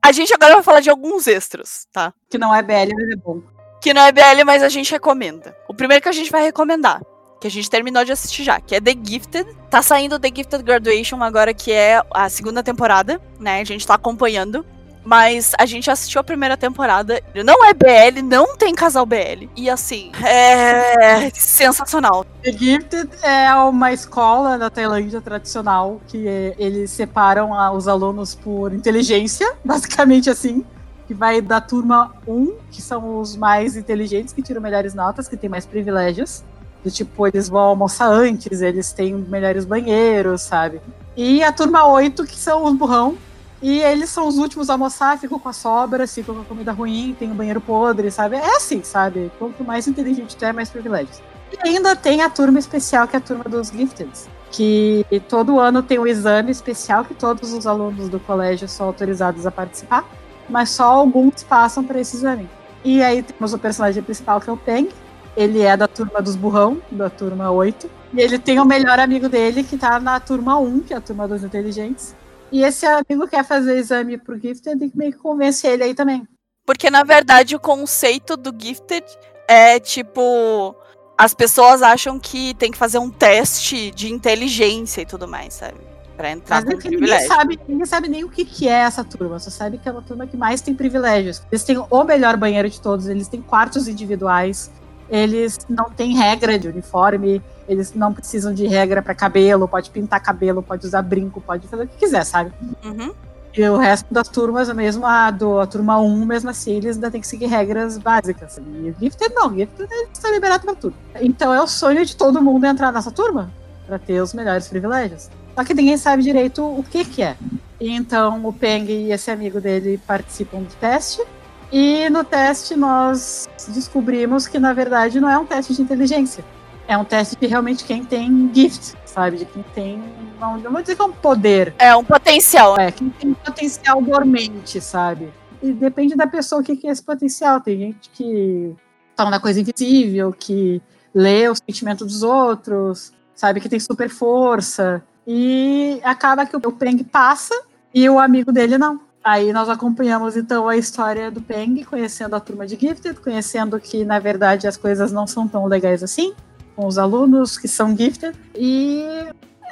A 0.03 0.13
gente 0.13 0.33
agora 0.33 0.55
vai 0.55 0.63
falar 0.63 0.81
de 0.81 0.91
alguns 0.91 1.27
extras, 1.27 1.87
tá? 1.93 2.13
Que 2.31 2.39
não 2.39 2.55
é 2.55 2.63
BL, 2.63 2.95
mas 2.95 3.11
é 3.11 3.17
bom. 3.17 3.43
Que 3.81 3.93
não 3.93 4.03
é 4.03 4.13
BL, 4.13 4.45
mas 4.45 4.63
a 4.63 4.69
gente 4.69 4.91
recomenda. 4.93 5.57
O 5.69 5.75
primeiro 5.75 6.03
que 6.03 6.09
a 6.09 6.13
gente 6.13 6.31
vai 6.31 6.43
recomendar, 6.43 7.03
que 7.41 7.47
a 7.47 7.51
gente 7.51 7.69
terminou 7.69 8.05
de 8.05 8.13
assistir 8.13 8.45
já, 8.45 8.61
que 8.61 8.75
é 8.75 8.81
The 8.81 8.95
Gifted. 9.03 9.57
Tá 9.71 9.83
saindo 9.83 10.19
The 10.19 10.29
Gifted 10.35 10.63
Graduation 10.63 11.23
agora, 11.23 11.53
que 11.53 11.73
é 11.73 12.03
a 12.15 12.29
segunda 12.29 12.63
temporada, 12.63 13.21
né? 13.39 13.61
A 13.61 13.65
gente 13.65 13.87
tá 13.87 13.95
acompanhando. 13.95 14.65
Mas 15.07 15.53
a 15.57 15.65
gente 15.65 15.89
assistiu 15.89 16.21
a 16.21 16.25
primeira 16.25 16.57
temporada. 16.57 17.23
Não 17.45 17.65
é 17.65 17.73
BL, 17.73 18.23
não 18.25 18.57
tem 18.57 18.75
casal 18.75 19.07
BL. 19.07 19.49
E 19.55 19.71
assim, 19.71 20.11
é 20.25 21.31
sensacional. 21.33 22.27
The 22.43 22.51
Gifted 22.51 23.09
é 23.23 23.55
uma 23.55 23.93
escola 23.93 24.59
da 24.59 24.69
Tailândia 24.69 25.21
tradicional 25.21 26.01
que 26.09 26.27
eles 26.59 26.91
separam 26.91 27.53
os 27.73 27.87
alunos 27.87 28.35
por 28.35 28.73
inteligência, 28.73 29.55
basicamente 29.65 30.29
assim. 30.29 30.65
Que 31.07 31.15
vai 31.15 31.41
da 31.41 31.61
turma 31.61 32.13
1, 32.27 32.57
que 32.73 32.83
são 32.83 33.21
os 33.21 33.37
mais 33.37 33.77
inteligentes, 33.77 34.35
que 34.35 34.43
tiram 34.43 34.61
melhores 34.61 34.93
notas, 34.93 35.29
que 35.29 35.37
tem 35.37 35.49
mais 35.49 35.65
privilégios. 35.65 36.43
Do 36.83 36.91
tipo, 36.91 37.29
eles 37.29 37.49
vão 37.49 37.61
almoçar 37.61 38.09
antes, 38.09 38.61
eles 38.61 38.93
têm 38.93 39.15
melhores 39.15 39.65
banheiros, 39.65 40.43
sabe? 40.43 40.81
E 41.17 41.45
a 41.45 41.53
turma 41.53 41.87
8, 41.87 42.25
que 42.25 42.37
são 42.37 42.65
os 42.65 42.75
burrão, 42.75 43.17
e 43.63 43.81
eles 43.81 44.11
são 44.11 44.29
os 44.29 44.37
últimos 44.37 44.69
a 44.69 44.75
almoçar, 44.75 45.19
ficam 45.19 45.39
com 45.39 45.49
a 45.49 45.53
sobra, 45.53 46.07
ficam 46.07 46.35
com 46.35 46.41
a 46.43 46.45
comida 46.45 46.73
ruim, 46.73 47.17
tem 47.19 47.29
o 47.29 47.33
um 47.33 47.35
banheiro 47.35 47.61
podre, 47.61 48.11
sabe? 48.11 48.37
É 48.37 48.57
assim, 48.57 48.83
sabe? 48.83 49.31
Quanto 49.39 49.65
mais 49.65 49.87
inteligente 49.87 50.37
tu 50.37 50.45
é, 50.45 50.53
mais 50.53 50.69
privilégios. 50.69 51.23
E 51.53 51.69
ainda 51.69 51.97
tem 51.97 52.23
a 52.23 52.29
turma 52.29 52.59
especial, 52.59 53.09
que 53.09 53.17
é 53.17 53.19
a 53.19 53.23
turma 53.23 53.45
dos 53.45 53.69
Gifted, 53.69 54.11
que 54.51 55.07
todo 55.29 55.59
ano 55.59 55.83
tem 55.83 55.99
um 55.99 56.07
exame 56.07 56.51
especial 56.51 57.05
que 57.05 57.15
todos 57.15 57.53
os 57.53 57.67
alunos 57.67 58.09
do 58.09 58.21
colégio 58.21 58.69
são 58.69 58.87
autorizados 58.87 59.47
a 59.47 59.51
participar, 59.51 60.05
mas 60.49 60.71
só 60.71 60.85
alguns 60.85 61.43
passam 61.43 61.83
para 61.83 62.01
esse 62.01 62.17
exame. 62.17 62.49
E 62.85 63.03
aí 63.03 63.23
temos 63.23 63.53
o 63.53 63.59
personagem 63.59 64.03
principal, 64.03 64.41
que 64.41 64.51
é 64.51 64.53
o 64.53 64.57
Peng. 64.57 64.89
Ele 65.37 65.61
é 65.61 65.77
da 65.77 65.89
turma 65.89 66.23
dos 66.23 66.37
burrão, 66.37 66.81
da 66.91 67.11
turma 67.11 67.51
8. 67.51 67.91
E 68.15 68.21
ele 68.21 68.39
tem 68.39 68.61
o 68.61 68.65
melhor 68.65 68.99
amigo 68.99 69.29
dele, 69.29 69.65
que 69.65 69.77
tá 69.77 69.99
na 69.99 70.21
turma 70.21 70.59
1, 70.59 70.81
que 70.81 70.95
é 70.95 70.97
a 70.97 71.01
turma 71.01 71.27
dos 71.27 71.43
inteligentes. 71.43 72.15
E 72.51 72.63
esse 72.63 72.87
amigo 72.87 73.27
quer 73.27 73.45
fazer 73.45 73.77
exame 73.77 74.19
pro 74.19 74.39
Gifted 74.39 74.85
e 74.85 74.93
meio 74.95 75.13
que 75.13 75.19
convence 75.19 75.67
ele 75.67 75.83
aí 75.83 75.95
também. 75.95 76.27
Porque, 76.65 76.91
na 76.91 77.05
verdade, 77.05 77.55
o 77.55 77.61
conceito 77.61 78.37
do 78.37 78.55
Gifted 78.57 79.05
é 79.49 79.79
tipo. 79.79 80.75
as 81.17 81.33
pessoas 81.33 81.83
acham 81.83 82.19
que 82.19 82.55
tem 82.55 82.71
que 82.71 82.79
fazer 82.79 82.99
um 82.99 83.11
teste 83.11 83.91
de 83.91 84.13
inteligência 84.13 85.03
e 85.03 85.07
tudo 85.07 85.29
mais, 85.29 85.55
sabe? 85.55 85.79
Pra 86.17 86.31
entrar 86.31 86.57
Mas 86.57 86.65
com 86.65 86.73
é 86.73 86.77
que 86.83 86.89
ninguém 86.89 87.21
sabe, 87.27 87.61
ninguém 87.69 87.87
sabe 87.87 88.09
nem 88.09 88.25
o 88.25 88.29
que, 88.31 88.45
que 88.45 88.67
é 88.67 88.81
essa 88.81 89.05
turma, 89.05 89.39
só 89.39 89.51
sabe 89.51 89.77
que 89.77 89.87
é 89.87 89.93
uma 89.93 90.01
turma 90.01 90.27
que 90.27 90.37
mais 90.37 90.63
tem 90.63 90.75
privilégios. 90.75 91.43
Eles 91.53 91.63
têm 91.63 91.77
o 91.79 92.05
melhor 92.05 92.37
banheiro 92.39 92.71
de 92.71 92.81
todos, 92.81 93.07
eles 93.07 93.29
têm 93.29 93.43
quartos 93.43 93.87
individuais, 93.87 94.71
eles 95.09 95.59
não 95.69 95.91
têm 95.91 96.17
regra 96.17 96.59
de 96.59 96.69
uniforme, 96.69 97.43
eles 97.69 97.93
não 97.95 98.13
precisam 98.13 98.53
de 98.53 98.67
regra 98.67 99.03
pra 99.03 99.15
cabelo, 99.15 99.69
pode 99.69 99.91
pintar 99.91 100.21
cabelo, 100.23 100.63
pode 100.63 100.87
usar 100.87 101.03
brinco, 101.03 101.41
pode 101.41 101.67
fazer 101.69 101.85
o 101.85 101.89
que 101.89 101.97
quiser, 101.97 102.25
sabe? 102.25 102.53
Uhum. 102.85 103.13
E 103.57 103.63
o 103.69 103.79
resto 103.79 104.13
das 104.13 104.29
turmas, 104.29 104.71
mesmo 104.75 105.07
a, 105.07 105.31
do, 105.31 105.59
a 105.59 105.67
turma 105.67 105.99
1, 105.99 106.27
mesmo 106.27 106.51
assim, 106.51 106.73
eles 106.73 106.97
ainda 106.97 107.11
têm 107.11 107.23
que 107.23 107.27
seguir 107.27 107.47
regras 107.47 107.97
básicas. 107.97 108.59
E 108.59 108.95
Gifted 109.01 109.35
não, 109.35 109.55
Gifted 109.55 109.89
eles 109.91 110.11
estão 110.13 110.31
liberados 110.31 110.65
pra 110.65 110.75
tudo. 110.75 110.95
Então 111.21 111.55
é 111.55 111.63
o 111.63 111.67
sonho 111.67 112.05
de 112.05 112.15
todo 112.15 112.43
mundo 112.43 112.67
entrar 112.67 112.93
nessa 112.93 113.11
turma, 113.11 113.51
pra 113.87 113.99
ter 113.99 114.21
os 114.21 114.35
melhores 114.35 114.69
privilégios. 114.69 115.31
Só 115.55 115.65
que 115.65 115.73
ninguém 115.73 115.97
sabe 115.97 116.23
direito 116.23 116.63
o 116.63 116.83
que 116.83 117.03
que 117.03 117.23
é. 117.23 117.35
Então 117.81 118.47
o 118.47 118.53
Peng 118.53 118.91
e 118.91 119.11
esse 119.11 119.31
amigo 119.31 119.59
dele 119.59 119.99
participam 120.07 120.59
do 120.59 120.75
teste. 120.79 121.23
E 121.73 122.09
no 122.11 122.23
teste 122.25 122.77
nós 122.77 123.49
descobrimos 123.69 124.47
que 124.47 124.59
na 124.59 124.73
verdade 124.73 125.21
não 125.21 125.29
é 125.29 125.37
um 125.39 125.45
teste 125.47 125.75
de 125.75 125.83
inteligência. 125.83 126.45
É 126.89 126.97
um 126.97 127.05
teste 127.05 127.37
de 127.37 127.47
realmente 127.47 127.85
quem 127.85 128.05
tem 128.05 128.51
gift, 128.55 128.95
sabe? 129.05 129.39
De 129.39 129.45
quem 129.45 129.65
tem. 129.75 130.03
Não, 130.41 130.57
não 130.59 130.71
vou 130.71 130.81
dizer 130.81 130.95
que 130.95 131.03
é 131.03 131.05
um 131.05 131.13
poder, 131.13 131.75
É 131.79 131.97
um 131.97 132.05
potencial. 132.05 132.79
é, 132.79 132.93
quem 132.93 133.11
tem 133.11 133.35
potencial 133.35 134.01
dormente, 134.01 134.81
sabe? 134.81 135.33
E 135.61 135.73
depende 135.73 136.15
da 136.15 136.27
pessoa 136.29 136.61
o 136.61 136.65
que 136.65 136.77
que 136.77 136.87
é 136.87 136.91
esse 136.93 137.03
potencial. 137.03 137.61
Tem 137.61 137.77
gente 137.79 138.11
que 138.11 138.73
toma 139.17 139.33
da 139.33 139.41
coisa 139.41 139.61
invisível, 139.61 140.33
que 140.33 140.81
lê 141.13 141.49
o 141.49 141.55
sentimento 141.57 142.05
dos 142.05 142.23
outros, 142.23 143.13
sabe? 143.35 143.61
Que 143.61 143.69
tem 143.69 143.81
super 143.81 144.09
força. 144.09 145.03
E 145.27 146.01
acaba 146.05 146.47
que 146.47 146.57
o 146.57 146.73
Peng 146.73 147.03
passa 147.03 147.55
e 147.93 148.09
o 148.09 148.21
amigo 148.21 148.53
dele 148.53 148.79
não. 148.79 149.01
Aí 149.27 149.53
nós 149.53 149.69
acompanhamos 149.69 150.37
então 150.37 150.69
a 150.69 150.77
história 150.77 151.33
do 151.33 151.43
Peng, 151.43 151.83
conhecendo 151.83 152.37
a 152.37 152.39
turma 152.39 152.65
de 152.65 152.77
Gifted, 152.77 153.19
conhecendo 153.19 153.81
que 153.81 154.05
na 154.05 154.21
verdade 154.21 154.69
as 154.69 154.77
coisas 154.77 155.11
não 155.11 155.27
são 155.27 155.49
tão 155.49 155.67
legais 155.67 156.01
assim, 156.01 156.33
com 156.77 156.87
os 156.87 156.97
alunos 156.97 157.59
que 157.59 157.67
são 157.67 157.97
Gifted. 157.97 158.39
E 158.55 159.05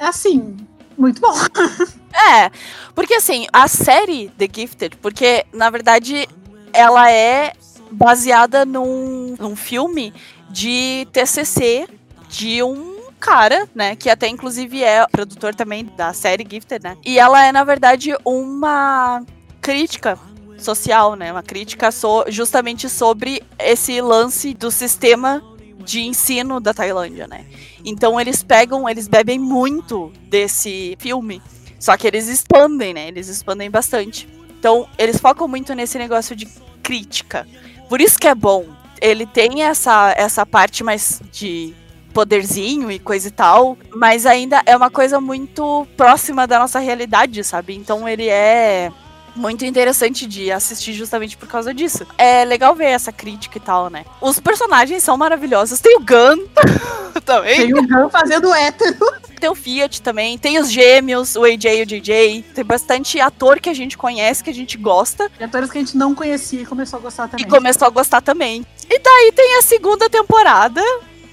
assim, 0.01 0.57
muito 0.97 1.21
bom. 1.21 1.33
É, 2.17 2.49
porque 2.93 3.13
assim, 3.15 3.45
a 3.51 3.67
série 3.67 4.29
The 4.37 4.47
Gifted, 4.51 4.97
porque 4.97 5.45
na 5.53 5.69
verdade 5.69 6.27
ela 6.71 7.11
é 7.11 7.51
baseada 7.91 8.63
num, 8.65 9.35
num 9.37 9.53
filme 9.53 10.13
de 10.49 11.05
TCC 11.11 11.89
de 12.29 12.63
um 12.63 13.09
cara, 13.19 13.67
né, 13.75 13.97
que 13.97 14.09
até 14.09 14.29
inclusive 14.29 14.81
é 14.81 15.05
produtor 15.07 15.53
também 15.53 15.83
da 15.97 16.13
série 16.13 16.47
Gifted, 16.49 16.81
né? 16.83 16.97
E 17.05 17.19
ela 17.19 17.43
é 17.43 17.51
na 17.51 17.65
verdade 17.65 18.15
uma 18.23 19.21
crítica 19.65 20.19
social, 20.57 21.15
né? 21.15 21.31
Uma 21.31 21.43
crítica 21.43 21.91
so- 21.91 22.25
justamente 22.27 22.87
sobre 22.87 23.41
esse 23.57 23.99
lance 23.99 24.53
do 24.53 24.69
sistema 24.69 25.41
de 25.83 26.01
ensino 26.01 26.59
da 26.59 26.73
Tailândia, 26.73 27.27
né? 27.27 27.45
Então 27.83 28.19
eles 28.21 28.43
pegam, 28.43 28.87
eles 28.87 29.07
bebem 29.07 29.39
muito 29.39 30.11
desse 30.29 30.95
filme 30.99 31.41
só 31.79 31.95
que 31.97 32.07
eles 32.07 32.27
expandem, 32.27 32.93
né? 32.93 33.07
Eles 33.07 33.27
expandem 33.27 33.69
bastante. 33.69 34.27
Então, 34.57 34.87
eles 34.97 35.19
focam 35.19 35.47
muito 35.47 35.73
nesse 35.75 35.97
negócio 35.99 36.35
de 36.35 36.47
crítica. 36.81 37.47
Por 37.87 38.01
isso 38.01 38.17
que 38.17 38.27
é 38.27 38.33
bom. 38.33 38.65
Ele 38.99 39.25
tem 39.25 39.61
essa, 39.61 40.13
essa 40.17 40.45
parte 40.45 40.83
mais 40.83 41.21
de 41.31 41.75
poderzinho 42.11 42.89
e 42.89 42.97
coisa 42.97 43.27
e 43.27 43.31
tal, 43.31 43.77
mas 43.93 44.25
ainda 44.25 44.63
é 44.65 44.75
uma 44.75 44.89
coisa 44.89 45.19
muito 45.19 45.85
próxima 45.97 46.47
da 46.47 46.57
nossa 46.57 46.79
realidade, 46.79 47.43
sabe? 47.43 47.75
Então 47.75 48.07
ele 48.07 48.29
é 48.29 48.91
muito 49.35 49.65
interessante 49.65 50.25
de 50.25 50.51
assistir 50.51 50.93
justamente 50.93 51.35
por 51.35 51.47
causa 51.47 51.73
disso. 51.73 52.05
É 52.17 52.45
legal 52.45 52.73
ver 52.75 52.85
essa 52.85 53.11
crítica 53.11 53.57
e 53.57 53.61
tal, 53.61 53.89
né? 53.89 54.05
Os 54.21 54.39
personagens 54.39 55.03
são 55.03 55.17
maravilhosos. 55.17 55.79
Tem 55.79 55.97
o 55.97 55.99
Gun 55.99 56.47
também. 57.25 57.57
Tem 57.57 57.73
o 57.73 57.87
Gun 57.87 58.09
fazendo 58.09 58.53
hétero. 58.53 58.97
Tem 59.39 59.49
o 59.49 59.55
Fiat 59.55 60.01
também, 60.01 60.37
tem 60.37 60.57
os 60.59 60.71
gêmeos, 60.71 61.35
o 61.35 61.43
AJ 61.43 61.65
e 61.65 61.81
o 61.81 61.85
JJ. 61.85 62.45
Tem 62.53 62.63
bastante 62.63 63.19
ator 63.19 63.59
que 63.59 63.69
a 63.69 63.73
gente 63.73 63.97
conhece, 63.97 64.43
que 64.43 64.49
a 64.49 64.53
gente 64.53 64.77
gosta. 64.77 65.29
E 65.39 65.43
atores 65.43 65.69
que 65.69 65.77
a 65.77 65.81
gente 65.81 65.97
não 65.97 66.15
conhecia 66.15 66.61
e 66.61 66.65
começou 66.65 66.99
a 66.99 67.01
gostar 67.01 67.27
também. 67.27 67.45
E 67.45 67.49
começou 67.49 67.87
a 67.87 67.91
gostar 67.91 68.21
também. 68.21 68.65
E 68.89 68.99
daí 68.99 69.31
tem 69.35 69.57
a 69.57 69.61
segunda 69.61 70.09
temporada, 70.09 70.81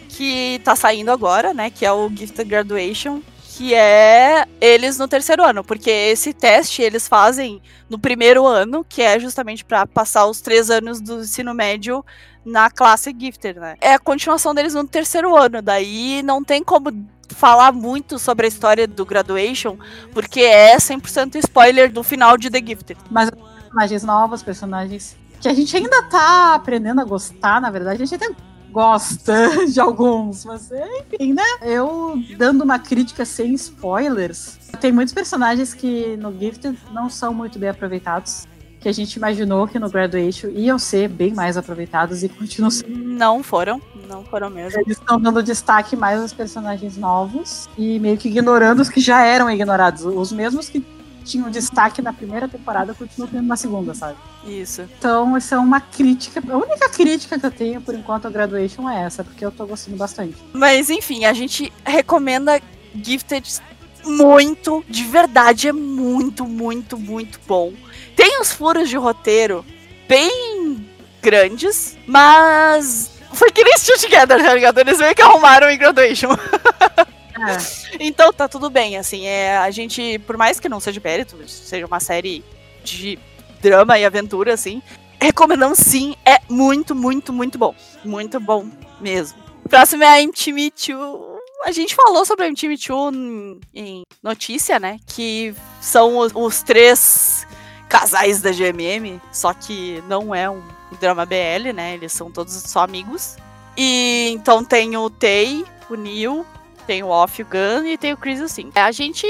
que 0.09 0.61
tá 0.65 0.75
saindo 0.75 1.11
agora, 1.11 1.55
né? 1.55 1.71
Que 1.71 1.87
é 1.87 1.93
o 1.93 2.11
Gifted 2.11 2.49
Graduation. 2.49 3.21
Que 3.63 3.75
é 3.75 4.45
eles 4.61 4.99
no 4.99 5.07
terceiro 5.07 5.45
ano. 5.45 5.63
Porque 5.63 5.89
esse 5.89 6.33
teste 6.33 6.83
eles 6.83 7.07
fazem 7.07 7.63
no 7.89 7.97
primeiro 7.97 8.45
ano, 8.45 8.85
que 8.85 9.01
é 9.01 9.21
justamente 9.21 9.65
pra 9.65 9.87
passar 9.87 10.27
os 10.27 10.41
três 10.41 10.69
anos 10.69 11.01
do 11.01 11.21
ensino 11.21 11.55
médio 11.55 12.05
na 12.45 12.69
classe 12.69 13.15
Gifted, 13.17 13.61
né? 13.61 13.77
É 13.81 13.95
a 13.95 14.01
continuação 14.01 14.53
deles 14.53 14.75
no 14.75 14.85
terceiro 14.85 15.37
ano. 15.37 15.63
Daí 15.63 16.25
não 16.25 16.43
tem 16.43 16.65
como 16.65 16.91
falar 17.29 17.71
muito 17.71 18.19
sobre 18.19 18.47
a 18.47 18.49
história 18.49 18.89
do 18.89 19.07
Graduation, 19.07 19.79
porque 20.13 20.41
é 20.41 20.77
100% 20.77 21.37
spoiler 21.37 21.93
do 21.93 22.03
final 22.03 22.37
de 22.37 22.51
The 22.51 22.59
Gifted. 22.67 22.99
Mas 23.13 23.31
personagens 23.31 24.03
novos, 24.03 24.43
personagens 24.43 25.17
que 25.41 25.47
a 25.49 25.55
gente 25.55 25.77
ainda 25.77 26.03
tá 26.05 26.57
aprendendo 26.57 27.01
a 27.01 27.05
gostar, 27.05 27.61
na 27.61 27.71
verdade. 27.71 28.03
A 28.03 28.07
gente 28.07 28.17
até 28.17 28.35
gosta 28.73 29.67
de 29.71 29.79
alguns, 29.79 30.45
mas 30.45 30.71
enfim, 30.73 31.35
né? 31.35 31.45
Eu 31.63 32.19
dando 32.37 32.65
uma 32.65 32.79
crítica 32.79 33.25
sem 33.25 33.55
spoilers, 33.55 34.59
tem 34.81 34.91
muitos 34.91 35.15
personagens 35.15 35.75
que 35.75 36.17
no 36.17 36.37
Gifted 36.37 36.79
não 36.93 37.09
são 37.09 37.33
muito 37.33 37.59
bem 37.59 37.69
aproveitados. 37.69 38.47
Que 38.81 38.89
a 38.89 38.93
gente 38.93 39.15
imaginou 39.15 39.69
que 39.69 39.79
no 39.79 39.89
Graduation 39.89 40.49
iam 40.49 40.77
ser 40.77 41.09
bem 41.09 41.33
mais 41.33 41.57
aproveitados 41.57 42.25
e 42.25 42.29
continuam 42.29 42.69
sendo. 42.69 42.99
Não 42.99 43.41
foram, 43.41 43.81
não 44.09 44.25
foram 44.25 44.51
mesmo. 44.51 44.81
Eles 44.81 44.99
estão 44.99 45.21
dando 45.21 45.41
destaque 45.41 45.95
mais 45.95 46.21
aos 46.21 46.33
personagens 46.33 46.97
novos 46.97 47.69
e 47.79 48.01
meio 48.01 48.19
que 48.19 48.29
ignorando 48.29 48.81
os 48.81 48.89
que 48.89 49.01
já 49.01 49.25
eram 49.25 49.49
ignorados. 49.49 50.05
Os 50.05 50.33
mesmos 50.33 50.69
que 50.69 50.85
tinham 51.23 51.51
destaque 51.51 52.03
na 52.03 52.13
primeira 52.13 52.49
temporada 52.49 52.95
continuam 52.95 53.31
tendo 53.31 53.47
na 53.47 53.57
segunda, 53.57 53.95
sabe? 53.95 54.17
Isso. 54.45 54.83
Então, 54.99 55.37
essa 55.37 55.55
é 55.55 55.59
uma 55.59 55.81
crítica. 55.81 56.43
A 56.49 56.57
única 56.57 56.89
crítica 56.89 57.39
que 57.39 57.47
eu 57.47 57.51
tenho 57.51 57.81
por 57.81 57.95
enquanto 57.95 58.27
ao 58.27 58.33
Graduation 58.33 58.89
é 58.89 59.05
essa, 59.05 59.23
porque 59.23 59.45
eu 59.45 59.51
tô 59.51 59.67
gostando 59.67 59.97
bastante. 59.97 60.37
Mas 60.53 60.91
enfim, 60.91 61.25
a 61.25 61.33
gente 61.33 61.73
recomenda 61.85 62.61
Gifted 62.95 63.61
muito, 64.05 64.85
de 64.89 65.05
verdade, 65.05 65.69
é 65.69 65.73
muito, 65.73 66.45
muito, 66.45 66.99
muito 66.99 67.39
bom. 67.47 67.73
Tem 68.17 68.41
uns 68.41 68.53
furos 68.53 68.89
de 68.89 68.97
roteiro 68.97 69.65
bem 70.09 70.87
grandes, 71.23 71.97
mas 72.07 73.11
foi 73.33 73.51
que 73.51 73.65
nem 73.65 73.77
Still 73.79 73.99
Together, 73.99 74.43
tá 74.43 74.55
ligado? 74.55 74.79
Eles 74.79 74.99
meio 74.99 75.15
que 75.15 75.23
arrumaram 75.23 75.71
em 75.71 75.79
Graduation. 75.79 76.31
Então 78.01 78.33
tá 78.33 78.49
tudo 78.49 78.71
bem, 78.71 78.97
assim, 78.97 79.27
é, 79.27 79.57
a 79.59 79.71
gente, 79.71 80.19
por 80.21 80.37
mais 80.37 80.59
que 80.59 80.69
não 80.69 80.81
seja 80.81 81.01
mérito, 81.03 81.37
seja 81.47 81.87
uma 81.87 82.01
série 82.01 82.45
de 82.83 83.19
drama 83.61 83.99
e 83.99 84.05
aventura, 84.05 84.55
assim, 84.55 84.83
recomendamos 85.21 85.79
sim, 85.79 86.17
é 86.25 86.39
muito, 86.49 86.95
muito, 86.95 87.33
muito 87.33 87.57
bom. 87.59 87.75
Muito 88.05 88.41
bom 88.41 88.67
mesmo. 89.01 89.39
Próximo 89.69 90.03
é 90.03 90.19
a 90.19 90.23
MTV2. 90.23 91.33
A 91.65 91.71
gente 91.71 91.95
falou 91.95 92.25
sobre 92.25 92.45
a 92.45 92.51
MTV2 92.51 93.15
em, 93.15 93.61
em 93.73 94.03
notícia, 94.23 94.81
né? 94.81 94.99
Que 95.07 95.55
são 95.81 96.19
os, 96.19 96.33
os 96.35 96.63
três 96.63 97.47
casais 97.89 98.41
da 98.41 98.51
GMM, 98.51 99.21
só 99.31 99.55
que 99.55 100.03
não 100.09 100.35
é 100.35 100.51
um 100.51 100.63
drama 100.99 101.25
BL, 101.25 101.73
né? 101.73 101.95
Eles 101.95 102.13
são 102.13 102.31
todos 102.31 102.53
só 102.53 102.81
amigos. 102.81 103.37
E 103.77 104.31
então 104.33 104.65
tem 104.65 104.97
o 104.97 105.09
Tei, 105.09 105.65
o 105.89 105.95
Neil, 105.95 106.45
tem 106.83 107.03
o 107.03 107.09
Off, 107.09 107.43
o 107.43 107.47
Gun 107.47 107.87
e 107.87 107.97
tem 107.97 108.13
o 108.13 108.17
Chris 108.17 108.41
assim. 108.41 108.71
A 108.75 108.93
gente 108.93 109.27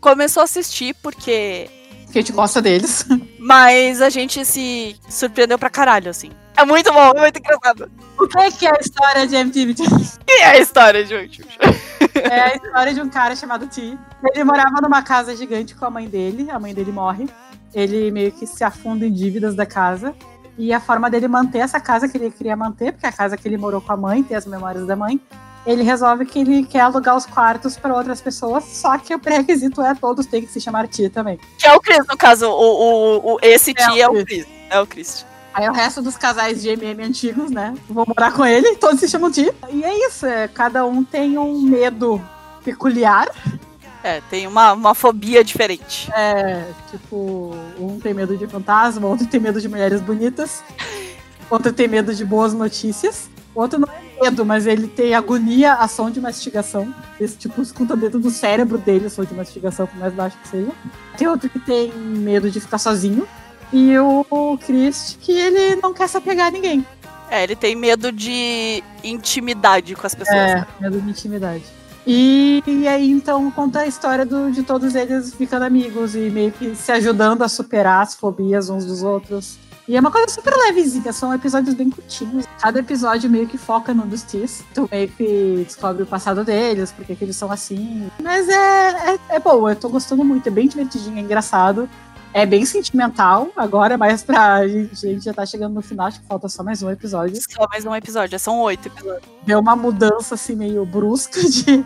começou 0.00 0.40
a 0.40 0.44
assistir 0.44 0.94
porque. 1.02 1.70
porque 2.04 2.18
a 2.18 2.22
gente 2.22 2.32
gosta 2.32 2.60
deles. 2.60 3.06
Mas 3.38 4.00
a 4.02 4.10
gente 4.10 4.44
se 4.44 4.96
surpreendeu 5.08 5.58
pra 5.58 5.70
caralho, 5.70 6.10
assim. 6.10 6.30
É 6.56 6.64
muito 6.64 6.92
bom, 6.92 7.12
é 7.16 7.20
muito 7.20 7.38
engraçado. 7.38 7.90
O 8.18 8.28
que 8.28 8.38
é, 8.38 8.50
que 8.50 8.66
é 8.66 8.70
a 8.70 8.78
história 8.80 9.26
de 9.26 9.34
MTV? 9.36 9.74
E 10.28 10.40
é 10.40 10.46
a 10.46 10.58
história, 10.58 11.04
gente? 11.04 11.44
É 12.14 12.40
a 12.40 12.54
história 12.54 12.94
de 12.94 13.02
um 13.02 13.08
cara 13.10 13.36
chamado 13.36 13.66
T. 13.66 13.98
Ele 14.32 14.44
morava 14.44 14.80
numa 14.80 15.02
casa 15.02 15.36
gigante 15.36 15.74
com 15.74 15.84
a 15.84 15.90
mãe 15.90 16.08
dele. 16.08 16.50
A 16.50 16.58
mãe 16.58 16.72
dele 16.72 16.90
morre. 16.90 17.28
Ele 17.74 18.10
meio 18.10 18.32
que 18.32 18.46
se 18.46 18.64
afunda 18.64 19.04
em 19.04 19.12
dívidas 19.12 19.54
da 19.54 19.66
casa. 19.66 20.14
E 20.56 20.72
a 20.72 20.80
forma 20.80 21.10
dele 21.10 21.28
manter 21.28 21.58
essa 21.58 21.80
casa 21.80 22.08
que 22.08 22.16
ele 22.16 22.30
queria 22.30 22.56
manter, 22.56 22.92
porque 22.92 23.06
é 23.06 23.08
a 23.08 23.12
casa 23.12 23.36
que 23.36 23.48
ele 23.48 23.56
morou 23.56 23.80
com 23.80 23.92
a 23.92 23.96
mãe, 23.96 24.22
tem 24.22 24.36
as 24.36 24.46
memórias 24.46 24.86
da 24.86 24.94
mãe, 24.94 25.20
ele 25.66 25.82
resolve 25.82 26.24
que 26.26 26.40
ele 26.40 26.64
quer 26.64 26.80
alugar 26.80 27.16
os 27.16 27.24
quartos 27.26 27.76
para 27.76 27.94
outras 27.94 28.20
pessoas, 28.20 28.64
só 28.64 28.98
que 28.98 29.14
o 29.14 29.18
pré-requisito 29.18 29.80
é 29.82 29.94
todos 29.94 30.26
têm 30.26 30.42
que 30.42 30.52
se 30.52 30.60
chamar 30.60 30.88
Tia 30.88 31.08
também. 31.08 31.38
Que 31.58 31.66
é 31.66 31.74
o 31.74 31.80
Chris, 31.80 32.04
no 32.08 32.16
caso. 32.16 32.48
O, 32.48 32.52
o, 32.52 33.34
o- 33.34 33.38
esse 33.42 33.70
É 33.70 33.74
tia 33.90 34.04
é 34.04 34.08
o 34.08 34.24
Chris. 34.24 34.46
É 34.70 34.80
o 34.80 34.86
Chris. 34.86 35.24
Aí 35.54 35.68
o 35.68 35.72
resto 35.72 36.00
dos 36.00 36.16
casais 36.16 36.62
de 36.62 36.70
MM 36.70 37.02
antigos, 37.04 37.50
né? 37.50 37.74
Vão 37.88 38.04
morar 38.08 38.32
com 38.32 38.44
ele, 38.44 38.74
todos 38.76 38.98
se 39.00 39.06
chamam 39.08 39.30
de. 39.30 39.52
E 39.70 39.84
é 39.84 40.06
isso, 40.08 40.24
é, 40.24 40.48
cada 40.48 40.84
um 40.86 41.04
tem 41.04 41.36
um 41.36 41.60
medo 41.60 42.20
peculiar. 42.64 43.28
É, 44.02 44.20
tem 44.30 44.46
uma, 44.48 44.72
uma 44.72 44.94
fobia 44.94 45.44
diferente. 45.44 46.10
É, 46.12 46.64
tipo, 46.90 47.54
um 47.78 48.00
tem 48.00 48.12
medo 48.14 48.36
de 48.36 48.46
fantasma, 48.48 49.06
outro 49.06 49.26
tem 49.26 49.38
medo 49.38 49.60
de 49.60 49.68
mulheres 49.68 50.00
bonitas, 50.00 50.62
outro 51.50 51.72
tem 51.72 51.86
medo 51.86 52.12
de 52.14 52.24
boas 52.24 52.52
notícias, 52.54 53.28
outro 53.54 53.78
não 53.78 53.88
é 53.88 54.24
medo, 54.24 54.44
mas 54.44 54.66
ele 54.66 54.86
tem 54.86 55.14
agonia 55.14 55.74
a 55.74 55.88
som 55.88 56.10
de 56.10 56.20
mastigação. 56.20 56.94
Esse 57.20 57.36
tipo 57.36 57.60
escuta 57.60 57.96
dentro 57.96 58.18
do 58.18 58.30
cérebro 58.30 58.78
dele 58.78 59.06
a 59.06 59.10
som 59.10 59.24
de 59.24 59.34
mastigação, 59.34 59.86
por 59.86 59.98
mais 59.98 60.12
baixo 60.14 60.38
que 60.42 60.48
seja. 60.48 60.72
Tem 61.16 61.28
outro 61.28 61.48
que 61.48 61.58
tem 61.58 61.92
medo 61.92 62.50
de 62.50 62.60
ficar 62.60 62.78
sozinho. 62.78 63.26
E 63.72 63.96
o 63.98 64.58
Chris, 64.64 65.16
que 65.20 65.32
ele 65.32 65.80
não 65.82 65.94
quer 65.94 66.08
se 66.08 66.16
apegar 66.16 66.48
a 66.48 66.50
ninguém. 66.50 66.84
É, 67.30 67.44
ele 67.44 67.56
tem 67.56 67.74
medo 67.74 68.12
de 68.12 68.82
intimidade 69.02 69.94
com 69.94 70.06
as 70.06 70.14
pessoas. 70.14 70.38
É, 70.38 70.66
medo 70.78 71.00
de 71.00 71.10
intimidade. 71.10 71.64
E, 72.06 72.62
e, 72.66 72.88
aí, 72.88 73.10
então, 73.10 73.50
conta 73.50 73.80
a 73.80 73.86
história 73.86 74.26
do, 74.26 74.50
de 74.50 74.62
todos 74.62 74.94
eles 74.94 75.34
ficando 75.34 75.64
amigos 75.64 76.14
e 76.14 76.30
meio 76.30 76.50
que 76.52 76.74
se 76.74 76.90
ajudando 76.90 77.42
a 77.42 77.48
superar 77.48 78.02
as 78.02 78.14
fobias 78.14 78.68
uns 78.68 78.84
dos 78.84 79.02
outros. 79.02 79.56
E 79.92 79.96
é 79.96 80.00
uma 80.00 80.10
coisa 80.10 80.26
super 80.26 80.54
levezinha, 80.56 81.12
são 81.12 81.34
episódios 81.34 81.74
bem 81.74 81.90
curtinhos. 81.90 82.46
Cada 82.58 82.78
episódio 82.78 83.28
meio 83.28 83.46
que 83.46 83.58
foca 83.58 83.92
num 83.92 84.06
dos 84.06 84.22
Tis. 84.22 84.64
Tu 84.72 84.88
meio 84.90 85.06
que 85.06 85.64
descobre 85.66 86.02
o 86.02 86.06
passado 86.06 86.42
deles, 86.42 86.90
porque 86.90 87.14
que 87.14 87.22
eles 87.22 87.36
são 87.36 87.52
assim. 87.52 88.10
Mas 88.22 88.48
é, 88.48 89.12
é, 89.12 89.18
é 89.28 89.38
boa, 89.38 89.72
eu 89.72 89.76
tô 89.76 89.90
gostando 89.90 90.24
muito, 90.24 90.46
é 90.46 90.50
bem 90.50 90.66
divertidinho, 90.66 91.18
é 91.18 91.20
engraçado. 91.20 91.86
É 92.32 92.46
bem 92.46 92.64
sentimental 92.64 93.50
agora, 93.54 93.98
mas 93.98 94.22
pra 94.22 94.64
gente, 94.66 94.94
a 94.94 95.10
gente 95.10 95.24
já 95.26 95.34
tá 95.34 95.44
chegando 95.44 95.74
no 95.74 95.82
final, 95.82 96.06
acho 96.06 96.22
que 96.22 96.26
falta 96.26 96.48
só 96.48 96.62
mais 96.62 96.82
um 96.82 96.88
episódio. 96.88 97.36
Só 97.42 97.68
mais 97.70 97.84
um 97.84 97.94
episódio, 97.94 98.38
são 98.38 98.60
oito 98.60 98.88
episódios. 98.88 99.28
Deu 99.44 99.60
uma 99.60 99.76
mudança 99.76 100.36
assim 100.36 100.56
meio 100.56 100.86
brusca 100.86 101.38
de 101.46 101.84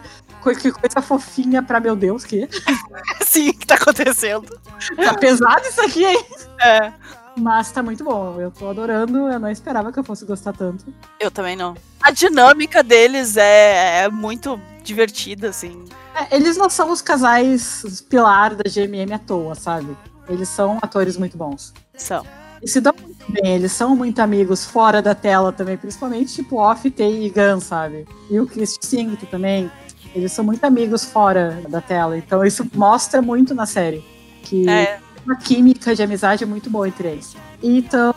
que 0.62 0.70
coisa 0.70 1.02
fofinha 1.02 1.60
pra 1.60 1.80
meu 1.80 1.96
Deus, 1.96 2.24
que? 2.24 2.48
Sim, 3.26 3.52
que 3.52 3.66
tá 3.66 3.74
acontecendo. 3.74 4.46
Tá 4.94 5.14
pesado 5.14 5.66
isso 5.66 5.80
aqui, 5.80 6.04
hein? 6.04 6.24
É. 6.60 6.92
Mas 7.38 7.70
tá 7.70 7.82
muito 7.82 8.02
bom, 8.02 8.40
eu 8.40 8.50
tô 8.50 8.68
adorando, 8.68 9.30
eu 9.30 9.38
não 9.38 9.50
esperava 9.50 9.92
que 9.92 9.98
eu 9.98 10.04
fosse 10.04 10.24
gostar 10.24 10.54
tanto. 10.54 10.86
Eu 11.20 11.30
também 11.30 11.54
não. 11.54 11.74
A 12.00 12.10
dinâmica 12.10 12.82
deles 12.82 13.36
é, 13.36 14.04
é 14.04 14.08
muito 14.08 14.58
divertida, 14.82 15.50
assim. 15.50 15.84
É, 16.14 16.34
eles 16.34 16.56
não 16.56 16.70
são 16.70 16.90
os 16.90 17.02
casais 17.02 18.00
pilar 18.08 18.54
da 18.54 18.64
GMM 18.64 19.12
à 19.12 19.18
toa, 19.18 19.54
sabe? 19.54 19.94
Eles 20.28 20.48
são 20.48 20.78
atores 20.80 21.18
muito 21.18 21.36
bons. 21.36 21.74
São. 21.94 22.24
E 22.62 22.68
se 22.68 22.80
dão 22.80 22.94
muito 22.98 23.30
bem, 23.30 23.54
eles 23.54 23.72
são 23.72 23.94
muito 23.94 24.18
amigos 24.20 24.64
fora 24.64 25.02
da 25.02 25.14
tela 25.14 25.52
também, 25.52 25.76
principalmente 25.76 26.34
tipo 26.34 26.56
Off, 26.56 26.90
Tay 26.90 27.26
e 27.26 27.30
Gun, 27.30 27.60
sabe? 27.60 28.06
E 28.30 28.40
o 28.40 28.46
Chris 28.46 28.78
Singh 28.80 29.16
também. 29.30 29.70
Eles 30.14 30.32
são 30.32 30.42
muito 30.42 30.64
amigos 30.64 31.04
fora 31.04 31.62
da 31.68 31.82
tela. 31.82 32.16
Então 32.16 32.42
isso 32.42 32.66
mostra 32.74 33.20
muito 33.20 33.54
na 33.54 33.66
série. 33.66 34.02
Que 34.42 34.66
é. 34.68 35.00
Uma 35.26 35.36
química 35.36 35.94
de 35.94 36.02
amizade 36.02 36.46
muito 36.46 36.70
boa 36.70 36.88
entre 36.88 37.08
eles. 37.08 37.36
Então, 37.62 38.14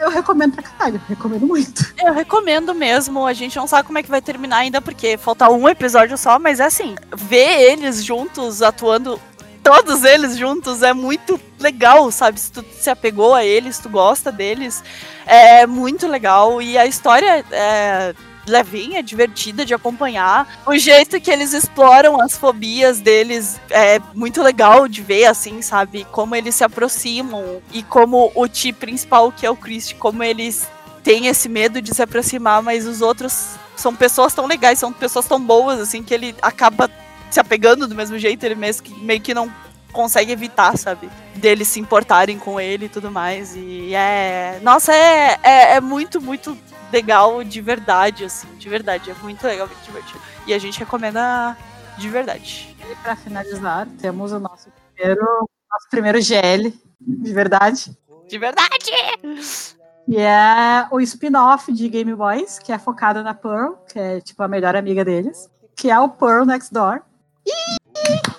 eu 0.00 0.10
recomendo 0.10 0.54
pra 0.54 0.62
caralho, 0.62 1.00
recomendo 1.08 1.46
muito. 1.46 1.94
Eu 2.02 2.12
recomendo 2.12 2.74
mesmo, 2.74 3.26
a 3.26 3.32
gente 3.32 3.56
não 3.56 3.66
sabe 3.66 3.86
como 3.86 3.98
é 3.98 4.02
que 4.02 4.10
vai 4.10 4.22
terminar 4.22 4.58
ainda, 4.58 4.80
porque 4.80 5.16
falta 5.16 5.48
um 5.50 5.68
episódio 5.68 6.16
só, 6.16 6.38
mas 6.38 6.58
é 6.58 6.64
assim, 6.64 6.94
ver 7.14 7.72
eles 7.72 8.04
juntos 8.04 8.62
atuando 8.62 9.20
todos 9.62 10.02
eles 10.02 10.36
juntos 10.36 10.82
é 10.82 10.92
muito 10.92 11.40
legal, 11.58 12.10
sabe? 12.10 12.40
Se 12.40 12.50
tu 12.50 12.64
se 12.72 12.90
apegou 12.90 13.32
a 13.32 13.44
eles, 13.44 13.78
tu 13.78 13.88
gosta 13.88 14.32
deles, 14.32 14.82
é 15.24 15.66
muito 15.66 16.08
legal. 16.08 16.60
E 16.60 16.76
a 16.76 16.84
história 16.84 17.44
é 17.52 18.14
levinha, 18.46 19.02
divertida 19.02 19.64
de 19.64 19.74
acompanhar. 19.74 20.60
O 20.66 20.76
jeito 20.76 21.20
que 21.20 21.30
eles 21.30 21.52
exploram 21.52 22.20
as 22.20 22.36
fobias 22.36 23.00
deles 23.00 23.60
é 23.70 24.00
muito 24.14 24.42
legal 24.42 24.88
de 24.88 25.02
ver, 25.02 25.26
assim, 25.26 25.62
sabe? 25.62 26.06
Como 26.10 26.34
eles 26.34 26.54
se 26.54 26.64
aproximam 26.64 27.62
e 27.72 27.82
como 27.82 28.32
o 28.34 28.48
Ti 28.48 28.72
principal, 28.72 29.30
que 29.32 29.46
é 29.46 29.50
o 29.50 29.56
Chris, 29.56 29.92
como 29.92 30.22
eles 30.22 30.68
têm 31.02 31.26
esse 31.26 31.48
medo 31.48 31.80
de 31.80 31.94
se 31.94 32.02
aproximar, 32.02 32.62
mas 32.62 32.86
os 32.86 33.00
outros 33.00 33.56
são 33.76 33.94
pessoas 33.94 34.32
tão 34.32 34.46
legais, 34.46 34.78
são 34.78 34.92
pessoas 34.92 35.26
tão 35.26 35.40
boas, 35.40 35.80
assim, 35.80 36.02
que 36.02 36.14
ele 36.14 36.34
acaba 36.40 36.90
se 37.30 37.40
apegando 37.40 37.88
do 37.88 37.94
mesmo 37.94 38.18
jeito, 38.18 38.44
ele 38.44 38.54
mesmo 38.54 38.82
que, 38.82 38.94
meio 38.94 39.20
que 39.20 39.34
não 39.34 39.50
consegue 39.92 40.32
evitar, 40.32 40.76
sabe? 40.76 41.08
Deles 41.34 41.68
se 41.68 41.80
importarem 41.80 42.38
com 42.38 42.60
ele 42.60 42.86
e 42.86 42.88
tudo 42.88 43.10
mais. 43.10 43.54
E 43.56 43.94
é. 43.94 44.58
Nossa, 44.62 44.92
é, 44.92 45.38
é, 45.42 45.74
é, 45.74 45.80
muito, 45.80 46.20
muito 46.20 46.56
legal 46.92 47.42
de 47.42 47.60
verdade, 47.60 48.24
assim. 48.24 48.48
De 48.56 48.68
verdade. 48.68 49.10
É 49.10 49.14
muito 49.14 49.44
legal, 49.46 49.66
muito 49.66 49.84
divertido. 49.84 50.20
E 50.46 50.54
a 50.54 50.58
gente 50.58 50.78
recomenda 50.78 51.56
de 51.98 52.08
verdade. 52.08 52.76
E 52.90 52.94
pra 52.96 53.16
finalizar, 53.16 53.86
temos 54.00 54.32
o 54.32 54.38
nosso 54.38 54.68
primeiro, 54.94 55.48
nosso 55.70 55.88
primeiro 55.90 56.20
GL, 56.20 56.72
de 57.00 57.32
verdade. 57.32 57.96
De 58.28 58.38
verdade! 58.38 58.92
Que 60.04 60.18
é 60.18 60.86
o 60.90 61.00
spin-off 61.00 61.72
de 61.72 61.88
Game 61.88 62.14
Boys, 62.14 62.58
que 62.58 62.72
é 62.72 62.78
focado 62.78 63.22
na 63.22 63.34
Pearl, 63.34 63.74
que 63.88 63.98
é 63.98 64.20
tipo 64.20 64.42
a 64.42 64.48
melhor 64.48 64.74
amiga 64.74 65.04
deles, 65.04 65.48
que 65.76 65.90
é 65.90 65.98
o 65.98 66.08
Pearl 66.08 66.44
Next 66.44 66.72
Door. 66.72 67.02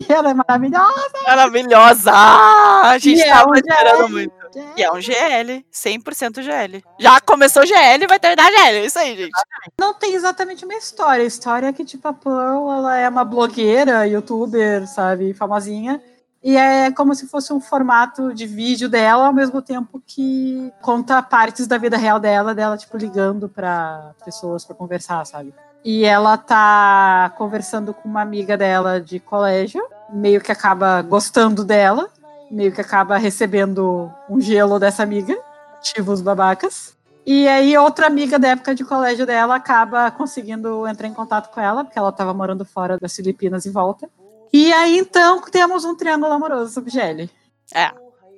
E 0.00 0.12
ela 0.12 0.30
é 0.30 0.34
maravilhosa! 0.34 1.22
Maravilhosa! 1.26 2.12
A 2.12 2.98
gente 2.98 3.20
e 3.20 3.24
tava 3.24 3.42
é 3.42 3.46
um 3.46 3.54
esperando 3.54 4.08
muito. 4.08 4.39
E 4.76 4.82
é 4.82 4.90
um 4.90 5.00
GL, 5.00 5.64
100% 5.72 6.42
GL. 6.42 6.82
Já 6.98 7.20
começou 7.20 7.66
GL, 7.66 8.06
vai 8.08 8.18
terminar 8.18 8.50
GL, 8.50 8.78
é 8.78 8.84
isso 8.84 8.98
aí, 8.98 9.16
gente. 9.16 9.30
Não 9.78 9.94
tem 9.94 10.14
exatamente 10.14 10.64
uma 10.64 10.74
história. 10.74 11.22
A 11.22 11.26
história 11.26 11.66
é 11.68 11.72
que, 11.72 11.84
tipo, 11.84 12.06
a 12.08 12.12
Pearl, 12.12 12.70
ela 12.70 12.96
é 12.96 13.08
uma 13.08 13.24
blogueira, 13.24 14.06
youtuber, 14.06 14.86
sabe, 14.86 15.34
famosinha. 15.34 16.00
E 16.42 16.56
é 16.56 16.90
como 16.90 17.14
se 17.14 17.28
fosse 17.28 17.52
um 17.52 17.60
formato 17.60 18.32
de 18.32 18.46
vídeo 18.46 18.88
dela, 18.88 19.26
ao 19.26 19.32
mesmo 19.32 19.60
tempo 19.60 20.02
que 20.06 20.72
conta 20.80 21.22
partes 21.22 21.66
da 21.66 21.76
vida 21.76 21.98
real 21.98 22.18
dela, 22.18 22.54
dela, 22.54 22.78
tipo, 22.78 22.96
ligando 22.96 23.48
para 23.48 24.14
pessoas 24.24 24.64
para 24.64 24.74
conversar, 24.74 25.24
sabe? 25.26 25.52
E 25.84 26.04
ela 26.04 26.36
tá 26.38 27.32
conversando 27.36 27.92
com 27.92 28.08
uma 28.08 28.22
amiga 28.22 28.56
dela 28.56 29.00
de 29.00 29.20
colégio, 29.20 29.82
meio 30.10 30.40
que 30.40 30.50
acaba 30.50 31.02
gostando 31.02 31.64
dela, 31.64 32.08
meio 32.50 32.72
que 32.72 32.80
acaba 32.80 33.16
recebendo 33.16 34.10
um 34.28 34.40
gelo 34.40 34.78
dessa 34.78 35.02
amiga, 35.02 35.36
motivos 35.76 36.20
babacas. 36.20 36.96
E 37.24 37.46
aí 37.46 37.76
outra 37.76 38.06
amiga 38.06 38.38
da 38.38 38.48
época 38.48 38.74
de 38.74 38.84
colégio 38.84 39.26
dela 39.26 39.54
acaba 39.54 40.10
conseguindo 40.10 40.86
entrar 40.86 41.06
em 41.06 41.14
contato 41.14 41.52
com 41.52 41.60
ela, 41.60 41.84
porque 41.84 41.98
ela 41.98 42.08
estava 42.08 42.34
morando 42.34 42.64
fora 42.64 42.98
das 42.98 43.14
Filipinas 43.14 43.64
e 43.66 43.70
volta. 43.70 44.08
E 44.52 44.72
aí 44.72 44.98
então 44.98 45.40
temos 45.42 45.84
um 45.84 45.94
triângulo 45.94 46.32
amoroso 46.32 46.72
sobre 46.72 46.90
Gelly. 46.90 47.30
É. 47.74 47.90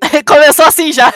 Começou 0.26 0.66
assim 0.66 0.92
já. 0.92 1.12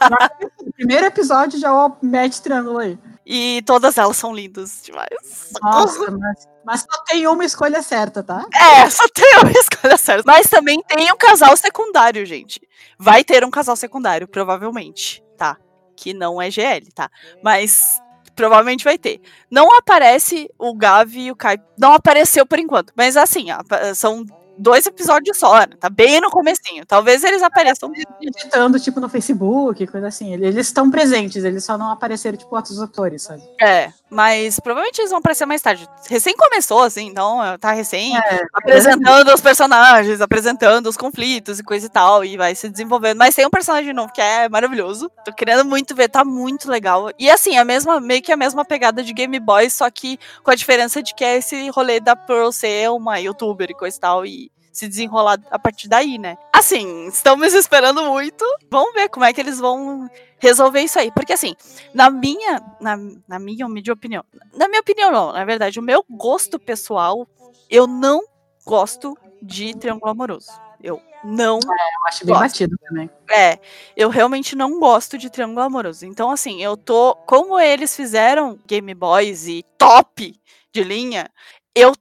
primeiro 0.74 1.06
episódio 1.06 1.60
já 1.60 1.72
o 1.72 1.96
match 2.02 2.38
triângulo 2.38 2.78
aí. 2.78 2.98
E 3.24 3.62
todas 3.64 3.98
elas 3.98 4.16
são 4.16 4.34
lindas 4.34 4.80
demais. 4.82 5.50
Nossa, 5.62 6.10
mas, 6.18 6.48
mas 6.64 6.80
só 6.80 7.02
tem 7.04 7.26
uma 7.26 7.44
escolha 7.44 7.82
certa, 7.82 8.22
tá? 8.22 8.44
É, 8.54 8.88
só 8.90 9.04
tem 9.14 9.38
uma 9.38 9.52
escolha 9.58 9.96
certa. 9.96 10.22
Mas 10.26 10.48
também 10.48 10.82
tem 10.82 11.12
um 11.12 11.16
casal 11.16 11.56
secundário, 11.56 12.26
gente. 12.26 12.60
Vai 12.98 13.24
ter 13.24 13.44
um 13.44 13.50
casal 13.50 13.76
secundário, 13.76 14.26
provavelmente, 14.26 15.22
tá? 15.36 15.56
Que 15.96 16.12
não 16.12 16.40
é 16.40 16.50
GL, 16.50 16.90
tá? 16.94 17.08
Mas 17.42 18.00
provavelmente 18.34 18.84
vai 18.84 18.98
ter. 18.98 19.20
Não 19.50 19.76
aparece 19.76 20.50
o 20.58 20.74
Gavi 20.74 21.26
e 21.26 21.30
o 21.30 21.36
Kai. 21.36 21.58
Não 21.78 21.92
apareceu 21.92 22.46
por 22.46 22.58
enquanto. 22.58 22.92
Mas 22.96 23.16
assim, 23.16 23.46
são 23.94 24.24
dois 24.58 24.86
episódios 24.86 25.38
só, 25.38 25.60
né? 25.60 25.68
Tá 25.78 25.88
bem 25.90 26.20
no 26.20 26.30
comecinho. 26.30 26.84
Talvez 26.86 27.22
eles 27.24 27.42
apareçam. 27.42 27.90
Editando, 28.20 28.78
tipo, 28.78 29.00
no 29.00 29.08
Facebook, 29.08 29.86
coisa 29.86 30.08
assim. 30.08 30.32
Eles 30.32 30.54
estão 30.56 30.90
presentes, 30.90 31.44
eles 31.44 31.64
só 31.64 31.76
não 31.76 31.90
apareceram, 31.90 32.36
tipo, 32.36 32.54
outros 32.54 32.80
atores, 32.80 33.22
sabe? 33.22 33.42
É, 33.60 33.92
mas 34.10 34.60
provavelmente 34.60 35.00
eles 35.00 35.10
vão 35.10 35.20
aparecer 35.20 35.46
mais 35.46 35.62
tarde. 35.62 35.88
Recém 36.08 36.36
começou, 36.36 36.82
assim, 36.82 37.06
então 37.06 37.38
tá 37.58 37.72
recém 37.72 38.16
é, 38.16 38.42
apresentando 38.52 39.30
é. 39.30 39.34
os 39.34 39.40
personagens, 39.40 40.20
apresentando 40.20 40.86
os 40.86 40.96
conflitos 40.96 41.58
e 41.58 41.62
coisa 41.62 41.86
e 41.86 41.88
tal, 41.88 42.24
e 42.24 42.36
vai 42.36 42.54
se 42.54 42.68
desenvolvendo. 42.68 43.18
Mas 43.18 43.34
tem 43.34 43.46
um 43.46 43.50
personagem 43.50 43.92
novo 43.92 44.12
que 44.12 44.20
é 44.20 44.48
maravilhoso. 44.48 45.10
Tô 45.24 45.32
querendo 45.32 45.64
muito 45.64 45.94
ver, 45.94 46.08
tá 46.08 46.24
muito 46.24 46.70
legal. 46.70 47.10
E 47.18 47.30
assim, 47.30 47.56
a 47.56 47.64
mesma, 47.64 48.00
meio 48.00 48.22
que 48.22 48.32
a 48.32 48.36
mesma 48.36 48.64
pegada 48.64 49.02
de 49.02 49.12
Game 49.12 49.38
Boy, 49.40 49.70
só 49.70 49.90
que 49.90 50.18
com 50.42 50.50
a 50.50 50.54
diferença 50.54 51.02
de 51.02 51.14
que 51.14 51.24
é 51.24 51.38
esse 51.38 51.68
rolê 51.70 52.00
da 52.00 52.14
Pearl 52.14 52.50
ser 52.50 52.90
uma 52.90 53.18
youtuber 53.18 53.70
e 53.70 53.74
coisa 53.74 53.96
e 53.96 54.00
tal. 54.00 54.26
E 54.26 54.41
se 54.72 54.88
desenrolar 54.88 55.38
a 55.50 55.58
partir 55.58 55.88
daí, 55.88 56.18
né? 56.18 56.36
Assim, 56.52 57.06
estamos 57.06 57.52
esperando 57.54 58.02
muito. 58.04 58.44
Vamos 58.70 58.94
ver 58.94 59.08
como 59.08 59.24
é 59.24 59.32
que 59.32 59.40
eles 59.40 59.58
vão 59.58 60.08
resolver 60.38 60.80
isso 60.80 60.98
aí. 60.98 61.12
Porque 61.12 61.34
assim, 61.34 61.54
na 61.94 62.10
minha, 62.10 62.62
na, 62.80 62.96
na 63.28 63.38
minha 63.38 63.66
humilde 63.66 63.92
opinião, 63.92 64.24
na 64.54 64.66
minha 64.66 64.80
opinião 64.80 65.12
não, 65.12 65.32
na 65.32 65.44
verdade, 65.44 65.78
o 65.78 65.82
meu 65.82 66.04
gosto 66.08 66.58
pessoal, 66.58 67.28
eu 67.68 67.86
não 67.86 68.22
gosto 68.64 69.16
de 69.42 69.74
triângulo 69.76 70.10
amoroso. 70.10 70.50
Eu 70.82 71.00
não. 71.24 71.58
É, 71.58 71.58
eu 71.60 72.08
acho 72.08 72.26
bem 72.26 72.34
Gosto. 72.34 72.42
batido 72.42 72.76
também. 72.82 73.10
É, 73.30 73.58
eu 73.96 74.08
realmente 74.08 74.56
não 74.56 74.80
gosto 74.80 75.16
de 75.16 75.30
triângulo 75.30 75.60
amoroso. 75.60 76.04
Então, 76.04 76.30
assim, 76.30 76.62
eu 76.62 76.76
tô. 76.76 77.14
Como 77.14 77.58
eles 77.58 77.94
fizeram 77.94 78.58
Game 78.66 78.92
Boys 78.94 79.46
e 79.46 79.64
top 79.78 80.34
de 80.72 80.82
linha, 80.82 81.30
eu 81.74 81.92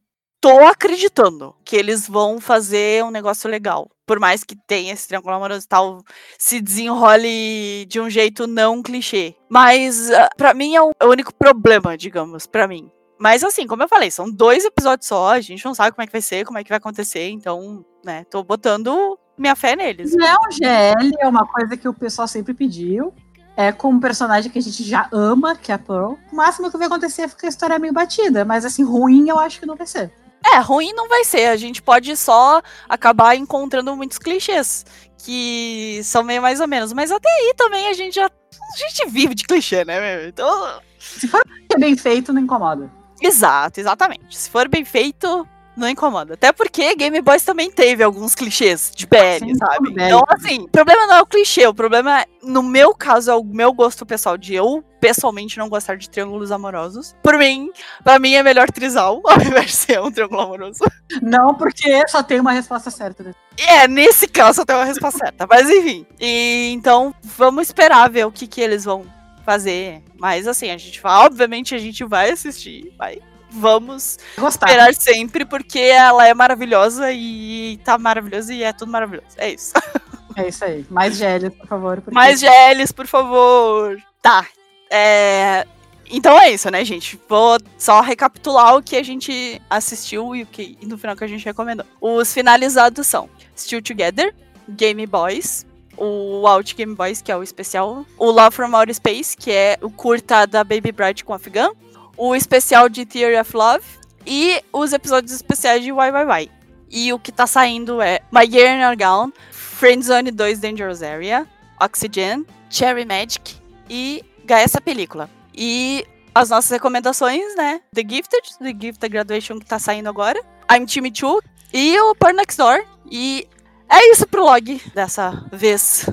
tô 0.41 0.65
acreditando 0.65 1.55
que 1.63 1.75
eles 1.75 2.07
vão 2.07 2.41
fazer 2.41 3.03
um 3.03 3.11
negócio 3.11 3.49
legal. 3.49 3.89
Por 4.07 4.19
mais 4.19 4.43
que 4.43 4.55
tenha 4.67 4.91
esse 4.91 5.07
triângulo 5.07 5.35
amoroso 5.35 5.63
e 5.63 5.69
tal, 5.69 6.03
se 6.37 6.59
desenrole 6.59 7.85
de 7.85 8.01
um 8.01 8.09
jeito 8.09 8.47
não 8.47 8.81
clichê. 8.81 9.35
Mas, 9.47 10.09
ah, 10.11 10.29
pra 10.35 10.53
mim, 10.53 10.75
é 10.75 10.81
o, 10.81 10.91
é 10.99 11.05
o 11.05 11.11
único 11.11 11.33
problema, 11.33 11.95
digamos, 11.95 12.47
pra 12.47 12.67
mim. 12.67 12.91
Mas 13.19 13.43
assim, 13.43 13.67
como 13.67 13.83
eu 13.83 13.87
falei, 13.87 14.09
são 14.09 14.29
dois 14.29 14.65
episódios 14.65 15.07
só, 15.07 15.29
a 15.29 15.39
gente 15.39 15.63
não 15.63 15.75
sabe 15.75 15.91
como 15.91 16.01
é 16.01 16.07
que 16.07 16.11
vai 16.11 16.21
ser, 16.21 16.43
como 16.43 16.57
é 16.57 16.63
que 16.63 16.69
vai 16.69 16.79
acontecer, 16.79 17.29
então, 17.29 17.85
né, 18.03 18.25
tô 18.31 18.43
botando 18.43 19.15
minha 19.37 19.55
fé 19.55 19.75
neles. 19.75 20.15
Não 20.15 20.25
é 20.25 20.51
GL, 20.51 21.11
é 21.19 21.27
uma 21.27 21.45
coisa 21.45 21.77
que 21.77 21.87
o 21.87 21.93
pessoal 21.93 22.27
sempre 22.27 22.55
pediu. 22.55 23.13
É 23.55 23.71
com 23.71 23.89
um 23.89 23.99
personagem 23.99 24.49
que 24.49 24.57
a 24.57 24.61
gente 24.61 24.83
já 24.83 25.07
ama, 25.11 25.55
que 25.55 25.71
é 25.71 25.75
a 25.75 25.77
Pearl. 25.77 26.13
O 26.31 26.35
máximo 26.35 26.71
que 26.71 26.77
vai 26.77 26.87
acontecer 26.87 27.23
é 27.23 27.27
ficar 27.27 27.45
a 27.45 27.49
história 27.49 27.77
meio 27.77 27.93
batida, 27.93 28.43
mas 28.43 28.65
assim, 28.65 28.83
ruim 28.83 29.29
eu 29.29 29.37
acho 29.37 29.59
que 29.59 29.67
não 29.67 29.75
vai 29.75 29.85
ser. 29.85 30.11
É, 30.45 30.59
ruim 30.59 30.91
não 30.93 31.07
vai 31.07 31.23
ser, 31.23 31.47
a 31.47 31.55
gente 31.55 31.81
pode 31.81 32.15
só 32.17 32.61
acabar 32.89 33.35
encontrando 33.35 33.95
muitos 33.95 34.17
clichês, 34.17 34.85
que 35.17 36.01
são 36.03 36.23
meio 36.23 36.41
mais 36.41 36.59
ou 36.59 36.67
menos, 36.67 36.91
mas 36.93 37.11
até 37.11 37.29
aí 37.29 37.53
também 37.55 37.87
a 37.87 37.93
gente 37.93 38.15
já, 38.15 38.25
a 38.25 38.77
gente 38.77 39.09
vive 39.09 39.35
de 39.35 39.43
clichê, 39.43 39.85
né? 39.85 40.27
Então, 40.27 40.81
Se 40.97 41.27
for 41.27 41.41
bem 41.77 41.95
feito, 41.95 42.31
não 42.33 42.41
incomoda. 42.41 42.91
Exato, 43.21 43.79
exatamente. 43.79 44.37
Se 44.37 44.49
for 44.49 44.67
bem 44.67 44.83
feito, 44.83 45.47
não 45.75 45.89
incomoda. 45.89 46.33
Até 46.33 46.51
porque 46.51 46.95
Game 46.95 47.21
Boys 47.21 47.43
também 47.43 47.71
teve 47.71 48.03
alguns 48.03 48.35
clichês 48.35 48.91
de 48.95 49.05
BL, 49.05 49.39
Sim, 49.39 49.55
sabe? 49.55 49.93
bem. 49.93 50.07
Então, 50.07 50.23
assim, 50.27 50.61
o 50.61 50.67
problema 50.69 51.07
não 51.07 51.15
é 51.15 51.21
o 51.21 51.25
clichê, 51.25 51.65
o 51.67 51.73
problema, 51.73 52.21
é, 52.21 52.25
no 52.43 52.61
meu 52.61 52.93
caso, 52.93 53.31
é 53.31 53.35
o 53.35 53.43
meu 53.43 53.73
gosto 53.73 54.05
pessoal 54.05 54.37
de 54.37 54.53
eu, 54.53 54.83
pessoalmente, 54.99 55.57
não 55.57 55.69
gostar 55.69 55.95
de 55.97 56.09
triângulos 56.09 56.51
amorosos. 56.51 57.15
Por 57.23 57.37
mim, 57.37 57.69
pra 58.03 58.19
mim 58.19 58.33
é 58.33 58.43
melhor 58.43 58.69
trisal 58.71 59.21
ao 59.25 59.41
invés 59.41 59.67
de 59.67 59.75
ser 59.75 60.01
um 60.01 60.11
triângulo 60.11 60.41
amoroso. 60.41 60.83
Não, 61.21 61.55
porque 61.55 62.07
só 62.07 62.21
tem 62.21 62.39
uma 62.39 62.51
resposta 62.51 62.91
certa. 62.91 63.23
né? 63.23 63.33
É, 63.57 63.87
nesse 63.87 64.27
caso 64.27 64.61
eu 64.61 64.65
tenho 64.65 64.79
a 64.79 64.85
resposta 64.85 65.19
certa. 65.19 65.47
Mas 65.47 65.69
enfim. 65.69 66.05
E, 66.19 66.71
então, 66.73 67.13
vamos 67.23 67.67
esperar 67.67 68.09
ver 68.09 68.25
o 68.25 68.31
que, 68.31 68.47
que 68.47 68.61
eles 68.61 68.83
vão 68.83 69.05
fazer. 69.45 70.03
Mas 70.19 70.47
assim, 70.47 70.69
a 70.69 70.77
gente 70.77 71.01
vai, 71.01 71.25
obviamente 71.25 71.73
a 71.73 71.79
gente 71.79 72.03
vai 72.03 72.29
assistir, 72.29 72.93
vai. 72.97 73.19
Vamos 73.51 74.17
Gostar. 74.37 74.67
esperar 74.67 74.93
sempre, 74.95 75.45
porque 75.45 75.79
ela 75.79 76.25
é 76.27 76.33
maravilhosa 76.33 77.11
e 77.11 77.79
tá 77.83 77.97
maravilhosa 77.97 78.53
e 78.53 78.63
é 78.63 78.71
tudo 78.73 78.91
maravilhoso. 78.91 79.27
É 79.37 79.49
isso. 79.53 79.73
É 80.37 80.47
isso 80.47 80.63
aí. 80.63 80.85
Mais 80.89 81.17
GL, 81.17 81.49
por 81.49 81.67
favor. 81.67 81.95
porque- 81.99 82.15
Mais 82.15 82.39
GLs, 82.39 82.93
por 82.93 83.05
favor. 83.05 84.01
Tá. 84.21 84.47
É... 84.89 85.67
Então 86.09 86.39
é 86.39 86.49
isso, 86.51 86.71
né, 86.71 86.85
gente? 86.85 87.19
Vou 87.27 87.57
só 87.77 87.99
recapitular 87.99 88.77
o 88.77 88.81
que 88.81 88.95
a 88.95 89.03
gente 89.03 89.61
assistiu 89.69 90.33
e 90.33 90.43
o 90.43 90.45
que 90.45 90.77
e 90.81 90.85
no 90.85 90.97
final 90.97 91.17
que 91.17 91.23
a 91.25 91.27
gente 91.27 91.43
recomendou. 91.43 91.85
Os 91.99 92.33
finalizados 92.33 93.05
são 93.07 93.29
Still 93.57 93.81
Together, 93.81 94.33
Game 94.69 95.05
Boys, 95.05 95.65
o 95.97 96.47
Out 96.47 96.75
Game 96.75 96.95
Boys, 96.95 97.21
que 97.21 97.29
é 97.31 97.35
o 97.35 97.43
especial, 97.43 98.05
o 98.17 98.31
Love 98.31 98.55
from 98.55 98.73
Outer 98.73 98.95
Space, 98.95 99.35
que 99.35 99.51
é 99.51 99.77
o 99.81 99.89
curta 99.91 100.45
da 100.47 100.63
Baby 100.63 100.93
Bride 100.93 101.25
com 101.25 101.33
Afghan, 101.33 101.71
o 102.17 102.35
especial 102.35 102.89
de 102.89 103.05
Theory 103.05 103.39
of 103.39 103.55
Love 103.55 103.85
e 104.25 104.61
os 104.71 104.93
episódios 104.93 105.33
especiais 105.33 105.83
de 105.83 105.91
Why 105.91 106.11
Why 106.11 106.25
Why. 106.25 106.51
E 106.89 107.13
o 107.13 107.19
que 107.19 107.31
tá 107.31 107.47
saindo 107.47 108.01
é 108.01 108.19
My 108.31 108.45
Year 108.45 108.77
in 108.77 108.81
Your 108.81 108.97
Gown, 108.97 109.31
Friendzone 109.51 110.31
2 110.31 110.59
Dangerous 110.59 111.01
Area, 111.01 111.47
Oxygen, 111.81 112.45
Cherry 112.69 113.05
Magic 113.05 113.55
e 113.89 114.23
essa 114.47 114.81
película. 114.81 115.29
E 115.55 116.05
as 116.35 116.49
nossas 116.49 116.69
recomendações, 116.71 117.55
né? 117.55 117.81
The 117.93 118.01
Gifted, 118.01 118.57
The 118.59 118.75
Gifted 118.77 119.09
Graduation 119.09 119.59
que 119.59 119.65
tá 119.65 119.79
saindo 119.79 120.09
agora, 120.09 120.41
I'm 120.69 120.85
Timmy 120.85 121.11
2 121.11 121.41
e 121.73 121.99
o 121.99 122.15
Porn 122.15 122.35
Next 122.35 122.57
Door. 122.57 122.83
E 123.09 123.47
é 123.89 124.11
isso 124.11 124.27
pro 124.27 124.43
log 124.43 124.81
dessa 124.93 125.45
vez. 125.51 126.09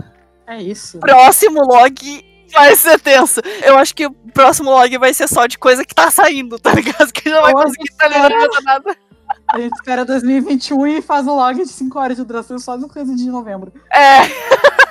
É 0.47 0.62
isso. 0.62 0.99
Próximo 0.99 1.62
log 1.62 2.25
vai 2.55 2.75
ser 2.77 2.99
tenso. 3.01 3.41
Eu 3.62 3.77
acho 3.77 3.95
que 3.95 4.07
o 4.07 4.12
próximo 4.33 4.70
log 4.70 4.99
vai 4.99 5.12
ser 5.15 5.29
só 5.29 5.47
de 5.47 5.59
coisa 5.59 5.85
que 5.85 5.95
tá 5.95 6.11
saindo, 6.11 6.59
tá 6.59 6.73
ligado? 6.73 7.12
Que 7.12 7.31
não 7.31 7.43
vai 7.43 7.53
conseguir 7.53 7.91
estar 7.91 8.09
nada. 8.62 8.97
A 9.49 9.59
gente 9.59 9.75
espera 9.75 10.05
2021 10.05 10.87
e 10.87 11.03
faz 11.03 11.27
um 11.27 11.35
log 11.35 11.57
de 11.57 11.69
5 11.69 11.99
horas 11.99 12.16
de 12.16 12.25
duração 12.25 12.59
só 12.59 12.77
no 12.77 12.89
coisa 12.89 13.15
de 13.15 13.27
novembro. 13.27 13.73
É. 13.93 14.20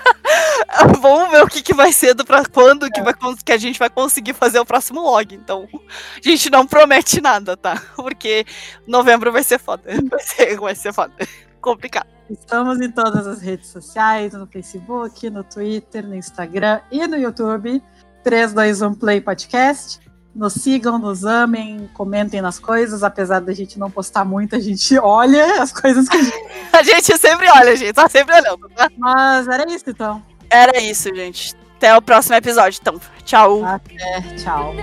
Vamos 1.00 1.32
ver 1.32 1.44
o 1.44 1.48
que, 1.48 1.62
que 1.62 1.74
vai 1.74 1.92
ser 1.92 2.14
do 2.14 2.26
pra 2.26 2.46
quando 2.46 2.90
que, 2.90 3.02
vai, 3.02 3.14
que 3.44 3.52
a 3.52 3.58
gente 3.58 3.80
vai 3.80 3.90
conseguir 3.90 4.34
fazer 4.34 4.60
o 4.60 4.66
próximo 4.66 5.02
log. 5.02 5.34
Então, 5.34 5.68
a 5.74 6.28
gente 6.28 6.50
não 6.50 6.68
promete 6.68 7.22
nada, 7.22 7.56
tá? 7.56 7.82
Porque 7.96 8.46
novembro 8.86 9.32
vai 9.32 9.44
ser 9.44 9.60
foda. 9.60 9.84
Vai 10.10 10.20
ser, 10.20 10.60
vai 10.60 10.76
ser 10.76 10.94
foda. 10.94 11.14
Complicado. 11.62 12.16
Estamos 12.30 12.80
em 12.82 12.91
todas 12.91 13.26
as 13.26 13.41
redes 13.41 13.70
sociais, 13.70 14.34
no 14.34 14.45
Facebook, 14.48 15.30
no 15.30 15.44
Twitter, 15.44 16.06
no 16.06 16.16
Instagram 16.16 16.82
e 16.91 17.06
no 17.08 17.18
YouTube. 17.18 17.82
321 18.24 18.94
Play 18.94 19.22
Podcast. 19.22 19.99
Nos 20.36 20.54
sigam, 20.54 20.99
nos 20.99 21.26
amem, 21.26 21.90
comentem 21.94 22.41
nas 22.41 22.60
coisas, 22.60 23.02
apesar 23.02 23.40
da 23.40 23.54
gente 23.54 23.80
não 23.80 23.90
postar 23.90 24.24
muito, 24.24 24.56
a 24.56 24.60
gente 24.60 24.98
olha 24.99 25.62
as 25.62 25.72
coisas 25.72 26.08
que 26.08 26.18
a 26.18 26.22
gente. 26.22 26.48
A 26.78 26.84
gente 26.84 27.18
sempre 27.18 27.49
olha, 27.49 27.76
gente. 27.76 27.94
Tá 27.94 28.08
sempre 28.08 28.36
olhando, 28.36 28.70
tá? 28.70 28.91
Mas 28.98 29.48
era 29.48 29.68
isso 29.72 29.90
então. 29.90 30.22
Era 30.48 30.80
isso, 30.80 31.10
gente. 31.16 31.56
Até 31.78 31.95
o 31.98 32.02
próximo 32.02 32.36
episódio, 32.36 32.78
então. 32.80 33.02
Tchau. 33.26 33.66
Até, 33.66 34.22
tchau. 34.38 34.76